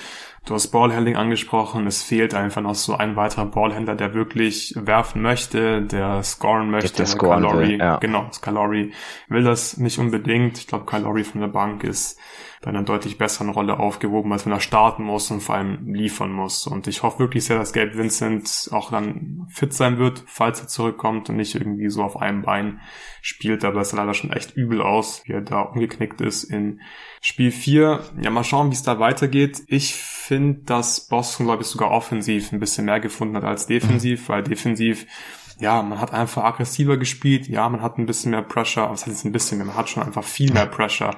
Du 0.46 0.56
hast 0.56 0.70
Ballhandling 0.70 1.16
angesprochen. 1.16 1.86
Es 1.86 2.02
fehlt 2.02 2.34
einfach 2.34 2.62
noch 2.62 2.74
so 2.74 2.96
ein 2.96 3.16
weiterer 3.16 3.46
Ballhändler, 3.46 3.96
der 3.96 4.16
wirklich 4.16 4.74
werfen 4.76 5.22
möchte, 5.22 5.84
der 5.84 6.24
scoren 6.24 6.72
möchte. 6.72 7.04
Der, 7.04 7.06
der 7.06 7.18
Calori, 7.18 7.78
ja. 7.78 7.98
Genau, 7.98 8.28
Calori 8.42 8.92
will 9.28 9.44
das 9.44 9.78
nicht 9.78 10.00
unbedingt. 10.00 10.58
Ich 10.58 10.68
glaube, 10.68 10.86
Calori 10.86 11.24
von 11.24 11.42
der 11.42 11.48
Bank 11.48 11.84
ist 11.84 12.20
bei 12.62 12.70
einer 12.70 12.84
deutlich 12.84 13.18
besseren 13.18 13.50
Rolle 13.50 13.80
aufgehoben, 13.80 14.32
als 14.32 14.46
wenn 14.46 14.54
er 14.54 14.60
starten 14.60 15.04
muss 15.04 15.32
und 15.32 15.42
vor 15.42 15.56
allem 15.56 15.94
liefern 15.94 16.32
muss. 16.32 16.68
Und 16.68 16.86
ich 16.86 17.02
hoffe 17.02 17.18
wirklich 17.18 17.44
sehr, 17.44 17.58
dass 17.58 17.74
Gabe 17.74 17.98
Vincent 17.98 18.70
auch 18.72 18.92
dann 18.92 19.48
fit 19.50 19.74
sein 19.74 19.98
wird, 19.98 20.24
falls 20.28 20.62
er 20.62 20.68
zurückkommt 20.68 21.28
und 21.30 21.38
nicht 21.38 21.56
irgendwie 21.56 21.90
so 21.90 22.04
auf 22.04 22.18
einem 22.18 22.44
Bein 22.44 22.80
spielt. 23.24 23.66
Aber 23.66 23.82
es 23.82 23.90
sah 23.90 23.98
leider 23.98 24.14
schon 24.14 24.32
echt 24.32 24.56
übel 24.56 24.84
aus, 24.84 25.24
wie 25.26 25.34
er 25.34 25.42
da 25.42 25.62
umgeknickt 25.62 26.22
ist 26.22 26.44
in 26.44 26.82
Spiel 27.20 27.52
4. 27.52 28.04
Ja, 28.22 28.30
mal 28.30 28.44
schauen, 28.44 28.70
wie 28.70 28.76
es 28.76 28.84
da 28.84 29.00
weitergeht. 29.00 29.64
Ich 29.66 29.96
finde, 29.96 30.62
dass 30.62 31.08
Boston, 31.08 31.48
glaube 31.48 31.64
ich, 31.64 31.68
sogar 31.68 31.90
offensiv 31.90 32.52
ein 32.52 32.60
bisschen 32.60 32.86
mehr 32.86 33.00
gefunden 33.00 33.36
hat 33.38 33.44
als 33.44 33.66
defensiv, 33.66 34.30
weil 34.30 34.44
defensiv 34.44 35.08
ja, 35.62 35.82
man 35.84 36.02
hat 36.02 36.12
einfach 36.12 36.44
aggressiver 36.44 36.98
gespielt, 36.98 37.48
ja, 37.48 37.70
man 37.70 37.82
hat 37.82 37.98
ein 37.98 38.08
bisschen 38.08 38.32
mehr 38.32 38.42
Pressure, 38.42 38.84
aber 38.84 38.94
es 38.94 39.02
hat 39.02 39.10
jetzt 39.10 39.26
ein 39.26 39.32
bisschen 39.32 39.60
mehr, 39.60 39.68
man 39.68 39.78
hat 39.78 39.90
schon 39.90 40.04
einfach 40.04 40.24
viel 40.24 40.52
mehr 40.52 40.66
Pressure 40.66 41.12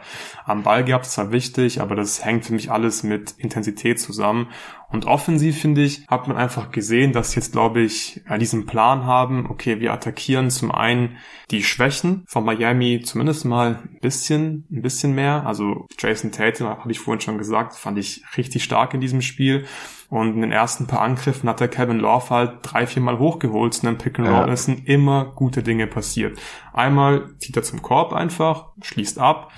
am 0.45 0.63
Ball 0.63 0.83
gehabt, 0.83 1.05
das 1.05 1.17
war 1.17 1.31
wichtig, 1.31 1.81
aber 1.81 1.95
das 1.95 2.23
hängt 2.23 2.45
für 2.45 2.53
mich 2.53 2.69
alles 2.69 3.03
mit 3.03 3.31
Intensität 3.37 3.99
zusammen 3.99 4.49
und 4.93 5.05
offensiv, 5.05 5.59
finde 5.59 5.81
ich, 5.81 6.05
hat 6.07 6.27
man 6.27 6.37
einfach 6.37 6.71
gesehen, 6.71 7.13
dass 7.13 7.33
jetzt, 7.33 7.51
glaube 7.51 7.81
ich, 7.81 8.21
diesen 8.39 8.67
Plan 8.67 9.05
haben, 9.05 9.49
okay, 9.49 9.79
wir 9.79 9.91
attackieren 9.91 10.51
zum 10.51 10.71
einen 10.71 11.17
die 11.49 11.63
Schwächen 11.63 12.23
von 12.27 12.45
Miami 12.45 13.01
zumindest 13.03 13.43
mal 13.45 13.79
ein 13.83 13.99
bisschen, 14.01 14.67
ein 14.71 14.83
bisschen 14.83 15.15
mehr. 15.15 15.47
Also 15.47 15.87
Jason 15.97 16.31
Tatum, 16.31 16.67
habe 16.67 16.91
ich 16.91 16.99
vorhin 16.99 17.21
schon 17.21 17.39
gesagt, 17.39 17.73
fand 17.73 17.97
ich 17.97 18.23
richtig 18.37 18.63
stark 18.63 18.93
in 18.93 19.01
diesem 19.01 19.23
Spiel. 19.23 19.65
Und 20.13 20.35
in 20.35 20.41
den 20.41 20.51
ersten 20.51 20.85
paar 20.85 21.01
Angriffen 21.01 21.49
hat 21.49 21.59
der 21.59 21.67
Kevin 21.67 21.97
Love 21.97 22.29
halt 22.29 22.59
drei, 22.61 22.85
vier 22.85 23.01
Mal 23.01 23.17
hochgeholt 23.17 23.73
zu 23.73 23.87
einem 23.87 23.97
Pick 23.97 24.19
and 24.19 24.27
Roll. 24.27 24.47
Ja. 24.47 24.55
Sind 24.55 24.87
immer 24.87 25.25
gute 25.25 25.63
Dinge 25.63 25.87
passiert. 25.87 26.37
Einmal 26.71 27.35
zieht 27.39 27.57
er 27.57 27.63
zum 27.63 27.81
Korb 27.81 28.13
einfach, 28.13 28.67
schließt 28.83 29.17
ab 29.17 29.51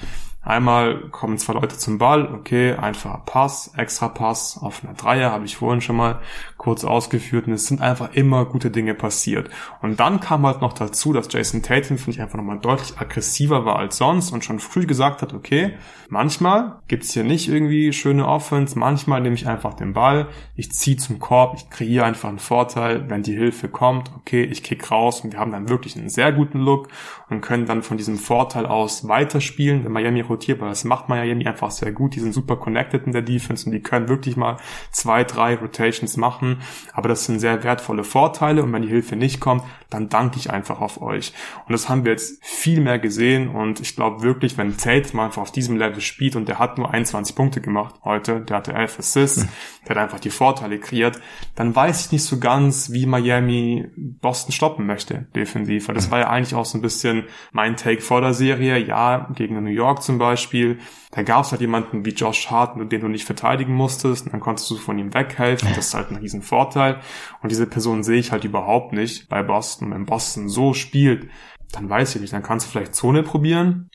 Einmal 0.45 1.09
kommen 1.09 1.39
zwei 1.39 1.53
Leute 1.53 1.75
zum 1.75 1.97
Ball, 1.97 2.31
okay, 2.31 2.73
einfacher 2.73 3.23
Pass, 3.25 3.73
extra 3.75 4.09
Pass 4.09 4.59
auf 4.61 4.83
einer 4.83 4.93
Dreier, 4.93 5.31
habe 5.31 5.45
ich 5.45 5.57
vorhin 5.57 5.81
schon 5.81 5.95
mal 5.95 6.19
kurz 6.57 6.85
ausgeführt 6.85 7.47
und 7.47 7.53
es 7.53 7.65
sind 7.65 7.81
einfach 7.81 8.13
immer 8.13 8.45
gute 8.45 8.69
Dinge 8.69 8.93
passiert. 8.93 9.49
Und 9.81 9.99
dann 9.99 10.19
kam 10.19 10.45
halt 10.45 10.61
noch 10.61 10.73
dazu, 10.73 11.13
dass 11.13 11.33
Jason 11.33 11.63
Tatum, 11.63 11.97
finde 11.97 12.11
ich, 12.11 12.21
einfach 12.21 12.37
nochmal 12.37 12.59
deutlich 12.59 12.99
aggressiver 12.99 13.65
war 13.65 13.77
als 13.77 13.97
sonst 13.97 14.31
und 14.31 14.45
schon 14.45 14.59
früh 14.59 14.85
gesagt 14.85 15.23
hat, 15.23 15.33
okay, 15.33 15.73
manchmal 16.09 16.79
gibt's 16.87 17.13
hier 17.13 17.23
nicht 17.23 17.49
irgendwie 17.49 17.91
schöne 17.91 18.27
Offense, 18.27 18.77
manchmal 18.77 19.21
nehme 19.21 19.35
ich 19.35 19.47
einfach 19.47 19.73
den 19.73 19.93
Ball, 19.93 20.27
ich 20.55 20.71
ziehe 20.71 20.97
zum 20.97 21.17
Korb, 21.17 21.55
ich 21.57 21.71
kreiere 21.71 22.05
einfach 22.05 22.29
einen 22.29 22.37
Vorteil, 22.37 23.09
wenn 23.09 23.23
die 23.23 23.35
Hilfe 23.35 23.67
kommt, 23.67 24.11
okay, 24.15 24.43
ich 24.43 24.61
kick 24.61 24.91
raus 24.91 25.21
und 25.21 25.33
wir 25.33 25.39
haben 25.39 25.51
dann 25.51 25.69
wirklich 25.69 25.97
einen 25.97 26.09
sehr 26.09 26.31
guten 26.31 26.59
Look 26.59 26.89
und 27.29 27.41
können 27.41 27.65
dann 27.65 27.81
von 27.81 27.97
diesem 27.97 28.17
Vorteil 28.17 28.65
aus 28.65 29.07
weiterspielen. 29.07 29.83
Wenn 29.83 29.91
Miami 29.91 30.21
rotiert, 30.21 30.59
weil 30.61 30.69
das 30.69 30.83
macht 30.83 31.09
Miami 31.09 31.47
einfach 31.47 31.71
sehr 31.71 31.91
gut, 31.91 32.15
die 32.15 32.19
sind 32.19 32.33
super 32.33 32.55
connected 32.57 33.05
in 33.05 33.13
der 33.13 33.21
Defense 33.21 33.65
und 33.65 33.71
die 33.71 33.81
können 33.81 34.07
wirklich 34.09 34.37
mal 34.37 34.57
zwei, 34.91 35.23
drei 35.23 35.55
Rotations 35.55 36.17
machen, 36.17 36.61
aber 36.93 37.09
das 37.09 37.25
sind 37.25 37.39
sehr 37.39 37.63
wertvolle 37.63 38.03
Vorteile 38.03 38.63
und 38.63 38.71
wenn 38.73 38.81
die 38.81 38.87
Hilfe 38.87 39.15
nicht 39.15 39.39
kommt, 39.39 39.63
dann 39.89 40.09
danke 40.09 40.37
ich 40.37 40.51
einfach 40.51 40.81
auf 40.81 41.01
euch. 41.01 41.33
Und 41.67 41.73
das 41.73 41.89
haben 41.89 42.05
wir 42.05 42.11
jetzt 42.11 42.43
viel 42.43 42.81
mehr 42.81 42.99
gesehen 42.99 43.49
und 43.49 43.79
ich 43.79 43.95
glaube 43.95 44.23
wirklich, 44.23 44.57
wenn 44.57 44.77
Tate 44.77 45.15
mal 45.15 45.25
einfach 45.25 45.41
auf 45.41 45.51
diesem 45.51 45.77
Level 45.77 46.01
spielt 46.01 46.35
und 46.35 46.47
der 46.47 46.59
hat 46.59 46.77
nur 46.77 46.91
21 46.91 47.35
Punkte 47.35 47.61
gemacht 47.61 47.95
heute, 48.03 48.41
der 48.41 48.57
hatte 48.57 48.73
11 48.73 48.99
Assists, 48.99 49.47
der 49.87 49.95
hat 49.95 50.03
einfach 50.03 50.19
die 50.19 50.29
Vorteile 50.29 50.79
kreiert, 50.79 51.19
dann 51.55 51.75
weiß 51.75 52.05
ich 52.05 52.11
nicht 52.11 52.23
so 52.23 52.39
ganz, 52.39 52.91
wie 52.91 53.05
Miami 53.05 53.87
Boston 53.95 54.51
stoppen 54.51 54.85
möchte, 54.85 55.27
defensiv. 55.35 55.87
Weil 55.87 55.95
das 55.95 56.11
war 56.11 56.19
ja 56.19 56.29
eigentlich 56.29 56.55
auch 56.55 56.65
so 56.65 56.77
ein 56.77 56.81
bisschen 56.81 57.14
mein 57.51 57.77
Take 57.77 58.01
vor 58.01 58.21
der 58.21 58.33
Serie. 58.33 58.77
Ja, 58.77 59.29
gegen 59.33 59.61
New 59.63 59.69
York 59.69 60.03
zum 60.03 60.17
Beispiel, 60.17 60.79
da 61.11 61.23
gab 61.23 61.45
es 61.45 61.51
halt 61.51 61.61
jemanden 61.61 62.05
wie 62.05 62.11
Josh 62.11 62.49
Hart, 62.49 62.77
den 62.91 63.01
du 63.01 63.07
nicht 63.07 63.25
verteidigen 63.25 63.73
musstest, 63.73 64.25
und 64.25 64.33
dann 64.33 64.41
konntest 64.41 64.69
du 64.69 64.75
von 64.75 64.99
ihm 64.99 65.13
weghelfen. 65.13 65.69
Das 65.75 65.87
ist 65.87 65.93
halt 65.93 66.11
ein 66.11 66.17
riesen 66.17 66.41
Vorteil. 66.41 66.99
Und 67.41 67.51
diese 67.51 67.67
Person 67.67 68.03
sehe 68.03 68.19
ich 68.19 68.31
halt 68.31 68.43
überhaupt 68.43 68.93
nicht 68.93 69.29
bei 69.29 69.41
Boston. 69.43 69.91
Wenn 69.91 70.05
Boston 70.05 70.49
so 70.49 70.73
spielt, 70.73 71.29
dann 71.71 71.89
weiß 71.89 72.15
ich 72.15 72.21
nicht, 72.21 72.33
dann 72.33 72.43
kannst 72.43 72.67
du 72.67 72.71
vielleicht 72.71 72.95
Zone 72.95 73.23
probieren. 73.23 73.89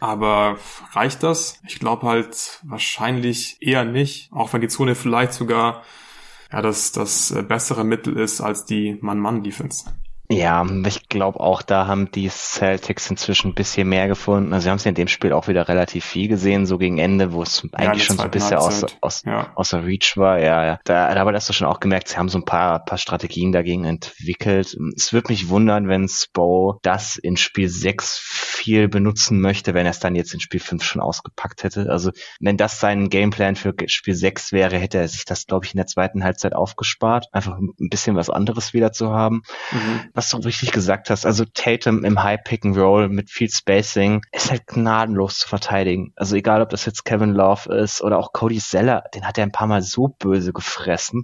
Aber 0.00 0.56
reicht 0.92 1.22
das? 1.22 1.60
Ich 1.66 1.78
glaube 1.78 2.06
halt 2.06 2.60
wahrscheinlich 2.64 3.58
eher 3.60 3.84
nicht, 3.84 4.30
auch 4.32 4.52
wenn 4.52 4.60
die 4.60 4.68
Zone 4.68 4.94
vielleicht 4.94 5.32
sogar 5.32 5.82
ja, 6.52 6.62
das, 6.62 6.92
das 6.92 7.34
bessere 7.48 7.84
Mittel 7.84 8.16
ist 8.16 8.40
als 8.40 8.64
die 8.64 8.98
Mann-Mann-Defense. 9.00 9.92
Ja, 10.30 10.66
ich 10.86 11.08
glaube 11.08 11.40
auch, 11.40 11.62
da 11.62 11.86
haben 11.86 12.10
die 12.10 12.28
Celtics 12.28 13.08
inzwischen 13.08 13.48
ein 13.48 13.54
bisschen 13.54 13.88
mehr 13.88 14.08
gefunden. 14.08 14.52
Also 14.52 14.64
sie 14.64 14.70
haben 14.70 14.76
es 14.76 14.84
in 14.84 14.94
dem 14.94 15.08
Spiel 15.08 15.32
auch 15.32 15.48
wieder 15.48 15.68
relativ 15.68 16.04
viel 16.04 16.28
gesehen, 16.28 16.66
so 16.66 16.76
gegen 16.76 16.98
Ende, 16.98 17.32
wo 17.32 17.42
es 17.42 17.62
ja, 17.62 17.70
eigentlich 17.78 18.04
schon 18.04 18.18
so 18.18 18.24
ein 18.24 18.30
bisschen 18.30 18.58
aus, 18.58 18.84
aus, 19.00 19.22
ja. 19.24 19.50
außer 19.54 19.86
Reach 19.86 20.18
war. 20.18 20.38
Ja, 20.38 20.66
ja. 20.66 20.80
Da, 20.84 21.14
da 21.14 21.20
aber 21.22 21.32
hast 21.32 21.48
du 21.48 21.54
schon 21.54 21.66
auch 21.66 21.80
gemerkt, 21.80 22.08
sie 22.08 22.18
haben 22.18 22.28
so 22.28 22.36
ein 22.36 22.44
paar, 22.44 22.84
paar 22.84 22.98
Strategien 22.98 23.52
dagegen 23.52 23.84
entwickelt. 23.84 24.76
Es 24.96 25.14
würde 25.14 25.32
mich 25.32 25.48
wundern, 25.48 25.88
wenn 25.88 26.08
Spo 26.08 26.78
das 26.82 27.16
in 27.16 27.38
Spiel 27.38 27.70
6 27.70 28.18
viel 28.18 28.88
benutzen 28.88 29.40
möchte, 29.40 29.72
wenn 29.72 29.86
er 29.86 29.92
es 29.92 30.00
dann 30.00 30.14
jetzt 30.14 30.34
in 30.34 30.40
Spiel 30.40 30.60
5 30.60 30.84
schon 30.84 31.00
ausgepackt 31.00 31.64
hätte. 31.64 31.88
Also 31.88 32.10
wenn 32.38 32.58
das 32.58 32.80
sein 32.80 33.08
Gameplan 33.08 33.56
für 33.56 33.72
Spiel 33.86 34.14
6 34.14 34.52
wäre, 34.52 34.76
hätte 34.76 34.98
er 34.98 35.08
sich 35.08 35.24
das, 35.24 35.46
glaube 35.46 35.64
ich, 35.64 35.72
in 35.72 35.78
der 35.78 35.86
zweiten 35.86 36.22
Halbzeit 36.22 36.54
aufgespart. 36.54 37.28
Einfach 37.32 37.56
ein 37.56 37.88
bisschen 37.88 38.14
was 38.14 38.28
anderes 38.28 38.74
wieder 38.74 38.92
zu 38.92 39.10
haben. 39.10 39.42
Mhm 39.72 40.17
was 40.18 40.30
du 40.30 40.38
richtig 40.38 40.72
gesagt 40.72 41.10
hast, 41.10 41.24
also 41.24 41.44
Tatum 41.44 42.04
im 42.04 42.20
High 42.20 42.42
Pick 42.42 42.64
and 42.64 42.76
Roll 42.76 43.08
mit 43.08 43.30
viel 43.30 43.48
Spacing 43.48 44.22
ist 44.32 44.50
halt 44.50 44.66
gnadenlos 44.66 45.38
zu 45.38 45.48
verteidigen. 45.48 46.12
Also 46.16 46.34
egal, 46.34 46.60
ob 46.60 46.70
das 46.70 46.84
jetzt 46.86 47.04
Kevin 47.04 47.34
Love 47.34 47.72
ist 47.72 48.02
oder 48.02 48.18
auch 48.18 48.32
Cody 48.32 48.58
Zeller, 48.58 49.04
den 49.14 49.24
hat 49.24 49.38
er 49.38 49.44
ein 49.44 49.52
paar 49.52 49.68
Mal 49.68 49.80
so 49.80 50.08
böse 50.08 50.52
gefressen. 50.52 51.22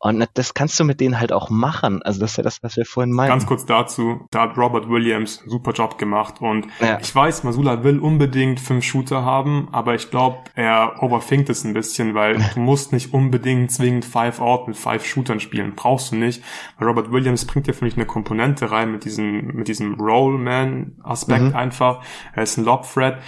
Und 0.00 0.24
das 0.34 0.54
kannst 0.54 0.78
du 0.78 0.84
mit 0.84 1.00
denen 1.00 1.18
halt 1.18 1.32
auch 1.32 1.50
machen. 1.50 2.02
Also 2.02 2.20
das 2.20 2.32
ist 2.32 2.36
ja 2.36 2.44
das, 2.44 2.62
was 2.62 2.76
wir 2.76 2.84
vorhin 2.84 3.12
meinten. 3.12 3.32
Ganz 3.32 3.46
kurz 3.46 3.66
dazu, 3.66 4.26
da 4.30 4.42
hat 4.42 4.56
Robert 4.56 4.88
Williams 4.88 5.42
super 5.46 5.72
Job 5.72 5.98
gemacht 5.98 6.40
und 6.40 6.66
ja. 6.80 6.98
ich 7.00 7.12
weiß, 7.12 7.42
Masula 7.42 7.82
will 7.82 7.98
unbedingt 7.98 8.60
fünf 8.60 8.84
Shooter 8.84 9.24
haben, 9.24 9.68
aber 9.72 9.94
ich 9.96 10.10
glaube, 10.10 10.38
er 10.54 11.02
overthinkt 11.02 11.50
es 11.50 11.64
ein 11.64 11.74
bisschen, 11.74 12.14
weil 12.14 12.38
du 12.54 12.60
musst 12.60 12.92
nicht 12.92 13.12
unbedingt 13.12 13.72
zwingend 13.72 14.04
five 14.04 14.40
out 14.40 14.68
mit 14.68 14.76
five 14.76 15.04
Shootern 15.04 15.40
spielen. 15.40 15.74
Brauchst 15.74 16.12
du 16.12 16.16
nicht. 16.16 16.44
Weil 16.78 16.88
Robert 16.88 17.10
Williams 17.10 17.44
bringt 17.44 17.66
dir, 17.66 17.74
finde 17.74 17.88
ich, 17.88 17.96
eine 17.96 18.06
Komponente 18.06 18.70
rein 18.70 18.92
mit 18.92 19.04
diesem, 19.04 19.46
mit 19.48 19.66
diesem 19.66 19.94
Rollman-Aspekt 19.94 21.42
mhm. 21.42 21.56
einfach. 21.56 22.04
Er 22.34 22.44
ist 22.44 22.56
ein 22.56 22.64
Lob-Threat 22.64 23.18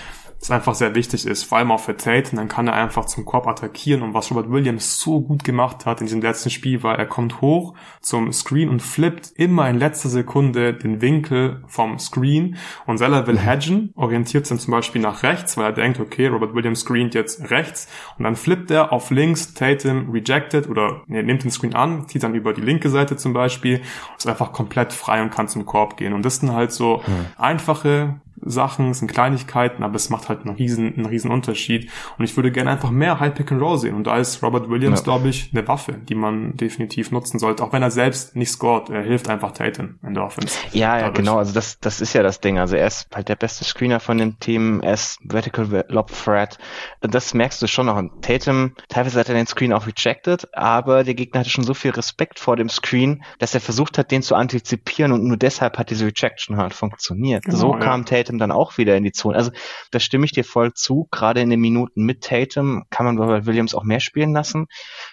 das 0.41 0.51
einfach 0.51 0.75
sehr 0.75 0.95
wichtig 0.95 1.27
ist, 1.27 1.45
vor 1.45 1.59
allem 1.59 1.71
auch 1.71 1.81
für 1.81 1.97
Tate, 1.97 2.31
und 2.31 2.39
dann 2.39 2.49
kann 2.49 2.67
er 2.67 2.73
einfach 2.73 3.05
zum 3.05 3.27
Korb 3.27 3.47
attackieren. 3.47 4.03
Und 4.03 4.15
was 4.15 4.31
Robert 4.31 4.51
Williams 4.51 4.99
so 4.99 5.21
gut 5.21 5.45
gemacht 5.45 5.85
hat 5.85 6.01
in 6.01 6.07
diesem 6.07 6.23
letzten 6.23 6.49
Spiel 6.49 6.83
war, 6.83 6.99
er 6.99 7.07
kommt 7.07 7.43
hoch 7.43 7.75
zum 8.01 8.33
Screen 8.33 8.71
und 8.71 8.81
flippt 8.81 9.33
immer 9.37 9.69
in 9.69 9.79
letzter 9.79 10.09
Sekunde 10.09 10.73
den 10.73 11.03
Winkel 11.03 11.63
vom 11.67 11.99
Screen. 11.99 12.57
Und 12.87 12.97
Zeller 12.97 13.27
will 13.27 13.39
hedgen, 13.39 13.93
orientiert 13.97 14.47
sich 14.47 14.59
zum 14.61 14.73
Beispiel 14.73 15.03
nach 15.03 15.23
rechts, 15.23 15.59
weil 15.59 15.67
er 15.67 15.73
denkt, 15.73 16.01
okay, 16.01 16.29
Robert 16.29 16.55
Williams 16.55 16.81
screent 16.81 17.15
jetzt 17.15 17.51
rechts. 17.51 17.89
Und 18.17 18.25
dann 18.25 18.35
flippt 18.35 18.71
er 18.71 18.95
auf 18.95 19.11
links, 19.11 19.53
Tatum 19.53 20.11
rejected 20.11 20.71
oder 20.71 21.03
nee, 21.07 21.23
nimmt 21.23 21.45
den 21.45 21.51
Screen 21.51 21.75
an, 21.75 22.09
zieht 22.09 22.23
dann 22.23 22.35
über 22.35 22.55
die 22.55 22.63
linke 22.63 22.89
Seite 22.89 23.19
zum 23.19 23.35
Beispiel, 23.35 23.83
ist 24.17 24.27
einfach 24.27 24.53
komplett 24.53 24.95
frei 24.95 25.21
und 25.21 25.31
kann 25.31 25.49
zum 25.49 25.67
Korb 25.67 25.99
gehen. 25.99 26.15
Und 26.15 26.25
das 26.25 26.37
sind 26.37 26.53
halt 26.53 26.73
so 26.73 27.03
mhm. 27.07 27.27
einfache 27.37 28.21
Sachen, 28.43 28.95
sind 28.95 29.09
Kleinigkeiten, 29.13 29.83
aber 29.83 29.97
es 29.97 30.11
macht 30.11 30.29
halt 30.29 30.47
einen 30.47 30.57
riesen, 30.57 30.95
einen 30.95 31.07
riesen 31.07 31.31
Unterschied. 31.31 31.91
Und 32.19 32.25
ich 32.25 32.37
würde 32.37 32.51
gerne 32.53 32.71
einfach 32.71 32.91
mehr 32.91 33.21
High 33.21 33.35
Pick 33.35 33.53
and 33.53 33.61
Roll 33.61 33.79
sehen. 33.79 33.95
Und 33.95 34.07
da 34.07 34.19
ist 34.19 34.43
Robert 34.43 34.69
Williams, 34.69 35.01
ja. 35.01 35.05
glaube 35.05 35.29
ich, 35.29 35.51
eine 35.53 35.67
Waffe, 35.67 35.93
die 35.93 36.15
man 36.15 36.57
definitiv 36.57 37.11
nutzen 37.11 37.39
sollte. 37.39 37.63
Auch 37.63 37.73
wenn 37.73 37.83
er 37.83 37.91
selbst 37.91 38.37
nicht 38.37 38.51
scored, 38.51 38.91
er 38.91 39.03
hilft 39.03 39.29
einfach 39.29 39.53
Tatum 39.53 39.99
in 40.03 40.15
der 40.15 40.25
Offense. 40.25 40.59
Ja, 40.73 40.99
ja, 40.99 41.11
genau. 41.11 41.39
Also 41.39 41.53
das, 41.53 41.79
das 41.81 42.01
ist 42.01 42.13
ja 42.13 42.23
das 42.23 42.41
Ding. 42.41 42.59
Also 42.59 42.77
er 42.77 42.87
ist 42.87 43.09
halt 43.15 43.29
der 43.29 43.37
beste 43.37 43.65
Screener 43.65 44.01
von 44.01 44.19
dem 44.19 44.39
Team. 44.39 44.81
Er 44.81 44.95
ist 44.95 45.19
Vertical 45.25 45.85
Lob 45.89 46.11
Threat. 46.13 46.59
Das 47.01 47.35
merkst 47.35 47.61
du 47.63 47.67
schon 47.67 47.87
noch. 47.87 47.97
Und 47.97 48.23
Tatum, 48.23 48.73
teilweise 48.89 49.19
hat 49.19 49.29
er 49.29 49.35
den 49.35 49.47
Screen 49.47 49.73
auch 49.73 49.87
rejected, 49.87 50.49
aber 50.55 51.05
der 51.05 51.15
Gegner 51.15 51.41
hatte 51.41 51.51
schon 51.51 51.65
so 51.65 51.75
viel 51.75 51.91
Respekt 51.91 52.39
vor 52.39 52.57
dem 52.57 52.69
Screen, 52.69 53.23
dass 53.39 53.55
er 53.55 53.61
versucht 53.61 53.99
hat, 53.99 54.11
den 54.11 54.23
zu 54.23 54.35
antizipieren 54.35 55.13
und 55.13 55.25
nur 55.25 55.37
deshalb 55.37 55.79
hat 55.79 55.91
diese 55.91 56.07
Rejection 56.07 56.57
halt 56.57 56.75
funktioniert. 56.75 57.45
Genau, 57.45 57.57
so 57.57 57.73
ja. 57.75 57.81
kam 57.81 58.05
Tatum 58.05 58.30
Tatum 58.31 58.39
dann 58.39 58.53
auch 58.53 58.79
wieder 58.79 58.97
in 58.97 59.05
die 59.05 59.13
Zone. 59.13 59.37
Also 59.37 59.51
da 59.91 60.01
stimme 60.01 60.25
ich 60.25 60.33
dir 60.33 60.45
voll 60.45 60.73
zu. 60.75 61.09
Gerade 61.11 61.41
in 61.41 61.51
den 61.51 61.61
Minuten 61.61 62.05
mit 62.05 62.23
Tatum 62.23 62.85
kann 62.91 63.07
man 63.07 63.19
Robert 63.19 63.47
Williams 63.47 63.75
auch 63.75 63.85
mehr 63.85 64.01
spielen 64.01 64.33
lassen. 64.33 64.67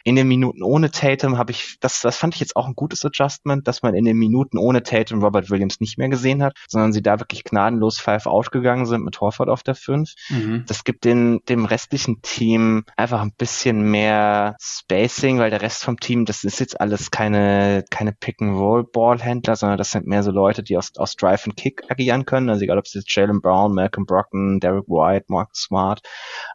In 0.04 0.16
den 0.16 0.28
Minuten 0.28 0.64
ohne 0.64 0.92
Tatum 0.92 1.38
habe 1.38 1.52
ich, 1.52 1.78
das, 1.80 2.02
das 2.02 2.18
fand 2.18 2.36
ich 2.36 2.40
jetzt 2.40 2.56
auch 2.56 2.68
ein 2.68 2.76
gutes 2.76 3.04
Adjustment, 3.04 3.68
dass 3.68 3.82
man 3.82 3.96
in 3.96 4.06
den 4.06 4.18
Minuten 4.18 4.58
ohne 4.58 4.84
Tatum 4.84 5.24
Robert 5.24 5.50
Williams 5.50 5.80
nicht 5.80 5.98
mehr 5.98 6.10
gesehen 6.10 6.44
hat, 6.44 6.54
sondern 6.68 6.94
sie 6.94 7.02
da 7.02 7.20
wirklich 7.20 7.44
gnadenlos 7.44 8.00
five 8.00 8.28
out 8.28 8.52
gegangen 8.52 8.86
sind 8.86 9.04
mit 9.04 9.20
Horford 9.20 9.50
auf 9.50 9.64
der 9.64 9.76
5. 9.76 10.14
Mhm. 10.30 10.66
Das 10.68 10.84
gibt 10.84 11.06
den, 11.06 11.40
dem 11.50 11.66
restlichen 11.66 12.22
Team 12.22 12.86
einfach 12.96 13.22
ein 13.22 13.34
bisschen 13.38 13.82
mehr 13.90 14.56
Spacing, 14.62 15.40
weil 15.40 15.50
der 15.50 15.62
Rest 15.62 15.84
vom 15.84 16.00
Team, 16.00 16.26
das 16.26 16.44
ist 16.44 16.60
jetzt 16.60 16.80
alles 16.80 17.12
keine, 17.12 17.84
keine 17.90 18.14
Pick-and-Roll-Ballhändler, 18.14 19.56
sondern 19.56 19.78
das 19.78 19.92
sind 19.92 20.08
mehr 20.08 20.24
so 20.24 20.32
Leute, 20.32 20.64
die 20.64 20.78
aus, 20.78 20.92
aus 20.98 21.16
Drive 21.16 21.46
and 21.46 21.58
Kick 21.58 21.84
agieren 21.90 22.26
können. 22.26 22.50
Also 22.50 22.64
egal, 22.64 22.78
ob 22.78 22.86
jetzt 22.94 23.07
Jalen 23.08 23.42
Brown, 23.42 23.74
Malcolm 23.74 24.04
Brockton, 24.04 24.60
Derek 24.60 24.86
White, 24.86 25.24
Mark 25.30 25.56
Smart. 25.56 26.06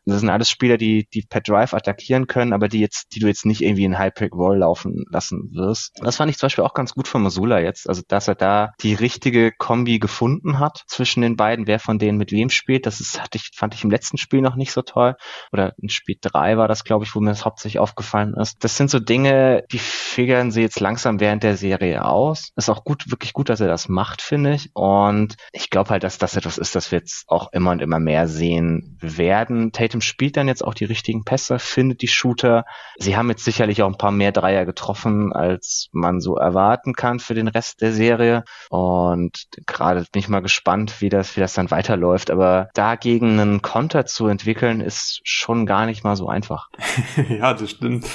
Das 0.04 0.20
sind 0.20 0.30
alles 0.30 0.50
Spieler, 0.50 0.76
die, 0.76 1.08
die 1.12 1.22
per 1.22 1.40
Drive 1.40 1.74
attackieren 1.74 2.26
können, 2.26 2.52
aber 2.52 2.68
die 2.68 2.80
jetzt, 2.80 3.14
die 3.14 3.20
du 3.20 3.28
jetzt 3.28 3.46
nicht 3.46 3.62
irgendwie 3.62 3.84
in 3.84 3.98
High-Pick-Roll 3.98 4.58
laufen 4.58 5.04
lassen 5.10 5.50
wirst. 5.52 5.92
Das 6.02 6.16
fand 6.16 6.30
ich 6.30 6.38
zum 6.38 6.46
Beispiel 6.46 6.64
auch 6.64 6.74
ganz 6.74 6.94
gut 6.94 7.08
von 7.08 7.22
Masula 7.22 7.60
jetzt. 7.60 7.88
Also, 7.88 8.02
dass 8.06 8.28
er 8.28 8.34
da 8.34 8.72
die 8.80 8.94
richtige 8.94 9.52
Kombi 9.52 9.98
gefunden 9.98 10.58
hat 10.58 10.82
zwischen 10.86 11.22
den 11.22 11.36
beiden, 11.36 11.66
wer 11.66 11.78
von 11.78 11.98
denen 11.98 12.18
mit 12.18 12.32
wem 12.32 12.50
spielt. 12.50 12.86
Das 12.86 13.00
ist, 13.00 13.20
hatte 13.22 13.38
ich, 13.38 13.50
fand 13.54 13.74
ich 13.74 13.84
im 13.84 13.90
letzten 13.90 14.18
Spiel 14.18 14.40
noch 14.40 14.56
nicht 14.56 14.72
so 14.72 14.82
toll. 14.82 15.14
Oder 15.52 15.74
in 15.78 15.88
Spiel 15.88 16.16
drei 16.20 16.56
war 16.56 16.68
das, 16.68 16.84
glaube 16.84 17.04
ich, 17.04 17.14
wo 17.14 17.20
mir 17.20 17.30
das 17.30 17.44
hauptsächlich 17.44 17.78
aufgefallen 17.78 18.34
ist. 18.34 18.64
Das 18.64 18.76
sind 18.76 18.90
so 18.90 18.98
Dinge, 18.98 19.64
die 19.70 19.78
figern 19.78 20.50
sie 20.50 20.62
jetzt 20.62 20.80
langsam 20.80 21.20
während 21.20 21.42
der 21.42 21.56
Serie 21.56 22.04
aus. 22.04 22.50
Ist 22.56 22.70
auch 22.70 22.84
gut, 22.84 23.10
wirklich 23.10 23.32
gut, 23.32 23.48
dass 23.48 23.60
er 23.60 23.68
das 23.68 23.88
macht, 23.88 24.22
finde 24.22 24.54
ich. 24.54 24.70
Und 24.74 25.36
ich 25.52 25.70
glaube 25.70 25.90
halt, 25.90 26.02
dass 26.02 26.18
das 26.18 26.36
etwas 26.36 26.58
ist, 26.58 26.74
das 26.74 26.90
wir 26.90 26.98
jetzt 26.98 27.24
auch 27.28 27.52
immer 27.52 27.70
und 27.70 27.82
immer 27.82 27.98
mehr 27.98 28.28
sehen 28.28 28.98
werden. 29.00 29.72
Tatum 29.72 29.91
Tatum 29.92 30.00
spielt 30.00 30.38
dann 30.38 30.48
jetzt 30.48 30.64
auch 30.64 30.72
die 30.72 30.86
richtigen 30.86 31.24
Pässe, 31.24 31.58
findet 31.58 32.00
die 32.00 32.08
Shooter. 32.08 32.64
Sie 32.96 33.16
haben 33.16 33.28
jetzt 33.28 33.44
sicherlich 33.44 33.82
auch 33.82 33.88
ein 33.88 33.98
paar 33.98 34.10
mehr 34.10 34.32
Dreier 34.32 34.64
getroffen, 34.64 35.32
als 35.32 35.88
man 35.92 36.20
so 36.20 36.36
erwarten 36.36 36.94
kann 36.94 37.18
für 37.18 37.34
den 37.34 37.48
Rest 37.48 37.82
der 37.82 37.92
Serie. 37.92 38.44
Und 38.70 39.48
gerade 39.66 40.06
bin 40.10 40.20
ich 40.20 40.28
mal 40.28 40.40
gespannt, 40.40 41.00
wie 41.00 41.10
das, 41.10 41.36
wie 41.36 41.40
das 41.40 41.52
dann 41.52 41.70
weiterläuft. 41.70 42.30
Aber 42.30 42.70
dagegen 42.72 43.38
einen 43.38 43.60
Konter 43.60 44.06
zu 44.06 44.28
entwickeln, 44.28 44.80
ist 44.80 45.20
schon 45.24 45.66
gar 45.66 45.84
nicht 45.84 46.04
mal 46.04 46.16
so 46.16 46.28
einfach. 46.28 46.70
ja, 47.28 47.52
das 47.52 47.70
stimmt. 47.70 48.06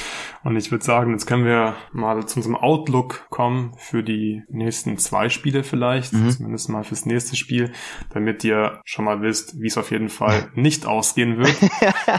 Und 0.43 0.55
ich 0.55 0.71
würde 0.71 0.83
sagen, 0.83 1.11
jetzt 1.11 1.25
können 1.25 1.43
wir 1.43 1.75
mal 1.91 2.25
zu 2.25 2.37
unserem 2.37 2.55
Outlook 2.55 3.27
kommen 3.29 3.73
für 3.77 4.01
die 4.01 4.43
nächsten 4.49 4.97
zwei 4.97 5.29
Spiele 5.29 5.63
vielleicht, 5.63 6.13
mhm. 6.13 6.29
zumindest 6.29 6.69
mal 6.69 6.83
fürs 6.83 7.05
nächste 7.05 7.35
Spiel, 7.35 7.73
damit 8.13 8.43
ihr 8.45 8.79
schon 8.85 9.05
mal 9.05 9.21
wisst, 9.21 9.59
wie 9.59 9.67
es 9.67 9.77
auf 9.77 9.91
jeden 9.91 10.07
Fall 10.07 10.49
nicht 10.55 10.85
ausgehen 10.85 11.37
wird. 11.37 11.66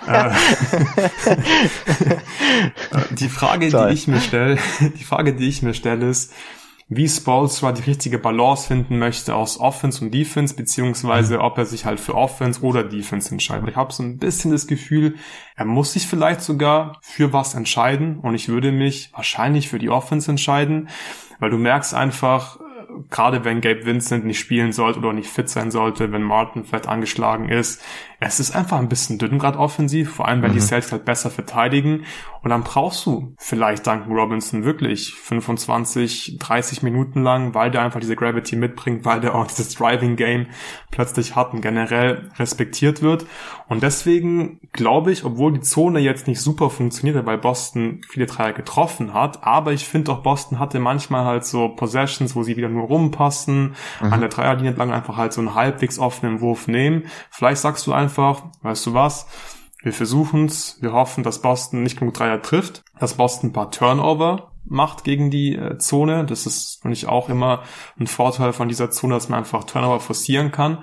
Äh, 0.06 0.30
die 3.10 3.28
Frage, 3.28 3.68
Toll. 3.68 3.88
die 3.88 3.94
ich 3.94 4.08
mir 4.08 4.20
stelle, 4.20 4.58
die 4.98 5.04
Frage, 5.04 5.34
die 5.34 5.48
ich 5.48 5.62
mir 5.62 5.74
stelle, 5.74 6.08
ist, 6.08 6.32
wie 6.90 7.08
Spolstra 7.08 7.72
die 7.72 7.82
richtige 7.82 8.18
Balance 8.18 8.66
finden 8.66 8.98
möchte 8.98 9.34
aus 9.34 9.60
Offense 9.60 10.02
und 10.02 10.12
Defense, 10.12 10.54
beziehungsweise 10.54 11.36
mhm. 11.36 11.42
ob 11.42 11.58
er 11.58 11.66
sich 11.66 11.84
halt 11.84 12.00
für 12.00 12.14
Offense 12.14 12.62
oder 12.62 12.82
Defense 12.82 13.30
entscheidet. 13.30 13.68
Ich 13.68 13.76
habe 13.76 13.92
so 13.92 14.02
ein 14.02 14.18
bisschen 14.18 14.52
das 14.52 14.66
Gefühl, 14.66 15.16
er 15.54 15.66
muss 15.66 15.92
sich 15.92 16.06
vielleicht 16.06 16.40
sogar 16.40 16.98
für 17.02 17.32
was 17.32 17.54
entscheiden 17.54 18.20
und 18.20 18.34
ich 18.34 18.48
würde 18.48 18.72
mich 18.72 19.10
wahrscheinlich 19.12 19.68
für 19.68 19.78
die 19.78 19.90
Offense 19.90 20.30
entscheiden, 20.30 20.88
weil 21.40 21.50
du 21.50 21.58
merkst 21.58 21.92
einfach, 21.92 22.58
gerade 23.10 23.44
wenn 23.44 23.60
Gabe 23.60 23.84
Vincent 23.84 24.24
nicht 24.24 24.38
spielen 24.38 24.72
sollte 24.72 24.98
oder 24.98 25.12
nicht 25.12 25.28
fit 25.28 25.48
sein 25.48 25.70
sollte, 25.70 26.10
wenn 26.12 26.22
Martin 26.22 26.64
vielleicht 26.64 26.88
angeschlagen 26.88 27.48
ist, 27.48 27.82
es 28.20 28.40
ist 28.40 28.54
einfach 28.54 28.78
ein 28.78 28.88
bisschen 28.88 29.18
dünn 29.18 29.38
gerade 29.38 29.58
offensiv, 29.58 30.12
vor 30.14 30.26
allem 30.26 30.42
wenn 30.42 30.50
mhm. 30.50 30.56
die 30.56 30.60
Celtics 30.60 30.90
halt 30.90 31.04
besser 31.04 31.30
verteidigen. 31.30 32.04
Und 32.42 32.50
dann 32.50 32.62
brauchst 32.62 33.04
du 33.06 33.34
vielleicht 33.38 33.86
Duncan 33.86 34.12
Robinson 34.12 34.64
wirklich 34.64 35.14
25, 35.14 36.36
30 36.38 36.82
Minuten 36.82 37.22
lang, 37.22 37.54
weil 37.54 37.70
der 37.70 37.82
einfach 37.82 38.00
diese 38.00 38.16
Gravity 38.16 38.56
mitbringt, 38.56 39.04
weil 39.04 39.20
der 39.20 39.34
auch 39.34 39.46
dieses 39.46 39.74
Driving 39.74 40.16
Game 40.16 40.46
plötzlich 40.90 41.36
hat 41.36 41.52
und 41.52 41.60
generell 41.60 42.30
respektiert 42.38 43.02
wird. 43.02 43.26
Und 43.68 43.82
deswegen 43.82 44.60
glaube 44.72 45.12
ich, 45.12 45.24
obwohl 45.24 45.52
die 45.52 45.60
Zone 45.60 46.00
jetzt 46.00 46.26
nicht 46.26 46.40
super 46.40 46.70
funktioniert, 46.70 47.24
weil 47.26 47.38
Boston 47.38 48.00
viele 48.08 48.26
Dreier 48.26 48.52
getroffen 48.52 49.14
hat, 49.14 49.44
aber 49.44 49.72
ich 49.72 49.84
finde 49.84 50.12
auch 50.12 50.22
Boston 50.22 50.58
hatte 50.58 50.80
manchmal 50.80 51.24
halt 51.24 51.44
so 51.44 51.68
Possessions, 51.68 52.34
wo 52.34 52.42
sie 52.42 52.56
wieder 52.56 52.68
nur 52.68 52.86
rumpassen, 52.86 53.74
mhm. 54.00 54.12
an 54.12 54.20
der 54.20 54.28
Dreierlinie 54.28 54.70
entlang 54.70 54.92
einfach 54.92 55.16
halt 55.16 55.32
so 55.32 55.40
einen 55.40 55.54
halbwegs 55.54 55.98
offenen 55.98 56.40
Wurf 56.40 56.66
nehmen. 56.66 57.04
Vielleicht 57.30 57.60
sagst 57.60 57.86
du 57.86 57.92
einfach, 57.92 58.07
einfach, 58.08 58.44
weißt 58.62 58.86
du 58.86 58.94
was, 58.94 59.26
wir 59.82 59.92
versuchen's, 59.92 60.78
wir 60.80 60.92
hoffen, 60.92 61.22
dass 61.22 61.42
Boston 61.42 61.82
nicht 61.82 61.98
genug 61.98 62.14
Dreier 62.14 62.42
trifft, 62.42 62.82
dass 62.98 63.14
Boston 63.14 63.50
ein 63.50 63.52
paar 63.52 63.70
Turnover 63.70 64.52
macht 64.64 65.04
gegen 65.04 65.30
die 65.30 65.54
äh, 65.54 65.78
Zone. 65.78 66.26
Das 66.26 66.46
ist, 66.46 66.80
finde 66.82 66.94
ich, 66.96 67.06
auch 67.06 67.28
immer 67.28 67.62
ein 67.98 68.06
Vorteil 68.06 68.52
von 68.52 68.68
dieser 68.68 68.90
Zone, 68.90 69.14
dass 69.14 69.28
man 69.28 69.38
einfach 69.38 69.64
Turnover 69.64 70.00
forcieren 70.00 70.50
kann. 70.50 70.78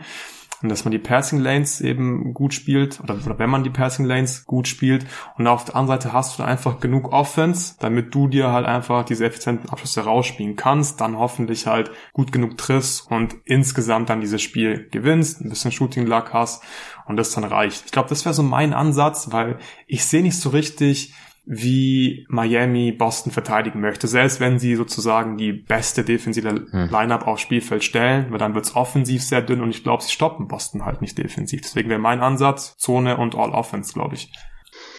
Und 0.62 0.70
dass 0.70 0.86
man 0.86 0.94
die 0.94 1.00
Passing 1.00 1.40
Lanes 1.40 1.82
eben 1.82 2.34
gut 2.34 2.54
spielt. 2.54 3.02
Oder, 3.02 3.18
oder 3.26 3.38
wenn 3.38 3.50
man 3.50 3.66
die 3.66 3.70
Passing 3.70 4.06
Lanes 4.06 4.46
gut 4.46 4.70
spielt. 4.70 5.06
Und 5.38 5.46
auf 5.46 5.66
der 5.66 5.76
anderen 5.76 6.00
Seite 6.00 6.14
hast 6.14 6.40
du 6.40 6.44
einfach 6.44 6.80
genug 6.80 7.12
Offense, 7.12 7.76
damit 7.80 8.16
du 8.16 8.30
dir 8.30 8.52
halt 8.52 8.66
einfach 8.66 9.04
diese 9.04 9.26
effizienten 9.26 9.70
Abschlüsse 9.70 10.06
rausspielen 10.06 10.56
kannst, 10.56 11.02
dann 11.02 11.20
hoffentlich 11.20 11.68
halt 11.68 11.92
gut 12.14 12.32
genug 12.32 12.58
triffst 12.58 13.12
und 13.12 13.36
insgesamt 13.44 14.10
dann 14.10 14.22
dieses 14.22 14.42
Spiel 14.42 14.88
gewinnst, 14.90 15.42
ein 15.42 15.50
bisschen 15.50 15.74
Shooting 15.74 16.08
Luck 16.08 16.34
hast 16.34 16.64
und 17.08 17.18
das 17.18 17.32
dann 17.32 17.44
reicht. 17.44 17.86
Ich 17.86 17.92
glaube, 17.92 18.10
das 18.10 18.26
wäre 18.26 18.34
so 18.34 18.44
mein 18.44 18.74
Ansatz, 18.74 19.32
weil 19.32 19.58
ich 19.88 20.06
sehe 20.06 20.24
nicht 20.24 20.40
so 20.40 20.50
richtig, 20.50 21.14
wie 21.46 22.26
Miami 22.28 22.92
Boston 22.92 23.32
verteidigen 23.32 23.80
möchte. 23.80 24.08
Selbst 24.08 24.40
wenn 24.40 24.58
sie 24.58 24.76
sozusagen 24.76 25.38
die 25.38 25.54
beste 25.54 26.04
defensive 26.04 26.66
hm. 26.72 26.90
Lineup 26.90 27.28
aufs 27.28 27.42
Spielfeld 27.42 27.84
stellen, 27.84 28.32
weil 28.32 28.40
dann 28.40 28.56
wird's 28.56 28.76
offensiv 28.76 29.22
sehr 29.22 29.44
dünn 29.44 29.62
und 29.62 29.70
ich 29.70 29.84
glaube, 29.84 30.02
sie 30.02 30.12
stoppen 30.12 30.48
Boston 30.48 30.86
halt 30.86 31.02
nicht 31.02 31.18
defensiv. 31.18 31.62
Deswegen 31.62 31.90
wäre 31.90 32.00
mein 32.00 32.22
Ansatz 32.22 32.78
Zone 32.78 33.18
und 33.18 33.36
All 33.36 33.52
Offense, 33.52 33.94
glaube 33.94 34.16
ich. 34.16 34.32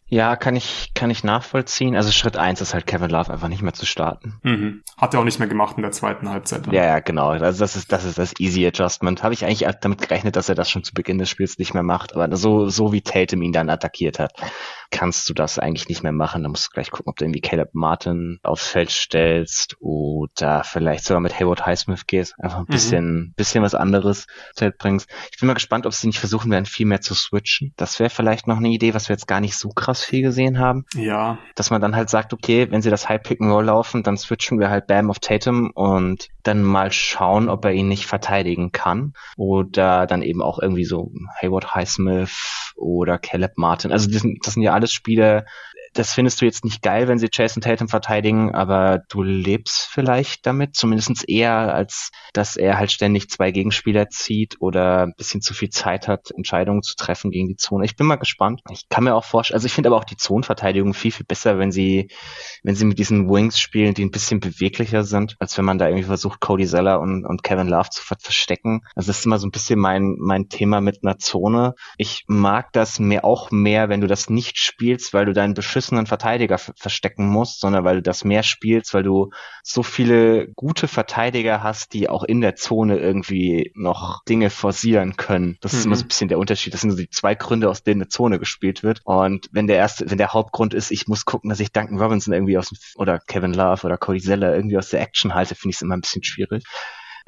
Ja, 0.09 0.36
kann 0.36 0.54
ich, 0.54 0.92
kann 0.94 1.11
ich 1.11 1.24
nachvollziehen. 1.24 1.96
Also 1.96 2.12
Schritt 2.12 2.36
eins 2.36 2.61
ist 2.61 2.74
halt 2.74 2.86
Kevin 2.86 3.11
Love 3.11 3.32
einfach 3.32 3.48
nicht 3.48 3.62
mehr 3.62 3.72
zu 3.72 3.86
starten. 3.86 4.38
Mhm. 4.42 4.82
Hat 4.96 5.14
er 5.14 5.20
auch 5.20 5.24
nicht 5.24 5.40
mehr 5.40 5.48
gemacht 5.48 5.76
in 5.76 5.82
der 5.82 5.90
zweiten 5.90 6.28
Halbzeit. 6.28 6.66
Ja, 6.72 6.84
ja, 6.84 7.00
genau. 7.00 7.30
Also 7.30 7.59
das 7.59 7.74
ist, 7.74 7.90
das 7.90 8.04
ist 8.04 8.16
das 8.16 8.32
Easy 8.38 8.64
Adjustment. 8.64 9.24
Habe 9.24 9.34
ich 9.34 9.44
eigentlich 9.44 9.66
damit 9.80 10.00
gerechnet, 10.00 10.36
dass 10.36 10.48
er 10.48 10.54
das 10.54 10.70
schon 10.70 10.84
zu 10.84 10.94
Beginn 10.94 11.18
des 11.18 11.28
Spiels 11.28 11.59
nicht 11.59 11.74
mehr 11.74 11.82
macht. 11.82 12.14
Aber 12.14 12.36
so, 12.36 12.68
so 12.68 12.92
wie 12.92 13.02
Tatum 13.02 13.42
ihn 13.42 13.52
dann 13.52 13.68
attackiert 13.68 14.20
hat, 14.20 14.32
kannst 14.91 15.28
du 15.28 15.34
das 15.34 15.59
eigentlich 15.59 15.89
nicht 15.89 16.03
mehr 16.03 16.12
machen. 16.12 16.43
Da 16.43 16.49
musst 16.49 16.68
du 16.68 16.70
gleich 16.72 16.91
gucken, 16.91 17.11
ob 17.11 17.16
du 17.16 17.24
irgendwie 17.24 17.41
Caleb 17.41 17.70
Martin 17.74 18.39
aufs 18.43 18.68
Feld 18.68 18.91
stellst 18.91 19.76
oder 19.80 20.64
vielleicht 20.64 21.05
sogar 21.05 21.20
mit 21.20 21.39
Hayward 21.39 21.66
Highsmith 21.66 22.07
gehst. 22.07 22.34
Einfach 22.39 22.59
ein 22.59 22.66
mhm. 22.68 22.72
bisschen, 22.72 23.34
bisschen 23.37 23.62
was 23.62 23.74
anderes 23.74 24.26
Feld 24.55 24.78
bringst. 24.78 25.09
Ich 25.32 25.39
bin 25.39 25.47
mal 25.47 25.55
gespannt, 25.55 25.87
ob 25.87 25.93
sie 25.93 26.07
nicht 26.07 26.18
versuchen 26.18 26.51
werden, 26.51 26.66
viel 26.66 26.87
mehr 26.87 27.01
zu 27.01 27.14
switchen. 27.14 27.72
Das 27.76 27.99
wäre 28.01 28.11
vielleicht 28.11 28.47
noch 28.47 28.59
eine 28.59 28.68
Idee, 28.68 28.95
was 28.95 29.09
wir 29.09 29.14
jetzt 29.14 29.28
gar 29.28 29.41
nicht 29.41 29.57
so 29.57 29.70
krass 29.70 30.05
viel 30.05 30.22
gesehen 30.22 30.59
haben. 30.59 30.84
Ja. 30.95 31.39
Dass 31.55 31.70
man 31.70 31.80
dann 31.80 31.97
halt 31.97 32.11
sagt, 32.11 32.32
okay, 32.32 32.70
wenn 32.70 32.82
sie 32.82 32.91
das 32.91 33.09
High 33.09 33.22
Pick 33.22 33.41
and 33.41 33.51
Roll 33.51 33.64
laufen, 33.64 34.03
dann 34.03 34.16
switchen 34.16 34.61
wir 34.61 34.70
halt 34.70 34.87
Bam 34.87 35.11
auf 35.11 35.18
Tatum 35.18 35.70
und 35.74 36.28
dann 36.43 36.62
mal 36.62 36.93
schauen, 36.93 37.49
ob 37.49 37.64
er 37.64 37.72
ihn 37.72 37.89
nicht 37.89 38.07
verteidigen 38.07 38.72
kann. 38.72 39.14
Oder 39.37 40.07
dann 40.07 40.22
eben 40.22 40.43
auch 40.43 40.59
irgendwie 40.59 40.84
so 40.84 41.12
Hayward 41.41 41.74
Highsmith 41.74 42.72
oder 42.76 43.18
Caleb 43.18 43.53
Martin. 43.57 43.93
Also 43.93 44.09
das 44.11 44.22
sind, 44.22 44.47
das 44.47 44.55
sind 44.55 44.62
ja 44.62 44.72
alles 44.77 44.93
Spiele, 44.93 45.47
das 45.99 46.12
findest 46.12 46.40
du 46.40 46.44
jetzt 46.44 46.64
nicht 46.64 46.82
geil, 46.82 47.09
wenn 47.09 47.18
sie 47.18 47.28
Jason 47.32 47.62
Tatum 47.62 47.88
verteidigen, 47.88 48.55
aber 48.55 49.03
du 49.09 49.22
lebst 49.22 49.88
vielleicht 49.90 50.47
damit, 50.47 50.76
zumindest 50.76 51.28
eher, 51.28 51.74
als 51.74 52.11
dass 52.32 52.57
er 52.57 52.78
halt 52.78 52.92
ständig 52.92 53.30
zwei 53.30 53.51
Gegenspieler 53.51 54.09
zieht 54.09 54.57
oder 54.61 55.03
ein 55.03 55.14
bisschen 55.16 55.40
zu 55.40 55.55
viel 55.55 55.70
Zeit 55.70 56.07
hat, 56.07 56.30
Entscheidungen 56.36 56.82
zu 56.82 56.97
treffen 56.97 57.30
gegen 57.30 57.49
die 57.49 57.57
Zone. 57.57 57.84
Ich 57.84 57.97
bin 57.97 58.07
mal 58.07 58.16
gespannt. 58.16 58.61
Ich 58.70 58.88
kann 58.88 59.05
mir 59.05 59.14
auch 59.14 59.24
vorstellen, 59.24 59.57
also 59.57 59.66
ich 59.66 59.72
finde 59.72 59.88
aber 59.88 59.97
auch 59.97 60.05
die 60.05 60.16
Zonenverteidigung 60.16 60.92
viel, 60.92 61.12
viel 61.12 61.26
besser, 61.26 61.59
wenn 61.59 61.72
sie, 61.72 62.11
wenn 62.62 62.74
sie 62.74 62.84
mit 62.84 62.99
diesen 62.99 63.30
Wings 63.30 63.59
spielen, 63.59 63.94
die 63.94 64.05
ein 64.05 64.11
bisschen 64.11 64.40
beweglicher 64.40 65.03
sind, 65.05 65.36
als 65.38 65.57
wenn 65.57 65.64
man 65.64 65.78
da 65.78 65.88
irgendwie 65.88 66.05
versucht, 66.05 66.40
Cody 66.40 66.66
Zeller 66.66 67.01
und, 67.01 67.24
und 67.24 67.42
Kevin 67.42 67.68
Love 67.68 67.88
zu 67.90 68.03
verstecken. 68.03 68.82
Also 68.94 69.09
das 69.09 69.20
ist 69.20 69.26
immer 69.26 69.38
so 69.38 69.47
ein 69.47 69.53
bisschen 69.53 69.78
mein, 69.78 70.16
mein 70.18 70.49
Thema 70.49 70.80
mit 70.80 70.99
einer 71.03 71.18
Zone. 71.18 71.74
Ich 71.97 72.24
mag 72.26 72.72
das 72.72 72.99
mir 72.99 73.24
auch 73.24 73.51
mehr, 73.51 73.88
wenn 73.88 74.03
du 74.03 74.07
das 74.07 74.28
nicht 74.28 74.59
spielst, 74.59 75.14
weil 75.14 75.24
du 75.24 75.32
deinen 75.32 75.55
Beschiss 75.55 75.86
beschissenen 75.87 76.07
Verteidiger 76.07 76.59
verstecken 76.59 77.28
musst, 77.28 77.61
sondern 77.61 77.84
weil 77.84 77.97
du 77.97 78.03
das 78.03 78.24
mehr 78.24 78.43
spielst, 78.43 78.93
weil 78.95 79.03
du 79.03 79.30
so 79.62 79.82
viele 79.82 80.49
gute 80.55 80.89
Verteidiger 80.89 81.62
hast, 81.62 81.93
die 81.93 82.09
auch 82.09 82.24
in 82.24 82.41
der 82.41 82.57
Zone 82.57 82.99
irgendwie 82.99 83.72
noch 83.74 84.24
Dinge 84.24 84.51
forcieren 84.51 85.16
können. 85.16 85.59
Das 85.61 85.72
mhm. 85.72 85.78
ist 85.78 85.84
immer 85.87 85.97
so 85.97 86.05
ein 86.05 86.09
bisschen 86.09 86.28
der 86.28 86.39
Unterschied. 86.39 86.74
Das 86.74 86.80
sind 86.80 86.91
so 86.91 86.97
die 86.97 87.09
zwei 87.09 87.34
Gründe, 87.34 87.70
aus 87.70 87.82
denen 87.82 88.03
eine 88.03 88.09
Zone 88.09 88.39
gespielt 88.39 88.82
wird. 88.82 89.01
Und 89.05 89.49
wenn 89.53 89.66
der 89.66 89.76
erste, 89.76 90.11
wenn 90.11 90.18
der 90.18 90.32
Hauptgrund 90.32 90.74
ist, 90.74 90.91
ich 90.91 91.07
muss 91.07 91.24
gucken, 91.24 91.51
dass 91.51 91.61
ich 91.61 91.72
Duncan 91.72 92.01
Robinson 92.01 92.34
irgendwie 92.34 92.59
aus 92.59 92.68
dem, 92.68 92.78
oder 92.97 93.20
Kevin 93.20 93.55
Love 93.55 93.87
oder 93.87 93.97
Cody 93.97 94.20
Zeller 94.20 94.55
irgendwie 94.55 94.78
aus 94.78 94.91
der 94.91 95.01
Action 95.01 95.34
halte, 95.34 95.55
finde 95.55 95.70
ich 95.70 95.76
es 95.76 95.82
immer 95.82 95.97
ein 95.97 96.01
bisschen 96.01 96.24
schwierig. 96.24 96.64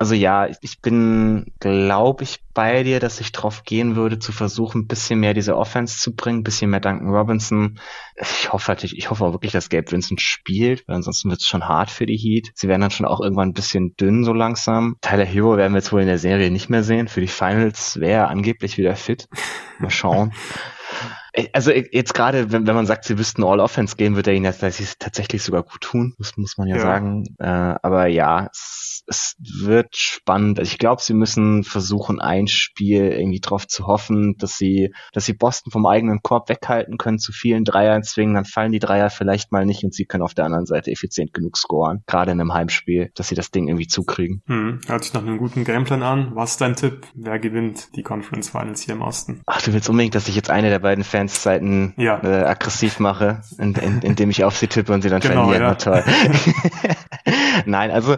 Also 0.01 0.15
ja, 0.15 0.49
ich 0.61 0.81
bin, 0.81 1.53
glaube 1.59 2.23
ich, 2.23 2.39
bei 2.55 2.85
dir, 2.85 3.01
dass 3.01 3.19
ich 3.19 3.33
drauf 3.33 3.65
gehen 3.65 3.97
würde, 3.97 4.21
zu 4.21 4.31
versuchen, 4.31 4.83
ein 4.83 4.87
bisschen 4.87 5.19
mehr 5.19 5.35
diese 5.35 5.57
Offense 5.57 5.99
zu 5.99 6.15
bringen, 6.15 6.39
ein 6.39 6.45
bisschen 6.45 6.71
mehr 6.71 6.79
Duncan 6.79 7.09
Robinson. 7.09 7.81
Ich 8.15 8.53
hoffe 8.53 8.71
natürlich, 8.71 8.97
ich 8.97 9.11
hoffe 9.11 9.25
auch 9.25 9.33
wirklich, 9.33 9.51
dass 9.51 9.71
Gabe 9.71 9.91
Vincent 9.91 10.21
spielt, 10.21 10.87
weil 10.87 10.95
ansonsten 10.95 11.31
wird 11.31 11.41
es 11.41 11.49
schon 11.49 11.67
hart 11.67 11.91
für 11.91 12.07
die 12.07 12.17
Heat. 12.17 12.53
Sie 12.55 12.69
werden 12.69 12.83
dann 12.83 12.93
schon 12.93 13.07
auch 13.07 13.21
irgendwann 13.21 13.49
ein 13.49 13.55
bisschen 13.55 13.97
dünn 13.97 14.23
so 14.23 14.33
langsam. 14.33 14.99
Tyler 15.01 15.25
Hero 15.25 15.57
werden 15.57 15.73
wir 15.73 15.79
jetzt 15.79 15.93
wohl 15.93 16.01
in 16.01 16.07
der 16.07 16.19
Serie 16.19 16.53
nicht 16.53 16.71
mehr 16.71 16.85
sehen. 16.85 17.09
Für 17.09 17.21
die 17.21 17.27
Finals 17.27 17.99
wäre 17.99 18.21
er 18.21 18.29
angeblich 18.29 18.79
wieder 18.79 18.95
fit. 18.95 19.29
Mal 19.81 19.91
schauen. 19.91 20.33
Also 21.53 21.71
jetzt 21.71 22.15
gerade, 22.15 22.53
wenn, 22.53 22.67
wenn 22.67 22.75
man 22.75 22.87
sagt, 22.87 23.05
sie 23.05 23.19
wüssten 23.19 23.45
All-Offense 23.45 23.97
gehen, 23.97 24.17
wird 24.17 24.27
er 24.27 24.35
ihnen 24.35 24.45
das 24.45 24.59
tatsächlich 24.99 25.43
sogar 25.43 25.63
gut 25.63 25.81
tun. 25.81 26.15
Das 26.19 26.37
muss 26.37 26.57
man 26.59 26.69
ja, 26.69 26.77
ja. 26.77 26.83
sagen. 26.83 27.25
Äh, 27.39 27.47
aber 27.47 28.07
ja, 28.07 28.49
es, 28.53 29.05
es 29.07 29.37
wird 29.39 29.97
spannend. 29.97 30.59
Also 30.59 30.71
ich 30.71 30.79
glaube, 30.79 31.03
sie 31.03 31.15
müssen 31.15 31.65
versuchen, 31.65 32.21
ein 32.21 32.47
Spiel 32.47 33.05
irgendwie 33.05 33.41
drauf 33.41 33.67
zu 33.67 33.87
hoffen, 33.87 34.37
dass 34.39 34.57
sie, 34.57 34.93
dass 35.13 35.27
sie 35.27 35.33
Boston 35.33 35.71
vom 35.71 35.87
eigenen 35.87 36.21
Korb 36.23 36.49
weghalten 36.49 36.99
können, 36.99 37.19
zu 37.19 37.33
vielen 37.33 37.65
Dreiern 37.65 38.03
zwingen, 38.03 38.35
dann 38.35 38.45
fallen 38.45 38.73
die 38.73 38.79
Dreier 38.79 39.11
vielleicht 39.11 39.53
mal 39.53 39.65
nicht 39.65 39.85
und 39.85 39.95
sie 39.95 40.05
können 40.05 40.23
auf 40.23 40.35
der 40.35 40.45
anderen 40.45 40.67
Seite 40.67 40.91
effizient 40.91 41.33
genug 41.33 41.57
scoren, 41.57 42.03
gerade 42.07 42.33
in 42.33 42.41
einem 42.41 42.53
Heimspiel, 42.53 43.11
dass 43.15 43.29
sie 43.29 43.35
das 43.35 43.51
Ding 43.51 43.69
irgendwie 43.69 43.87
zukriegen. 43.87 44.43
Hm, 44.47 44.81
hört 44.87 45.05
sich 45.05 45.13
nach 45.15 45.23
einem 45.23 45.39
guten 45.39 45.65
Gameplan 45.65 46.03
an. 46.03 46.31
Was 46.35 46.53
ist 46.53 46.61
dein 46.61 46.77
Tipp? 46.77 47.07
Wer 47.15 47.39
gewinnt 47.39 47.97
die 47.97 48.03
Conference 48.03 48.51
Finals 48.51 48.83
hier 48.83 48.95
im 48.95 49.03
Osten? 49.03 49.43
Ach, 49.47 49.63
du 49.63 49.73
willst 49.73 49.89
unbedingt, 49.89 50.15
dass 50.15 50.29
ich 50.29 50.37
jetzt 50.37 50.51
eine 50.51 50.71
der 50.71 50.79
beiden 50.81 51.05
Fans 51.05 51.28
Fansseiten 51.29 51.95
ja. 51.97 52.23
äh, 52.23 52.45
aggressiv 52.45 52.99
mache, 52.99 53.43
in, 53.59 53.75
in, 53.75 54.01
indem 54.01 54.31
ich 54.31 54.45
auf 54.45 54.57
sie 54.57 54.67
tippe 54.67 54.93
und 54.93 55.03
sie 55.03 55.11
dann 55.11 55.21
genau, 55.21 55.49
verlieren. 55.49 55.63
Ja. 55.63 55.75
Toll. 55.75 56.05
Nein, 57.67 57.91
also 57.91 58.17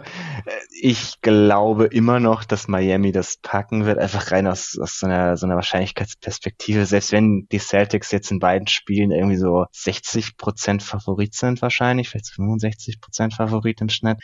Ich 0.83 1.21
glaube 1.21 1.85
immer 1.85 2.19
noch, 2.19 2.43
dass 2.43 2.67
Miami 2.67 3.11
das 3.11 3.37
packen 3.37 3.85
wird, 3.85 3.99
einfach 3.99 4.31
rein 4.31 4.47
aus, 4.47 4.79
aus 4.81 4.97
so, 4.97 5.05
einer, 5.05 5.37
so 5.37 5.45
einer 5.45 5.55
Wahrscheinlichkeitsperspektive. 5.55 6.87
Selbst 6.87 7.11
wenn 7.11 7.47
die 7.51 7.59
Celtics 7.59 8.11
jetzt 8.11 8.31
in 8.31 8.39
beiden 8.39 8.67
Spielen 8.67 9.11
irgendwie 9.11 9.37
so 9.37 9.65
60 9.71 10.37
Prozent 10.37 10.81
Favorit 10.81 11.35
sind 11.35 11.61
wahrscheinlich, 11.61 12.09
vielleicht 12.09 12.29
65 12.29 12.99
Prozent 12.99 13.35
Favorit 13.35 13.79
im 13.81 13.89
Schnitt, 13.89 14.17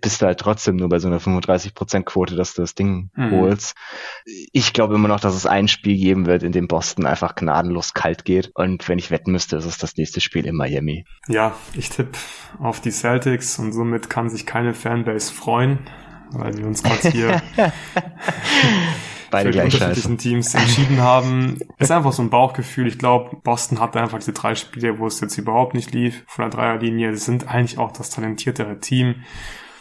bist 0.00 0.22
du 0.22 0.26
halt 0.26 0.40
trotzdem 0.40 0.76
nur 0.76 0.88
bei 0.88 0.98
so 0.98 1.08
einer 1.08 1.20
35 1.20 1.74
Prozent 1.74 2.06
Quote, 2.06 2.36
dass 2.36 2.54
du 2.54 2.62
das 2.62 2.74
Ding 2.74 3.10
mhm. 3.14 3.32
holst. 3.32 3.76
Ich 4.24 4.72
glaube 4.72 4.94
immer 4.94 5.08
noch, 5.08 5.20
dass 5.20 5.34
es 5.34 5.44
ein 5.44 5.68
Spiel 5.68 5.98
geben 5.98 6.24
wird, 6.24 6.42
in 6.42 6.52
dem 6.52 6.68
Boston 6.68 7.04
einfach 7.04 7.34
gnadenlos 7.34 7.92
kalt 7.92 8.17
geht. 8.24 8.50
Und 8.54 8.88
wenn 8.88 8.98
ich 8.98 9.10
wetten 9.10 9.32
müsste, 9.32 9.56
ist 9.56 9.64
es 9.64 9.78
das 9.78 9.96
nächste 9.96 10.20
Spiel 10.20 10.46
in 10.46 10.54
Miami. 10.56 11.04
Ja, 11.28 11.54
ich 11.74 11.90
tippe 11.90 12.18
auf 12.58 12.80
die 12.80 12.90
Celtics 12.90 13.58
und 13.58 13.72
somit 13.72 14.10
kann 14.10 14.28
sich 14.30 14.46
keine 14.46 14.74
Fanbase 14.74 15.32
freuen, 15.32 15.78
weil 16.30 16.56
wir 16.56 16.66
uns 16.66 16.82
gerade 16.82 17.10
hier 17.10 17.42
Beide 19.30 19.52
für 19.52 19.58
die 19.58 19.64
unterschiedlichen 19.64 20.12
Scheiße. 20.12 20.16
Teams 20.16 20.54
entschieden 20.54 21.00
haben. 21.00 21.58
ist 21.78 21.90
einfach 21.90 22.12
so 22.12 22.22
ein 22.22 22.30
Bauchgefühl. 22.30 22.86
Ich 22.86 22.98
glaube, 22.98 23.36
Boston 23.42 23.80
hatte 23.80 24.00
einfach 24.00 24.18
diese 24.18 24.32
drei 24.32 24.54
Spiele, 24.54 24.98
wo 24.98 25.06
es 25.06 25.20
jetzt 25.20 25.36
überhaupt 25.36 25.74
nicht 25.74 25.92
lief 25.92 26.24
von 26.26 26.44
der 26.44 26.50
Dreierlinie. 26.50 27.12
Sie 27.12 27.24
sind 27.24 27.46
eigentlich 27.48 27.78
auch 27.78 27.92
das 27.92 28.10
talentiertere 28.10 28.80
Team. 28.80 29.16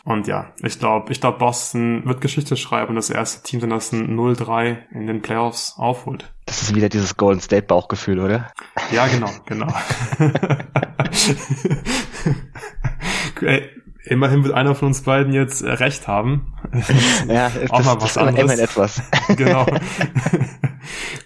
Und 0.08 0.26
ja, 0.26 0.53
ich 0.64 0.80
glaube, 0.80 1.12
ich 1.12 1.20
glaube, 1.20 1.38
Boston 1.38 2.05
wird 2.05 2.22
Geschichte 2.22 2.55
schreiben 2.55 2.91
und 2.91 2.95
das 2.95 3.10
erste 3.10 3.43
Team, 3.43 3.60
das 3.70 3.91
ein 3.91 4.18
0-3 4.18 4.78
in 4.91 5.05
den 5.05 5.22
Playoffs 5.22 5.76
aufholt. 5.78 6.32
Das 6.45 6.62
ist 6.62 6.74
wieder 6.74 6.88
dieses 6.88 7.18
Golden 7.18 7.41
State 7.41 7.68
Bauchgefühl, 7.68 8.22
oder? 8.22 8.49
Ja, 8.93 9.08
genau, 9.08 9.30
genau. 9.45 9.68
Ey, 13.41 13.70
immerhin 14.05 14.45
wird 14.45 14.53
einer 14.53 14.76
von 14.76 14.88
uns 14.88 15.01
beiden 15.01 15.34
jetzt 15.34 15.62
recht 15.62 16.08
haben. 16.08 16.53
ja, 17.28 17.51
auch 17.68 17.80
das, 17.80 17.86
mal 17.86 17.95
was 17.95 18.14
das 18.14 18.18
anderes. 18.18 18.39
Immerhin 18.39 18.64
etwas. 18.64 19.01
genau. 19.36 19.66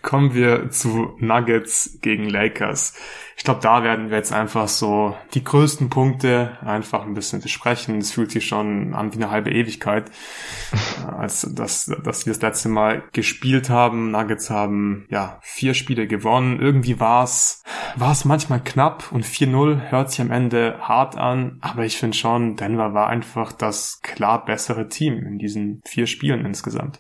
Kommen 0.02 0.34
wir 0.34 0.72
zu 0.72 1.16
Nuggets 1.20 2.00
gegen 2.02 2.28
Lakers. 2.28 2.96
Ich 3.38 3.44
glaube, 3.44 3.62
da 3.62 3.84
werden 3.84 4.10
wir 4.10 4.18
jetzt 4.18 4.34
einfach 4.34 4.68
so 4.68 5.16
die 5.34 5.44
größten 5.44 5.90
Punkte 5.90 6.58
einfach 6.62 7.04
ein 7.04 7.14
bisschen 7.14 7.42
besprechen. 7.42 7.98
Es 7.98 8.12
fühlt 8.12 8.32
sich 8.32 8.46
schon 8.46 8.94
an 8.94 9.14
wie 9.14 9.18
eine 9.18 9.32
halbe 9.32 9.52
Ewigkeit, 9.52 10.10
äh, 10.72 11.12
als 11.12 11.48
dass, 11.54 11.92
dass 12.04 12.26
wir 12.26 12.34
das 12.34 12.42
letzte 12.42 12.70
Mal 12.70 13.04
gespielt 13.14 13.70
haben. 13.70 14.12
Nuggets 14.12 14.50
haben 14.50 15.06
ja 15.10 15.40
vier 15.42 15.74
Spiele 15.74 16.08
gewonnen. 16.08 16.60
Irgendwie 16.60 17.00
war 17.00 17.24
es 17.24 17.64
war 17.96 18.12
es 18.12 18.26
manchmal 18.26 18.64
knapp 18.64 19.12
und 19.12 19.26
4-0 19.26 19.92
hört 19.92 20.12
sich 20.12 20.22
am 20.22 20.32
Ende 20.32 20.78
hart 20.82 21.18
an, 21.18 21.58
aber 21.62 21.86
ich 21.86 21.98
finde 21.98 22.18
schon, 22.18 22.56
Denver 22.56 22.94
war 22.94 23.08
einfach 23.08 23.52
das 23.52 24.02
klar 24.02 24.46
bessere 24.46 24.88
Team 24.88 25.26
in 25.26 25.38
diesen 25.38 25.82
vier 25.86 26.08
Spielen 26.08 26.46
insgesamt. 26.46 27.00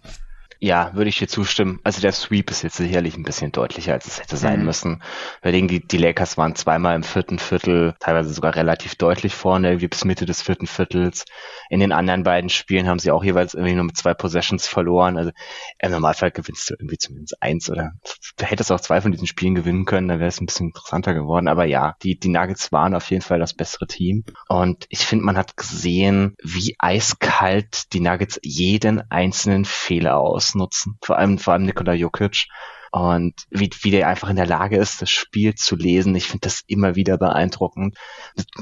Ja, 0.63 0.93
würde 0.93 1.09
ich 1.09 1.17
dir 1.17 1.27
zustimmen. 1.27 1.79
Also 1.83 2.01
der 2.01 2.11
Sweep 2.11 2.51
ist 2.51 2.61
jetzt 2.61 2.77
sicherlich 2.77 3.17
ein 3.17 3.23
bisschen 3.23 3.51
deutlicher, 3.51 3.93
als 3.93 4.05
es 4.05 4.21
hätte 4.21 4.37
sein 4.37 4.59
mhm. 4.59 4.65
müssen. 4.65 5.01
Weil 5.41 5.53
die, 5.53 5.79
die 5.79 5.97
Lakers 5.97 6.37
waren 6.37 6.53
zweimal 6.53 6.95
im 6.95 7.01
vierten 7.01 7.39
Viertel, 7.39 7.95
teilweise 7.99 8.31
sogar 8.31 8.55
relativ 8.55 8.93
deutlich 8.93 9.33
vorne, 9.33 9.69
irgendwie 9.69 9.87
bis 9.87 10.05
Mitte 10.05 10.27
des 10.27 10.43
vierten 10.43 10.67
Viertels. 10.67 11.25
In 11.71 11.79
den 11.79 11.91
anderen 11.91 12.21
beiden 12.21 12.51
Spielen 12.51 12.87
haben 12.87 12.99
sie 12.99 13.09
auch 13.09 13.23
jeweils 13.23 13.55
irgendwie 13.55 13.73
nur 13.73 13.85
mit 13.85 13.97
zwei 13.97 14.13
Possessions 14.13 14.67
verloren. 14.67 15.17
Also 15.17 15.31
im 15.79 15.89
Normalfall 15.89 16.29
gewinnst 16.29 16.69
du 16.69 16.75
irgendwie 16.75 16.99
zumindest 16.99 17.41
eins 17.41 17.67
oder 17.67 17.93
du 18.37 18.45
hättest 18.45 18.71
auch 18.71 18.81
zwei 18.81 19.01
von 19.01 19.11
diesen 19.11 19.25
Spielen 19.25 19.55
gewinnen 19.55 19.85
können, 19.85 20.09
dann 20.09 20.19
wäre 20.19 20.29
es 20.29 20.39
ein 20.39 20.45
bisschen 20.45 20.67
interessanter 20.67 21.15
geworden. 21.15 21.47
Aber 21.47 21.65
ja, 21.65 21.95
die, 22.03 22.19
die 22.19 22.29
Nuggets 22.29 22.71
waren 22.71 22.93
auf 22.93 23.09
jeden 23.09 23.23
Fall 23.23 23.39
das 23.39 23.55
bessere 23.55 23.87
Team. 23.87 24.25
Und 24.47 24.85
ich 24.89 25.07
finde, 25.07 25.25
man 25.25 25.37
hat 25.37 25.57
gesehen, 25.57 26.35
wie 26.43 26.75
eiskalt 26.77 27.91
die 27.93 27.99
Nuggets 27.99 28.39
jeden 28.43 29.09
einzelnen 29.09 29.65
Fehler 29.65 30.19
aus 30.19 30.50
ausnutzen. 30.51 30.97
Vor 31.01 31.17
allem, 31.17 31.37
vor 31.37 31.53
allem 31.53 31.63
Nikola 31.63 31.93
Jokic 31.93 32.47
und 32.91 33.33
wie, 33.49 33.69
wie 33.81 33.91
der 33.91 34.07
einfach 34.07 34.29
in 34.29 34.35
der 34.35 34.45
Lage 34.45 34.77
ist, 34.77 35.01
das 35.01 35.09
Spiel 35.09 35.55
zu 35.55 35.75
lesen. 35.75 36.13
Ich 36.15 36.27
finde 36.27 36.45
das 36.45 36.63
immer 36.67 36.95
wieder 36.95 37.17
beeindruckend. 37.17 37.97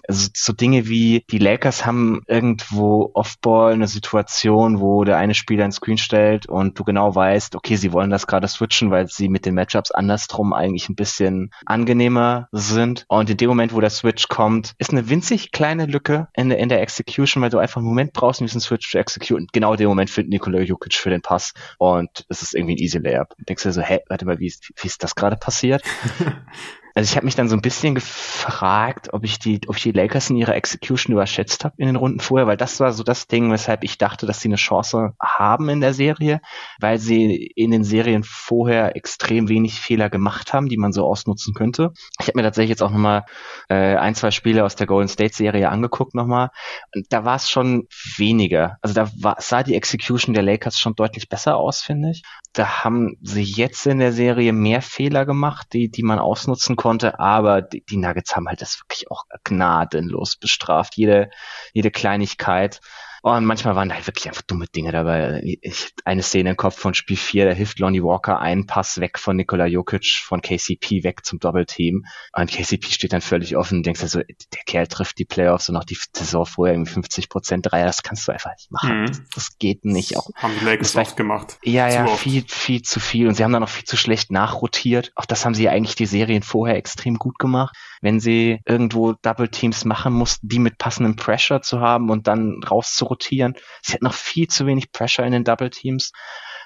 Also 0.08 0.30
so 0.36 0.54
Dinge 0.54 0.88
wie 0.88 1.26
die 1.32 1.40
Lakers 1.40 1.86
haben 1.86 2.22
irgendwo 2.28 3.10
Offball 3.14 3.74
eine 3.74 3.88
Situation, 3.88 4.80
wo 4.80 5.04
der 5.04 5.18
eine 5.18 5.34
Spieler 5.34 5.66
ein 5.66 5.72
Screen 5.72 5.98
stellt 5.98 6.48
und 6.48 6.78
du 6.78 6.84
genau 6.84 7.14
weißt, 7.16 7.56
okay, 7.56 7.76
sie 7.76 7.92
wollen 7.92 8.12
das 8.12 8.28
gerade 8.28 8.48
switchen, 8.48 8.92
weil 8.92 9.08
sie 9.08 9.30
mit 9.30 9.46
den 9.46 9.56
Matchups 9.56 9.92
andersrum 9.92 10.54
eigentlich 10.54 10.90
ein 10.90 10.96
bisschen 10.96 11.52
angenehmer 11.66 12.50
sind. 12.52 13.06
Und 13.08 13.30
in 13.32 13.38
dem 13.38 13.50
Moment, 13.50 13.74
wo 13.74 13.82
der 13.82 13.90
Switch 13.90 14.28
kommt, 14.28 14.76
ist 14.78 14.92
eine 14.92 15.10
winzig 15.10 15.52
kleine 15.52 15.88
Lücke 15.88 16.28
in 16.36 16.50
der, 16.50 16.60
in 16.60 16.70
der 16.70 16.82
Execution, 16.82 17.42
weil 17.42 17.50
du 17.50 17.58
einfach 17.58 17.78
einen 17.78 17.88
Moment 17.88 18.14
brauchst, 18.14 18.42
um 18.42 18.48
diesen 18.48 18.62
Switch 18.62 18.92
zu 18.92 19.00
executen. 19.00 19.48
Genau 19.52 19.72
in 19.72 19.78
dem 19.78 19.90
Moment 19.90 20.12
findet 20.12 20.32
Nikola 20.32 20.60
Jokic 20.60 20.94
für 20.94 21.10
den 21.10 21.24
Pass 21.24 21.54
und 21.80 22.26
es 22.30 22.44
ist 22.44 22.54
irgendwie 22.54 22.76
ein 22.76 22.80
Easy 22.80 23.00
Layup. 23.00 23.36
Du 23.38 23.46
denkst 23.46 23.64
dir 23.64 23.72
so, 23.72 23.82
hä, 23.82 24.00
warte 24.20 24.26
mal, 24.26 24.40
wie 24.40 24.48
ist, 24.48 24.72
wie 24.76 24.88
ist 24.88 25.04
das 25.04 25.16
gerade 25.16 25.38
passiert? 25.38 25.84
Also 27.00 27.12
ich 27.14 27.16
habe 27.16 27.28
mich 27.28 27.36
dann 27.36 27.48
so 27.48 27.56
ein 27.56 27.62
bisschen 27.62 27.96
gefragt, 27.96 29.14
ob 29.14 29.24
ich 29.24 29.40
die, 29.40 29.62
ob 29.68 29.78
ich 29.78 29.84
die 29.84 29.94
Lakers 29.94 30.32
in 30.32 30.36
ihrer 30.36 30.58
Execution 30.58 31.14
überschätzt 31.14 31.64
habe 31.64 31.74
in 31.78 31.86
den 31.88 31.96
Runden 31.96 32.20
vorher, 32.20 32.46
weil 32.46 32.58
das 32.58 32.82
war 32.82 32.92
so 32.92 33.04
das 33.04 33.26
Ding, 33.26 33.50
weshalb 33.54 33.86
ich 33.86 33.98
dachte, 33.98 34.26
dass 34.26 34.42
sie 34.42 34.50
eine 34.50 34.58
Chance 34.58 35.14
haben 35.18 35.70
in 35.70 35.80
der 35.80 35.94
Serie, 35.94 36.42
weil 36.82 37.00
sie 37.00 37.54
in 37.56 37.72
den 37.72 37.86
Serien 37.86 38.24
vorher 38.26 38.98
extrem 38.98 39.48
wenig 39.48 39.80
Fehler 39.80 40.10
gemacht 40.10 40.52
haben, 40.52 40.68
die 40.68 40.76
man 40.76 40.92
so 40.92 41.06
ausnutzen 41.06 41.54
könnte. 41.54 41.94
Ich 42.20 42.28
habe 42.28 42.38
mir 42.38 42.44
tatsächlich 42.44 42.72
jetzt 42.72 42.84
auch 42.84 42.92
nochmal 42.92 43.24
äh, 43.70 43.96
ein, 43.96 44.14
zwei 44.14 44.32
Spiele 44.32 44.66
aus 44.66 44.76
der 44.76 44.86
Golden 44.86 45.08
State 45.08 45.34
Serie 45.34 45.70
angeguckt 45.70 46.16
nochmal. 46.16 46.50
Und 46.94 47.06
da 47.12 47.24
war 47.24 47.38
es 47.38 47.50
schon 47.50 47.88
weniger. 48.18 48.78
Also 48.82 48.94
da 48.94 49.10
war, 49.22 49.38
sah 49.40 49.64
die 49.64 49.76
Execution 49.76 50.34
der 50.34 50.44
Lakers 50.44 50.78
schon 50.78 50.96
deutlich 50.96 51.30
besser 51.30 51.56
aus, 51.56 51.82
finde 51.82 52.12
ich. 52.12 52.24
Da 52.52 52.84
haben 52.84 53.16
sie 53.22 53.44
jetzt 53.44 53.88
in 53.88 54.00
der 54.00 54.12
Serie 54.12 54.52
mehr 54.52 54.82
Fehler 54.82 55.26
gemacht, 55.26 55.68
die, 55.72 55.90
die 55.90 56.04
man 56.04 56.20
ausnutzen 56.20 56.76
konnte, 56.76 56.89
aber 57.20 57.62
die, 57.62 57.82
die 57.86 57.98
Nuggets 57.98 58.36
haben 58.36 58.48
halt 58.48 58.62
das 58.62 58.80
wirklich 58.80 59.10
auch 59.12 59.26
gnadenlos 59.44 60.36
bestraft. 60.36 60.96
Jede, 60.98 61.30
jede 61.74 61.92
Kleinigkeit. 61.92 62.82
Und 63.22 63.46
manchmal 63.46 63.76
waren 63.76 63.90
da 63.90 63.96
halt 63.96 64.08
wirklich 64.08 64.28
einfach 64.28 64.42
dumme 64.44 64.68
Dinge 64.68 64.92
dabei. 64.92 65.42
Ich, 65.44 65.94
eine 66.06 66.24
Szene 66.24 66.52
im 66.52 66.58
Kopf 66.58 66.78
von 66.78 66.94
Spiel 66.94 67.18
4, 67.18 67.46
da 67.46 67.52
hilft 67.52 67.80
Lonnie 67.80 68.04
Walker 68.04 68.40
einen 68.40 68.66
Pass 68.66 69.00
weg 69.00 69.20
von 69.20 69.36
Nikola 69.36 69.66
Jokic, 69.66 70.22
von 70.24 70.42
KCP 70.42 71.04
weg 71.04 71.26
zum 71.26 71.40
Doppelteam. 71.40 72.06
Und 72.34 72.52
KCP 72.52 72.92
steht 72.92 73.14
dann 73.14 73.22
völlig 73.22 73.58
offen 73.58 73.80
und 73.80 73.86
denkst 73.86 74.02
also, 74.02 74.20
der 74.20 74.64
Kerl 74.66 74.88
trifft 74.88 75.18
die 75.20 75.26
Playoffs 75.26 75.70
und 75.70 75.76
auch 75.76 75.84
die 75.84 75.98
Saison 76.16 76.46
vorher 76.46 76.76
irgendwie 76.76 76.94
50 76.94 77.30
Prozent 77.30 77.66
Dreier. 77.70 77.86
Das 77.86 78.04
kannst 78.04 78.28
du 78.28 78.32
einfach 78.32 78.52
nicht 78.52 78.72
machen. 78.72 79.02
Mhm. 79.02 79.08
Das, 79.08 79.22
das, 79.36 79.58
geht 79.60 79.86
nicht. 79.86 80.16
Auch, 80.16 80.30
haben 80.36 80.54
die 80.60 80.66
Lakers 80.66 80.96
oft 80.96 81.18
gemacht. 81.18 81.58
Ja, 81.64 81.90
ja, 81.90 82.08
viel, 82.08 82.44
viel 82.48 82.82
zu 82.82 83.00
viel. 83.00 83.28
Und 83.28 83.36
sie 83.36 83.44
haben 83.44 83.52
dann 83.52 83.64
auch 83.64 83.70
viel 83.70 83.86
zu 83.86 83.98
schlecht 83.98 84.32
nachrotiert. 84.32 85.12
Auch 85.16 85.26
das 85.26 85.46
haben 85.46 85.54
sie 85.54 85.68
eigentlich 85.68 85.96
die 85.96 86.06
Serien 86.06 86.44
vorher 86.44 86.78
extrem 86.78 87.16
gut 87.16 87.40
gemacht 87.40 87.76
wenn 88.02 88.20
sie 88.20 88.60
irgendwo 88.66 89.14
Double 89.14 89.50
Teams 89.50 89.86
machen 89.86 90.14
mussten, 90.14 90.48
die 90.48 90.60
mit 90.60 90.78
passendem 90.78 91.16
Pressure 91.16 91.62
zu 91.62 91.82
haben 91.82 92.10
und 92.10 92.28
dann 92.28 92.62
rauszurotieren. 93.10 93.56
Sie 93.82 93.94
hat 93.94 94.02
noch 94.02 94.14
viel 94.14 94.48
zu 94.48 94.66
wenig 94.66 94.92
Pressure 94.92 95.26
in 95.26 95.32
den 95.32 95.44
Double 95.44 95.70
Teams. 95.70 96.12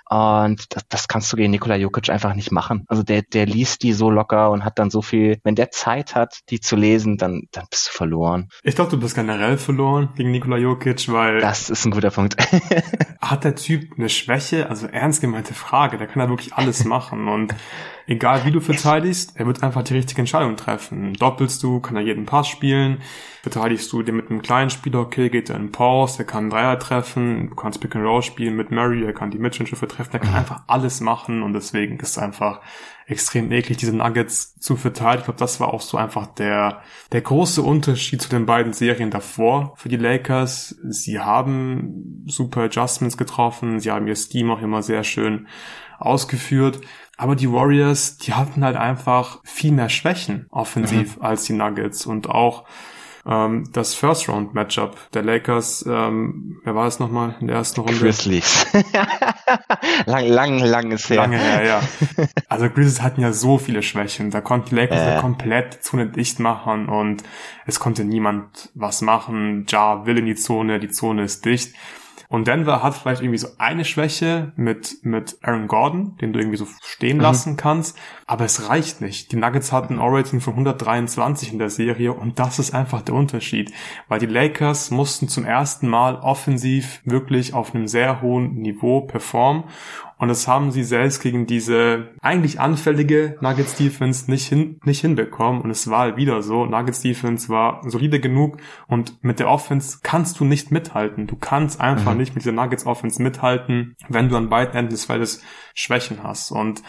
Und 0.09 0.65
das, 0.75 0.83
das 0.89 1.07
kannst 1.07 1.31
du 1.31 1.37
gegen 1.37 1.51
Nikola 1.51 1.77
Jokic 1.77 2.09
einfach 2.09 2.35
nicht 2.35 2.51
machen. 2.51 2.83
Also 2.87 3.03
der, 3.03 3.21
der 3.21 3.45
liest 3.45 3.83
die 3.83 3.93
so 3.93 4.11
locker 4.11 4.51
und 4.51 4.65
hat 4.65 4.77
dann 4.77 4.89
so 4.89 5.01
viel, 5.01 5.39
wenn 5.43 5.55
der 5.55 5.71
Zeit 5.71 6.13
hat, 6.13 6.41
die 6.49 6.59
zu 6.59 6.75
lesen, 6.75 7.17
dann, 7.17 7.43
dann 7.51 7.65
bist 7.69 7.87
du 7.87 7.97
verloren. 7.97 8.49
Ich 8.63 8.75
glaube, 8.75 8.91
du 8.91 8.99
bist 8.99 9.15
generell 9.15 9.57
verloren 9.57 10.09
gegen 10.15 10.31
Nikola 10.31 10.57
Jokic, 10.57 11.11
weil. 11.11 11.39
Das 11.39 11.69
ist 11.69 11.85
ein 11.85 11.91
guter 11.91 12.11
Punkt. 12.11 12.35
hat 13.21 13.45
der 13.45 13.55
Typ 13.55 13.93
eine 13.97 14.09
Schwäche? 14.09 14.69
Also 14.69 14.87
ernst 14.87 15.21
gemeinte 15.21 15.53
Frage, 15.53 15.97
der 15.97 16.07
kann 16.07 16.21
ja 16.21 16.29
wirklich 16.29 16.53
alles 16.53 16.83
machen 16.83 17.29
und 17.29 17.55
egal 18.05 18.45
wie 18.45 18.51
du 18.51 18.59
verteidigst, 18.59 19.31
er 19.35 19.47
wird 19.47 19.63
einfach 19.63 19.83
die 19.83 19.93
richtige 19.93 20.21
Entscheidung 20.21 20.57
treffen. 20.57 21.13
Doppelst 21.13 21.63
du, 21.63 21.79
kann 21.79 21.95
er 21.95 22.03
jeden 22.03 22.25
Pass 22.25 22.49
spielen. 22.49 23.01
Verteidigst 23.43 23.91
du 23.91 24.03
den 24.03 24.15
mit 24.15 24.29
einem 24.29 24.41
kleinen 24.41 24.69
Spieler, 24.69 25.01
okay, 25.01 25.29
geht 25.29 25.49
er 25.49 25.57
in 25.57 25.73
Pause, 25.73 26.15
der 26.19 26.25
kann 26.25 26.43
einen 26.43 26.49
Dreier 26.49 26.79
treffen. 26.79 27.49
Du 27.49 27.55
kannst 27.55 27.81
Pick 27.81 27.93
and 27.93 28.05
Roll 28.05 28.23
spielen 28.23 28.55
mit 28.55 28.71
Murray, 28.71 29.03
er 29.03 29.11
kann 29.11 29.31
die 29.31 29.37
Mitschnitte 29.37 29.75
treffen. 29.75 30.13
Er 30.13 30.19
kann 30.19 30.33
einfach 30.33 30.61
alles 30.67 31.01
machen 31.01 31.43
und 31.43 31.51
deswegen 31.51 31.99
ist 31.99 32.11
es 32.11 32.17
einfach 32.17 32.61
extrem 33.05 33.51
eklig, 33.51 33.75
diese 33.75 33.93
Nuggets 33.93 34.57
zu 34.61 34.77
verteidigen. 34.77 35.19
Ich 35.19 35.25
glaube, 35.25 35.39
das 35.39 35.59
war 35.59 35.73
auch 35.73 35.81
so 35.81 35.97
einfach 35.97 36.27
der, 36.27 36.83
der 37.11 37.19
große 37.19 37.61
Unterschied 37.61 38.21
zu 38.21 38.29
den 38.29 38.45
beiden 38.45 38.71
Serien 38.71 39.11
davor 39.11 39.73
für 39.75 39.89
die 39.89 39.97
Lakers. 39.97 40.77
Sie 40.87 41.19
haben 41.19 42.23
super 42.25 42.61
Adjustments 42.61 43.17
getroffen. 43.17 43.81
Sie 43.81 43.91
haben 43.91 44.07
ihr 44.07 44.15
Scheme 44.15 44.53
auch 44.53 44.61
immer 44.61 44.81
sehr 44.81 45.03
schön 45.03 45.47
ausgeführt. 45.99 46.79
Aber 47.17 47.35
die 47.35 47.51
Warriors, 47.51 48.19
die 48.19 48.33
hatten 48.33 48.63
halt 48.63 48.77
einfach 48.77 49.41
viel 49.43 49.73
mehr 49.73 49.89
Schwächen 49.89 50.47
offensiv 50.49 51.17
mhm. 51.17 51.23
als 51.23 51.43
die 51.43 51.53
Nuggets 51.53 52.05
und 52.05 52.29
auch 52.29 52.63
ähm, 53.25 53.69
das 53.71 53.93
First 53.93 54.27
Round 54.27 54.53
Matchup 54.53 54.97
der 55.13 55.23
Lakers, 55.23 55.85
ähm, 55.87 56.59
wer 56.63 56.75
war 56.75 56.87
es 56.87 56.99
nochmal 56.99 57.35
in 57.39 57.47
der 57.47 57.57
ersten 57.57 57.81
Runde? 57.81 57.97
Grizzlies. 57.97 58.65
lang, 60.05 60.27
lang, 60.27 60.59
lang 60.59 60.91
ist 60.91 61.09
her. 61.09 61.17
Lange 61.17 61.37
her, 61.37 61.65
ja. 61.65 61.81
Also 62.49 62.69
Grizzlies 62.69 63.01
hatten 63.01 63.21
ja 63.21 63.31
so 63.31 63.57
viele 63.57 63.81
Schwächen. 63.81 64.29
Da 64.29 64.41
konnten 64.41 64.69
die 64.69 64.75
Lakers 64.75 64.99
äh. 64.99 65.15
ja 65.15 65.21
komplett 65.21 65.83
Zone 65.83 66.07
dicht 66.07 66.39
machen 66.39 66.89
und 66.89 67.23
es 67.65 67.79
konnte 67.79 68.03
niemand 68.03 68.69
was 68.73 69.01
machen. 69.01 69.65
Ja 69.69 70.05
will 70.05 70.17
in 70.17 70.25
die 70.25 70.35
Zone, 70.35 70.79
die 70.79 70.89
Zone 70.89 71.23
ist 71.23 71.45
dicht. 71.45 71.73
Und 72.33 72.47
Denver 72.47 72.81
hat 72.81 72.95
vielleicht 72.95 73.21
irgendwie 73.21 73.37
so 73.37 73.49
eine 73.59 73.85
Schwäche 73.85 74.53
mit, 74.55 75.05
mit 75.05 75.37
Aaron 75.43 75.67
Gordon, 75.67 76.17
den 76.17 76.33
du 76.33 76.39
irgendwie 76.39 76.57
so 76.57 76.65
stehen 76.81 77.17
mhm. 77.17 77.21
lassen 77.21 77.57
kannst. 77.57 77.95
Aber 78.25 78.43
es 78.43 78.69
reicht 78.69 79.01
nicht. 79.01 79.31
Die 79.31 79.35
Nuggets 79.35 79.71
hatten 79.71 79.93
ein 79.93 79.99
O-Rating 79.99 80.41
von 80.41 80.53
123 80.53 81.53
in 81.53 81.59
der 81.59 81.69
Serie 81.69 82.11
und 82.11 82.39
das 82.39 82.57
ist 82.57 82.73
einfach 82.73 83.03
der 83.03 83.13
Unterschied. 83.13 83.71
Weil 84.07 84.17
die 84.17 84.25
Lakers 84.25 84.89
mussten 84.89 85.27
zum 85.27 85.45
ersten 85.45 85.87
Mal 85.87 86.15
offensiv 86.15 87.01
wirklich 87.05 87.53
auf 87.53 87.75
einem 87.75 87.87
sehr 87.87 88.23
hohen 88.23 88.55
Niveau 88.55 89.01
performen. 89.01 89.65
Und 90.23 90.29
das 90.29 90.47
haben 90.47 90.71
sie 90.71 90.85
selbst 90.85 91.21
gegen 91.21 91.47
diese 91.47 92.13
eigentlich 92.21 92.61
anfällige 92.61 93.35
Nuggets 93.41 93.75
Defense 93.75 94.31
nicht 94.31 94.47
hin, 94.47 94.79
nicht 94.85 95.01
hinbekommen. 95.01 95.61
Und 95.61 95.69
es 95.69 95.89
war 95.89 95.99
halt 95.99 96.15
wieder 96.15 96.41
so. 96.41 96.65
Nuggets 96.65 97.01
Defense 97.01 97.49
war 97.49 97.81
solide 97.89 98.21
genug 98.21 98.55
und 98.87 99.21
mit 99.21 99.39
der 99.39 99.49
Offense 99.49 99.99
kannst 100.01 100.39
du 100.39 100.45
nicht 100.45 100.71
mithalten. 100.71 101.27
Du 101.27 101.35
kannst 101.35 101.81
einfach 101.81 102.13
mhm. 102.13 102.19
nicht 102.19 102.35
mit 102.35 102.45
der 102.45 102.53
Nuggets 102.53 102.85
Offense 102.85 103.21
mithalten, 103.21 103.97
wenn 104.07 104.29
du 104.29 104.37
an 104.37 104.47
beiden 104.47 104.73
Enden 104.75 104.91
des 104.91 105.03
Feldes 105.03 105.43
Schwächen 105.73 106.23
hast. 106.23 106.51
Und 106.51 106.83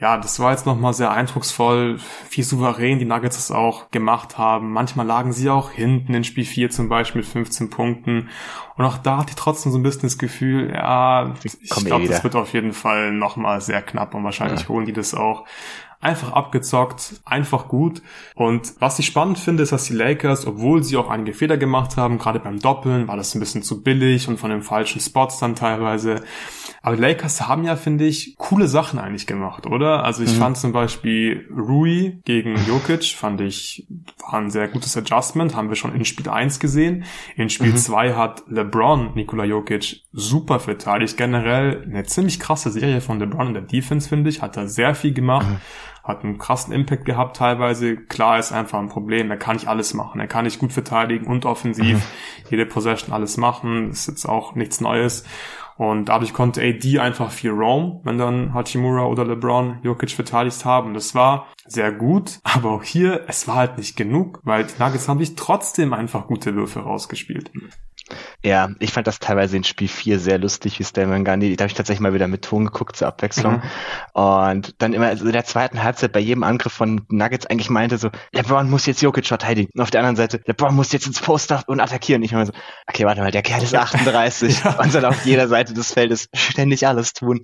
ja, 0.00 0.16
das 0.16 0.38
war 0.38 0.52
jetzt 0.52 0.64
nochmal 0.64 0.94
sehr 0.94 1.10
eindrucksvoll, 1.10 1.98
wie 2.30 2.42
souverän 2.42 3.00
die 3.00 3.04
Nuggets 3.04 3.36
es 3.36 3.50
auch 3.50 3.90
gemacht 3.90 4.38
haben. 4.38 4.70
Manchmal 4.72 5.04
lagen 5.04 5.32
sie 5.32 5.50
auch 5.50 5.72
hinten 5.72 6.14
in 6.14 6.22
Spiel 6.22 6.44
4 6.44 6.70
zum 6.70 6.88
Beispiel 6.88 7.22
mit 7.22 7.28
15 7.28 7.68
Punkten. 7.68 8.28
Und 8.76 8.84
auch 8.84 8.98
da 8.98 9.18
hatte 9.18 9.30
ich 9.30 9.34
trotzdem 9.34 9.72
so 9.72 9.78
ein 9.78 9.82
bisschen 9.82 10.02
das 10.02 10.16
Gefühl, 10.16 10.72
ja, 10.72 11.34
ich 11.42 11.84
glaube, 11.84 12.06
das 12.06 12.22
wird 12.22 12.36
auf 12.36 12.52
jeden 12.52 12.72
Fall 12.72 13.10
nochmal 13.10 13.60
sehr 13.60 13.82
knapp 13.82 14.14
und 14.14 14.22
wahrscheinlich 14.22 14.62
ja. 14.62 14.68
holen 14.68 14.86
die 14.86 14.92
das 14.92 15.14
auch 15.14 15.46
einfach 16.00 16.32
abgezockt, 16.32 17.20
einfach 17.24 17.66
gut. 17.68 18.02
Und 18.34 18.74
was 18.78 18.98
ich 19.00 19.06
spannend 19.06 19.38
finde, 19.38 19.64
ist, 19.64 19.72
dass 19.72 19.84
die 19.84 19.94
Lakers, 19.94 20.46
obwohl 20.46 20.84
sie 20.84 20.96
auch 20.96 21.10
einige 21.10 21.32
Fehler 21.32 21.56
gemacht 21.56 21.96
haben, 21.96 22.18
gerade 22.18 22.38
beim 22.38 22.60
Doppeln 22.60 23.08
war 23.08 23.16
das 23.16 23.34
ein 23.34 23.40
bisschen 23.40 23.64
zu 23.64 23.82
billig 23.82 24.28
und 24.28 24.38
von 24.38 24.50
den 24.50 24.62
falschen 24.62 25.00
Spots 25.00 25.38
dann 25.40 25.56
teilweise. 25.56 26.22
Aber 26.82 26.94
die 26.94 27.02
Lakers 27.02 27.48
haben 27.48 27.64
ja, 27.64 27.74
finde 27.74 28.06
ich, 28.06 28.36
coole 28.38 28.68
Sachen 28.68 29.00
eigentlich 29.00 29.26
gemacht, 29.26 29.66
oder? 29.66 30.04
Also 30.04 30.22
ich 30.22 30.34
mhm. 30.34 30.38
fand 30.38 30.56
zum 30.58 30.72
Beispiel 30.72 31.48
Rui 31.50 32.20
gegen 32.24 32.54
Jokic, 32.68 33.04
fand 33.04 33.40
ich, 33.40 33.88
war 34.18 34.38
ein 34.38 34.50
sehr 34.50 34.68
gutes 34.68 34.96
Adjustment, 34.96 35.56
haben 35.56 35.68
wir 35.68 35.76
schon 35.76 35.94
in 35.94 36.04
Spiel 36.04 36.28
1 36.28 36.60
gesehen. 36.60 37.04
In 37.34 37.50
Spiel 37.50 37.72
mhm. 37.72 37.76
2 37.76 38.14
hat 38.14 38.44
LeBron 38.48 39.14
Nikola 39.14 39.44
Jokic 39.44 40.02
super 40.12 40.60
verteidigt. 40.60 41.16
Generell 41.16 41.82
eine 41.82 42.04
ziemlich 42.04 42.38
krasse 42.38 42.70
Serie 42.70 43.00
von 43.00 43.18
LeBron 43.18 43.48
in 43.48 43.54
der 43.54 43.62
Defense, 43.62 44.08
finde 44.08 44.30
ich. 44.30 44.42
Hat 44.42 44.56
da 44.56 44.68
sehr 44.68 44.94
viel 44.94 45.12
gemacht. 45.12 45.48
Mhm 45.48 45.56
hat 46.08 46.24
einen 46.24 46.38
krassen 46.38 46.72
Impact 46.72 47.04
gehabt 47.04 47.36
teilweise. 47.36 47.96
Klar 47.96 48.38
ist 48.38 48.50
einfach 48.50 48.78
ein 48.78 48.88
Problem. 48.88 49.30
Er 49.30 49.36
kann 49.36 49.56
nicht 49.56 49.68
alles 49.68 49.94
machen. 49.94 50.20
Er 50.20 50.26
kann 50.26 50.44
nicht 50.44 50.58
gut 50.58 50.72
verteidigen 50.72 51.26
und 51.26 51.44
offensiv 51.44 51.98
mhm. 51.98 52.48
jede 52.50 52.66
Possession 52.66 53.12
alles 53.12 53.36
machen. 53.36 53.90
ist 53.90 54.08
jetzt 54.08 54.26
auch 54.26 54.54
nichts 54.54 54.80
Neues. 54.80 55.24
Und 55.76 56.06
dadurch 56.06 56.32
konnte 56.32 56.60
AD 56.60 56.98
einfach 56.98 57.30
viel 57.30 57.52
roam, 57.52 58.00
wenn 58.02 58.18
dann 58.18 58.52
Hachimura 58.52 59.04
oder 59.04 59.24
LeBron 59.24 59.78
Jokic 59.82 60.10
verteidigt 60.10 60.64
haben. 60.64 60.92
Das 60.92 61.14
war 61.14 61.46
sehr 61.66 61.92
gut, 61.92 62.40
aber 62.42 62.70
auch 62.70 62.82
hier, 62.82 63.24
es 63.28 63.46
war 63.46 63.54
halt 63.54 63.78
nicht 63.78 63.96
genug, 63.96 64.40
weil 64.42 64.64
die 64.64 64.82
Nuggets 64.82 65.08
haben 65.08 65.20
sich 65.20 65.36
trotzdem 65.36 65.92
einfach 65.92 66.26
gute 66.26 66.56
Würfe 66.56 66.80
rausgespielt. 66.80 67.52
Ja, 68.44 68.70
ich 68.78 68.92
fand 68.92 69.08
das 69.08 69.18
teilweise 69.18 69.56
in 69.56 69.64
Spiel 69.64 69.88
4 69.88 70.20
sehr 70.20 70.38
lustig, 70.38 70.78
wie 70.78 70.84
Stelman 70.84 71.24
Gandhi. 71.24 71.56
Da 71.56 71.64
habe 71.64 71.70
ich 71.70 71.76
tatsächlich 71.76 72.00
mal 72.00 72.14
wieder 72.14 72.28
mit 72.28 72.42
Ton 72.42 72.66
geguckt 72.66 72.94
zur 72.94 73.08
Abwechslung. 73.08 73.54
Mhm. 73.54 73.62
Und 74.12 74.74
dann 74.78 74.92
immer 74.92 75.06
also 75.06 75.26
in 75.26 75.32
der 75.32 75.44
zweiten 75.44 75.82
Halbzeit 75.82 76.12
bei 76.12 76.20
jedem 76.20 76.44
Angriff 76.44 76.72
von 76.72 77.04
Nuggets 77.08 77.46
eigentlich 77.46 77.68
meinte 77.68 77.98
so, 77.98 78.10
LeBron 78.32 78.70
muss 78.70 78.86
jetzt 78.86 79.02
Jokic 79.02 79.26
verteidigen. 79.26 79.72
Und 79.74 79.80
auf 79.80 79.90
der 79.90 80.00
anderen 80.00 80.14
Seite, 80.14 80.40
LeBron 80.46 80.72
muss 80.72 80.92
jetzt 80.92 81.08
ins 81.08 81.20
Poster 81.20 81.64
und 81.66 81.80
attackieren. 81.80 82.22
Ich 82.22 82.30
meine 82.30 82.46
so, 82.46 82.52
okay, 82.86 83.04
warte 83.06 83.22
mal, 83.22 83.32
der 83.32 83.42
Kerl 83.42 83.60
ist 83.60 83.74
38 83.74 84.60
ja. 84.64 84.78
und 84.78 84.92
soll 84.92 85.04
auf 85.04 85.26
jeder 85.26 85.48
Seite 85.48 85.74
des 85.74 85.92
Feldes 85.92 86.28
ständig 86.32 86.86
alles 86.86 87.14
tun. 87.14 87.40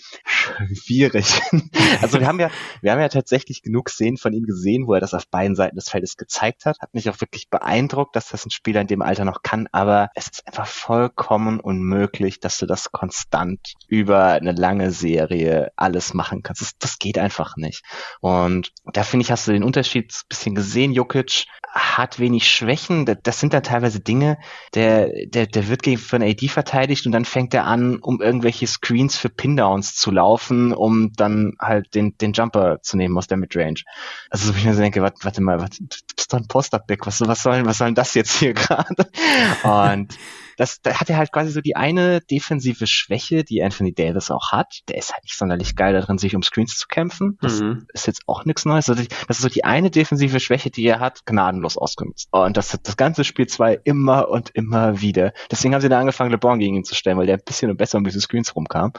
Schwierig. 0.74 1.40
also 2.02 2.20
wir 2.20 2.28
haben 2.28 2.38
ja, 2.38 2.50
wir 2.82 2.92
haben 2.92 3.00
ja 3.00 3.08
tatsächlich 3.08 3.62
genug 3.62 3.90
Szenen 3.90 4.16
von 4.16 4.32
ihm 4.32 4.44
gesehen, 4.44 4.86
wo 4.86 4.94
er 4.94 5.00
das 5.00 5.12
auf 5.12 5.26
beiden 5.26 5.56
Seiten 5.56 5.74
des 5.74 5.88
Feldes 5.88 6.16
gezeigt 6.16 6.66
hat. 6.66 6.78
Hat 6.78 6.94
mich 6.94 7.10
auch 7.10 7.20
wirklich 7.20 7.50
beeindruckt, 7.50 8.14
dass 8.14 8.28
das 8.28 8.46
ein 8.46 8.50
Spieler 8.50 8.80
in 8.80 8.86
dem 8.86 9.02
Alter 9.02 9.24
noch 9.24 9.42
kann, 9.42 9.68
aber 9.72 10.10
es 10.14 10.28
ist 10.28 10.46
einfach 10.46 10.68
vollkommen 10.85 11.61
unmöglich, 11.61 12.40
dass 12.40 12.59
du 12.59 12.66
das 12.66 12.93
konstant 12.93 13.73
über 13.89 14.32
eine 14.32 14.52
lange 14.52 14.90
Serie 14.90 15.73
alles 15.77 16.12
machen 16.12 16.43
kannst. 16.43 16.61
Das, 16.61 16.78
das 16.78 16.98
geht 16.98 17.16
einfach 17.16 17.56
nicht. 17.56 17.82
Und 18.20 18.70
da 18.93 19.02
finde 19.02 19.24
ich, 19.24 19.31
hast 19.31 19.48
du 19.48 19.52
den 19.52 19.65
Unterschied 19.65 20.12
ein 20.12 20.28
bisschen 20.28 20.55
gesehen. 20.55 20.93
Jokic 20.93 21.47
hat 21.74 22.19
wenig 22.19 22.48
Schwächen. 22.51 23.06
Das 23.23 23.40
sind 23.40 23.55
da 23.55 23.62
teilweise 23.62 24.01
Dinge, 24.01 24.36
der, 24.74 25.09
der, 25.27 25.47
der 25.47 25.69
wird 25.69 25.82
gegen 25.82 25.98
von 25.98 26.23
AD 26.23 26.48
verteidigt 26.48 27.06
und 27.06 27.12
dann 27.12 27.24
fängt 27.24 27.55
er 27.55 27.65
an, 27.65 27.97
um 28.01 28.20
irgendwelche 28.20 28.66
Screens 28.66 29.16
für 29.16 29.31
Pindowns 29.31 29.97
zu 29.97 30.11
laufen, 30.11 30.74
um 30.74 31.12
dann 31.15 31.55
halt 31.59 31.94
den, 31.94 32.16
den 32.19 32.32
Jumper 32.32 32.82
zu 32.82 32.98
nehmen 32.98 33.16
aus 33.16 33.27
der 33.27 33.39
Midrange. 33.39 33.82
Also 34.28 34.52
so 34.52 34.59
ich 34.59 34.65
mir 34.65 34.74
so 34.74 34.82
denke, 34.82 35.01
warte, 35.01 35.24
warte 35.24 35.43
mal, 35.43 35.61
warte, 35.61 35.78
du 35.82 35.97
bist 36.15 36.32
doch 36.32 36.39
ein 36.39 36.47
Post-Up-Back, 36.47 37.06
was, 37.06 37.20
was 37.23 37.43
soll, 37.43 37.65
was 37.65 37.78
soll 37.78 37.89
denn 37.89 37.94
das 37.94 38.12
jetzt 38.15 38.39
hier 38.39 38.52
gerade? 38.55 39.09
Und 39.62 40.16
das, 40.56 40.73
da 40.82 41.01
hat 41.01 41.10
er 41.10 41.16
halt 41.16 41.32
quasi 41.32 41.51
so 41.51 41.60
die 41.60 41.76
eine 41.76 42.20
defensive 42.20 42.86
Schwäche, 42.86 43.44
die 43.44 43.62
Anthony 43.62 43.92
Davis 43.92 44.30
auch 44.30 44.52
hat. 44.52 44.80
Der 44.88 44.98
ist 44.98 45.12
halt 45.12 45.24
nicht 45.24 45.36
sonderlich 45.36 45.76
geil 45.76 45.92
darin, 45.92 46.18
sich 46.18 46.34
um 46.34 46.42
Screens 46.42 46.76
zu 46.76 46.88
kämpfen. 46.88 47.38
Das 47.40 47.60
mhm. 47.60 47.86
ist 47.92 48.06
jetzt 48.06 48.22
auch 48.26 48.44
nichts 48.44 48.64
Neues. 48.64 48.88
Also 48.88 49.02
das 49.28 49.38
ist 49.38 49.42
so 49.42 49.48
die 49.48 49.64
eine 49.64 49.90
defensive 49.90 50.40
Schwäche, 50.40 50.70
die 50.70 50.84
er 50.86 51.01
hat, 51.01 51.26
gnadenlos 51.26 51.76
ausgenutzt. 51.76 52.28
Und 52.30 52.56
das 52.56 52.72
hat 52.72 52.86
das 52.86 52.96
ganze 52.96 53.24
Spiel 53.24 53.46
zwei 53.46 53.78
immer 53.84 54.28
und 54.28 54.51
immer 54.51 55.01
wieder. 55.01 55.32
Deswegen 55.51 55.74
haben 55.74 55.82
sie 55.82 55.88
da 55.88 56.01
angefangen, 56.01 56.30
LeBron 56.30 56.59
gegen 56.59 56.76
ihn 56.76 56.84
zu 56.84 56.94
stellen, 56.94 57.18
weil 57.18 57.26
der 57.26 57.36
ein 57.36 57.44
bisschen 57.44 57.70
und 57.70 57.76
besser 57.76 57.98
um 57.98 58.05
diese 58.05 58.20
Screens 58.20 58.55
rumkam. 58.55 58.92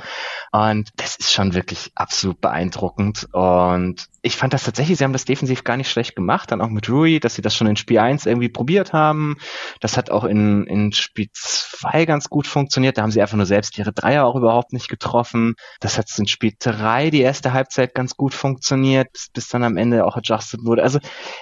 Und 0.52 0.90
das 0.98 1.16
ist 1.16 1.32
schon 1.32 1.54
wirklich 1.54 1.92
absolut 1.96 2.42
beeindruckend. 2.42 3.28
Und 3.34 4.08
ich 4.26 4.38
fand 4.38 4.54
das 4.54 4.64
tatsächlich, 4.64 4.98
sie 4.98 5.04
haben 5.04 5.14
das 5.14 5.26
defensiv 5.26 5.64
gar 5.64 5.78
nicht 5.78 5.90
schlecht 5.90 6.16
gemacht, 6.16 6.52
dann 6.52 6.60
auch 6.60 6.70
mit 6.70 6.90
Rui, 6.90 7.20
dass 7.20 7.36
sie 7.36 7.44
das 7.44 7.56
schon 7.56 7.68
in 7.68 7.76
Spiel 7.76 8.00
1 8.00 8.26
irgendwie 8.26 8.50
probiert 8.50 8.92
haben. 8.92 9.38
Das 9.82 9.98
hat 9.98 10.10
auch 10.10 10.24
in, 10.24 10.66
in 10.66 10.92
Spiel 10.94 11.28
2 11.32 12.06
ganz 12.06 12.28
gut 12.28 12.48
funktioniert. 12.48 12.98
Da 12.98 13.04
haben 13.04 13.12
sie 13.12 13.22
einfach 13.22 13.38
nur 13.38 13.46
selbst 13.46 13.78
ihre 13.78 13.94
Dreier 13.94 14.26
auch 14.26 14.36
überhaupt 14.36 14.74
nicht 14.74 14.90
getroffen. 14.90 15.54
Das 15.80 16.00
hat 16.00 16.08
in 16.18 16.26
Spiel 16.26 16.54
3 16.58 17.12
die 17.12 17.22
erste 17.22 17.54
Halbzeit 17.54 17.94
ganz 17.94 18.18
gut 18.18 18.34
funktioniert, 18.34 19.12
bis, 19.14 19.30
bis 19.32 19.48
dann 19.48 19.64
am 19.64 19.78
Ende 19.78 20.06
auch 20.06 20.18
adjusted 20.18 20.62
wurde. 20.66 20.82
Also 20.82 20.98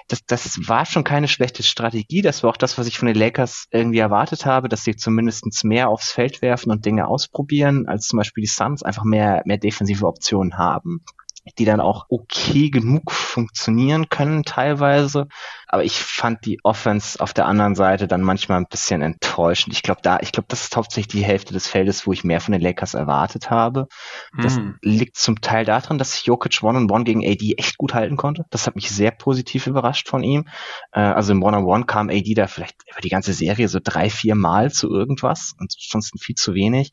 das, 0.09 0.19
das 0.27 0.67
war 0.67 0.85
schon 0.85 1.05
keine 1.05 1.29
schlechte 1.29 1.63
Strategie. 1.63 2.21
Das 2.21 2.43
war 2.43 2.49
auch 2.49 2.57
das, 2.57 2.77
was 2.77 2.87
ich 2.87 2.99
von 2.99 3.07
den 3.07 3.15
Lakers 3.15 3.67
irgendwie 3.71 3.99
erwartet 3.99 4.45
habe, 4.45 4.67
dass 4.67 4.83
sie 4.83 4.97
zumindest 4.97 5.63
mehr 5.63 5.87
aufs 5.87 6.11
Feld 6.11 6.41
werfen 6.41 6.69
und 6.69 6.85
Dinge 6.85 7.07
ausprobieren, 7.07 7.85
als 7.87 8.07
zum 8.07 8.17
Beispiel 8.17 8.41
die 8.41 8.49
Suns 8.49 8.83
einfach 8.83 9.05
mehr, 9.05 9.41
mehr 9.45 9.57
defensive 9.57 10.05
Optionen 10.05 10.57
haben 10.57 11.05
die 11.57 11.65
dann 11.65 11.81
auch 11.81 12.05
okay 12.09 12.69
genug 12.69 13.11
funktionieren 13.11 14.09
können 14.09 14.43
teilweise. 14.43 15.27
Aber 15.67 15.83
ich 15.83 15.99
fand 15.99 16.45
die 16.45 16.59
Offense 16.63 17.19
auf 17.19 17.33
der 17.33 17.47
anderen 17.47 17.75
Seite 17.75 18.07
dann 18.07 18.21
manchmal 18.21 18.59
ein 18.59 18.67
bisschen 18.69 19.01
enttäuschend. 19.01 19.73
Ich 19.73 19.83
glaube, 19.83 20.01
da, 20.03 20.19
ich 20.21 20.31
glaube, 20.31 20.45
das 20.47 20.63
ist 20.63 20.75
hauptsächlich 20.75 21.07
die 21.07 21.25
Hälfte 21.25 21.53
des 21.53 21.67
Feldes, 21.67 22.07
wo 22.07 22.13
ich 22.13 22.23
mehr 22.23 22.39
von 22.39 22.53
den 22.53 22.61
Lakers 22.61 22.93
erwartet 22.93 23.49
habe. 23.49 23.87
Das 24.37 24.57
mm. 24.57 24.75
liegt 24.81 25.17
zum 25.17 25.41
Teil 25.41 25.65
daran, 25.65 25.97
dass 25.97 26.15
ich 26.15 26.25
Jokic 26.25 26.63
One-on-One 26.63 27.03
gegen 27.03 27.25
AD 27.25 27.55
echt 27.57 27.77
gut 27.77 27.93
halten 27.93 28.15
konnte. 28.15 28.45
Das 28.49 28.65
hat 28.67 28.75
mich 28.75 28.89
sehr 28.89 29.11
positiv 29.11 29.67
überrascht 29.67 30.07
von 30.07 30.23
ihm. 30.23 30.47
Äh, 30.91 31.01
also 31.01 31.33
im 31.33 31.43
One-on-One 31.43 31.85
kam 31.85 32.09
AD 32.09 32.33
da 32.35 32.47
vielleicht 32.47 32.77
über 32.89 33.01
die 33.01 33.09
ganze 33.09 33.33
Serie 33.33 33.67
so 33.67 33.79
drei, 33.83 34.09
vier 34.09 34.35
Mal 34.35 34.71
zu 34.71 34.89
irgendwas 34.89 35.53
und 35.59 35.75
ansonsten 35.87 36.19
viel 36.19 36.35
zu 36.35 36.53
wenig. 36.53 36.91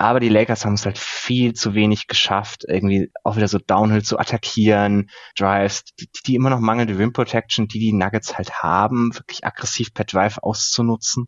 Aber 0.00 0.20
die 0.20 0.28
Lakers 0.28 0.64
haben 0.64 0.74
es 0.74 0.86
halt 0.86 0.96
viel 0.96 1.54
zu 1.54 1.74
wenig 1.74 2.06
geschafft, 2.06 2.64
irgendwie 2.66 3.10
auch 3.24 3.36
wieder 3.36 3.48
so 3.48 3.58
Downhill 3.58 4.02
zu 4.02 4.16
attackieren, 4.16 5.10
Drives, 5.36 5.84
die, 5.98 6.08
die 6.24 6.36
immer 6.36 6.50
noch 6.50 6.60
mangelnde 6.60 6.96
Rim 6.96 7.12
Protection, 7.12 7.66
die 7.66 7.80
die 7.80 7.92
Nuggets 7.92 8.38
halt 8.38 8.62
haben, 8.62 9.12
wirklich 9.14 9.44
aggressiv 9.44 9.92
per 9.92 10.04
Drive 10.04 10.38
auszunutzen. 10.38 11.26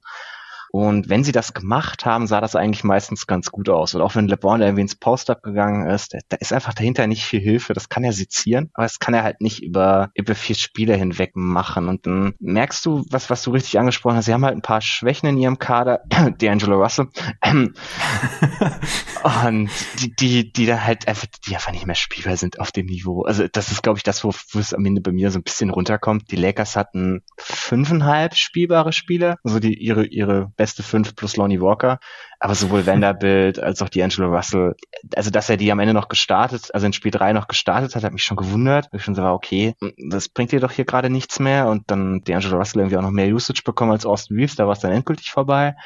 Und 0.73 1.09
wenn 1.09 1.25
sie 1.25 1.33
das 1.33 1.53
gemacht 1.53 2.07
haben, 2.07 2.29
sah 2.29 2.41
das 2.41 2.55
eigentlich 2.55 2.85
meistens 2.85 3.27
ganz 3.27 3.51
gut 3.51 3.69
aus. 3.69 3.95
Und 3.95 4.03
auch 4.03 4.15
wenn 4.15 4.29
LeBron 4.29 4.61
irgendwie 4.61 4.83
ins 4.83 4.95
Post-Up 4.95 5.43
gegangen 5.43 5.91
ist, 5.91 6.15
da 6.29 6.37
ist 6.39 6.53
einfach 6.53 6.75
dahinter 6.75 7.09
nicht 7.09 7.25
viel 7.25 7.41
Hilfe. 7.41 7.73
Das 7.73 7.89
kann 7.89 8.05
er 8.05 8.13
sezieren, 8.13 8.71
aber 8.75 8.85
das 8.85 9.01
kann 9.01 9.15
er 9.15 9.25
halt 9.25 9.41
nicht 9.41 9.63
über, 9.63 10.11
über 10.15 10.37
vier 10.37 10.55
Spiele 10.55 10.95
hinweg 10.95 11.33
machen. 11.35 11.89
Und 11.89 12.07
dann 12.07 12.35
merkst 12.39 12.87
du, 12.87 13.05
was, 13.11 13.31
was 13.31 13.43
du 13.43 13.51
richtig 13.51 13.81
angesprochen 13.81 14.17
hast, 14.17 14.27
sie 14.27 14.33
haben 14.33 14.45
halt 14.45 14.57
ein 14.57 14.63
paar 14.63 14.81
Schwächen 14.81 15.29
in 15.29 15.39
ihrem 15.39 15.59
Kader. 15.59 16.05
D'Angelo 16.11 16.81
Russell. 16.81 17.09
und 19.47 19.71
die, 20.01 20.15
die, 20.15 20.53
die 20.53 20.67
da 20.67 20.85
halt 20.85 21.09
einfach, 21.09 21.27
die 21.47 21.55
einfach 21.55 21.73
nicht 21.73 21.87
mehr 21.87 21.97
spielbar 21.97 22.37
sind 22.37 22.61
auf 22.61 22.71
dem 22.71 22.87
Niveau. 22.87 23.23
Also 23.23 23.49
das 23.49 23.73
ist, 23.73 23.83
glaube 23.83 23.99
ich, 23.99 24.05
das, 24.05 24.23
wo, 24.23 24.33
wo 24.53 24.59
es 24.61 24.73
am 24.73 24.85
Ende 24.85 25.01
bei 25.01 25.11
mir 25.11 25.33
so 25.33 25.41
ein 25.41 25.43
bisschen 25.43 25.71
runterkommt. 25.71 26.31
Die 26.31 26.37
Lakers 26.37 26.77
hatten 26.77 27.23
fünfeinhalb 27.39 28.37
spielbare 28.37 28.93
Spiele, 28.93 29.37
also 29.43 29.59
die 29.59 29.75
ihre, 29.75 30.07
ihre 30.07 30.53
beste 30.61 30.83
fünf 30.83 31.17
plus 31.17 31.39
Lonnie 31.39 31.63
Walker. 31.63 32.01
Aber 32.39 32.55
sowohl 32.55 32.87
Vanderbilt 32.87 33.59
als 33.59 33.81
auch 33.81 33.89
die 33.89 34.03
Angelo 34.03 34.29
Russell, 34.29 34.75
also 35.15 35.31
dass 35.31 35.49
er 35.49 35.57
die 35.57 35.73
am 35.73 35.79
Ende 35.79 35.95
noch 35.95 36.09
gestartet, 36.09 36.69
also 36.75 36.85
in 36.85 36.93
Spiel 36.93 37.11
drei 37.11 37.33
noch 37.33 37.49
gestartet 37.49 37.95
hat, 37.95 38.05
hat 38.05 38.13
mich 38.13 38.25
schon 38.25 38.37
gewundert. 38.37 38.91
Ich 38.93 39.03
schon 39.03 39.15
so 39.15 39.23
war, 39.23 39.33
okay, 39.33 39.75
das 40.11 40.29
bringt 40.29 40.53
dir 40.53 40.61
doch 40.61 40.71
hier 40.71 40.85
gerade 40.85 41.09
nichts 41.09 41.41
mehr. 41.41 41.69
Und 41.69 41.91
dann 41.91 42.21
die 42.25 42.35
Angelo 42.35 42.59
Russell 42.59 42.81
irgendwie 42.81 42.99
auch 42.99 43.03
noch 43.03 43.11
mehr 43.11 43.33
Usage 43.35 43.63
bekommen 43.65 43.93
als 43.93 44.05
Austin 44.05 44.37
Reeves, 44.37 44.57
da 44.57 44.67
war 44.67 44.75
es 44.75 44.81
dann 44.81 44.93
endgültig 44.93 45.31
vorbei. 45.31 45.77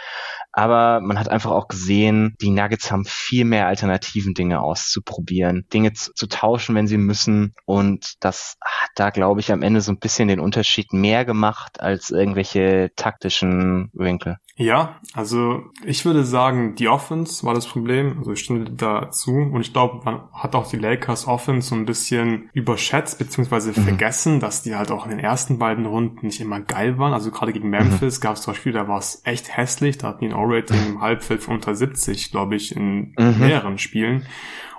Aber 0.51 1.01
man 1.01 1.21
hat 1.21 1.29
einfach 1.29 1.53
auch 1.53 1.69
gesehen, 1.69 2.35
die 2.41 2.51
Nuggets 2.51 2.91
haben 2.91 3.05
viel 3.05 3.45
mehr 3.45 3.69
alternativen 3.69 4.35
Dinge 4.35 4.61
auszuprobieren, 4.61 5.67
Dinge 5.73 5.93
zu, 5.93 6.13
zu 6.15 6.27
tauschen, 6.27 6.75
wenn 6.75 6.89
sie 6.89 6.99
müssen. 6.99 7.55
Und 7.65 8.15
das 8.21 8.57
hat 8.61 8.91
da, 8.97 9.11
glaube 9.11 9.39
ich, 9.39 9.53
am 9.53 9.63
Ende 9.63 9.81
so 9.81 9.93
ein 9.93 10.01
bisschen 10.01 10.27
den 10.27 10.41
Unterschied 10.41 10.93
mehr 10.93 11.25
gemacht 11.25 11.81
als 11.81 12.11
irgendwelche 12.11 12.91
taktischen 12.97 13.91
Winkel. 13.93 14.39
Ja, 14.57 15.01
also 15.15 15.65
ich 15.85 16.05
würde 16.05 16.23
sagen, 16.23 16.77
die 16.77 16.89
Offense 16.89 17.45
war 17.45 17.55
das 17.55 17.67
Problem. 17.67 18.19
Also 18.19 18.33
ich 18.33 18.41
stimme 18.41 18.71
dazu. 18.71 19.33
Und 19.33 19.61
ich 19.61 19.73
glaube, 19.73 20.03
man 20.05 20.23
hat 20.33 20.55
auch 20.55 20.69
die 20.69 20.77
Lakers 20.77 21.27
Offense 21.27 21.71
so 21.71 21.75
ein 21.75 21.87
bisschen 21.87 22.51
überschätzt 22.53 23.19
beziehungsweise 23.19 23.71
mhm. 23.71 23.85
vergessen, 23.85 24.39
dass 24.39 24.63
die 24.63 24.77
halt 24.77 24.93
auch 24.93 25.07
in 25.07 25.11
den 25.11 25.19
ersten 25.19 25.59
beiden 25.59 25.87
Runden 25.87 26.27
nicht 26.27 26.41
immer 26.41 26.61
geil 26.61 26.99
waren. 26.99 27.13
Also 27.13 27.33
gerade 27.33 27.53
gegen 27.53 27.69
Memphis 27.69 28.19
mhm. 28.19 28.23
gab 28.23 28.37
es 28.37 28.43
zum 28.43 28.53
Beispiel, 28.53 28.73
da 28.73 28.87
war 28.87 28.99
es 28.99 29.23
echt 29.25 29.57
hässlich. 29.57 29.99
Da 29.99 30.09
hatten 30.09 30.21
die 30.21 30.33
ein 30.33 30.35
O-Rating 30.35 30.87
im 30.87 31.01
Halbfeld 31.01 31.43
von 31.43 31.55
unter 31.55 31.75
70, 31.75 32.31
glaube 32.31 32.55
ich, 32.55 32.77
in 32.77 33.13
mhm. 33.19 33.39
mehreren 33.41 33.79
Spielen. 33.79 34.25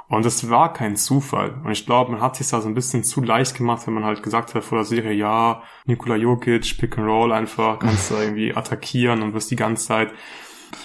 Und 0.08 0.26
es 0.26 0.50
war 0.50 0.72
kein 0.72 0.96
Zufall. 0.96 1.56
Und 1.64 1.72
ich 1.72 1.86
glaube, 1.86 2.12
man 2.12 2.22
hat 2.22 2.36
sich 2.36 2.48
da 2.48 2.62
so 2.62 2.68
ein 2.68 2.76
bisschen 2.76 3.04
zu 3.04 3.22
leicht 3.22 3.56
gemacht, 3.58 3.88
wenn 3.88 3.96
man 3.96 4.04
halt 4.04 4.22
gesagt 4.22 4.54
hat 4.54 4.64
vor 4.64 4.80
der 4.80 4.86
Serie, 4.86 5.14
ja, 5.14 5.64
Nikola 5.86 6.16
Jokic, 6.16 6.78
Pick 6.78 6.98
and 6.98 7.08
Roll 7.08 7.32
einfach, 7.32 7.80
kannst 7.80 8.12
du 8.12 8.16
irgendwie 8.16 8.56
attackieren 8.56 9.24
und 9.24 9.34
wirst 9.34 9.50
die 9.50 9.56
ganze 9.56 9.88
Zeit 9.88 10.12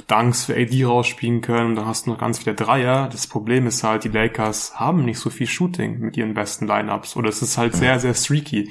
Dunks 0.06 0.44
für 0.44 0.54
AD 0.54 0.84
rausspielen 0.84 1.42
können. 1.42 1.70
Und 1.70 1.76
dann 1.76 1.86
hast 1.86 2.06
du 2.06 2.10
noch 2.10 2.18
ganz 2.18 2.38
viele 2.38 2.54
Dreier. 2.54 3.08
Das 3.08 3.26
Problem 3.26 3.66
ist 3.66 3.84
halt, 3.84 4.04
die 4.04 4.08
Lakers 4.08 4.78
haben 4.80 5.04
nicht 5.04 5.18
so 5.18 5.28
viel 5.28 5.46
Shooting 5.46 5.98
mit 6.00 6.16
ihren 6.16 6.34
besten 6.34 6.66
Lineups. 6.66 7.16
Oder 7.16 7.28
es 7.28 7.42
ist 7.42 7.58
halt 7.58 7.74
sehr, 7.74 7.98
sehr 7.98 8.14
streaky 8.14 8.70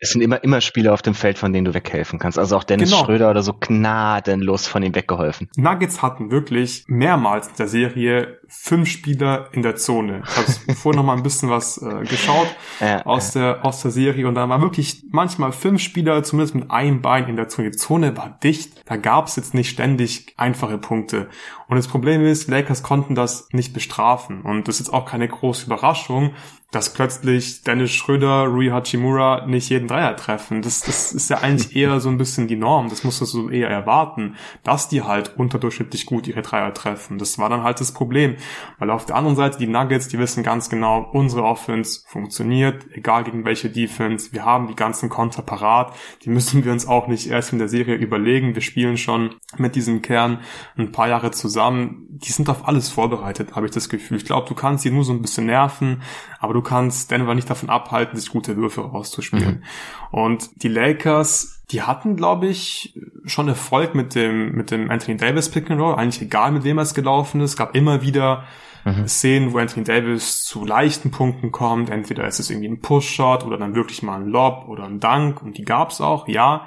es 0.00 0.10
sind 0.10 0.22
immer, 0.22 0.42
immer 0.42 0.60
Spieler 0.60 0.92
auf 0.92 1.02
dem 1.02 1.14
Feld, 1.14 1.38
von 1.38 1.52
denen 1.52 1.64
du 1.64 1.72
weghelfen 1.72 2.18
kannst. 2.18 2.38
Also 2.38 2.56
auch 2.56 2.64
Dennis 2.64 2.90
genau. 2.90 3.04
Schröder 3.04 3.30
oder 3.30 3.42
so 3.42 3.54
gnadenlos 3.54 4.66
von 4.66 4.82
ihm 4.82 4.94
weggeholfen. 4.94 5.48
Nuggets 5.56 6.02
hatten 6.02 6.30
wirklich 6.30 6.84
mehrmals 6.88 7.48
in 7.48 7.56
der 7.56 7.68
Serie 7.68 8.40
fünf 8.48 8.88
Spieler 8.88 9.48
in 9.52 9.62
der 9.62 9.76
Zone. 9.76 10.22
Ich 10.26 10.36
habe 10.36 10.74
vorhin 10.76 10.98
noch 10.98 11.06
mal 11.06 11.16
ein 11.16 11.22
bisschen 11.22 11.48
was 11.48 11.78
äh, 11.78 12.04
geschaut 12.04 12.48
ja, 12.80 13.06
aus, 13.06 13.34
ja. 13.34 13.54
Der, 13.54 13.64
aus 13.64 13.82
der 13.82 13.92
Serie 13.92 14.26
und 14.26 14.34
da 14.34 14.48
war 14.48 14.60
wirklich 14.60 15.04
manchmal 15.10 15.52
fünf 15.52 15.80
Spieler, 15.80 16.22
zumindest 16.22 16.54
mit 16.54 16.70
einem 16.70 17.00
Bein 17.00 17.28
in 17.28 17.36
der 17.36 17.48
Zone. 17.48 17.70
Die 17.70 17.76
Zone 17.76 18.16
war 18.16 18.38
dicht, 18.42 18.82
da 18.86 18.96
gab 18.96 19.28
es 19.28 19.36
jetzt 19.36 19.54
nicht 19.54 19.70
ständig 19.70 20.34
einfache 20.36 20.78
Punkte. 20.78 21.28
Und 21.68 21.76
das 21.76 21.88
Problem 21.88 22.24
ist, 22.24 22.48
Lakers 22.48 22.82
konnten 22.82 23.14
das 23.14 23.48
nicht 23.52 23.72
bestrafen. 23.72 24.42
Und 24.42 24.68
das 24.68 24.76
ist 24.76 24.86
jetzt 24.86 24.94
auch 24.94 25.06
keine 25.06 25.28
große 25.28 25.66
Überraschung, 25.66 26.34
dass 26.74 26.92
plötzlich 26.92 27.62
Dennis 27.62 27.92
Schröder, 27.92 28.46
Rui 28.46 28.68
Hachimura 28.68 29.46
nicht 29.46 29.68
jeden 29.68 29.86
Dreier 29.86 30.16
treffen. 30.16 30.60
Das, 30.60 30.80
das 30.80 31.12
ist 31.12 31.30
ja 31.30 31.38
eigentlich 31.38 31.76
eher 31.76 32.00
so 32.00 32.08
ein 32.08 32.18
bisschen 32.18 32.48
die 32.48 32.56
Norm. 32.56 32.88
Das 32.88 33.04
musst 33.04 33.20
du 33.20 33.26
so 33.26 33.48
eher 33.48 33.68
erwarten, 33.68 34.34
dass 34.64 34.88
die 34.88 35.02
halt 35.02 35.36
unterdurchschnittlich 35.36 36.04
gut 36.04 36.26
ihre 36.26 36.42
Dreier 36.42 36.74
treffen. 36.74 37.18
Das 37.18 37.38
war 37.38 37.48
dann 37.48 37.62
halt 37.62 37.78
das 37.78 37.92
Problem. 37.92 38.34
Weil 38.78 38.90
auf 38.90 39.06
der 39.06 39.14
anderen 39.14 39.36
Seite 39.36 39.58
die 39.58 39.68
Nuggets, 39.68 40.08
die 40.08 40.18
wissen 40.18 40.42
ganz 40.42 40.68
genau, 40.68 41.08
unsere 41.12 41.44
Offense 41.44 42.00
funktioniert, 42.08 42.86
egal 42.92 43.22
gegen 43.22 43.44
welche 43.44 43.70
Defense. 43.70 44.32
Wir 44.32 44.44
haben 44.44 44.66
die 44.66 44.74
ganzen 44.74 45.08
Konter 45.08 45.42
parat. 45.42 45.94
Die 46.24 46.30
müssen 46.30 46.64
wir 46.64 46.72
uns 46.72 46.88
auch 46.88 47.06
nicht 47.06 47.30
erst 47.30 47.52
in 47.52 47.60
der 47.60 47.68
Serie 47.68 47.94
überlegen. 47.94 48.56
Wir 48.56 48.62
spielen 48.62 48.96
schon 48.96 49.36
mit 49.56 49.76
diesem 49.76 50.02
Kern 50.02 50.40
ein 50.76 50.90
paar 50.90 51.06
Jahre 51.06 51.30
zusammen. 51.30 52.06
Die 52.08 52.32
sind 52.32 52.48
auf 52.48 52.66
alles 52.66 52.88
vorbereitet, 52.88 53.54
habe 53.54 53.66
ich 53.66 53.72
das 53.72 53.88
Gefühl. 53.88 54.16
Ich 54.16 54.24
glaube, 54.24 54.48
du 54.48 54.54
kannst 54.54 54.82
sie 54.82 54.90
nur 54.90 55.04
so 55.04 55.12
ein 55.12 55.22
bisschen 55.22 55.46
nerven, 55.46 56.02
aber 56.40 56.52
du 56.52 56.63
kannst 56.64 57.12
Denver 57.12 57.36
nicht 57.36 57.48
davon 57.48 57.70
abhalten, 57.70 58.18
sich 58.18 58.30
gute 58.30 58.56
Würfe 58.56 58.80
rauszuspielen. 58.80 59.62
Mhm. 59.62 59.62
Und 60.10 60.62
die 60.62 60.68
Lakers, 60.68 61.62
die 61.70 61.82
hatten, 61.82 62.16
glaube 62.16 62.48
ich, 62.48 62.98
schon 63.24 63.46
Erfolg 63.46 63.94
mit 63.94 64.16
dem, 64.16 64.52
mit 64.52 64.72
dem 64.72 64.90
Anthony 64.90 65.16
Davis 65.16 65.48
Pick 65.48 65.70
and 65.70 65.80
Roll. 65.80 65.94
Eigentlich 65.94 66.22
egal, 66.22 66.50
mit 66.50 66.64
wem 66.64 66.78
es 66.78 66.94
gelaufen 66.94 67.40
ist. 67.40 67.52
Es 67.52 67.56
gab 67.56 67.76
immer 67.76 68.02
wieder 68.02 68.44
mhm. 68.84 69.06
Szenen, 69.06 69.52
wo 69.52 69.58
Anthony 69.58 69.84
Davis 69.84 70.42
zu 70.44 70.64
leichten 70.64 71.12
Punkten 71.12 71.52
kommt. 71.52 71.90
Entweder 71.90 72.26
ist 72.26 72.40
es 72.40 72.50
irgendwie 72.50 72.68
ein 72.68 72.80
Push-Shot 72.80 73.44
oder 73.44 73.56
dann 73.56 73.74
wirklich 73.74 74.02
mal 74.02 74.20
ein 74.20 74.26
Lob 74.26 74.66
oder 74.68 74.84
ein 74.84 74.98
Dank. 74.98 75.42
Und 75.42 75.56
die 75.58 75.64
gab's 75.64 76.00
auch, 76.00 76.26
ja. 76.26 76.66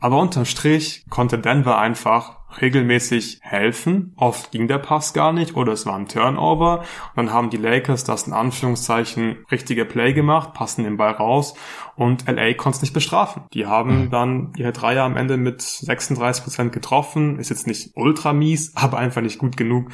Aber 0.00 0.20
unterm 0.20 0.44
Strich 0.44 1.04
konnte 1.10 1.38
Denver 1.38 1.78
einfach 1.78 2.37
regelmäßig 2.60 3.40
helfen. 3.42 4.14
Oft 4.16 4.50
ging 4.50 4.68
der 4.68 4.78
Pass 4.78 5.12
gar 5.12 5.32
nicht 5.32 5.56
oder 5.56 5.72
es 5.72 5.86
war 5.86 5.96
ein 5.96 6.08
Turnover. 6.08 6.80
Und 6.80 7.16
dann 7.16 7.32
haben 7.32 7.50
die 7.50 7.56
Lakers 7.56 8.04
das 8.04 8.26
in 8.26 8.32
Anführungszeichen 8.32 9.44
richtige 9.50 9.84
Play 9.84 10.12
gemacht, 10.12 10.54
passen 10.54 10.84
den 10.84 10.96
Ball 10.96 11.12
raus 11.12 11.54
und 11.98 12.28
LA 12.28 12.54
konnte 12.54 12.76
es 12.76 12.82
nicht 12.82 12.94
bestrafen. 12.94 13.42
Die 13.52 13.66
haben 13.66 14.04
mhm. 14.04 14.10
dann 14.10 14.52
ihre 14.56 14.70
Dreier 14.70 15.02
am 15.02 15.16
Ende 15.16 15.36
mit 15.36 15.60
36 15.60 16.44
Prozent 16.44 16.72
getroffen. 16.72 17.40
Ist 17.40 17.50
jetzt 17.50 17.66
nicht 17.66 17.90
ultra 17.96 18.32
mies, 18.32 18.72
aber 18.76 18.98
einfach 18.98 19.20
nicht 19.20 19.38
gut 19.38 19.56
genug, 19.56 19.90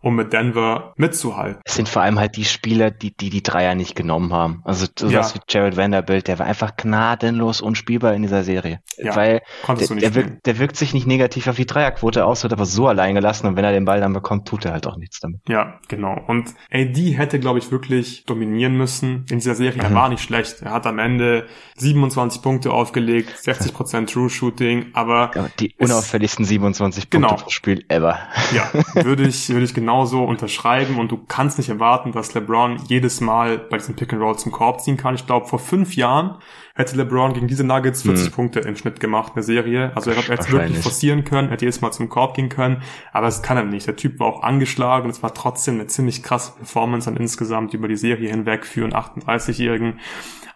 um 0.00 0.14
mit 0.14 0.32
Denver 0.32 0.92
mitzuhalten. 0.96 1.60
Es 1.64 1.74
sind 1.74 1.88
vor 1.88 2.02
allem 2.02 2.20
halt 2.20 2.36
die 2.36 2.44
Spieler, 2.44 2.92
die 2.92 3.16
die, 3.16 3.30
die 3.30 3.42
Dreier 3.42 3.74
nicht 3.74 3.96
genommen 3.96 4.32
haben. 4.32 4.62
Also 4.64 4.86
sowas 4.96 5.34
ja. 5.34 5.40
wie 5.40 5.40
Jared 5.48 5.76
Vanderbilt, 5.76 6.28
der 6.28 6.38
war 6.38 6.46
einfach 6.46 6.76
gnadenlos 6.76 7.60
unspielbar 7.60 8.14
in 8.14 8.22
dieser 8.22 8.44
Serie. 8.44 8.80
Ja, 8.96 9.16
Weil 9.16 9.42
der, 9.66 9.96
der, 9.96 10.14
wirkt, 10.14 10.46
der 10.46 10.58
wirkt 10.60 10.76
sich 10.76 10.94
nicht 10.94 11.08
negativ 11.08 11.48
auf 11.48 11.56
die 11.56 11.66
Dreierquote 11.66 12.24
aus, 12.24 12.44
wird 12.44 12.52
aber 12.52 12.66
so 12.66 12.86
allein 12.86 13.16
gelassen 13.16 13.48
und 13.48 13.56
wenn 13.56 13.64
er 13.64 13.72
den 13.72 13.84
Ball 13.84 14.00
dann 14.00 14.12
bekommt, 14.12 14.46
tut 14.46 14.64
er 14.64 14.72
halt 14.72 14.86
auch 14.86 14.96
nichts 14.96 15.18
damit. 15.18 15.40
Ja, 15.48 15.80
genau. 15.88 16.20
Und 16.28 16.54
AD 16.70 17.16
hätte, 17.16 17.40
glaube 17.40 17.58
ich, 17.58 17.72
wirklich 17.72 18.24
dominieren 18.26 18.76
müssen 18.76 19.26
in 19.28 19.38
dieser 19.38 19.56
Serie. 19.56 19.82
Er 19.82 19.90
mhm. 19.90 19.94
war 19.94 20.08
nicht 20.08 20.22
schlecht. 20.22 20.62
Er 20.62 20.70
hat 20.70 20.86
am 20.86 21.00
Ende 21.00 21.47
27 21.76 22.42
Punkte 22.42 22.72
aufgelegt, 22.72 23.34
60% 23.44 24.12
True 24.12 24.30
Shooting, 24.30 24.86
aber 24.92 25.30
die 25.58 25.74
unauffälligsten 25.78 26.44
27 26.44 27.10
Punkte 27.10 27.28
genau. 27.28 27.42
pro 27.42 27.50
Spiel 27.50 27.84
ever. 27.88 28.18
Ja, 28.54 28.70
würde 29.04 29.28
ich 29.28 29.50
würde 29.50 29.64
ich 29.64 29.74
genauso 29.74 30.24
unterschreiben 30.24 30.98
und 30.98 31.12
du 31.12 31.18
kannst 31.28 31.58
nicht 31.58 31.68
erwarten, 31.68 32.12
dass 32.12 32.32
LeBron 32.32 32.78
jedes 32.88 33.20
Mal 33.20 33.58
bei 33.58 33.76
diesem 33.76 33.94
Pick 33.94 34.12
and 34.12 34.22
Roll 34.22 34.38
zum 34.38 34.52
Korb 34.52 34.80
ziehen 34.80 34.96
kann. 34.96 35.14
Ich 35.14 35.26
glaube, 35.26 35.46
vor 35.46 35.58
fünf 35.58 35.96
Jahren 35.96 36.38
hätte 36.78 36.96
LeBron 36.96 37.34
gegen 37.34 37.48
diese 37.48 37.64
Nuggets 37.64 38.02
40 38.02 38.26
hm. 38.26 38.32
Punkte 38.32 38.60
im 38.60 38.76
Schnitt 38.76 39.00
gemacht, 39.00 39.32
eine 39.34 39.42
Serie. 39.42 39.92
Also 39.94 40.10
er 40.10 40.16
hätte 40.16 40.32
jetzt 40.32 40.50
wirklich 40.50 40.78
forcieren 40.78 41.24
können, 41.24 41.48
hätte 41.48 41.64
jedes 41.64 41.80
Mal 41.80 41.90
zum 41.90 42.08
Korb 42.08 42.34
gehen 42.34 42.48
können, 42.48 42.82
aber 43.12 43.26
es 43.26 43.42
kann 43.42 43.56
er 43.56 43.64
nicht. 43.64 43.86
Der 43.86 43.96
Typ 43.96 44.20
war 44.20 44.28
auch 44.28 44.42
angeschlagen 44.42 45.06
und 45.06 45.10
es 45.10 45.22
war 45.22 45.34
trotzdem 45.34 45.74
eine 45.74 45.88
ziemlich 45.88 46.22
krasse 46.22 46.52
Performance 46.52 47.10
dann 47.10 47.20
insgesamt 47.20 47.74
über 47.74 47.88
die 47.88 47.96
Serie 47.96 48.30
hinweg 48.30 48.64
für 48.64 48.84
einen 48.84 48.94
38-Jährigen. 48.94 49.98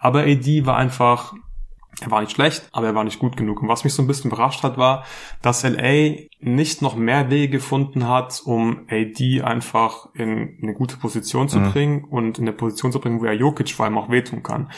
Aber 0.03 0.23
AD 0.23 0.67
war 0.67 0.77
einfach 0.77 1.33
er 2.01 2.11
war 2.11 2.21
nicht 2.21 2.33
schlecht, 2.33 2.69
aber 2.73 2.87
er 2.87 2.95
war 2.95 3.05
nicht 3.05 3.19
gut 3.19 3.37
genug. 3.37 3.63
Und 3.63 3.69
was 3.69 3.85
mich 3.85 3.95
so 3.95 4.03
ein 4.03 4.07
bisschen 4.07 4.31
überrascht 4.31 4.63
hat, 4.63 4.77
war, 4.79 5.05
dass 5.43 5.63
LA 5.63 6.17
nicht 6.41 6.83
noch 6.83 6.97
mehr 6.97 7.31
Wege 7.31 7.49
gefunden 7.49 8.09
hat, 8.09 8.43
um 8.45 8.87
AD 8.89 9.43
einfach 9.43 10.09
in 10.15 10.59
eine 10.61 10.75
gute 10.75 10.97
Position 10.97 11.49
zu 11.49 11.61
mhm. 11.61 11.71
bringen 11.71 12.05
und 12.05 12.39
in 12.39 12.45
eine 12.45 12.57
Position 12.57 12.93
zu 12.93 12.99
bringen, 12.99 13.21
wo 13.21 13.27
er 13.27 13.35
Jokic 13.35 13.71
vor 13.71 13.85
allem 13.85 13.99
auch 13.99 14.11
wehtun 14.11 14.43
kann. 14.43 14.71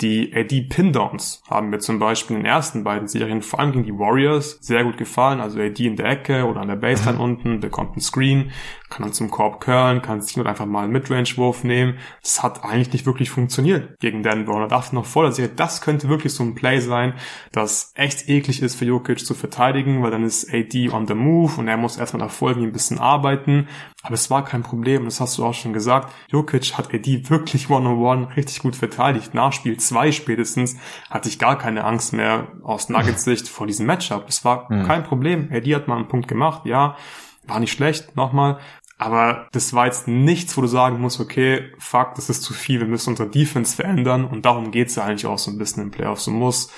Die 0.00 0.34
AD 0.34 0.62
Pindowns 0.62 1.42
haben 1.48 1.70
mir 1.70 1.78
zum 1.78 1.98
Beispiel 1.98 2.36
in 2.36 2.42
den 2.42 2.50
ersten 2.50 2.84
beiden 2.84 3.06
Serien, 3.06 3.42
vor 3.42 3.60
allem 3.60 3.72
gegen 3.72 3.84
die 3.84 3.98
Warriors, 3.98 4.58
sehr 4.60 4.82
gut 4.82 4.96
gefallen. 4.96 5.40
Also 5.40 5.60
AD 5.60 5.84
in 5.86 5.96
der 5.96 6.06
Ecke 6.06 6.46
oder 6.46 6.60
an 6.62 6.68
der 6.68 6.76
Baseline 6.76 7.18
mhm. 7.18 7.24
unten, 7.24 7.60
bekommt 7.60 7.92
einen 7.92 8.00
Screen, 8.00 8.50
kann 8.92 9.04
dann 9.04 9.14
zum 9.14 9.30
Korb 9.30 9.60
curlen, 9.60 10.02
kann 10.02 10.20
sich 10.20 10.36
nur 10.36 10.44
einfach 10.46 10.66
mal 10.66 10.84
einen 10.84 10.92
Midrange-Wurf 10.92 11.64
nehmen. 11.64 11.96
Das 12.22 12.42
hat 12.42 12.62
eigentlich 12.62 12.92
nicht 12.92 13.06
wirklich 13.06 13.30
funktioniert 13.30 13.98
gegen 14.00 14.22
Denver. 14.22 14.52
Und 14.52 14.60
da 14.60 14.66
dachte 14.66 14.94
noch 14.94 15.10
der 15.10 15.32
Serie, 15.32 15.50
das 15.54 15.80
könnte 15.80 16.10
wirklich 16.10 16.34
so 16.34 16.44
ein 16.44 16.54
Play 16.54 16.78
sein, 16.80 17.14
das 17.52 17.92
echt 17.94 18.28
eklig 18.28 18.60
ist 18.60 18.74
für 18.74 18.84
Jokic 18.84 19.24
zu 19.24 19.32
verteidigen, 19.34 20.02
weil 20.02 20.10
dann 20.10 20.24
ist 20.24 20.52
AD 20.52 20.90
on 20.90 21.06
the 21.06 21.14
move 21.14 21.58
und 21.58 21.68
er 21.68 21.78
muss 21.78 21.96
erstmal 21.96 22.20
davor 22.20 22.50
irgendwie 22.50 22.68
ein 22.68 22.72
bisschen 22.72 22.98
arbeiten. 22.98 23.66
Aber 24.02 24.14
es 24.14 24.30
war 24.30 24.44
kein 24.44 24.62
Problem, 24.62 25.06
das 25.06 25.20
hast 25.20 25.38
du 25.38 25.44
auch 25.46 25.54
schon 25.54 25.72
gesagt. 25.72 26.12
Jokic 26.28 26.76
hat 26.76 26.92
AD 26.92 27.30
wirklich 27.30 27.70
one-on-one 27.70 28.24
-on 28.24 28.28
-one 28.28 28.36
richtig 28.36 28.58
gut 28.58 28.76
verteidigt. 28.76 29.32
Nach 29.32 29.52
Spiel 29.52 29.78
2 29.78 30.12
spätestens 30.12 30.76
hatte 31.08 31.30
ich 31.30 31.38
gar 31.38 31.56
keine 31.56 31.84
Angst 31.84 32.12
mehr 32.12 32.48
aus 32.62 32.90
Nuggets 32.90 33.24
Sicht 33.24 33.48
vor 33.48 33.66
diesem 33.66 33.86
Matchup. 33.86 34.26
Es 34.28 34.44
war 34.44 34.70
mhm. 34.70 34.86
kein 34.86 35.04
Problem. 35.04 35.48
AD 35.50 35.74
hat 35.74 35.88
mal 35.88 35.96
einen 35.96 36.08
Punkt 36.08 36.28
gemacht, 36.28 36.66
ja. 36.66 36.96
War 37.44 37.58
nicht 37.58 37.72
schlecht, 37.72 38.14
nochmal. 38.16 38.58
Aber 39.02 39.48
das 39.50 39.74
war 39.74 39.86
jetzt 39.86 40.06
nichts, 40.06 40.56
wo 40.56 40.60
du 40.60 40.68
sagen 40.68 41.00
musst, 41.00 41.18
okay, 41.18 41.72
fuck, 41.78 42.14
das 42.14 42.30
ist 42.30 42.42
zu 42.42 42.54
viel, 42.54 42.78
wir 42.78 42.86
müssen 42.86 43.10
unsere 43.10 43.28
Defense 43.28 43.74
verändern. 43.74 44.24
Und 44.24 44.46
darum 44.46 44.70
geht's 44.70 44.94
ja 44.94 45.04
eigentlich 45.04 45.26
auch 45.26 45.38
so 45.38 45.50
ein 45.50 45.58
bisschen 45.58 45.82
im 45.82 45.90
Playoffs. 45.90 46.26
Du 46.26 46.30
musst 46.30 46.72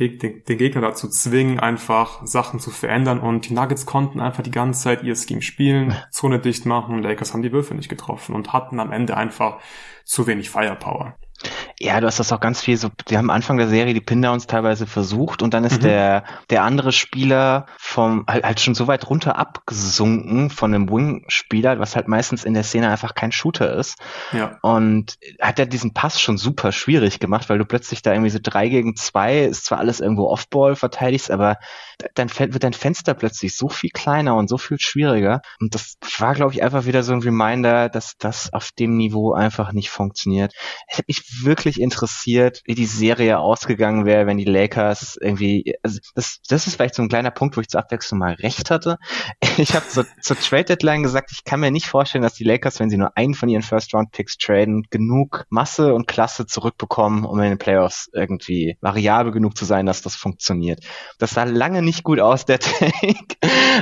den, 0.00 0.18
den, 0.18 0.58
Gegner 0.58 0.80
dazu 0.80 1.08
zwingen, 1.08 1.60
einfach 1.60 2.26
Sachen 2.26 2.58
zu 2.58 2.70
verändern. 2.70 3.20
Und 3.20 3.48
die 3.48 3.54
Nuggets 3.54 3.86
konnten 3.86 4.18
einfach 4.18 4.42
die 4.42 4.50
ganze 4.50 4.82
Zeit 4.82 5.04
ihr 5.04 5.14
Scheme 5.14 5.42
spielen, 5.42 5.94
Zone 6.10 6.40
dicht 6.40 6.66
machen. 6.66 7.00
Lakers 7.00 7.32
haben 7.32 7.42
die 7.42 7.52
Würfe 7.52 7.74
nicht 7.76 7.88
getroffen 7.88 8.34
und 8.34 8.52
hatten 8.52 8.80
am 8.80 8.90
Ende 8.90 9.16
einfach 9.16 9.58
zu 10.04 10.26
wenig 10.26 10.50
Firepower. 10.50 11.16
Ja, 11.80 12.00
du 12.00 12.06
hast 12.06 12.20
das 12.20 12.32
auch 12.32 12.40
ganz 12.40 12.60
viel 12.62 12.76
so, 12.76 12.90
die 13.08 13.18
haben 13.18 13.30
Anfang 13.30 13.56
der 13.56 13.68
Serie 13.68 13.94
die 13.94 14.00
Pindowns 14.00 14.46
teilweise 14.46 14.86
versucht 14.86 15.42
und 15.42 15.52
dann 15.54 15.64
ist 15.64 15.78
mhm. 15.78 15.86
der, 15.86 16.24
der 16.50 16.62
andere 16.62 16.92
Spieler 16.92 17.66
vom, 17.76 18.24
halt, 18.28 18.44
halt 18.44 18.60
schon 18.60 18.74
so 18.74 18.86
weit 18.86 19.08
runter 19.10 19.36
abgesunken 19.36 20.50
von 20.50 20.74
einem 20.74 20.88
Wing-Spieler, 20.88 21.80
was 21.80 21.96
halt 21.96 22.08
meistens 22.08 22.44
in 22.44 22.54
der 22.54 22.62
Szene 22.62 22.90
einfach 22.90 23.14
kein 23.14 23.32
Shooter 23.32 23.74
ist. 23.74 23.96
Ja. 24.32 24.58
Und 24.62 25.18
hat 25.40 25.58
er 25.58 25.66
diesen 25.66 25.92
Pass 25.92 26.20
schon 26.20 26.38
super 26.38 26.72
schwierig 26.72 27.18
gemacht, 27.18 27.48
weil 27.48 27.58
du 27.58 27.64
plötzlich 27.64 28.02
da 28.02 28.12
irgendwie 28.12 28.30
so 28.30 28.38
drei 28.40 28.68
gegen 28.68 28.94
zwei, 28.94 29.40
ist 29.40 29.64
zwar 29.64 29.78
alles 29.78 30.00
irgendwo 30.00 30.28
Offball 30.28 30.76
verteidigst, 30.76 31.30
aber 31.30 31.56
dann 32.14 32.30
wird 32.38 32.62
dein 32.62 32.72
Fenster 32.72 33.14
plötzlich 33.14 33.56
so 33.56 33.68
viel 33.68 33.90
kleiner 33.90 34.36
und 34.36 34.48
so 34.48 34.58
viel 34.58 34.78
schwieriger. 34.78 35.42
Und 35.60 35.74
das 35.74 35.96
war, 36.18 36.34
glaube 36.34 36.52
ich, 36.52 36.62
einfach 36.62 36.84
wieder 36.84 37.02
so 37.02 37.12
ein 37.12 37.22
Reminder, 37.22 37.88
dass 37.88 38.16
das 38.18 38.52
auf 38.52 38.70
dem 38.72 38.96
Niveau 38.96 39.32
einfach 39.32 39.72
nicht 39.72 39.90
funktioniert. 39.90 40.52
Mich 41.06 41.31
wirklich 41.42 41.80
interessiert, 41.80 42.62
wie 42.64 42.74
die 42.74 42.86
Serie 42.86 43.38
ausgegangen 43.38 44.04
wäre, 44.06 44.26
wenn 44.26 44.38
die 44.38 44.44
Lakers 44.44 45.18
irgendwie, 45.20 45.74
also 45.82 45.98
das, 46.14 46.40
das 46.48 46.66
ist 46.66 46.76
vielleicht 46.76 46.94
so 46.94 47.02
ein 47.02 47.08
kleiner 47.08 47.30
Punkt, 47.30 47.56
wo 47.56 47.60
ich 47.60 47.68
zur 47.68 47.80
Abwechslung 47.80 48.18
mal 48.18 48.34
recht 48.34 48.70
hatte. 48.70 48.98
Ich 49.58 49.74
habe 49.74 49.86
zur, 49.86 50.06
zur 50.22 50.38
Trade 50.38 50.64
Deadline 50.64 51.02
gesagt, 51.02 51.30
ich 51.30 51.44
kann 51.44 51.60
mir 51.60 51.70
nicht 51.70 51.86
vorstellen, 51.86 52.22
dass 52.22 52.32
die 52.32 52.42
Lakers, 52.42 52.80
wenn 52.80 52.88
sie 52.88 52.96
nur 52.96 53.18
einen 53.18 53.34
von 53.34 53.50
ihren 53.50 53.62
First 53.62 53.92
Round 53.92 54.10
Picks 54.10 54.38
traden, 54.38 54.86
genug 54.90 55.44
Masse 55.50 55.92
und 55.92 56.06
Klasse 56.06 56.46
zurückbekommen, 56.46 57.26
um 57.26 57.38
in 57.38 57.50
den 57.50 57.58
Playoffs 57.58 58.08
irgendwie 58.14 58.78
variabel 58.80 59.30
genug 59.30 59.56
zu 59.56 59.66
sein, 59.66 59.84
dass 59.84 60.00
das 60.00 60.16
funktioniert. 60.16 60.80
Das 61.18 61.32
sah 61.32 61.44
lange 61.44 61.82
nicht 61.82 62.02
gut 62.02 62.18
aus, 62.18 62.46
der 62.46 62.58
Take. 62.60 63.36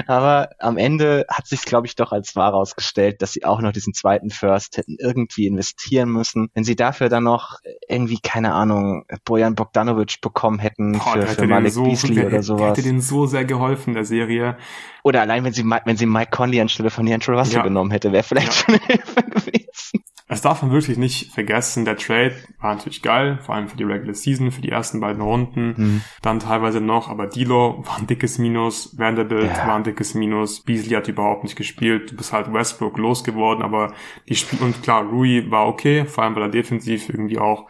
Aber 0.06 0.50
am 0.58 0.76
Ende 0.76 1.24
hat 1.28 1.46
sich, 1.46 1.62
glaube 1.62 1.86
ich, 1.86 1.94
doch 1.94 2.10
als 2.12 2.34
wahr 2.34 2.52
herausgestellt, 2.52 3.22
dass 3.22 3.32
sie 3.32 3.44
auch 3.44 3.60
noch 3.60 3.72
diesen 3.72 3.94
zweiten 3.94 4.30
First 4.30 4.76
hätten 4.76 4.96
irgendwie 4.98 5.46
investieren 5.46 6.10
müssen. 6.10 6.48
Wenn 6.54 6.64
sie 6.64 6.76
dafür 6.76 7.08
dann 7.08 7.24
noch 7.24 7.39
irgendwie, 7.88 8.18
keine 8.18 8.52
Ahnung, 8.52 9.04
Bojan 9.24 9.54
Bogdanovic 9.54 10.20
bekommen 10.20 10.58
hätten 10.58 10.92
Boah, 10.92 11.12
für, 11.12 11.26
für 11.26 11.46
Malik 11.46 11.72
so, 11.72 11.84
Beasley 11.84 12.24
oder 12.24 12.42
sowas. 12.42 12.70
Hätte 12.70 12.82
denen 12.82 13.00
so 13.00 13.26
sehr 13.26 13.44
geholfen, 13.44 13.94
der 13.94 14.04
Serie. 14.04 14.56
Oder 15.02 15.22
allein, 15.22 15.44
wenn 15.44 15.52
sie, 15.52 15.64
wenn 15.64 15.96
sie 15.96 16.06
Mike 16.06 16.30
Conley 16.30 16.60
anstelle 16.60 16.90
von 16.90 17.06
D'Angelo 17.06 17.38
Russell 17.38 17.56
ja. 17.56 17.62
genommen 17.62 17.90
hätte, 17.90 18.12
wäre 18.12 18.22
vielleicht 18.22 18.48
ja. 18.48 18.52
schon 18.52 18.86
Hilfe 18.86 19.22
gewesen. 19.30 20.04
Das 20.30 20.42
darf 20.42 20.62
man 20.62 20.70
wirklich 20.70 20.96
nicht 20.96 21.32
vergessen. 21.32 21.84
Der 21.84 21.96
Trade 21.96 22.36
war 22.60 22.72
natürlich 22.72 23.02
geil, 23.02 23.40
vor 23.42 23.56
allem 23.56 23.66
für 23.66 23.76
die 23.76 23.82
Regular 23.82 24.14
Season, 24.14 24.52
für 24.52 24.60
die 24.60 24.68
ersten 24.68 25.00
beiden 25.00 25.20
Runden. 25.20 25.74
Mhm. 25.76 26.00
Dann 26.22 26.38
teilweise 26.38 26.80
noch, 26.80 27.10
aber 27.10 27.26
Dilo 27.26 27.82
war 27.84 27.98
ein 27.98 28.06
dickes 28.06 28.38
Minus, 28.38 28.96
Vanderbilt 28.96 29.50
ja. 29.56 29.66
war 29.66 29.74
ein 29.74 29.82
dickes 29.82 30.14
Minus, 30.14 30.60
Beasley 30.60 30.94
hat 30.94 31.08
überhaupt 31.08 31.42
nicht 31.42 31.56
gespielt. 31.56 32.12
Du 32.12 32.16
bist 32.16 32.32
halt 32.32 32.52
Westbrook 32.52 32.96
losgeworden, 32.96 33.64
aber 33.64 33.92
die 34.28 34.36
Spiel 34.36 34.60
und 34.62 34.84
klar, 34.84 35.02
Rui 35.02 35.50
war 35.50 35.66
okay, 35.66 36.04
vor 36.04 36.22
allem 36.22 36.36
weil 36.36 36.44
er 36.44 36.48
defensiv 36.48 37.08
irgendwie 37.08 37.38
auch 37.38 37.66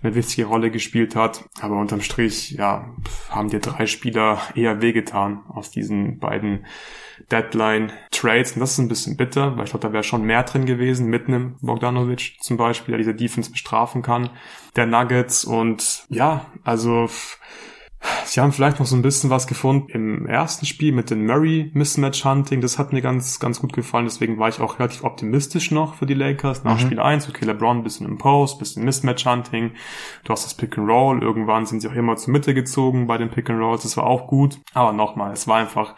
eine 0.00 0.14
wichtige 0.14 0.46
Rolle 0.46 0.70
gespielt 0.70 1.16
hat. 1.16 1.44
Aber 1.60 1.76
unterm 1.76 2.02
Strich, 2.02 2.52
ja, 2.52 2.94
haben 3.30 3.50
dir 3.50 3.58
drei 3.58 3.86
Spieler 3.86 4.40
eher 4.54 4.80
wehgetan 4.80 5.40
aus 5.48 5.72
diesen 5.72 6.20
beiden 6.20 6.66
Deadline-Trades. 7.30 8.52
Und 8.52 8.60
das 8.60 8.72
ist 8.72 8.78
ein 8.78 8.88
bisschen 8.88 9.16
bitter, 9.16 9.56
weil 9.56 9.64
ich 9.64 9.70
glaube, 9.70 9.86
da 9.86 9.92
wäre 9.92 10.02
schon 10.02 10.22
mehr 10.22 10.42
drin 10.42 10.66
gewesen 10.66 11.08
mit 11.08 11.28
einem 11.28 11.56
Bogdanovic 11.60 12.36
zum 12.40 12.56
Beispiel, 12.56 12.92
der 12.92 12.98
diese 12.98 13.14
Defense 13.14 13.50
bestrafen 13.50 14.02
kann, 14.02 14.30
der 14.76 14.86
Nuggets. 14.86 15.44
Und 15.44 16.04
ja, 16.08 16.46
also 16.64 17.08
Sie 18.24 18.40
haben 18.40 18.52
vielleicht 18.52 18.78
noch 18.78 18.86
so 18.86 18.96
ein 18.96 19.02
bisschen 19.02 19.30
was 19.30 19.46
gefunden 19.46 19.90
im 19.90 20.26
ersten 20.26 20.66
Spiel 20.66 20.92
mit 20.92 21.10
dem 21.10 21.26
Murray 21.26 21.70
Mismatch 21.74 22.24
Hunting. 22.24 22.60
Das 22.60 22.78
hat 22.78 22.92
mir 22.92 23.00
ganz, 23.00 23.38
ganz 23.38 23.60
gut 23.60 23.72
gefallen. 23.72 24.04
Deswegen 24.04 24.38
war 24.38 24.48
ich 24.48 24.60
auch 24.60 24.78
relativ 24.78 25.04
optimistisch 25.04 25.70
noch 25.70 25.94
für 25.94 26.06
die 26.06 26.14
Lakers. 26.14 26.64
Nach 26.64 26.76
mhm. 26.76 26.80
Spiel 26.80 27.00
1, 27.00 27.28
okay, 27.28 27.44
LeBron, 27.44 27.82
bisschen 27.82 28.06
im 28.06 28.18
Post, 28.18 28.58
bisschen 28.58 28.84
Mismatch 28.84 29.26
Hunting. 29.26 29.72
Du 30.24 30.32
hast 30.32 30.44
das 30.44 30.54
Pick 30.54 30.78
and 30.78 30.88
Roll. 30.88 31.22
Irgendwann 31.22 31.66
sind 31.66 31.80
sie 31.80 31.88
auch 31.88 31.94
immer 31.94 32.16
zur 32.16 32.32
Mitte 32.32 32.54
gezogen 32.54 33.06
bei 33.06 33.18
den 33.18 33.30
Pick 33.30 33.50
and 33.50 33.60
Rolls. 33.60 33.82
Das 33.82 33.96
war 33.96 34.04
auch 34.04 34.26
gut. 34.26 34.58
Aber 34.74 34.92
nochmal, 34.92 35.32
es 35.32 35.48
war 35.48 35.56
einfach 35.56 35.94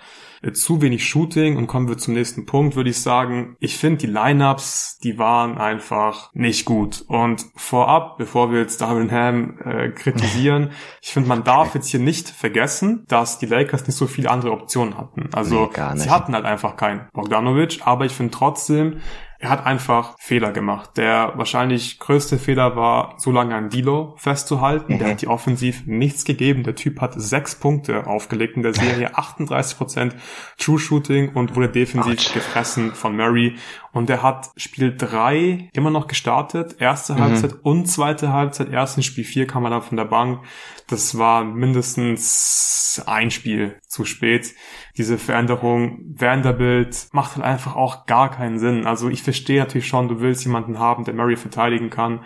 zu 0.53 0.81
wenig 0.81 1.07
Shooting 1.07 1.57
und 1.57 1.67
kommen 1.67 1.89
wir 1.89 1.99
zum 1.99 2.15
nächsten 2.15 2.47
Punkt, 2.47 2.77
würde 2.77 2.91
ich 2.91 3.01
sagen. 3.01 3.57
Ich 3.61 3.77
finde 3.77 3.99
die 3.99 4.07
Lineups, 4.07 4.99
die 5.03 5.19
waren 5.19 5.59
einfach 5.59 6.31
nicht 6.35 6.65
gut. 6.65 7.05
Und 7.09 7.47
vorab, 7.57 8.19
bevor 8.19 8.53
wir 8.53 8.61
jetzt 8.61 8.81
Darwin 8.81 9.11
Ham 9.11 9.59
äh, 9.65 9.91
kritisieren, 9.91 10.71
ich 11.03 11.11
finde, 11.11 11.29
man 11.29 11.45
darf 11.45 11.75
jetzt 11.75 11.89
hier 11.89 12.01
nicht 12.01 12.29
vergessen, 12.29 13.05
dass 13.09 13.39
die 13.39 13.47
Lakers 13.47 13.87
nicht 13.87 13.97
so 13.97 14.07
viele 14.07 14.31
andere 14.31 14.53
Optionen 14.53 14.97
hatten. 14.97 15.31
Also 15.33 15.71
nee, 15.75 15.99
sie 15.99 16.11
hatten 16.11 16.35
halt 16.35 16.45
einfach 16.45 16.77
keinen 16.77 17.09
Bogdanovic, 17.13 17.81
aber 17.85 18.05
ich 18.05 18.13
finde 18.13 18.33
trotzdem, 18.33 19.01
er 19.41 19.51
hat 19.51 19.67
einfach 19.67 20.17
Fehler 20.19 20.51
gema% 20.51 20.97
Der 20.97 21.33
wahrscheinlich 21.37 22.01
größte 22.01 22.39
Fehler 22.39 22.75
war, 22.75 23.15
so 23.19 23.31
lange 23.31 23.55
an 23.55 23.71
Dilo 23.71 24.15
festzuhalten. 24.17 24.95
Mhm. 24.95 24.99
Der 24.99 25.11
hat 25.11 25.23
die 25.23 25.29
offensiv 25.29 25.87
nichts 25.87 26.25
gegeben. 26.25 26.65
Der 26.65 26.75
Typ 26.75 27.01
hat 27.01 27.15
sechs 27.17 27.55
Punkte 27.55 28.09
aufgelegt 28.09 28.57
in 28.57 28.65
der 28.65 28.75
Serie, 28.75 29.15
38% 29.17 30.13
True 30.59 30.79
Shooting 30.79 31.35
und 31.35 31.55
wurde 31.55 31.69
defensiv 31.69 32.19
Ouch. 32.19 32.35
gefressen 32.35 32.93
von 32.93 33.17
Murray. 33.17 33.55
Und 33.93 34.11
er 34.11 34.23
hat 34.23 34.51
Spiel 34.57 34.97
3 34.97 35.71
immer 35.73 35.91
noch 35.91 36.07
gestartet, 36.07 36.77
erste 36.79 37.15
mhm. 37.15 37.21
Halbzeit 37.21 37.55
und 37.63 37.87
zweite 37.87 38.33
Halbzeit. 38.33 38.71
Erst 38.71 38.97
in 38.97 39.03
Spiel 39.03 39.25
4 39.25 39.47
kam 39.47 39.65
er 39.65 39.71
dann 39.71 39.83
von 39.83 39.97
der 39.97 40.05
Bank. 40.05 40.41
Das 40.89 41.19
war 41.19 41.45
mindestens 41.45 43.03
ein 43.07 43.31
Spiel 43.31 43.79
zu 43.87 44.05
spät. 44.05 44.55
Diese 44.97 45.19
Veränderung 45.19 46.01
Vanderbilt 46.17 47.09
macht 47.13 47.37
halt 47.37 47.45
einfach 47.45 47.77
auch 47.77 48.07
gar 48.07 48.31
keinen 48.31 48.59
Sinn. 48.59 48.87
Also 48.87 49.09
ich 49.09 49.23
verstehe 49.23 49.61
natürlich 49.61 49.87
schon, 49.87 50.09
du 50.09 50.21
willst 50.21 50.45
jemanden 50.45 50.79
haben, 50.79 51.05
der 51.05 51.15
Murray 51.15 51.37
verteidigen 51.37 51.91
kann. 51.91 52.21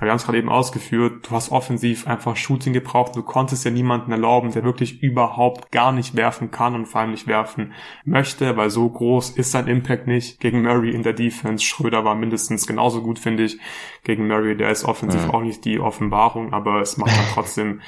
Aber 0.00 0.06
wir 0.06 0.12
haben 0.12 0.16
es 0.16 0.24
gerade 0.24 0.38
eben 0.38 0.48
ausgeführt, 0.48 1.28
du 1.28 1.32
hast 1.32 1.52
offensiv 1.52 2.06
einfach 2.06 2.34
Shooting 2.34 2.72
gebraucht. 2.72 3.14
Du 3.16 3.22
konntest 3.22 3.66
ja 3.66 3.70
niemanden 3.70 4.12
erlauben, 4.12 4.50
der 4.50 4.64
wirklich 4.64 5.02
überhaupt 5.02 5.70
gar 5.70 5.92
nicht 5.92 6.16
werfen 6.16 6.50
kann 6.50 6.74
und 6.74 6.86
vor 6.86 7.02
allem 7.02 7.10
nicht 7.10 7.26
werfen 7.26 7.74
möchte, 8.06 8.56
weil 8.56 8.70
so 8.70 8.88
groß 8.88 9.28
ist 9.28 9.50
sein 9.50 9.66
Impact 9.66 10.06
nicht. 10.06 10.40
Gegen 10.40 10.62
Murray 10.62 10.92
in 10.92 11.02
der 11.02 11.12
Defense. 11.12 11.62
Schröder 11.62 12.02
war 12.02 12.14
mindestens 12.14 12.66
genauso 12.66 13.02
gut, 13.02 13.18
finde 13.18 13.44
ich. 13.44 13.58
Gegen 14.02 14.26
Murray, 14.26 14.56
der 14.56 14.70
ist 14.70 14.86
offensiv 14.86 15.20
ja. 15.20 15.34
auch 15.34 15.42
nicht 15.42 15.66
die 15.66 15.78
Offenbarung, 15.78 16.54
aber 16.54 16.80
es 16.80 16.96
macht 16.96 17.14
dann 17.14 17.26
trotzdem 17.34 17.82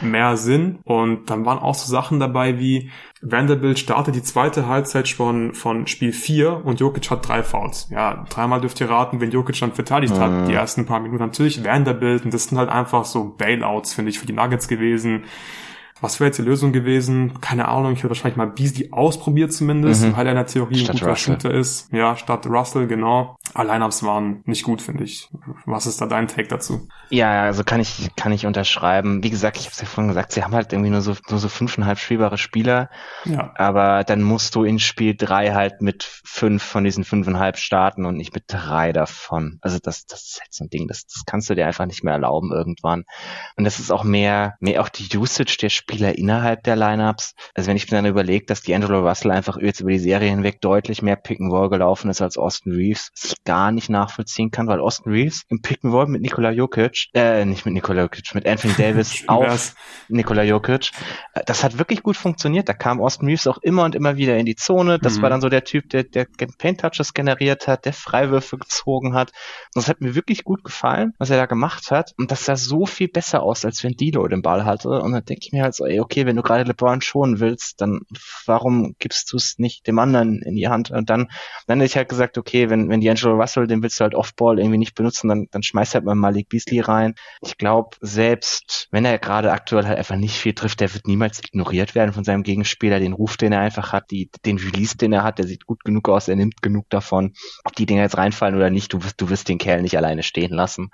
mehr 0.00 0.36
Sinn. 0.36 0.78
Und 0.84 1.30
dann 1.30 1.44
waren 1.44 1.58
auch 1.58 1.74
so 1.74 1.90
Sachen 1.90 2.20
dabei 2.20 2.58
wie, 2.58 2.90
Vanderbilt 3.20 3.78
startet 3.78 4.14
die 4.14 4.22
zweite 4.22 4.68
Halbzeit 4.68 5.08
schon 5.08 5.52
von 5.52 5.86
Spiel 5.88 6.12
4 6.12 6.64
und 6.64 6.78
Jokic 6.78 7.10
hat 7.10 7.26
drei 7.26 7.42
Fouls. 7.42 7.88
Ja, 7.90 8.24
dreimal 8.30 8.60
dürft 8.60 8.80
ihr 8.80 8.88
raten, 8.88 9.20
wenn 9.20 9.30
Jokic 9.30 9.58
dann 9.58 9.72
verteidigt 9.72 10.14
mhm. 10.14 10.20
hat, 10.20 10.48
die 10.48 10.54
ersten 10.54 10.86
paar 10.86 11.00
Minuten. 11.00 11.22
Natürlich 11.22 11.64
Vanderbilt 11.64 12.24
und 12.24 12.32
das 12.32 12.44
sind 12.44 12.58
halt 12.58 12.70
einfach 12.70 13.04
so 13.04 13.34
Bailouts, 13.36 13.92
finde 13.94 14.10
ich, 14.10 14.18
für 14.18 14.26
die 14.26 14.32
Nuggets 14.32 14.68
gewesen. 14.68 15.24
Was 16.00 16.20
wäre 16.20 16.28
jetzt 16.28 16.38
die 16.38 16.42
Lösung 16.42 16.72
gewesen? 16.72 17.40
Keine 17.40 17.66
Ahnung. 17.66 17.92
Ich 17.92 17.98
hätte 17.98 18.10
wahrscheinlich 18.10 18.36
mal 18.36 18.46
Beasley 18.46 18.90
ausprobiert 18.92 19.52
zumindest, 19.52 20.04
mhm. 20.04 20.16
weil 20.16 20.26
er 20.26 20.32
in 20.32 20.36
der 20.36 20.46
Theorie 20.46 20.78
statt 20.78 20.96
ein 20.96 20.98
guter 20.98 21.10
Russell. 21.10 21.34
Shooter 21.34 21.54
ist. 21.54 21.92
Ja, 21.92 22.16
statt 22.16 22.46
Russell, 22.46 22.86
genau. 22.86 23.36
Lineups 23.56 24.04
waren 24.04 24.42
nicht 24.44 24.62
gut, 24.62 24.80
finde 24.80 25.04
ich. 25.04 25.28
Was 25.66 25.86
ist 25.86 26.00
da 26.00 26.06
dein 26.06 26.28
Take 26.28 26.46
dazu? 26.46 26.86
Ja, 27.10 27.42
also 27.42 27.64
kann 27.64 27.80
ich, 27.80 28.10
kann 28.14 28.30
ich 28.30 28.46
unterschreiben. 28.46 29.24
Wie 29.24 29.30
gesagt, 29.30 29.56
ich 29.56 29.64
habe 29.64 29.72
es 29.72 29.80
ja 29.80 29.86
vorhin 29.86 30.08
gesagt, 30.08 30.32
sie 30.32 30.44
haben 30.44 30.54
halt 30.54 30.72
irgendwie 30.72 30.90
nur 30.90 31.00
so, 31.00 31.16
nur 31.28 31.40
so 31.40 31.48
fünfeinhalb 31.48 31.98
spielbare 31.98 32.38
Spieler. 32.38 32.90
Ja. 33.24 33.52
Aber 33.56 34.04
dann 34.04 34.22
musst 34.22 34.54
du 34.54 34.62
in 34.62 34.78
Spiel 34.78 35.16
drei 35.16 35.52
halt 35.52 35.82
mit 35.82 36.04
fünf 36.04 36.62
von 36.62 36.84
diesen 36.84 37.02
fünfeinhalb 37.02 37.56
starten 37.56 38.04
und 38.04 38.16
nicht 38.16 38.34
mit 38.34 38.44
drei 38.46 38.92
davon. 38.92 39.58
Also 39.62 39.78
das, 39.82 40.06
das 40.06 40.22
ist 40.22 40.40
halt 40.40 40.52
so 40.52 40.64
ein 40.64 40.70
Ding, 40.70 40.86
das, 40.86 41.06
das 41.06 41.24
kannst 41.26 41.50
du 41.50 41.56
dir 41.56 41.66
einfach 41.66 41.86
nicht 41.86 42.04
mehr 42.04 42.12
erlauben 42.12 42.52
irgendwann. 42.52 43.04
Und 43.56 43.64
das 43.64 43.80
ist 43.80 43.90
auch 43.90 44.04
mehr, 44.04 44.56
mehr 44.60 44.80
auch 44.82 44.88
die 44.88 45.16
Usage 45.16 45.56
der 45.60 45.70
Spieler 45.70 45.87
Spieler 45.88 46.18
innerhalb 46.18 46.64
der 46.64 46.76
Lineups. 46.76 47.34
Also 47.54 47.68
wenn 47.68 47.76
ich 47.76 47.90
mir 47.90 47.96
dann 47.96 48.06
überlege, 48.06 48.44
dass 48.44 48.60
die 48.60 48.74
Angelo 48.74 49.00
Russell 49.00 49.30
einfach 49.30 49.56
jetzt 49.56 49.80
über 49.80 49.90
die 49.90 49.98
Serie 49.98 50.28
hinweg 50.28 50.60
deutlich 50.60 51.00
mehr 51.00 51.16
Pick 51.16 51.40
and 51.40 51.50
Roll 51.50 51.70
gelaufen 51.70 52.10
ist 52.10 52.20
als 52.20 52.36
Austin 52.36 52.72
Reeves, 52.72 53.10
was 53.14 53.32
ich 53.32 53.44
gar 53.44 53.72
nicht 53.72 53.88
nachvollziehen 53.88 54.50
kann, 54.50 54.66
weil 54.66 54.80
Austin 54.80 55.12
Reeves 55.12 55.44
im 55.48 55.62
Pick 55.62 55.82
and 55.82 55.94
Roll 55.94 56.06
mit 56.06 56.20
Nikola 56.20 56.50
Jokic, 56.50 57.08
äh, 57.14 57.44
nicht 57.46 57.64
mit 57.64 57.72
Nikola 57.72 58.02
Jokic, 58.02 58.34
mit 58.34 58.46
Anthony 58.46 58.74
Davis 58.78 59.24
auf 59.28 59.74
Nikola 60.08 60.42
Jokic, 60.42 60.90
äh, 61.32 61.40
das 61.46 61.64
hat 61.64 61.78
wirklich 61.78 62.02
gut 62.02 62.18
funktioniert. 62.18 62.68
Da 62.68 62.74
kam 62.74 63.00
Austin 63.00 63.26
Reeves 63.26 63.46
auch 63.46 63.58
immer 63.58 63.84
und 63.84 63.94
immer 63.94 64.18
wieder 64.18 64.36
in 64.36 64.44
die 64.44 64.56
Zone. 64.56 64.98
Das 64.98 65.16
mhm. 65.16 65.22
war 65.22 65.30
dann 65.30 65.40
so 65.40 65.48
der 65.48 65.64
Typ, 65.64 65.88
der, 65.88 66.04
der 66.04 66.26
Paint 66.58 66.82
Touches 66.82 67.14
generiert 67.14 67.66
hat, 67.66 67.86
der 67.86 67.94
Freiwürfe 67.94 68.58
gezogen 68.58 69.14
hat. 69.14 69.30
Und 69.74 69.82
das 69.82 69.88
hat 69.88 70.02
mir 70.02 70.14
wirklich 70.14 70.44
gut 70.44 70.64
gefallen, 70.64 71.14
was 71.18 71.30
er 71.30 71.38
da 71.38 71.46
gemacht 71.46 71.90
hat. 71.90 72.12
Und 72.18 72.30
das 72.30 72.44
sah 72.44 72.56
so 72.56 72.84
viel 72.84 73.08
besser 73.08 73.42
aus, 73.42 73.64
als 73.64 73.82
wenn 73.84 73.92
Dilo 73.92 74.28
den 74.28 74.42
Ball 74.42 74.66
hatte. 74.66 74.90
Und 74.90 75.12
dann 75.12 75.24
denke 75.24 75.46
ich 75.46 75.52
mir 75.52 75.62
halt 75.62 75.77
so, 75.78 75.86
ey, 75.86 76.00
okay, 76.00 76.26
wenn 76.26 76.36
du 76.36 76.42
gerade 76.42 76.64
LeBron 76.64 77.00
schonen 77.00 77.40
willst, 77.40 77.80
dann 77.80 78.00
warum 78.46 78.94
gibst 78.98 79.32
du 79.32 79.36
es 79.36 79.58
nicht 79.58 79.86
dem 79.86 79.98
anderen 79.98 80.42
in 80.42 80.56
die 80.56 80.68
Hand? 80.68 80.90
Und 80.90 81.08
dann, 81.08 81.28
dann 81.66 81.78
hätte 81.80 81.90
ich 81.90 81.96
halt 81.96 82.08
gesagt, 82.08 82.36
okay, 82.36 82.70
wenn, 82.70 82.88
wenn 82.88 83.00
D'Angelo 83.00 83.40
Russell, 83.40 83.66
den 83.66 83.82
willst 83.82 83.98
du 83.98 84.04
halt 84.04 84.14
Offball 84.14 84.58
irgendwie 84.58 84.78
nicht 84.78 84.94
benutzen, 84.94 85.28
dann, 85.28 85.46
dann 85.50 85.62
schmeißt 85.62 85.94
halt 85.94 86.04
mal 86.04 86.14
Malik 86.14 86.48
Beasley 86.48 86.80
rein. 86.80 87.14
Ich 87.40 87.56
glaube, 87.56 87.96
selbst 88.00 88.88
wenn 88.90 89.04
er 89.04 89.18
gerade 89.18 89.52
aktuell 89.52 89.86
halt 89.86 89.98
einfach 89.98 90.16
nicht 90.16 90.36
viel 90.36 90.54
trifft, 90.54 90.80
der 90.80 90.92
wird 90.92 91.06
niemals 91.06 91.38
ignoriert 91.38 91.94
werden 91.94 92.12
von 92.12 92.24
seinem 92.24 92.42
Gegenspieler. 92.42 93.00
Den 93.00 93.12
Ruf, 93.12 93.36
den 93.36 93.52
er 93.52 93.60
einfach 93.60 93.92
hat, 93.92 94.10
die, 94.10 94.30
den 94.44 94.58
Release, 94.58 94.96
den 94.96 95.12
er 95.12 95.22
hat, 95.22 95.38
der 95.38 95.46
sieht 95.46 95.66
gut 95.66 95.84
genug 95.84 96.08
aus, 96.08 96.28
er 96.28 96.36
nimmt 96.36 96.62
genug 96.62 96.90
davon. 96.90 97.32
Ob 97.64 97.74
die 97.76 97.86
Dinger 97.86 98.02
jetzt 98.02 98.18
reinfallen 98.18 98.56
oder 98.56 98.70
nicht, 98.70 98.92
du 98.92 99.02
wirst, 99.02 99.20
du 99.20 99.30
wirst 99.30 99.48
den 99.48 99.58
Kerl 99.58 99.82
nicht 99.82 99.96
alleine 99.96 100.22
stehen 100.22 100.52
lassen. 100.52 100.90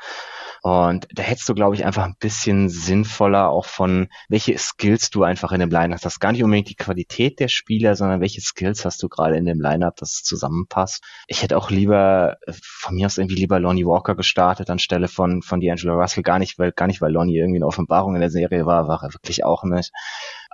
Und 0.66 1.07
da 1.12 1.23
hättest 1.23 1.47
du, 1.47 1.53
glaube 1.53 1.74
ich, 1.74 1.85
einfach 1.85 2.05
ein 2.05 2.16
bisschen 2.19 2.70
sinnvoller 2.70 3.51
auch 3.51 3.66
von, 3.66 4.09
welche 4.31 4.57
Skills 4.57 5.11
du 5.11 5.23
einfach 5.23 5.53
in 5.53 5.61
dem 5.61 5.69
Line 5.69 5.93
hast. 5.93 6.07
Das 6.07 6.15
ist 6.15 6.20
gar 6.20 6.32
nicht 6.32 6.43
unbedingt 6.43 6.70
die 6.70 6.74
Qualität 6.74 7.39
der 7.39 7.49
Spieler, 7.49 7.95
sondern 7.97 8.23
welche 8.23 8.41
Skills 8.41 8.86
hast 8.86 9.03
du 9.03 9.11
gerade 9.11 9.36
in 9.36 9.45
dem 9.45 9.61
Lineup, 9.61 9.97
dass 9.97 10.12
es 10.12 10.23
zusammenpasst. 10.23 11.05
Ich 11.27 11.43
hätte 11.43 11.59
auch 11.59 11.69
lieber, 11.69 12.39
äh, 12.47 12.55
von 12.62 12.95
mir 12.95 13.05
aus 13.05 13.19
irgendwie 13.19 13.35
lieber 13.35 13.61
Lonnie 13.61 13.85
Walker 13.85 14.15
gestartet 14.15 14.70
anstelle 14.70 15.09
von, 15.09 15.43
von 15.43 15.61
D'Angelo 15.61 16.01
Russell. 16.01 16.23
Gar 16.23 16.39
nicht, 16.39 16.59
weil, 16.59 16.73
gar 16.73 16.86
nicht, 16.86 17.03
weil 17.03 17.12
Lonnie 17.12 17.36
irgendwie 17.36 17.59
eine 17.59 17.66
Offenbarung 17.66 18.15
in 18.15 18.23
der 18.23 18.31
Serie 18.31 18.65
war, 18.65 18.89
war 18.89 19.03
er 19.03 19.12
wirklich 19.12 19.45
auch 19.45 19.65
nicht 19.65 19.93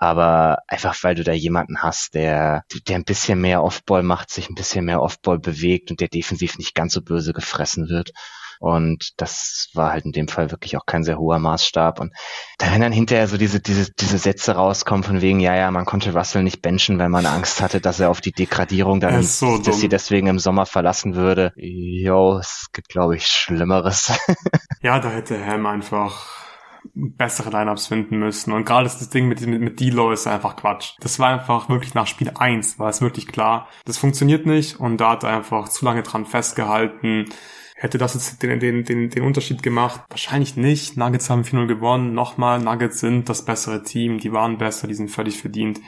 aber 0.03 0.63
einfach 0.67 0.97
weil 1.03 1.15
du 1.15 1.25
da 1.25 1.33
jemanden 1.33 1.83
hast, 1.83 2.15
der, 2.15 2.65
der 2.89 2.97
ein 2.97 3.05
bisschen 3.05 3.39
mehr 3.39 3.63
Offball 3.63 4.03
macht, 4.03 4.31
sich 4.31 4.49
ein 4.49 4.55
bisschen 4.55 4.87
mehr 4.87 5.03
Offball 5.03 5.39
bewegt 5.39 5.91
und 5.91 6.01
der 6.01 6.09
defensiv 6.09 6.57
nicht 6.57 6.75
ganz 6.75 6.95
so 6.95 7.03
böse 7.03 7.35
gefressen 7.35 7.91
wird. 7.91 8.13
Und 8.61 9.13
das 9.17 9.71
war 9.73 9.91
halt 9.91 10.05
in 10.05 10.13
dem 10.13 10.29
Fall 10.29 10.51
wirklich 10.51 10.77
auch 10.77 10.85
kein 10.85 11.03
sehr 11.03 11.19
hoher 11.19 11.39
Maßstab. 11.39 11.99
Und 11.99 12.13
da 12.59 12.71
wenn 12.71 12.83
dann 12.83 12.93
hinterher 12.93 13.27
so 13.27 13.39
diese, 13.39 13.59
diese, 13.59 13.91
diese 13.99 14.19
Sätze 14.19 14.53
rauskommen 14.53 15.03
von 15.03 15.23
wegen, 15.23 15.41
ja, 15.41 15.57
ja, 15.57 15.71
man 15.71 15.87
konnte 15.87 16.13
Russell 16.13 16.43
nicht 16.43 16.61
benchen, 16.61 16.99
weil 16.99 17.09
man 17.09 17.25
Angst 17.25 17.63
hatte, 17.63 17.81
dass 17.81 18.01
er 18.01 18.11
auf 18.11 18.21
die 18.21 18.33
Degradierung 18.33 19.01
dann, 19.01 19.23
so 19.23 19.57
dass 19.57 19.81
sie 19.81 19.89
deswegen 19.89 20.27
im 20.27 20.39
Sommer 20.39 20.67
verlassen 20.67 21.15
würde. 21.15 21.55
Jo, 21.57 22.37
es 22.37 22.67
gibt, 22.75 22.91
glaube 22.91 23.17
ich, 23.17 23.27
Schlimmeres. 23.29 24.13
ja, 24.83 25.01
da 25.01 25.09
hätte 25.09 25.39
Helm 25.39 25.65
einfach 25.65 26.41
bessere 26.95 27.49
Lineups 27.49 27.87
finden 27.87 28.19
müssen. 28.19 28.53
Und 28.53 28.67
gerade 28.67 28.85
das 28.85 29.09
Ding 29.09 29.27
mit, 29.27 29.41
mit, 29.47 29.61
mit 29.61 29.81
D-Low 29.81 30.13
ist 30.13 30.27
einfach 30.27 30.57
Quatsch. 30.57 30.97
Das 31.01 31.19
war 31.19 31.29
einfach 31.29 31.71
wirklich 31.71 31.95
nach 31.95 32.07
Spiel 32.07 32.31
1, 32.35 32.79
war 32.79 32.91
es 32.91 33.01
wirklich 33.01 33.27
klar. 33.27 33.69
Das 33.87 33.97
funktioniert 33.97 34.45
nicht 34.45 34.79
und 34.79 34.99
da 34.99 35.13
hat 35.13 35.25
er 35.25 35.31
einfach 35.31 35.71
zu 35.71 35.85
lange 35.85 36.03
dran 36.03 36.27
festgehalten. 36.27 37.27
Hätte 37.81 37.97
das 37.97 38.13
jetzt 38.13 38.43
den, 38.43 38.61
den, 38.61 38.85
den, 38.85 39.09
den 39.09 39.23
Unterschied 39.23 39.63
gemacht? 39.63 40.03
Wahrscheinlich 40.11 40.55
nicht. 40.55 40.99
Nuggets 40.99 41.31
haben 41.31 41.45
4-0 41.45 41.67
gewonnen. 41.67 42.13
Nochmal, 42.13 42.61
Nuggets 42.61 43.01
sind 43.01 43.31
das 43.31 43.47
bessere 43.47 43.83
Team. 43.83 44.19
Die 44.19 44.35
waren 44.35 44.59
besser, 44.59 44.87
die 44.87 44.93
sind 44.93 45.11
völlig 45.11 45.41
verdient 45.41 45.81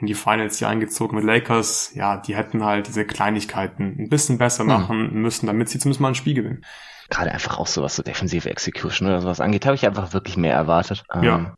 in 0.00 0.08
die 0.08 0.14
Finals 0.14 0.58
hier 0.58 0.68
eingezogen 0.68 1.14
mit 1.14 1.24
Lakers. 1.24 1.92
Ja, 1.94 2.16
die 2.16 2.34
hätten 2.34 2.64
halt 2.64 2.88
diese 2.88 3.04
Kleinigkeiten 3.04 3.94
ein 3.96 4.08
bisschen 4.08 4.38
besser 4.38 4.64
hm. 4.64 4.66
machen 4.66 5.12
müssen, 5.14 5.46
damit 5.46 5.68
sie 5.68 5.78
zumindest 5.78 6.00
mal 6.00 6.08
ein 6.08 6.14
Spiel 6.16 6.34
gewinnen. 6.34 6.64
Gerade 7.10 7.30
einfach 7.30 7.60
auch 7.60 7.68
so, 7.68 7.80
was 7.80 7.94
so 7.94 8.02
defensive 8.02 8.50
Execution 8.50 9.06
oder 9.06 9.20
sowas 9.20 9.40
angeht, 9.40 9.66
habe 9.66 9.76
ich 9.76 9.86
einfach 9.86 10.12
wirklich 10.12 10.36
mehr 10.36 10.54
erwartet. 10.54 11.04
Ja. 11.22 11.36
Ähm, 11.36 11.52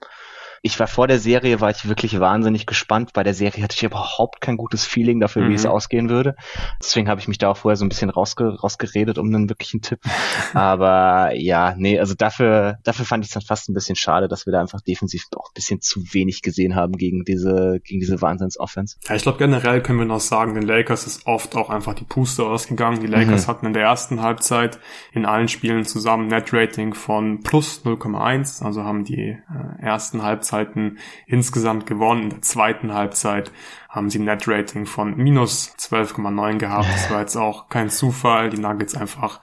ich 0.63 0.79
war 0.81 0.87
vor 0.87 1.07
der 1.07 1.19
Serie, 1.19 1.61
war 1.61 1.71
ich 1.71 1.89
wirklich 1.89 2.19
wahnsinnig 2.19 2.67
gespannt. 2.67 3.13
Bei 3.13 3.23
der 3.23 3.35
Serie 3.35 3.63
hatte 3.63 3.77
ich 3.77 3.83
überhaupt 3.83 4.41
kein 4.41 4.57
gutes 4.57 4.85
Feeling 4.85 5.21
dafür, 5.21 5.43
mhm. 5.43 5.51
wie 5.51 5.55
es 5.55 5.65
mhm. 5.65 5.71
ausgehen 5.71 6.09
würde. 6.09 6.35
Deswegen 6.81 7.09
habe 7.09 7.21
ich 7.21 7.29
mich 7.29 7.39
da 7.39 7.51
auch 7.51 7.57
vorher 7.57 7.77
so 7.77 7.85
ein 7.85 7.89
bisschen 7.89 8.11
rausge 8.11 8.59
rausgeredet 8.61 9.19
um 9.19 9.27
einen 9.27 9.49
wirklichen 9.49 9.83
Tipp. 9.83 10.01
Aber 10.55 11.33
ja, 11.35 11.75
nee, 11.77 11.99
also 11.99 12.15
dafür, 12.15 12.79
dafür 12.85 13.05
fand 13.05 13.25
ich 13.25 13.29
es 13.29 13.35
dann 13.35 13.43
fast 13.43 13.69
ein 13.69 13.75
bisschen 13.75 13.97
schade, 13.97 14.29
dass 14.29 14.47
wir 14.47 14.53
da 14.53 14.61
einfach 14.61 14.81
defensiv 14.81 15.25
auch 15.37 15.51
ein 15.51 15.55
bisschen 15.55 15.81
zu 15.81 16.03
wenig 16.13 16.43
gesehen 16.43 16.75
haben 16.75 16.95
gegen 16.95 17.25
diese, 17.25 17.81
gegen 17.85 18.01
diese 18.01 18.21
Wahnsinns-Offense. 18.21 18.97
Ja, 19.09 19.15
ich 19.15 19.23
glaube 19.23 19.39
generell 19.39 19.83
können 19.83 19.99
wir 19.99 20.07
noch 20.07 20.21
sagen, 20.21 20.55
den 20.55 20.65
Lakers 20.65 21.07
ist 21.07 21.27
oft 21.27 21.55
auch 21.57 21.71
einfach 21.71 21.95
die 21.95 22.05
Puste 22.05 22.45
ausgegangen. 22.45 23.01
Die 23.01 23.07
Lakers 23.07 23.47
mhm. 23.47 23.51
hatten 23.51 23.67
in 23.67 23.73
der 23.73 23.83
ersten 23.83 24.23
Halbzeit 24.23 24.79
in 25.13 25.25
allen 25.25 25.49
Spielen 25.49 25.85
zusammen 25.85 26.29
Net-Rating 26.29 26.95
von 26.95 27.41
plus 27.43 27.83
0,1, 27.85 28.65
also 28.65 28.85
haben 28.85 29.05
die 29.05 29.37
äh, 29.39 29.83
ersten 29.83 30.23
Halbzeit 30.23 30.48
Halbzeiten 30.53 30.99
insgesamt 31.27 31.87
gewonnen. 31.87 32.25
In 32.25 32.31
der 32.31 32.43
zweiten 32.43 32.93
Halbzeit 32.93 33.53
haben 33.89 34.11
sie 34.11 34.19
ein 34.19 34.25
Net-Rating 34.25 34.87
von 34.87 35.17
minus 35.17 35.75
12,9 35.79 36.59
gehabt. 36.59 36.89
Das 36.93 37.11
war 37.11 37.21
jetzt 37.21 37.37
auch 37.37 37.69
kein 37.69 37.91
Zufall. 37.91 38.51
Die 38.51 38.59
Nuggets 38.59 38.95
einfach 38.95 39.41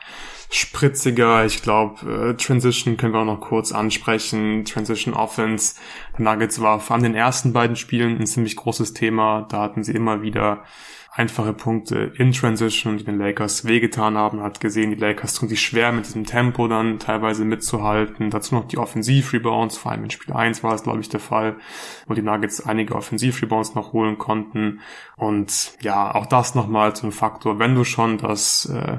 spritziger. 0.50 1.46
Ich 1.46 1.62
glaube, 1.62 2.32
äh, 2.32 2.34
Transition 2.36 2.98
können 2.98 3.14
wir 3.14 3.22
auch 3.22 3.26
noch 3.26 3.42
kurz 3.42 3.72
ansprechen. 3.72 4.66
Transition 4.66 5.14
Offense 5.14 5.76
der 6.18 6.26
Nuggets 6.26 6.62
war 6.62 6.80
vor 6.80 6.96
allem 6.96 7.04
den 7.04 7.16
ersten 7.16 7.54
beiden 7.54 7.76
Spielen 7.76 8.20
ein 8.20 8.28
ziemlich 8.28 8.56
großes 8.56 8.94
Thema. 8.94 9.46
Da 9.50 9.62
hatten 9.62 9.84
sie 9.84 9.94
immer 9.94 10.22
wieder 10.22 10.64
einfache 11.16 11.54
Punkte 11.54 12.12
in 12.18 12.34
Transition, 12.34 12.98
die 12.98 13.06
den 13.06 13.18
Lakers 13.18 13.66
wehgetan 13.66 14.18
haben. 14.18 14.44
Hat 14.44 14.60
gesehen, 14.60 14.90
die 14.90 14.98
Lakers 14.98 15.36
tun 15.36 15.48
sich 15.48 15.62
schwer 15.62 15.94
mit 15.94 16.06
diesem 16.06 16.26
Tempo 16.26 16.68
dann 16.68 17.00
teilweise 17.00 17.46
mitzuhalten. 17.46 18.30
Dazu 18.30 18.54
noch 18.54 18.68
die 18.68 18.78
Offensiv-Rebounds, 18.78 19.78
vor 19.78 19.94
allem 19.94 20.04
in 20.04 20.10
Spiel 20.10 20.34
1 20.34 20.62
war 20.62 20.76
es, 20.76 20.84
glaube 20.84 21.00
ich, 21.00 21.08
der 21.08 21.22
Fall, 21.22 21.56
wo 22.08 22.14
die 22.14 22.22
Nuggets 22.22 22.66
einige 22.66 22.96
Offensiv-Rebounds 22.96 23.76
noch 23.76 23.94
holen 23.94 24.18
konnten. 24.18 24.82
Und 25.16 25.78
ja, 25.82 26.14
auch 26.14 26.26
das 26.26 26.54
nochmal 26.54 26.96
zum 26.96 27.14
Faktor, 27.14 27.60
wenn 27.60 27.76
du 27.76 27.86
schon 27.86 28.18
das 28.18 28.66
äh, 28.66 28.98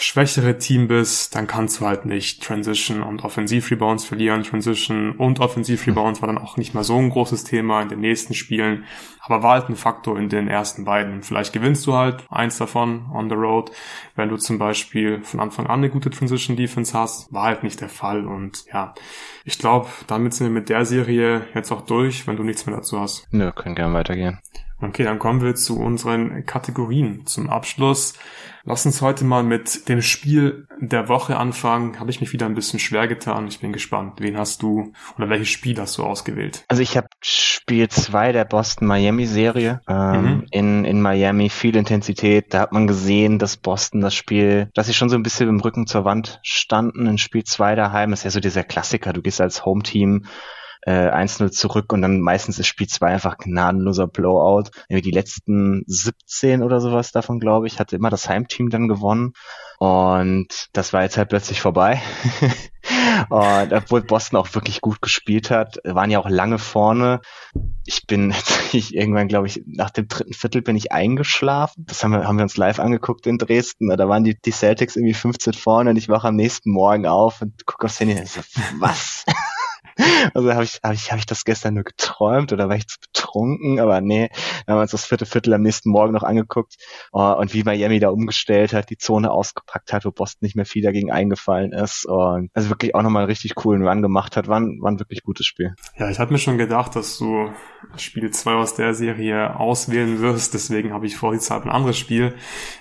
schwächere 0.00 0.56
Team 0.58 0.88
bist, 0.88 1.34
dann 1.34 1.46
kannst 1.46 1.80
du 1.80 1.86
halt 1.86 2.06
nicht 2.06 2.42
Transition 2.42 3.02
und 3.02 3.22
Offensiv-Rebounds 3.22 4.04
verlieren. 4.04 4.42
Transition 4.42 5.12
und 5.12 5.40
Offensiv-Rebounds 5.40 6.22
war 6.22 6.26
dann 6.26 6.38
auch 6.38 6.56
nicht 6.56 6.72
mehr 6.74 6.84
so 6.84 6.96
ein 6.96 7.10
großes 7.10 7.44
Thema 7.44 7.82
in 7.82 7.90
den 7.90 8.00
nächsten 8.00 8.34
Spielen, 8.34 8.84
aber 9.20 9.42
war 9.42 9.54
halt 9.54 9.68
ein 9.68 9.76
Faktor 9.76 10.18
in 10.18 10.30
den 10.30 10.48
ersten 10.48 10.84
beiden. 10.84 11.22
Vielleicht 11.22 11.52
gewinnst 11.52 11.86
du 11.86 11.94
halt 11.94 12.24
eins 12.30 12.56
davon 12.56 13.10
on 13.12 13.28
the 13.28 13.36
road, 13.36 13.70
wenn 14.16 14.30
du 14.30 14.36
zum 14.36 14.58
Beispiel 14.58 15.22
von 15.22 15.38
Anfang 15.38 15.66
an 15.66 15.80
eine 15.80 15.90
gute 15.90 16.10
Transition-Defense 16.10 16.98
hast. 16.98 17.32
War 17.32 17.44
halt 17.44 17.62
nicht 17.62 17.80
der 17.80 17.90
Fall 17.90 18.26
und 18.26 18.64
ja, 18.72 18.94
ich 19.44 19.58
glaube, 19.58 19.88
damit 20.06 20.32
sind 20.32 20.46
wir 20.46 20.54
mit 20.54 20.70
der 20.70 20.86
Serie 20.86 21.46
jetzt 21.54 21.72
auch 21.72 21.82
durch, 21.82 22.26
wenn 22.26 22.36
du 22.36 22.42
nichts 22.42 22.64
mehr 22.64 22.76
dazu 22.76 22.98
hast. 22.98 23.28
Nö, 23.32 23.52
können 23.52 23.74
gerne 23.74 23.94
weitergehen. 23.94 24.38
Okay, 24.80 25.04
dann 25.04 25.18
kommen 25.18 25.42
wir 25.42 25.54
zu 25.54 25.78
unseren 25.78 26.46
Kategorien. 26.46 27.26
Zum 27.26 27.50
Abschluss 27.50 28.14
Lass 28.64 28.84
uns 28.84 29.00
heute 29.00 29.24
mal 29.24 29.42
mit 29.42 29.88
dem 29.88 30.02
Spiel 30.02 30.66
der 30.80 31.08
Woche 31.08 31.38
anfangen. 31.38 31.98
Habe 31.98 32.10
ich 32.10 32.20
mich 32.20 32.32
wieder 32.32 32.44
ein 32.44 32.54
bisschen 32.54 32.78
schwer 32.78 33.08
getan. 33.08 33.48
Ich 33.48 33.60
bin 33.60 33.72
gespannt. 33.72 34.20
Wen 34.20 34.36
hast 34.36 34.62
du 34.62 34.92
oder 35.16 35.30
welches 35.30 35.48
Spiel 35.48 35.78
hast 35.80 35.96
du 35.96 36.04
ausgewählt? 36.04 36.64
Also 36.68 36.82
ich 36.82 36.96
habe 36.96 37.06
Spiel 37.22 37.88
2 37.88 38.32
der 38.32 38.44
Boston-Miami-Serie. 38.44 39.80
Ähm, 39.88 40.22
mhm. 40.22 40.46
in, 40.50 40.84
in 40.84 41.00
Miami 41.00 41.48
viel 41.48 41.74
Intensität. 41.74 42.52
Da 42.52 42.60
hat 42.60 42.72
man 42.72 42.86
gesehen, 42.86 43.38
dass 43.38 43.56
Boston 43.56 44.02
das 44.02 44.14
Spiel, 44.14 44.68
dass 44.74 44.88
sie 44.88 44.94
schon 44.94 45.08
so 45.08 45.16
ein 45.16 45.22
bisschen 45.22 45.48
im 45.48 45.60
Rücken 45.60 45.86
zur 45.86 46.04
Wand 46.04 46.40
standen 46.42 47.06
in 47.06 47.16
Spiel 47.16 47.44
2 47.44 47.76
daheim. 47.76 48.10
Das 48.10 48.20
ist 48.20 48.24
ja 48.24 48.30
so 48.30 48.40
dieser 48.40 48.64
Klassiker. 48.64 49.14
Du 49.14 49.22
gehst 49.22 49.40
als 49.40 49.64
Home-Team 49.64 50.26
äh, 50.82 51.10
1-0 51.10 51.50
zurück 51.50 51.92
und 51.92 52.02
dann 52.02 52.20
meistens 52.20 52.58
ist 52.58 52.66
Spiel 52.66 52.86
2 52.86 53.06
einfach 53.06 53.38
gnadenloser 53.38 54.06
Blowout. 54.06 54.70
Die 54.88 55.10
letzten 55.10 55.82
17 55.86 56.62
oder 56.62 56.80
sowas 56.80 57.12
davon, 57.12 57.40
glaube 57.40 57.66
ich, 57.66 57.78
hatte 57.78 57.96
immer 57.96 58.10
das 58.10 58.28
Heimteam 58.28 58.70
dann 58.70 58.88
gewonnen. 58.88 59.32
Und 59.78 60.68
das 60.74 60.92
war 60.92 61.02
jetzt 61.02 61.16
halt 61.16 61.30
plötzlich 61.30 61.60
vorbei. 61.60 62.02
und 63.30 63.72
obwohl 63.72 64.02
Boston 64.02 64.38
auch 64.38 64.54
wirklich 64.54 64.82
gut 64.82 65.00
gespielt 65.00 65.50
hat, 65.50 65.78
waren 65.84 66.10
ja 66.10 66.18
auch 66.18 66.28
lange 66.28 66.58
vorne. 66.58 67.20
Ich 67.86 68.06
bin 68.06 68.34
ich 68.72 68.94
irgendwann, 68.94 69.28
glaube 69.28 69.46
ich, 69.46 69.62
nach 69.66 69.90
dem 69.90 70.06
dritten 70.08 70.34
Viertel 70.34 70.60
bin 70.60 70.76
ich 70.76 70.92
eingeschlafen. 70.92 71.86
Das 71.86 72.04
haben 72.04 72.12
wir, 72.12 72.24
haben 72.24 72.36
wir 72.36 72.42
uns 72.42 72.58
live 72.58 72.78
angeguckt 72.78 73.26
in 73.26 73.38
Dresden. 73.38 73.88
Da 73.88 74.08
waren 74.08 74.24
die, 74.24 74.38
die 74.38 74.52
Celtics 74.52 74.96
irgendwie 74.96 75.14
15 75.14 75.54
vorne 75.54 75.90
und 75.90 75.96
ich 75.96 76.08
wache 76.08 76.28
am 76.28 76.36
nächsten 76.36 76.70
Morgen 76.70 77.06
auf 77.06 77.40
und 77.40 77.64
gucke 77.64 77.86
aufs 77.86 78.00
Handy 78.00 78.18
und 78.18 78.28
so, 78.28 78.40
was? 78.78 79.24
Also 80.34 80.52
habe 80.52 80.64
ich, 80.64 80.80
hab 80.82 80.92
ich, 80.92 81.12
hab 81.12 81.18
ich 81.18 81.26
das 81.26 81.44
gestern 81.44 81.74
nur 81.74 81.84
geträumt 81.84 82.52
oder 82.52 82.68
war 82.68 82.76
ich 82.76 82.86
zu 82.86 82.98
betrunken? 83.00 83.80
Aber 83.80 84.00
nee, 84.00 84.30
wir 84.66 84.74
haben 84.74 84.80
uns 84.80 84.90
das 84.90 85.04
vierte 85.04 85.26
Viertel 85.26 85.54
am 85.54 85.62
nächsten 85.62 85.90
Morgen 85.90 86.12
noch 86.12 86.22
angeguckt 86.22 86.76
uh, 87.12 87.32
und 87.32 87.54
wie 87.54 87.64
Miami 87.64 88.00
da 88.00 88.10
umgestellt 88.10 88.72
hat, 88.72 88.90
die 88.90 88.98
Zone 88.98 89.30
ausgepackt 89.30 89.92
hat, 89.92 90.04
wo 90.04 90.10
Boston 90.10 90.46
nicht 90.46 90.56
mehr 90.56 90.66
viel 90.66 90.82
dagegen 90.82 91.10
eingefallen 91.10 91.72
ist 91.72 92.06
und 92.06 92.50
also 92.54 92.70
wirklich 92.70 92.94
auch 92.94 93.02
nochmal 93.02 93.22
einen 93.22 93.30
richtig 93.30 93.54
coolen 93.54 93.86
Run 93.86 94.02
gemacht 94.02 94.36
hat. 94.36 94.48
War 94.48 94.60
war 94.60 94.90
ein 94.90 94.98
wirklich 94.98 95.22
gutes 95.22 95.46
Spiel. 95.46 95.74
Ja, 95.96 96.10
ich 96.10 96.18
hatte 96.18 96.32
mir 96.32 96.38
schon 96.38 96.58
gedacht, 96.58 96.96
dass 96.96 97.18
du 97.18 97.50
Spiel 97.96 98.30
2 98.30 98.52
aus 98.54 98.74
der 98.74 98.94
Serie 98.94 99.58
auswählen 99.58 100.20
wirst. 100.20 100.54
Deswegen 100.54 100.92
habe 100.92 101.06
ich 101.06 101.16
vor 101.16 101.32
die 101.32 101.38
Zeit 101.38 101.64
ein 101.64 101.70
anderes 101.70 101.98
Spiel 101.98 102.34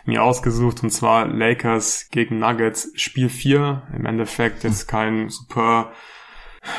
mir 0.05 0.23
ausgesucht 0.23 0.83
und 0.83 0.91
zwar 0.91 1.27
Lakers 1.27 2.09
gegen 2.11 2.39
Nuggets 2.39 2.91
Spiel 2.95 3.29
4. 3.29 3.83
Im 3.95 4.05
Endeffekt 4.05 4.63
jetzt 4.63 4.87
kein 4.87 5.29
super 5.29 5.91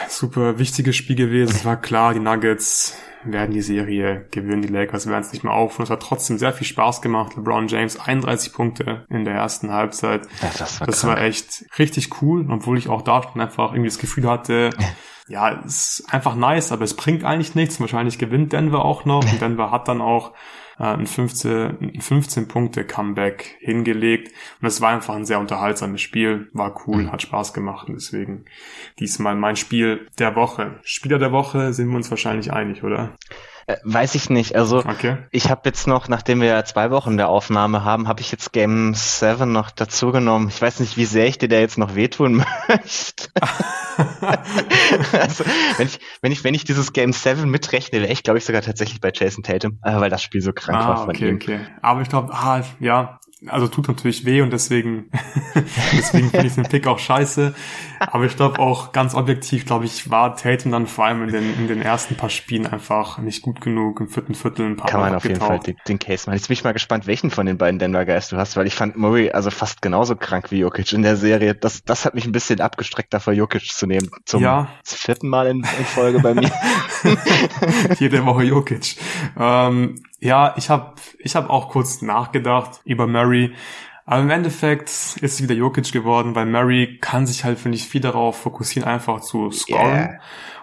super 0.09 0.59
wichtiges 0.59 0.97
Spiel 0.97 1.17
gewesen. 1.17 1.55
Es 1.55 1.65
war 1.65 1.81
klar, 1.81 2.15
die 2.15 2.21
Nuggets 2.21 2.97
werden 3.25 3.53
die 3.53 3.63
Serie 3.63 4.27
gewinnen, 4.31 4.63
die 4.63 4.69
Lakers 4.69 5.07
werden 5.07 5.21
es 5.23 5.33
nicht 5.33 5.45
mehr 5.45 5.53
auf. 5.53 5.79
Und 5.79 5.85
es 5.85 5.91
hat 5.91 6.03
trotzdem 6.03 6.39
sehr 6.39 6.53
viel 6.53 6.67
Spaß 6.67 7.03
gemacht. 7.03 7.37
LeBron 7.37 7.69
James 7.69 7.99
31 7.99 8.53
Punkte 8.53 9.05
in 9.11 9.25
der 9.25 9.35
ersten 9.35 9.71
Halbzeit. 9.71 10.27
Ja, 10.41 10.51
das 10.59 10.81
war, 10.81 10.87
das 10.87 11.05
war 11.05 11.21
echt 11.21 11.65
richtig 11.79 12.23
cool, 12.23 12.47
obwohl 12.51 12.79
ich 12.79 12.89
auch 12.89 13.03
da 13.03 13.23
schon 13.23 13.41
einfach 13.41 13.73
irgendwie 13.73 13.91
das 13.91 13.99
Gefühl 13.99 14.29
hatte, 14.29 14.71
ja, 15.29 15.61
es 15.65 16.01
ist 16.01 16.13
einfach 16.13 16.35
nice, 16.35 16.73
aber 16.73 16.85
es 16.85 16.95
bringt 16.95 17.25
eigentlich 17.25 17.55
nichts. 17.55 17.81
Wahrscheinlich 17.81 18.19
gewinnt 18.19 18.53
Denver 18.53 18.85
auch 18.85 19.05
noch. 19.05 19.23
Und 19.31 19.41
Denver 19.41 19.71
hat 19.71 19.89
dann 19.89 20.01
auch 20.01 20.33
äh, 20.81 20.85
ein 20.85 21.07
15, 21.07 21.93
ein 21.95 22.01
15 22.01 22.49
Punkte 22.49 22.85
Comeback 22.85 23.57
hingelegt. 23.61 24.33
Und 24.61 24.67
es 24.67 24.81
war 24.81 24.91
einfach 24.91 25.15
ein 25.15 25.27
sehr 25.27 25.39
unterhaltsames 25.39 26.01
Spiel. 26.01 26.49
War 26.53 26.75
cool, 26.87 27.13
hat 27.13 27.23
Spaß 27.23 27.53
gemacht. 27.53 27.89
Und 27.89 27.97
deswegen 27.97 28.47
diesmal 28.99 29.37
mein 29.37 29.57
Spiel 29.57 30.09
der 30.19 30.35
Woche. 30.35 30.81
Spieler 30.83 31.19
der 31.19 31.33
Woche 31.33 31.73
sind 31.75 31.89
wir 31.89 31.97
uns 31.97 32.11
wahrscheinlich 32.11 32.53
einig, 32.53 32.83
oder? 32.83 33.17
Äh, 33.67 33.77
weiß 33.85 34.15
ich 34.15 34.31
nicht. 34.31 34.57
Also 34.57 34.79
okay. 34.79 35.19
ich 35.31 35.51
habe 35.51 35.63
jetzt 35.65 35.87
noch, 35.87 36.09
nachdem 36.09 36.41
wir 36.41 36.65
zwei 36.65 36.91
Wochen 36.91 37.17
der 37.19 37.29
Aufnahme 37.29 37.85
haben, 37.85 38.09
habe 38.09 38.23
ich 38.23 38.33
jetzt 38.33 38.53
Game 38.53 38.95
7 38.95 39.53
noch 39.53 39.71
dazu 39.71 40.13
genommen. 40.13 40.49
Ich 40.49 40.61
weiß 40.61 40.81
nicht, 40.81 40.97
wie 40.97 41.05
sehr 41.05 41.27
ich 41.27 41.39
dir 41.39 41.49
da 41.49 41.59
jetzt 41.59 41.79
noch 41.79 41.95
wehtun 41.95 42.45
möchte. 42.69 43.29
also, 45.13 45.45
wenn 45.77 45.87
ich, 45.87 46.01
wenn 46.23 46.33
ich, 46.33 46.45
wenn 46.45 46.55
ich 46.55 46.65
dieses 46.65 46.93
Game 46.93 47.13
7 47.13 47.49
mitrechne, 47.49 48.01
wäre 48.01 48.13
ich, 48.13 48.23
glaube 48.23 48.39
ich, 48.39 48.45
sogar 48.45 48.63
tatsächlich 48.63 49.01
bei 49.01 49.13
Jason 49.15 49.43
Tatum, 49.43 49.79
äh, 49.85 50.01
weil 50.01 50.11
das 50.11 50.23
Spiel 50.23 50.41
so 50.41 50.53
krank 50.53 50.79
ah, 50.79 50.89
war 50.89 50.97
von 50.99 51.11
okay, 51.11 51.29
ihm. 51.29 51.37
Okay. 51.37 51.61
Aber 51.83 52.03
ich 52.03 52.09
glaube, 52.09 52.33
ah, 52.33 52.63
ja, 52.81 53.20
also 53.47 53.69
tut 53.69 53.89
natürlich 53.89 54.25
weh 54.25 54.43
und 54.43 54.53
deswegen, 54.53 55.11
deswegen 55.93 56.31
finde 56.31 56.47
ich 56.47 56.55
den 56.55 56.65
Pick 56.65 56.87
auch 56.87 56.99
scheiße. 56.99 57.55
Aber 58.01 58.25
ich 58.25 58.37
glaube 58.37 58.59
auch 58.59 58.93
ganz 58.93 59.15
objektiv, 59.15 59.65
glaube 59.65 59.87
ich, 59.87 60.11
war 60.11 60.37
Tatum 60.37 60.73
dann 60.73 60.87
vor 60.87 61.07
allem 61.07 61.23
in 61.23 61.33
den, 61.33 61.55
in 61.59 61.69
den 61.69 61.81
ersten 61.81 62.17
paar 62.17 62.29
Spielen 62.31 62.67
einfach 62.67 63.19
nicht 63.19 63.43
gut 63.43 63.61
genug, 63.61 64.01
im 64.01 64.09
vierten 64.09 64.35
Viertel 64.35 64.67
ein 64.67 64.77
paar 64.77 64.91
Kann 64.91 65.01
man 65.01 65.15
auf 65.15 65.25
jeden 65.25 65.41
Fall 65.41 65.59
den, 65.59 65.77
den, 65.89 65.99
Case 65.99 66.27
machen. 66.27 66.37
Jetzt 66.37 66.49
bin 66.49 66.55
ich 66.55 66.65
mal 66.65 66.73
gespannt, 66.73 67.07
welchen 67.07 67.31
von 67.31 67.47
den 67.47 67.57
beiden 67.57 67.79
Denver 67.79 68.05
Guys 68.05 68.29
du 68.29 68.37
hast, 68.37 68.57
weil 68.57 68.67
ich 68.67 68.75
fand 68.75 68.97
Murray 68.97 69.31
also 69.31 69.51
fast 69.51 69.81
genauso 69.81 70.17
krank 70.17 70.51
wie 70.51 70.59
Jokic 70.59 70.93
in 70.93 71.03
der 71.03 71.17
Serie. 71.17 71.55
Das, 71.55 71.85
das 71.85 72.05
hat 72.05 72.15
mich 72.15 72.27
ein 72.27 72.33
bisschen 72.33 72.61
abgestreckt, 72.61 73.13
davor 73.15 73.33
Jokic 73.33 73.73
zu 73.73 73.87
nehmen. 73.87 74.11
Zum 74.25 74.43
ja. 74.43 74.69
vierten 74.85 75.29
Mal 75.29 75.47
in, 75.47 75.59
in 75.59 75.85
Folge 75.85 76.21
bei 76.21 76.35
mir. 76.35 76.51
Jede 77.99 78.25
Woche 78.27 78.45
Jokic. 78.45 78.97
Ähm, 79.39 80.03
ja, 80.21 80.55
ich 80.57 80.71
habe 80.71 80.95
ich 81.19 81.35
hab 81.35 81.51
auch 81.51 81.71
kurz 81.71 82.03
nachgedacht 82.03 82.81
über 82.85 83.07
Murray. 83.07 83.55
Aber 84.05 84.23
im 84.23 84.31
Endeffekt 84.31 84.89
ist 84.89 85.23
es 85.23 85.43
wieder 85.43 85.55
Jokic 85.55 85.93
geworden, 85.93 86.35
weil 86.35 86.47
Murray 86.47 86.99
kann 87.01 87.27
sich 87.27 87.45
halt, 87.45 87.59
finde 87.59 87.77
ich, 87.77 87.87
viel 87.87 88.01
darauf 88.01 88.41
fokussieren, 88.41 88.89
einfach 88.89 89.21
zu 89.21 89.51
scoren. 89.51 89.93
Yeah. 89.93 90.21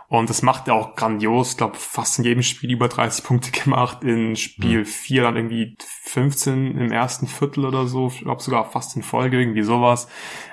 Und 0.09 0.29
das 0.29 0.41
macht 0.41 0.69
er 0.69 0.75
auch 0.75 0.95
grandios. 0.95 1.51
Ich 1.51 1.57
glaube, 1.57 1.75
fast 1.75 2.17
in 2.17 2.23
jedem 2.23 2.41
Spiel 2.41 2.71
über 2.71 2.87
30 2.87 3.25
Punkte 3.25 3.51
gemacht. 3.63 4.03
In 4.03 4.35
Spiel 4.35 4.79
mhm. 4.79 4.85
4 4.85 5.23
dann 5.23 5.35
irgendwie 5.35 5.75
15 5.79 6.77
im 6.77 6.91
ersten 6.91 7.27
Viertel 7.27 7.65
oder 7.65 7.87
so. 7.87 8.07
Ich 8.07 8.21
glaube 8.21 8.41
sogar 8.41 8.65
fast 8.69 8.95
in 8.95 9.03
Folge, 9.03 9.39
irgendwie 9.39 9.63
sowas. 9.63 10.07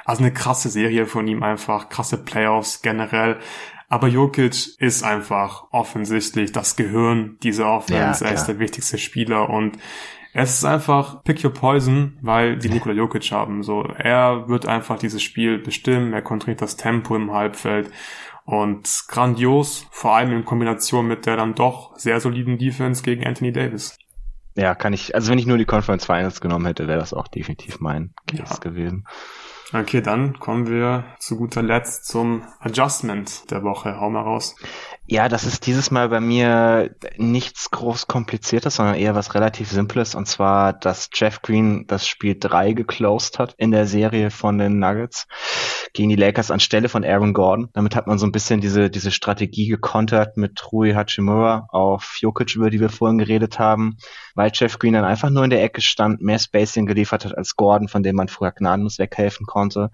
Also 0.04 0.22
eine 0.22 0.32
krasse 0.32 0.70
Serie 0.70 1.06
von 1.06 1.28
ihm 1.28 1.42
einfach. 1.42 1.88
Krasse 1.88 2.18
Playoffs 2.18 2.82
generell. 2.82 3.38
Aber 3.88 4.08
Jokic 4.08 4.78
ist 4.78 5.02
einfach 5.02 5.64
offensichtlich 5.70 6.52
das 6.52 6.76
Gehirn 6.76 7.36
dieser 7.42 7.70
Offense. 7.70 8.24
Ja, 8.24 8.30
er 8.30 8.34
ist 8.34 8.46
der 8.46 8.58
wichtigste 8.58 8.98
Spieler 8.98 9.50
und 9.50 9.78
es 10.32 10.54
ist 10.54 10.64
einfach 10.64 11.22
pick 11.22 11.44
your 11.44 11.52
poison, 11.52 12.18
weil 12.20 12.58
die 12.58 12.68
Nikola 12.68 12.94
Jokic 12.94 13.30
haben. 13.30 13.62
So, 13.62 13.84
er 13.84 14.48
wird 14.48 14.66
einfach 14.66 14.98
dieses 14.98 15.22
Spiel 15.22 15.58
bestimmen. 15.58 16.12
Er 16.12 16.22
kontrolliert 16.22 16.60
das 16.60 16.76
Tempo 16.76 17.14
im 17.14 17.30
Halbfeld 17.30 17.90
und 18.44 19.04
grandios, 19.08 19.86
vor 19.90 20.16
allem 20.16 20.32
in 20.32 20.44
Kombination 20.44 21.06
mit 21.06 21.26
der 21.26 21.36
dann 21.36 21.54
doch 21.54 21.96
sehr 21.96 22.20
soliden 22.20 22.58
Defense 22.58 23.02
gegen 23.02 23.24
Anthony 23.24 23.52
Davis. 23.52 23.96
Ja, 24.56 24.74
kann 24.74 24.92
ich, 24.92 25.14
also 25.14 25.30
wenn 25.30 25.38
ich 25.38 25.46
nur 25.46 25.58
die 25.58 25.64
Conference 25.64 26.04
Finals 26.04 26.40
genommen 26.40 26.66
hätte, 26.66 26.86
wäre 26.86 27.00
das 27.00 27.14
auch 27.14 27.28
definitiv 27.28 27.80
mein 27.80 28.12
Case 28.26 28.54
ja. 28.54 28.58
gewesen. 28.58 29.06
Okay, 29.72 30.02
dann 30.02 30.38
kommen 30.38 30.68
wir 30.68 31.04
zu 31.18 31.36
guter 31.36 31.62
Letzt 31.62 32.06
zum 32.06 32.42
Adjustment 32.60 33.50
der 33.50 33.62
Woche. 33.62 33.98
Hau 33.98 34.10
mal 34.10 34.22
raus. 34.22 34.56
Ja, 35.06 35.28
das 35.28 35.44
ist 35.44 35.66
dieses 35.66 35.90
Mal 35.90 36.08
bei 36.08 36.20
mir 36.20 36.94
nichts 37.18 37.70
groß 37.70 38.06
kompliziertes, 38.06 38.76
sondern 38.76 38.94
eher 38.94 39.14
was 39.14 39.34
relativ 39.34 39.68
simples. 39.70 40.14
Und 40.14 40.26
zwar, 40.26 40.72
dass 40.72 41.10
Jeff 41.12 41.42
Green 41.42 41.86
das 41.86 42.08
Spiel 42.08 42.36
3 42.40 42.72
geclosed 42.72 43.38
hat 43.38 43.54
in 43.58 43.70
der 43.70 43.86
Serie 43.86 44.30
von 44.30 44.56
den 44.56 44.78
Nuggets 44.78 45.26
gegen 45.92 46.08
die 46.08 46.16
Lakers 46.16 46.50
anstelle 46.50 46.88
von 46.88 47.04
Aaron 47.04 47.34
Gordon. 47.34 47.68
Damit 47.74 47.94
hat 47.94 48.06
man 48.06 48.18
so 48.18 48.26
ein 48.26 48.32
bisschen 48.32 48.62
diese, 48.62 48.88
diese 48.88 49.10
Strategie 49.10 49.68
gekontert 49.68 50.38
mit 50.38 50.72
Rui 50.72 50.94
Hachimura 50.94 51.66
auf 51.68 52.16
Jokic, 52.20 52.56
über 52.56 52.70
die 52.70 52.80
wir 52.80 52.88
vorhin 52.88 53.18
geredet 53.18 53.58
haben, 53.58 53.98
weil 54.34 54.52
Jeff 54.54 54.78
Green 54.78 54.94
dann 54.94 55.04
einfach 55.04 55.28
nur 55.28 55.44
in 55.44 55.50
der 55.50 55.62
Ecke 55.62 55.82
stand, 55.82 56.22
mehr 56.22 56.38
Spacing 56.38 56.86
geliefert 56.86 57.26
hat 57.26 57.36
als 57.36 57.56
Gordon, 57.56 57.88
von 57.88 58.02
dem 58.02 58.16
man 58.16 58.28
früher 58.28 58.52
gnadenlos 58.52 58.98
weghelfen 58.98 59.44
konnte 59.44 59.90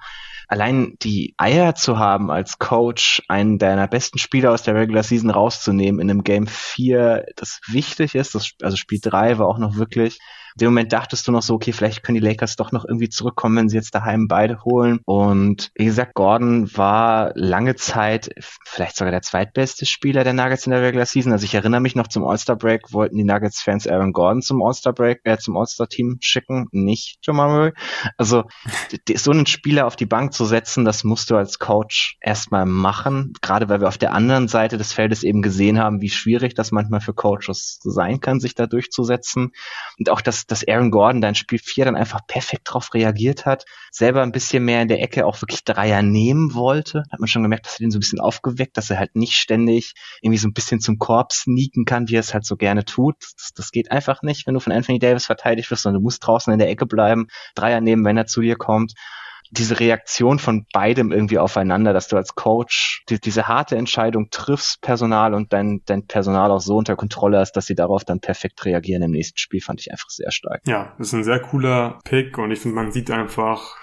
allein 0.50 0.96
die 1.00 1.34
Eier 1.36 1.76
zu 1.76 1.98
haben 1.98 2.30
als 2.30 2.58
Coach, 2.58 3.22
einen 3.28 3.58
deiner 3.58 3.86
besten 3.86 4.18
Spieler 4.18 4.50
aus 4.50 4.64
der 4.64 4.74
Regular 4.74 5.04
Season 5.04 5.30
rauszunehmen 5.30 6.00
in 6.00 6.10
einem 6.10 6.24
Game 6.24 6.48
4, 6.48 7.26
das 7.36 7.60
wichtig 7.68 8.16
ist, 8.16 8.34
das, 8.34 8.50
also 8.60 8.76
Spiel 8.76 8.98
3 9.00 9.38
war 9.38 9.46
auch 9.46 9.58
noch 9.58 9.76
wirklich 9.76 10.18
in 10.56 10.60
dem 10.60 10.68
Moment 10.68 10.92
dachtest 10.92 11.26
du 11.26 11.32
noch 11.32 11.42
so, 11.42 11.54
okay, 11.54 11.72
vielleicht 11.72 12.02
können 12.02 12.20
die 12.20 12.26
Lakers 12.26 12.56
doch 12.56 12.72
noch 12.72 12.84
irgendwie 12.84 13.08
zurückkommen, 13.08 13.56
wenn 13.56 13.68
sie 13.68 13.76
jetzt 13.76 13.94
daheim 13.94 14.28
beide 14.28 14.64
holen. 14.64 15.00
Und 15.04 15.70
wie 15.74 15.84
gesagt, 15.84 16.14
Gordon 16.14 16.74
war 16.76 17.32
lange 17.34 17.76
Zeit 17.76 18.30
vielleicht 18.64 18.96
sogar 18.96 19.10
der 19.10 19.22
zweitbeste 19.22 19.86
Spieler 19.86 20.24
der 20.24 20.32
Nuggets 20.32 20.66
in 20.66 20.72
der 20.72 20.82
Regular 20.82 21.06
Season. 21.06 21.32
Also 21.32 21.44
ich 21.44 21.54
erinnere 21.54 21.80
mich 21.80 21.94
noch 21.94 22.08
zum 22.08 22.24
All-Star 22.24 22.56
Break, 22.56 22.92
wollten 22.92 23.16
die 23.16 23.24
Nuggets-Fans 23.24 23.86
Aaron 23.86 24.12
Gordon 24.12 24.42
zum 24.42 24.62
All-Star 24.62 24.92
Break, 24.92 25.20
äh, 25.24 25.38
zum 25.38 25.56
All-Star-Team 25.56 26.18
schicken, 26.20 26.66
nicht 26.72 27.18
Jamal 27.22 27.48
Murray. 27.48 27.72
Also 28.16 28.44
so 29.16 29.30
einen 29.30 29.46
Spieler 29.46 29.86
auf 29.86 29.96
die 29.96 30.06
Bank 30.06 30.32
zu 30.32 30.44
setzen, 30.44 30.84
das 30.84 31.04
musst 31.04 31.30
du 31.30 31.36
als 31.36 31.58
Coach 31.58 32.16
erstmal 32.20 32.66
machen. 32.66 33.32
Gerade 33.40 33.68
weil 33.68 33.80
wir 33.80 33.88
auf 33.88 33.98
der 33.98 34.12
anderen 34.12 34.48
Seite 34.48 34.78
des 34.78 34.92
Feldes 34.92 35.22
eben 35.22 35.42
gesehen 35.42 35.78
haben, 35.78 36.00
wie 36.00 36.10
schwierig 36.10 36.54
das 36.54 36.72
manchmal 36.72 37.00
für 37.00 37.14
Coaches 37.14 37.78
sein 37.82 38.20
kann, 38.20 38.40
sich 38.40 38.54
da 38.54 38.66
durchzusetzen. 38.66 39.52
Und 39.98 40.10
auch 40.10 40.20
das 40.20 40.39
dass, 40.46 40.60
dass 40.60 40.68
Aaron 40.68 40.90
Gordon 40.90 41.20
dann 41.20 41.34
Spiel 41.34 41.58
4 41.58 41.86
dann 41.86 41.96
einfach 41.96 42.26
perfekt 42.26 42.62
drauf 42.64 42.94
reagiert 42.94 43.46
hat, 43.46 43.64
selber 43.90 44.22
ein 44.22 44.32
bisschen 44.32 44.64
mehr 44.64 44.82
in 44.82 44.88
der 44.88 45.02
Ecke 45.02 45.26
auch 45.26 45.40
wirklich 45.42 45.64
Dreier 45.64 46.02
nehmen 46.02 46.54
wollte. 46.54 47.04
Hat 47.10 47.20
man 47.20 47.28
schon 47.28 47.42
gemerkt, 47.42 47.66
dass 47.66 47.74
er 47.74 47.84
den 47.84 47.90
so 47.90 47.98
ein 47.98 48.00
bisschen 48.00 48.20
aufgeweckt, 48.20 48.76
dass 48.76 48.90
er 48.90 48.98
halt 48.98 49.16
nicht 49.16 49.34
ständig 49.34 49.94
irgendwie 50.20 50.38
so 50.38 50.48
ein 50.48 50.52
bisschen 50.52 50.80
zum 50.80 50.98
Korb 50.98 51.32
sneaken 51.32 51.84
kann, 51.84 52.08
wie 52.08 52.16
er 52.16 52.20
es 52.20 52.34
halt 52.34 52.44
so 52.44 52.56
gerne 52.56 52.84
tut. 52.84 53.16
Das, 53.20 53.50
das 53.54 53.70
geht 53.70 53.90
einfach 53.90 54.22
nicht, 54.22 54.46
wenn 54.46 54.54
du 54.54 54.60
von 54.60 54.72
Anthony 54.72 54.98
Davis 54.98 55.26
verteidigt 55.26 55.70
wirst, 55.70 55.82
sondern 55.82 56.00
du 56.00 56.04
musst 56.04 56.26
draußen 56.26 56.52
in 56.52 56.58
der 56.58 56.68
Ecke 56.68 56.86
bleiben, 56.86 57.28
Dreier 57.54 57.80
nehmen, 57.80 58.04
wenn 58.04 58.16
er 58.16 58.26
zu 58.26 58.40
dir 58.40 58.56
kommt 58.56 58.94
diese 59.50 59.80
Reaktion 59.80 60.38
von 60.38 60.66
beidem 60.72 61.12
irgendwie 61.12 61.38
aufeinander, 61.38 61.92
dass 61.92 62.08
du 62.08 62.16
als 62.16 62.34
Coach 62.34 63.04
die, 63.08 63.20
diese 63.20 63.48
harte 63.48 63.76
Entscheidung 63.76 64.28
triffst, 64.30 64.80
Personal 64.80 65.34
und 65.34 65.52
dein, 65.52 65.82
dein 65.86 66.06
Personal 66.06 66.50
auch 66.50 66.60
so 66.60 66.76
unter 66.76 66.96
Kontrolle 66.96 67.38
hast, 67.38 67.52
dass 67.52 67.66
sie 67.66 67.74
darauf 67.74 68.04
dann 68.04 68.20
perfekt 68.20 68.64
reagieren 68.64 69.02
im 69.02 69.10
nächsten 69.10 69.38
Spiel, 69.38 69.60
fand 69.60 69.80
ich 69.80 69.90
einfach 69.90 70.08
sehr 70.10 70.30
stark. 70.30 70.62
Ja, 70.66 70.94
das 70.98 71.08
ist 71.08 71.14
ein 71.14 71.24
sehr 71.24 71.40
cooler 71.40 71.98
Pick 72.04 72.38
und 72.38 72.50
ich 72.50 72.60
finde, 72.60 72.76
man 72.76 72.92
sieht 72.92 73.10
einfach, 73.10 73.76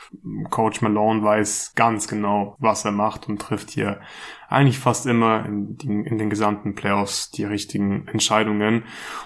Coach 0.49 0.81
Malone 0.81 1.21
weiß 1.23 1.73
ganz 1.75 2.07
genau, 2.07 2.55
was 2.59 2.85
er 2.85 2.91
macht 2.91 3.27
und 3.27 3.41
trifft 3.41 3.71
hier 3.71 3.99
eigentlich 4.49 4.79
fast 4.79 5.05
immer 5.05 5.45
in, 5.45 5.77
den, 5.77 6.05
in 6.05 6.17
den 6.17 6.29
gesamten 6.29 6.73
Playoffs 6.73 7.31
die 7.31 7.43
richtigen 7.43 8.07
Entscheidungen 8.07 8.83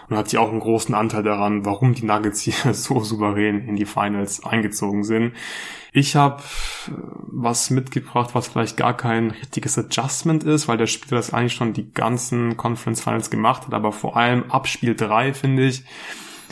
und 0.10 0.18
hat 0.18 0.30
hier 0.30 0.42
auch 0.42 0.50
einen 0.50 0.60
großen 0.60 0.96
Anteil 0.96 1.24
daran, 1.24 1.64
warum 1.64 1.94
die 1.94 2.06
Nuggets 2.06 2.42
hier 2.42 2.74
so 2.74 3.02
souverän 3.02 3.68
in 3.68 3.76
die 3.76 3.86
Finals 3.86 4.44
eingezogen 4.44 5.04
sind. 5.04 5.34
Ich 5.94 6.16
habe 6.16 6.42
äh, 6.88 6.92
was 7.28 7.70
mitgebracht, 7.70 8.32
was 8.34 8.48
vielleicht 8.48 8.78
gar 8.78 8.96
kein 8.96 9.32
richtiges 9.32 9.78
Adjustment 9.78 10.44
ist, 10.44 10.68
weil 10.68 10.78
der 10.78 10.88
Spieler 10.88 11.18
das 11.18 11.34
eigentlich 11.34 11.54
schon 11.54 11.74
die 11.74 11.92
ganzen 11.92 12.58
Conference 12.58 13.02
Finals 13.02 13.30
gemacht 13.30 13.68
hat, 13.68 13.74
aber 13.74 13.92
vor 13.92 14.18
allem 14.18 14.50
ab 14.50 14.68
Spiel 14.68 14.96
3, 14.96 15.34
finde 15.34 15.68
ich, 15.68 15.84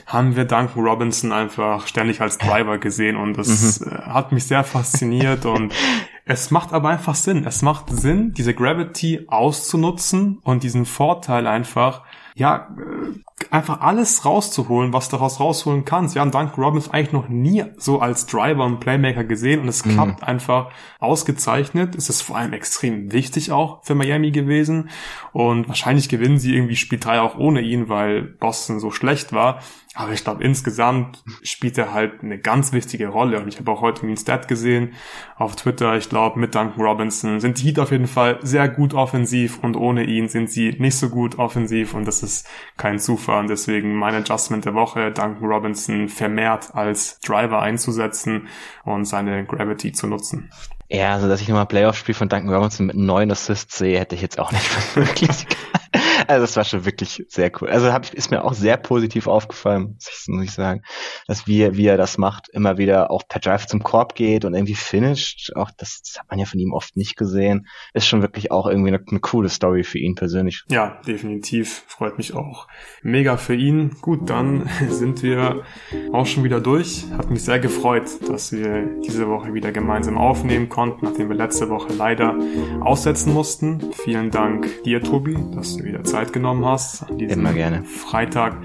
haben 0.05 0.35
wir 0.35 0.45
Duncan 0.45 0.83
Robinson 0.83 1.31
einfach 1.31 1.87
ständig 1.87 2.19
als 2.21 2.37
Driver 2.37 2.77
gesehen 2.77 3.15
und 3.15 3.37
das 3.37 3.79
mhm. 3.79 3.91
Äh, 3.91 3.95
hat 4.01 4.31
mich 4.31 4.45
sehr 4.45 4.63
fasziniert 4.63 5.45
und 5.45 5.73
es 6.29 6.51
macht 6.51 6.73
aber 6.73 6.89
einfach 6.89 7.15
Sinn. 7.15 7.43
Es 7.43 7.63
macht 7.63 7.89
Sinn, 7.89 8.33
diese 8.33 8.53
Gravity 8.53 9.25
auszunutzen 9.27 10.37
und 10.43 10.61
diesen 10.61 10.85
Vorteil 10.85 11.47
einfach 11.47 12.03
ja, 12.35 12.69
äh, 12.77 13.45
einfach 13.51 13.81
alles 13.81 14.23
rauszuholen, 14.25 14.93
was 14.93 15.09
daraus 15.09 15.39
rausholen 15.39 15.85
kannst. 15.85 16.13
Wir 16.13 16.21
haben 16.21 16.29
Duncan 16.29 16.63
Robinson 16.63 16.93
eigentlich 16.93 17.13
noch 17.13 17.29
nie 17.29 17.65
so 17.77 17.99
als 17.99 18.27
Driver 18.27 18.63
und 18.63 18.79
Playmaker 18.79 19.23
gesehen 19.23 19.61
und 19.61 19.67
es 19.67 19.83
mhm. 19.83 19.93
klappt 19.93 20.23
einfach 20.23 20.69
ausgezeichnet. 20.99 21.95
Es 21.95 22.09
ist 22.09 22.21
vor 22.21 22.37
allem 22.37 22.53
extrem 22.53 23.11
wichtig 23.11 23.51
auch 23.51 23.83
für 23.83 23.95
Miami 23.95 24.29
gewesen 24.29 24.89
und 25.33 25.67
wahrscheinlich 25.67 26.09
gewinnen 26.09 26.37
sie 26.37 26.55
irgendwie 26.55 26.75
Spiel 26.75 26.99
3 26.99 27.21
auch 27.21 27.37
ohne 27.37 27.61
ihn, 27.61 27.89
weil 27.89 28.21
Boston 28.21 28.79
so 28.79 28.91
schlecht 28.91 29.33
war. 29.33 29.61
Aber 29.95 30.13
ich 30.13 30.23
glaube, 30.23 30.43
insgesamt 30.43 31.23
spielt 31.41 31.77
er 31.77 31.93
halt 31.93 32.23
eine 32.23 32.37
ganz 32.37 32.73
wichtige 32.73 33.07
Rolle. 33.07 33.39
Und 33.41 33.47
ich 33.47 33.59
habe 33.59 33.71
auch 33.71 33.81
heute 33.81 34.03
einen 34.03 34.17
Stat 34.17 34.47
gesehen 34.47 34.93
auf 35.35 35.55
Twitter. 35.55 35.97
Ich 35.97 36.09
glaube, 36.09 36.39
mit 36.39 36.53
Duncan 36.53 36.81
Robinson 36.81 37.39
sind 37.39 37.59
die 37.59 37.67
Heat 37.67 37.79
auf 37.79 37.91
jeden 37.91 38.07
Fall 38.07 38.37
sehr 38.41 38.69
gut 38.69 38.93
offensiv 38.93 39.59
und 39.63 39.75
ohne 39.75 40.03
ihn 40.03 40.29
sind 40.29 40.51
sie 40.51 40.75
nicht 40.77 40.95
so 40.95 41.09
gut 41.09 41.39
offensiv. 41.39 41.95
Und 41.95 42.05
das 42.05 42.21
ist 42.21 42.47
kein 42.77 42.99
Zufall. 42.99 43.39
Und 43.39 43.49
deswegen 43.49 43.95
mein 43.95 44.13
Adjustment 44.13 44.65
der 44.65 44.75
Woche, 44.75 45.11
Duncan 45.11 45.45
Robinson 45.45 46.07
vermehrt 46.07 46.75
als 46.75 47.19
Driver 47.21 47.61
einzusetzen 47.61 48.47
und 48.85 49.05
seine 49.05 49.43
Gravity 49.45 49.91
zu 49.91 50.05
nutzen. 50.05 50.51
Ja, 50.91 51.13
also 51.13 51.27
dass 51.27 51.41
ich 51.41 51.47
nochmal 51.47 51.67
Playoff-Spiel 51.67 52.15
von 52.15 52.29
Duncan 52.29 52.53
Robinson 52.53 52.87
mit 52.87 52.95
neun 52.95 53.31
Assists 53.31 53.77
sehe, 53.77 53.99
hätte 53.99 54.15
ich 54.15 54.21
jetzt 54.21 54.39
auch 54.39 54.51
nicht 54.51 54.65
wirklich 54.95 55.47
Also 56.27 56.41
das 56.41 56.55
war 56.57 56.63
schon 56.63 56.85
wirklich 56.85 57.25
sehr 57.27 57.51
cool. 57.59 57.69
Also 57.69 57.91
hab, 57.91 58.13
ist 58.13 58.31
mir 58.31 58.43
auch 58.43 58.53
sehr 58.53 58.77
positiv 58.77 59.27
aufgefallen, 59.27 59.97
muss 60.27 60.43
ich 60.43 60.51
sagen, 60.51 60.83
dass 61.27 61.47
wie, 61.47 61.75
wie 61.75 61.87
er 61.87 61.97
das 61.97 62.17
macht, 62.17 62.49
immer 62.49 62.77
wieder 62.77 63.09
auch 63.11 63.23
per 63.27 63.39
Drive 63.39 63.65
zum 63.65 63.81
Korb 63.81 64.15
geht 64.15 64.45
und 64.45 64.53
irgendwie 64.53 64.75
finisht. 64.75 65.51
Auch 65.55 65.71
das, 65.71 66.01
das 66.01 66.19
hat 66.19 66.29
man 66.29 66.39
ja 66.39 66.45
von 66.45 66.59
ihm 66.59 66.73
oft 66.73 66.97
nicht 66.97 67.15
gesehen. 67.15 67.67
Ist 67.93 68.07
schon 68.07 68.21
wirklich 68.21 68.51
auch 68.51 68.67
irgendwie 68.67 68.89
eine, 68.89 69.03
eine 69.09 69.19
coole 69.19 69.49
Story 69.49 69.83
für 69.83 69.97
ihn 69.97 70.15
persönlich. 70.15 70.63
Ja, 70.69 71.01
definitiv. 71.07 71.83
Freut 71.87 72.17
mich 72.17 72.35
auch. 72.35 72.67
Mega 73.01 73.37
für 73.37 73.55
ihn. 73.55 73.95
Gut, 74.01 74.29
dann 74.29 74.69
sind 74.89 75.23
wir 75.23 75.63
auch 76.11 76.25
schon 76.25 76.43
wieder 76.43 76.59
durch. 76.59 77.05
Hat 77.17 77.29
mich 77.29 77.43
sehr 77.43 77.59
gefreut, 77.59 78.07
dass 78.27 78.51
wir 78.51 78.85
diese 79.03 79.27
Woche 79.27 79.53
wieder 79.53 79.71
gemeinsam 79.71 80.17
aufnehmen 80.17 80.69
konnten, 80.69 81.05
nachdem 81.05 81.29
wir 81.29 81.35
letzte 81.35 81.69
Woche 81.69 81.93
leider 81.93 82.35
aussetzen 82.81 83.33
mussten. 83.33 83.91
Vielen 84.03 84.31
Dank 84.31 84.83
dir, 84.83 85.01
Tobi, 85.01 85.37
dass 85.55 85.78
du 85.79 85.85
wieder 85.85 86.03
Zeit 86.03 86.33
genommen 86.33 86.65
hast. 86.65 87.05
Immer 87.17 87.53
gerne. 87.53 87.83
Freitag 87.83 88.57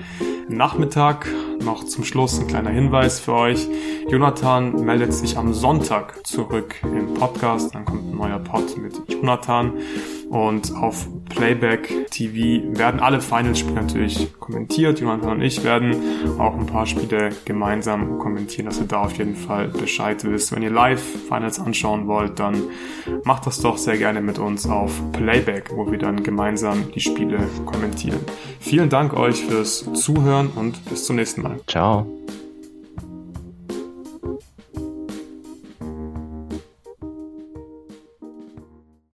Nachmittag. 0.49 1.27
Noch 1.62 1.85
zum 1.85 2.05
Schluss 2.05 2.39
ein 2.39 2.47
kleiner 2.47 2.70
Hinweis 2.70 3.20
für 3.20 3.32
euch. 3.32 3.69
Jonathan 4.09 4.85
meldet 4.85 5.15
sich 5.15 5.39
am 5.39 5.55
Sonntag 5.55 6.27
zurück 6.27 6.74
im 6.82 7.15
Podcast. 7.15 7.74
Dann 7.74 7.85
kommt 7.85 8.12
ein 8.12 8.16
neuer 8.16 8.39
Pod 8.39 8.77
mit 8.77 9.01
Jonathan. 9.09 9.73
Und 10.28 10.74
auf 10.74 11.07
Playback 11.28 12.11
TV 12.11 12.77
werden 12.78 13.01
alle 13.01 13.20
Finals-Spiele 13.20 13.77
natürlich 13.77 14.32
kommentiert. 14.41 15.01
Jonathan 15.01 15.31
und 15.31 15.43
ich 15.43 15.65
werden 15.65 15.97
auch 16.39 16.55
ein 16.57 16.66
paar 16.66 16.86
Spiele 16.86 17.31
gemeinsam 17.45 18.19
kommentieren, 18.19 18.66
dass 18.66 18.81
ihr 18.81 18.86
da 18.86 19.03
auf 19.03 19.16
jeden 19.16 19.36
Fall 19.36 19.69
Bescheid 19.69 20.24
wisst. 20.24 20.55
Wenn 20.55 20.62
ihr 20.62 20.70
live 20.70 21.03
Finals 21.28 21.61
anschauen 21.61 22.07
wollt, 22.09 22.41
dann 22.41 22.65
macht 23.23 23.47
das 23.47 23.61
doch 23.61 23.78
sehr 23.78 23.97
gerne 23.97 24.20
mit 24.20 24.39
uns 24.39 24.66
auf 24.66 25.01
Playback, 25.12 25.70
wo 25.74 25.91
wir 25.91 25.99
dann 25.99 26.23
gemeinsam 26.23 26.91
die 26.93 27.01
Spiele 27.05 27.39
kommentieren. 27.66 28.20
Vielen 28.60 28.89
Dank 28.89 29.14
euch 29.14 29.44
fürs 29.44 29.85
Zuhören 29.94 30.51
und 30.56 30.85
bis 30.86 31.05
zum 31.05 31.16
nächsten 31.16 31.43
Mal. 31.43 31.60
Ciao. 31.66 32.06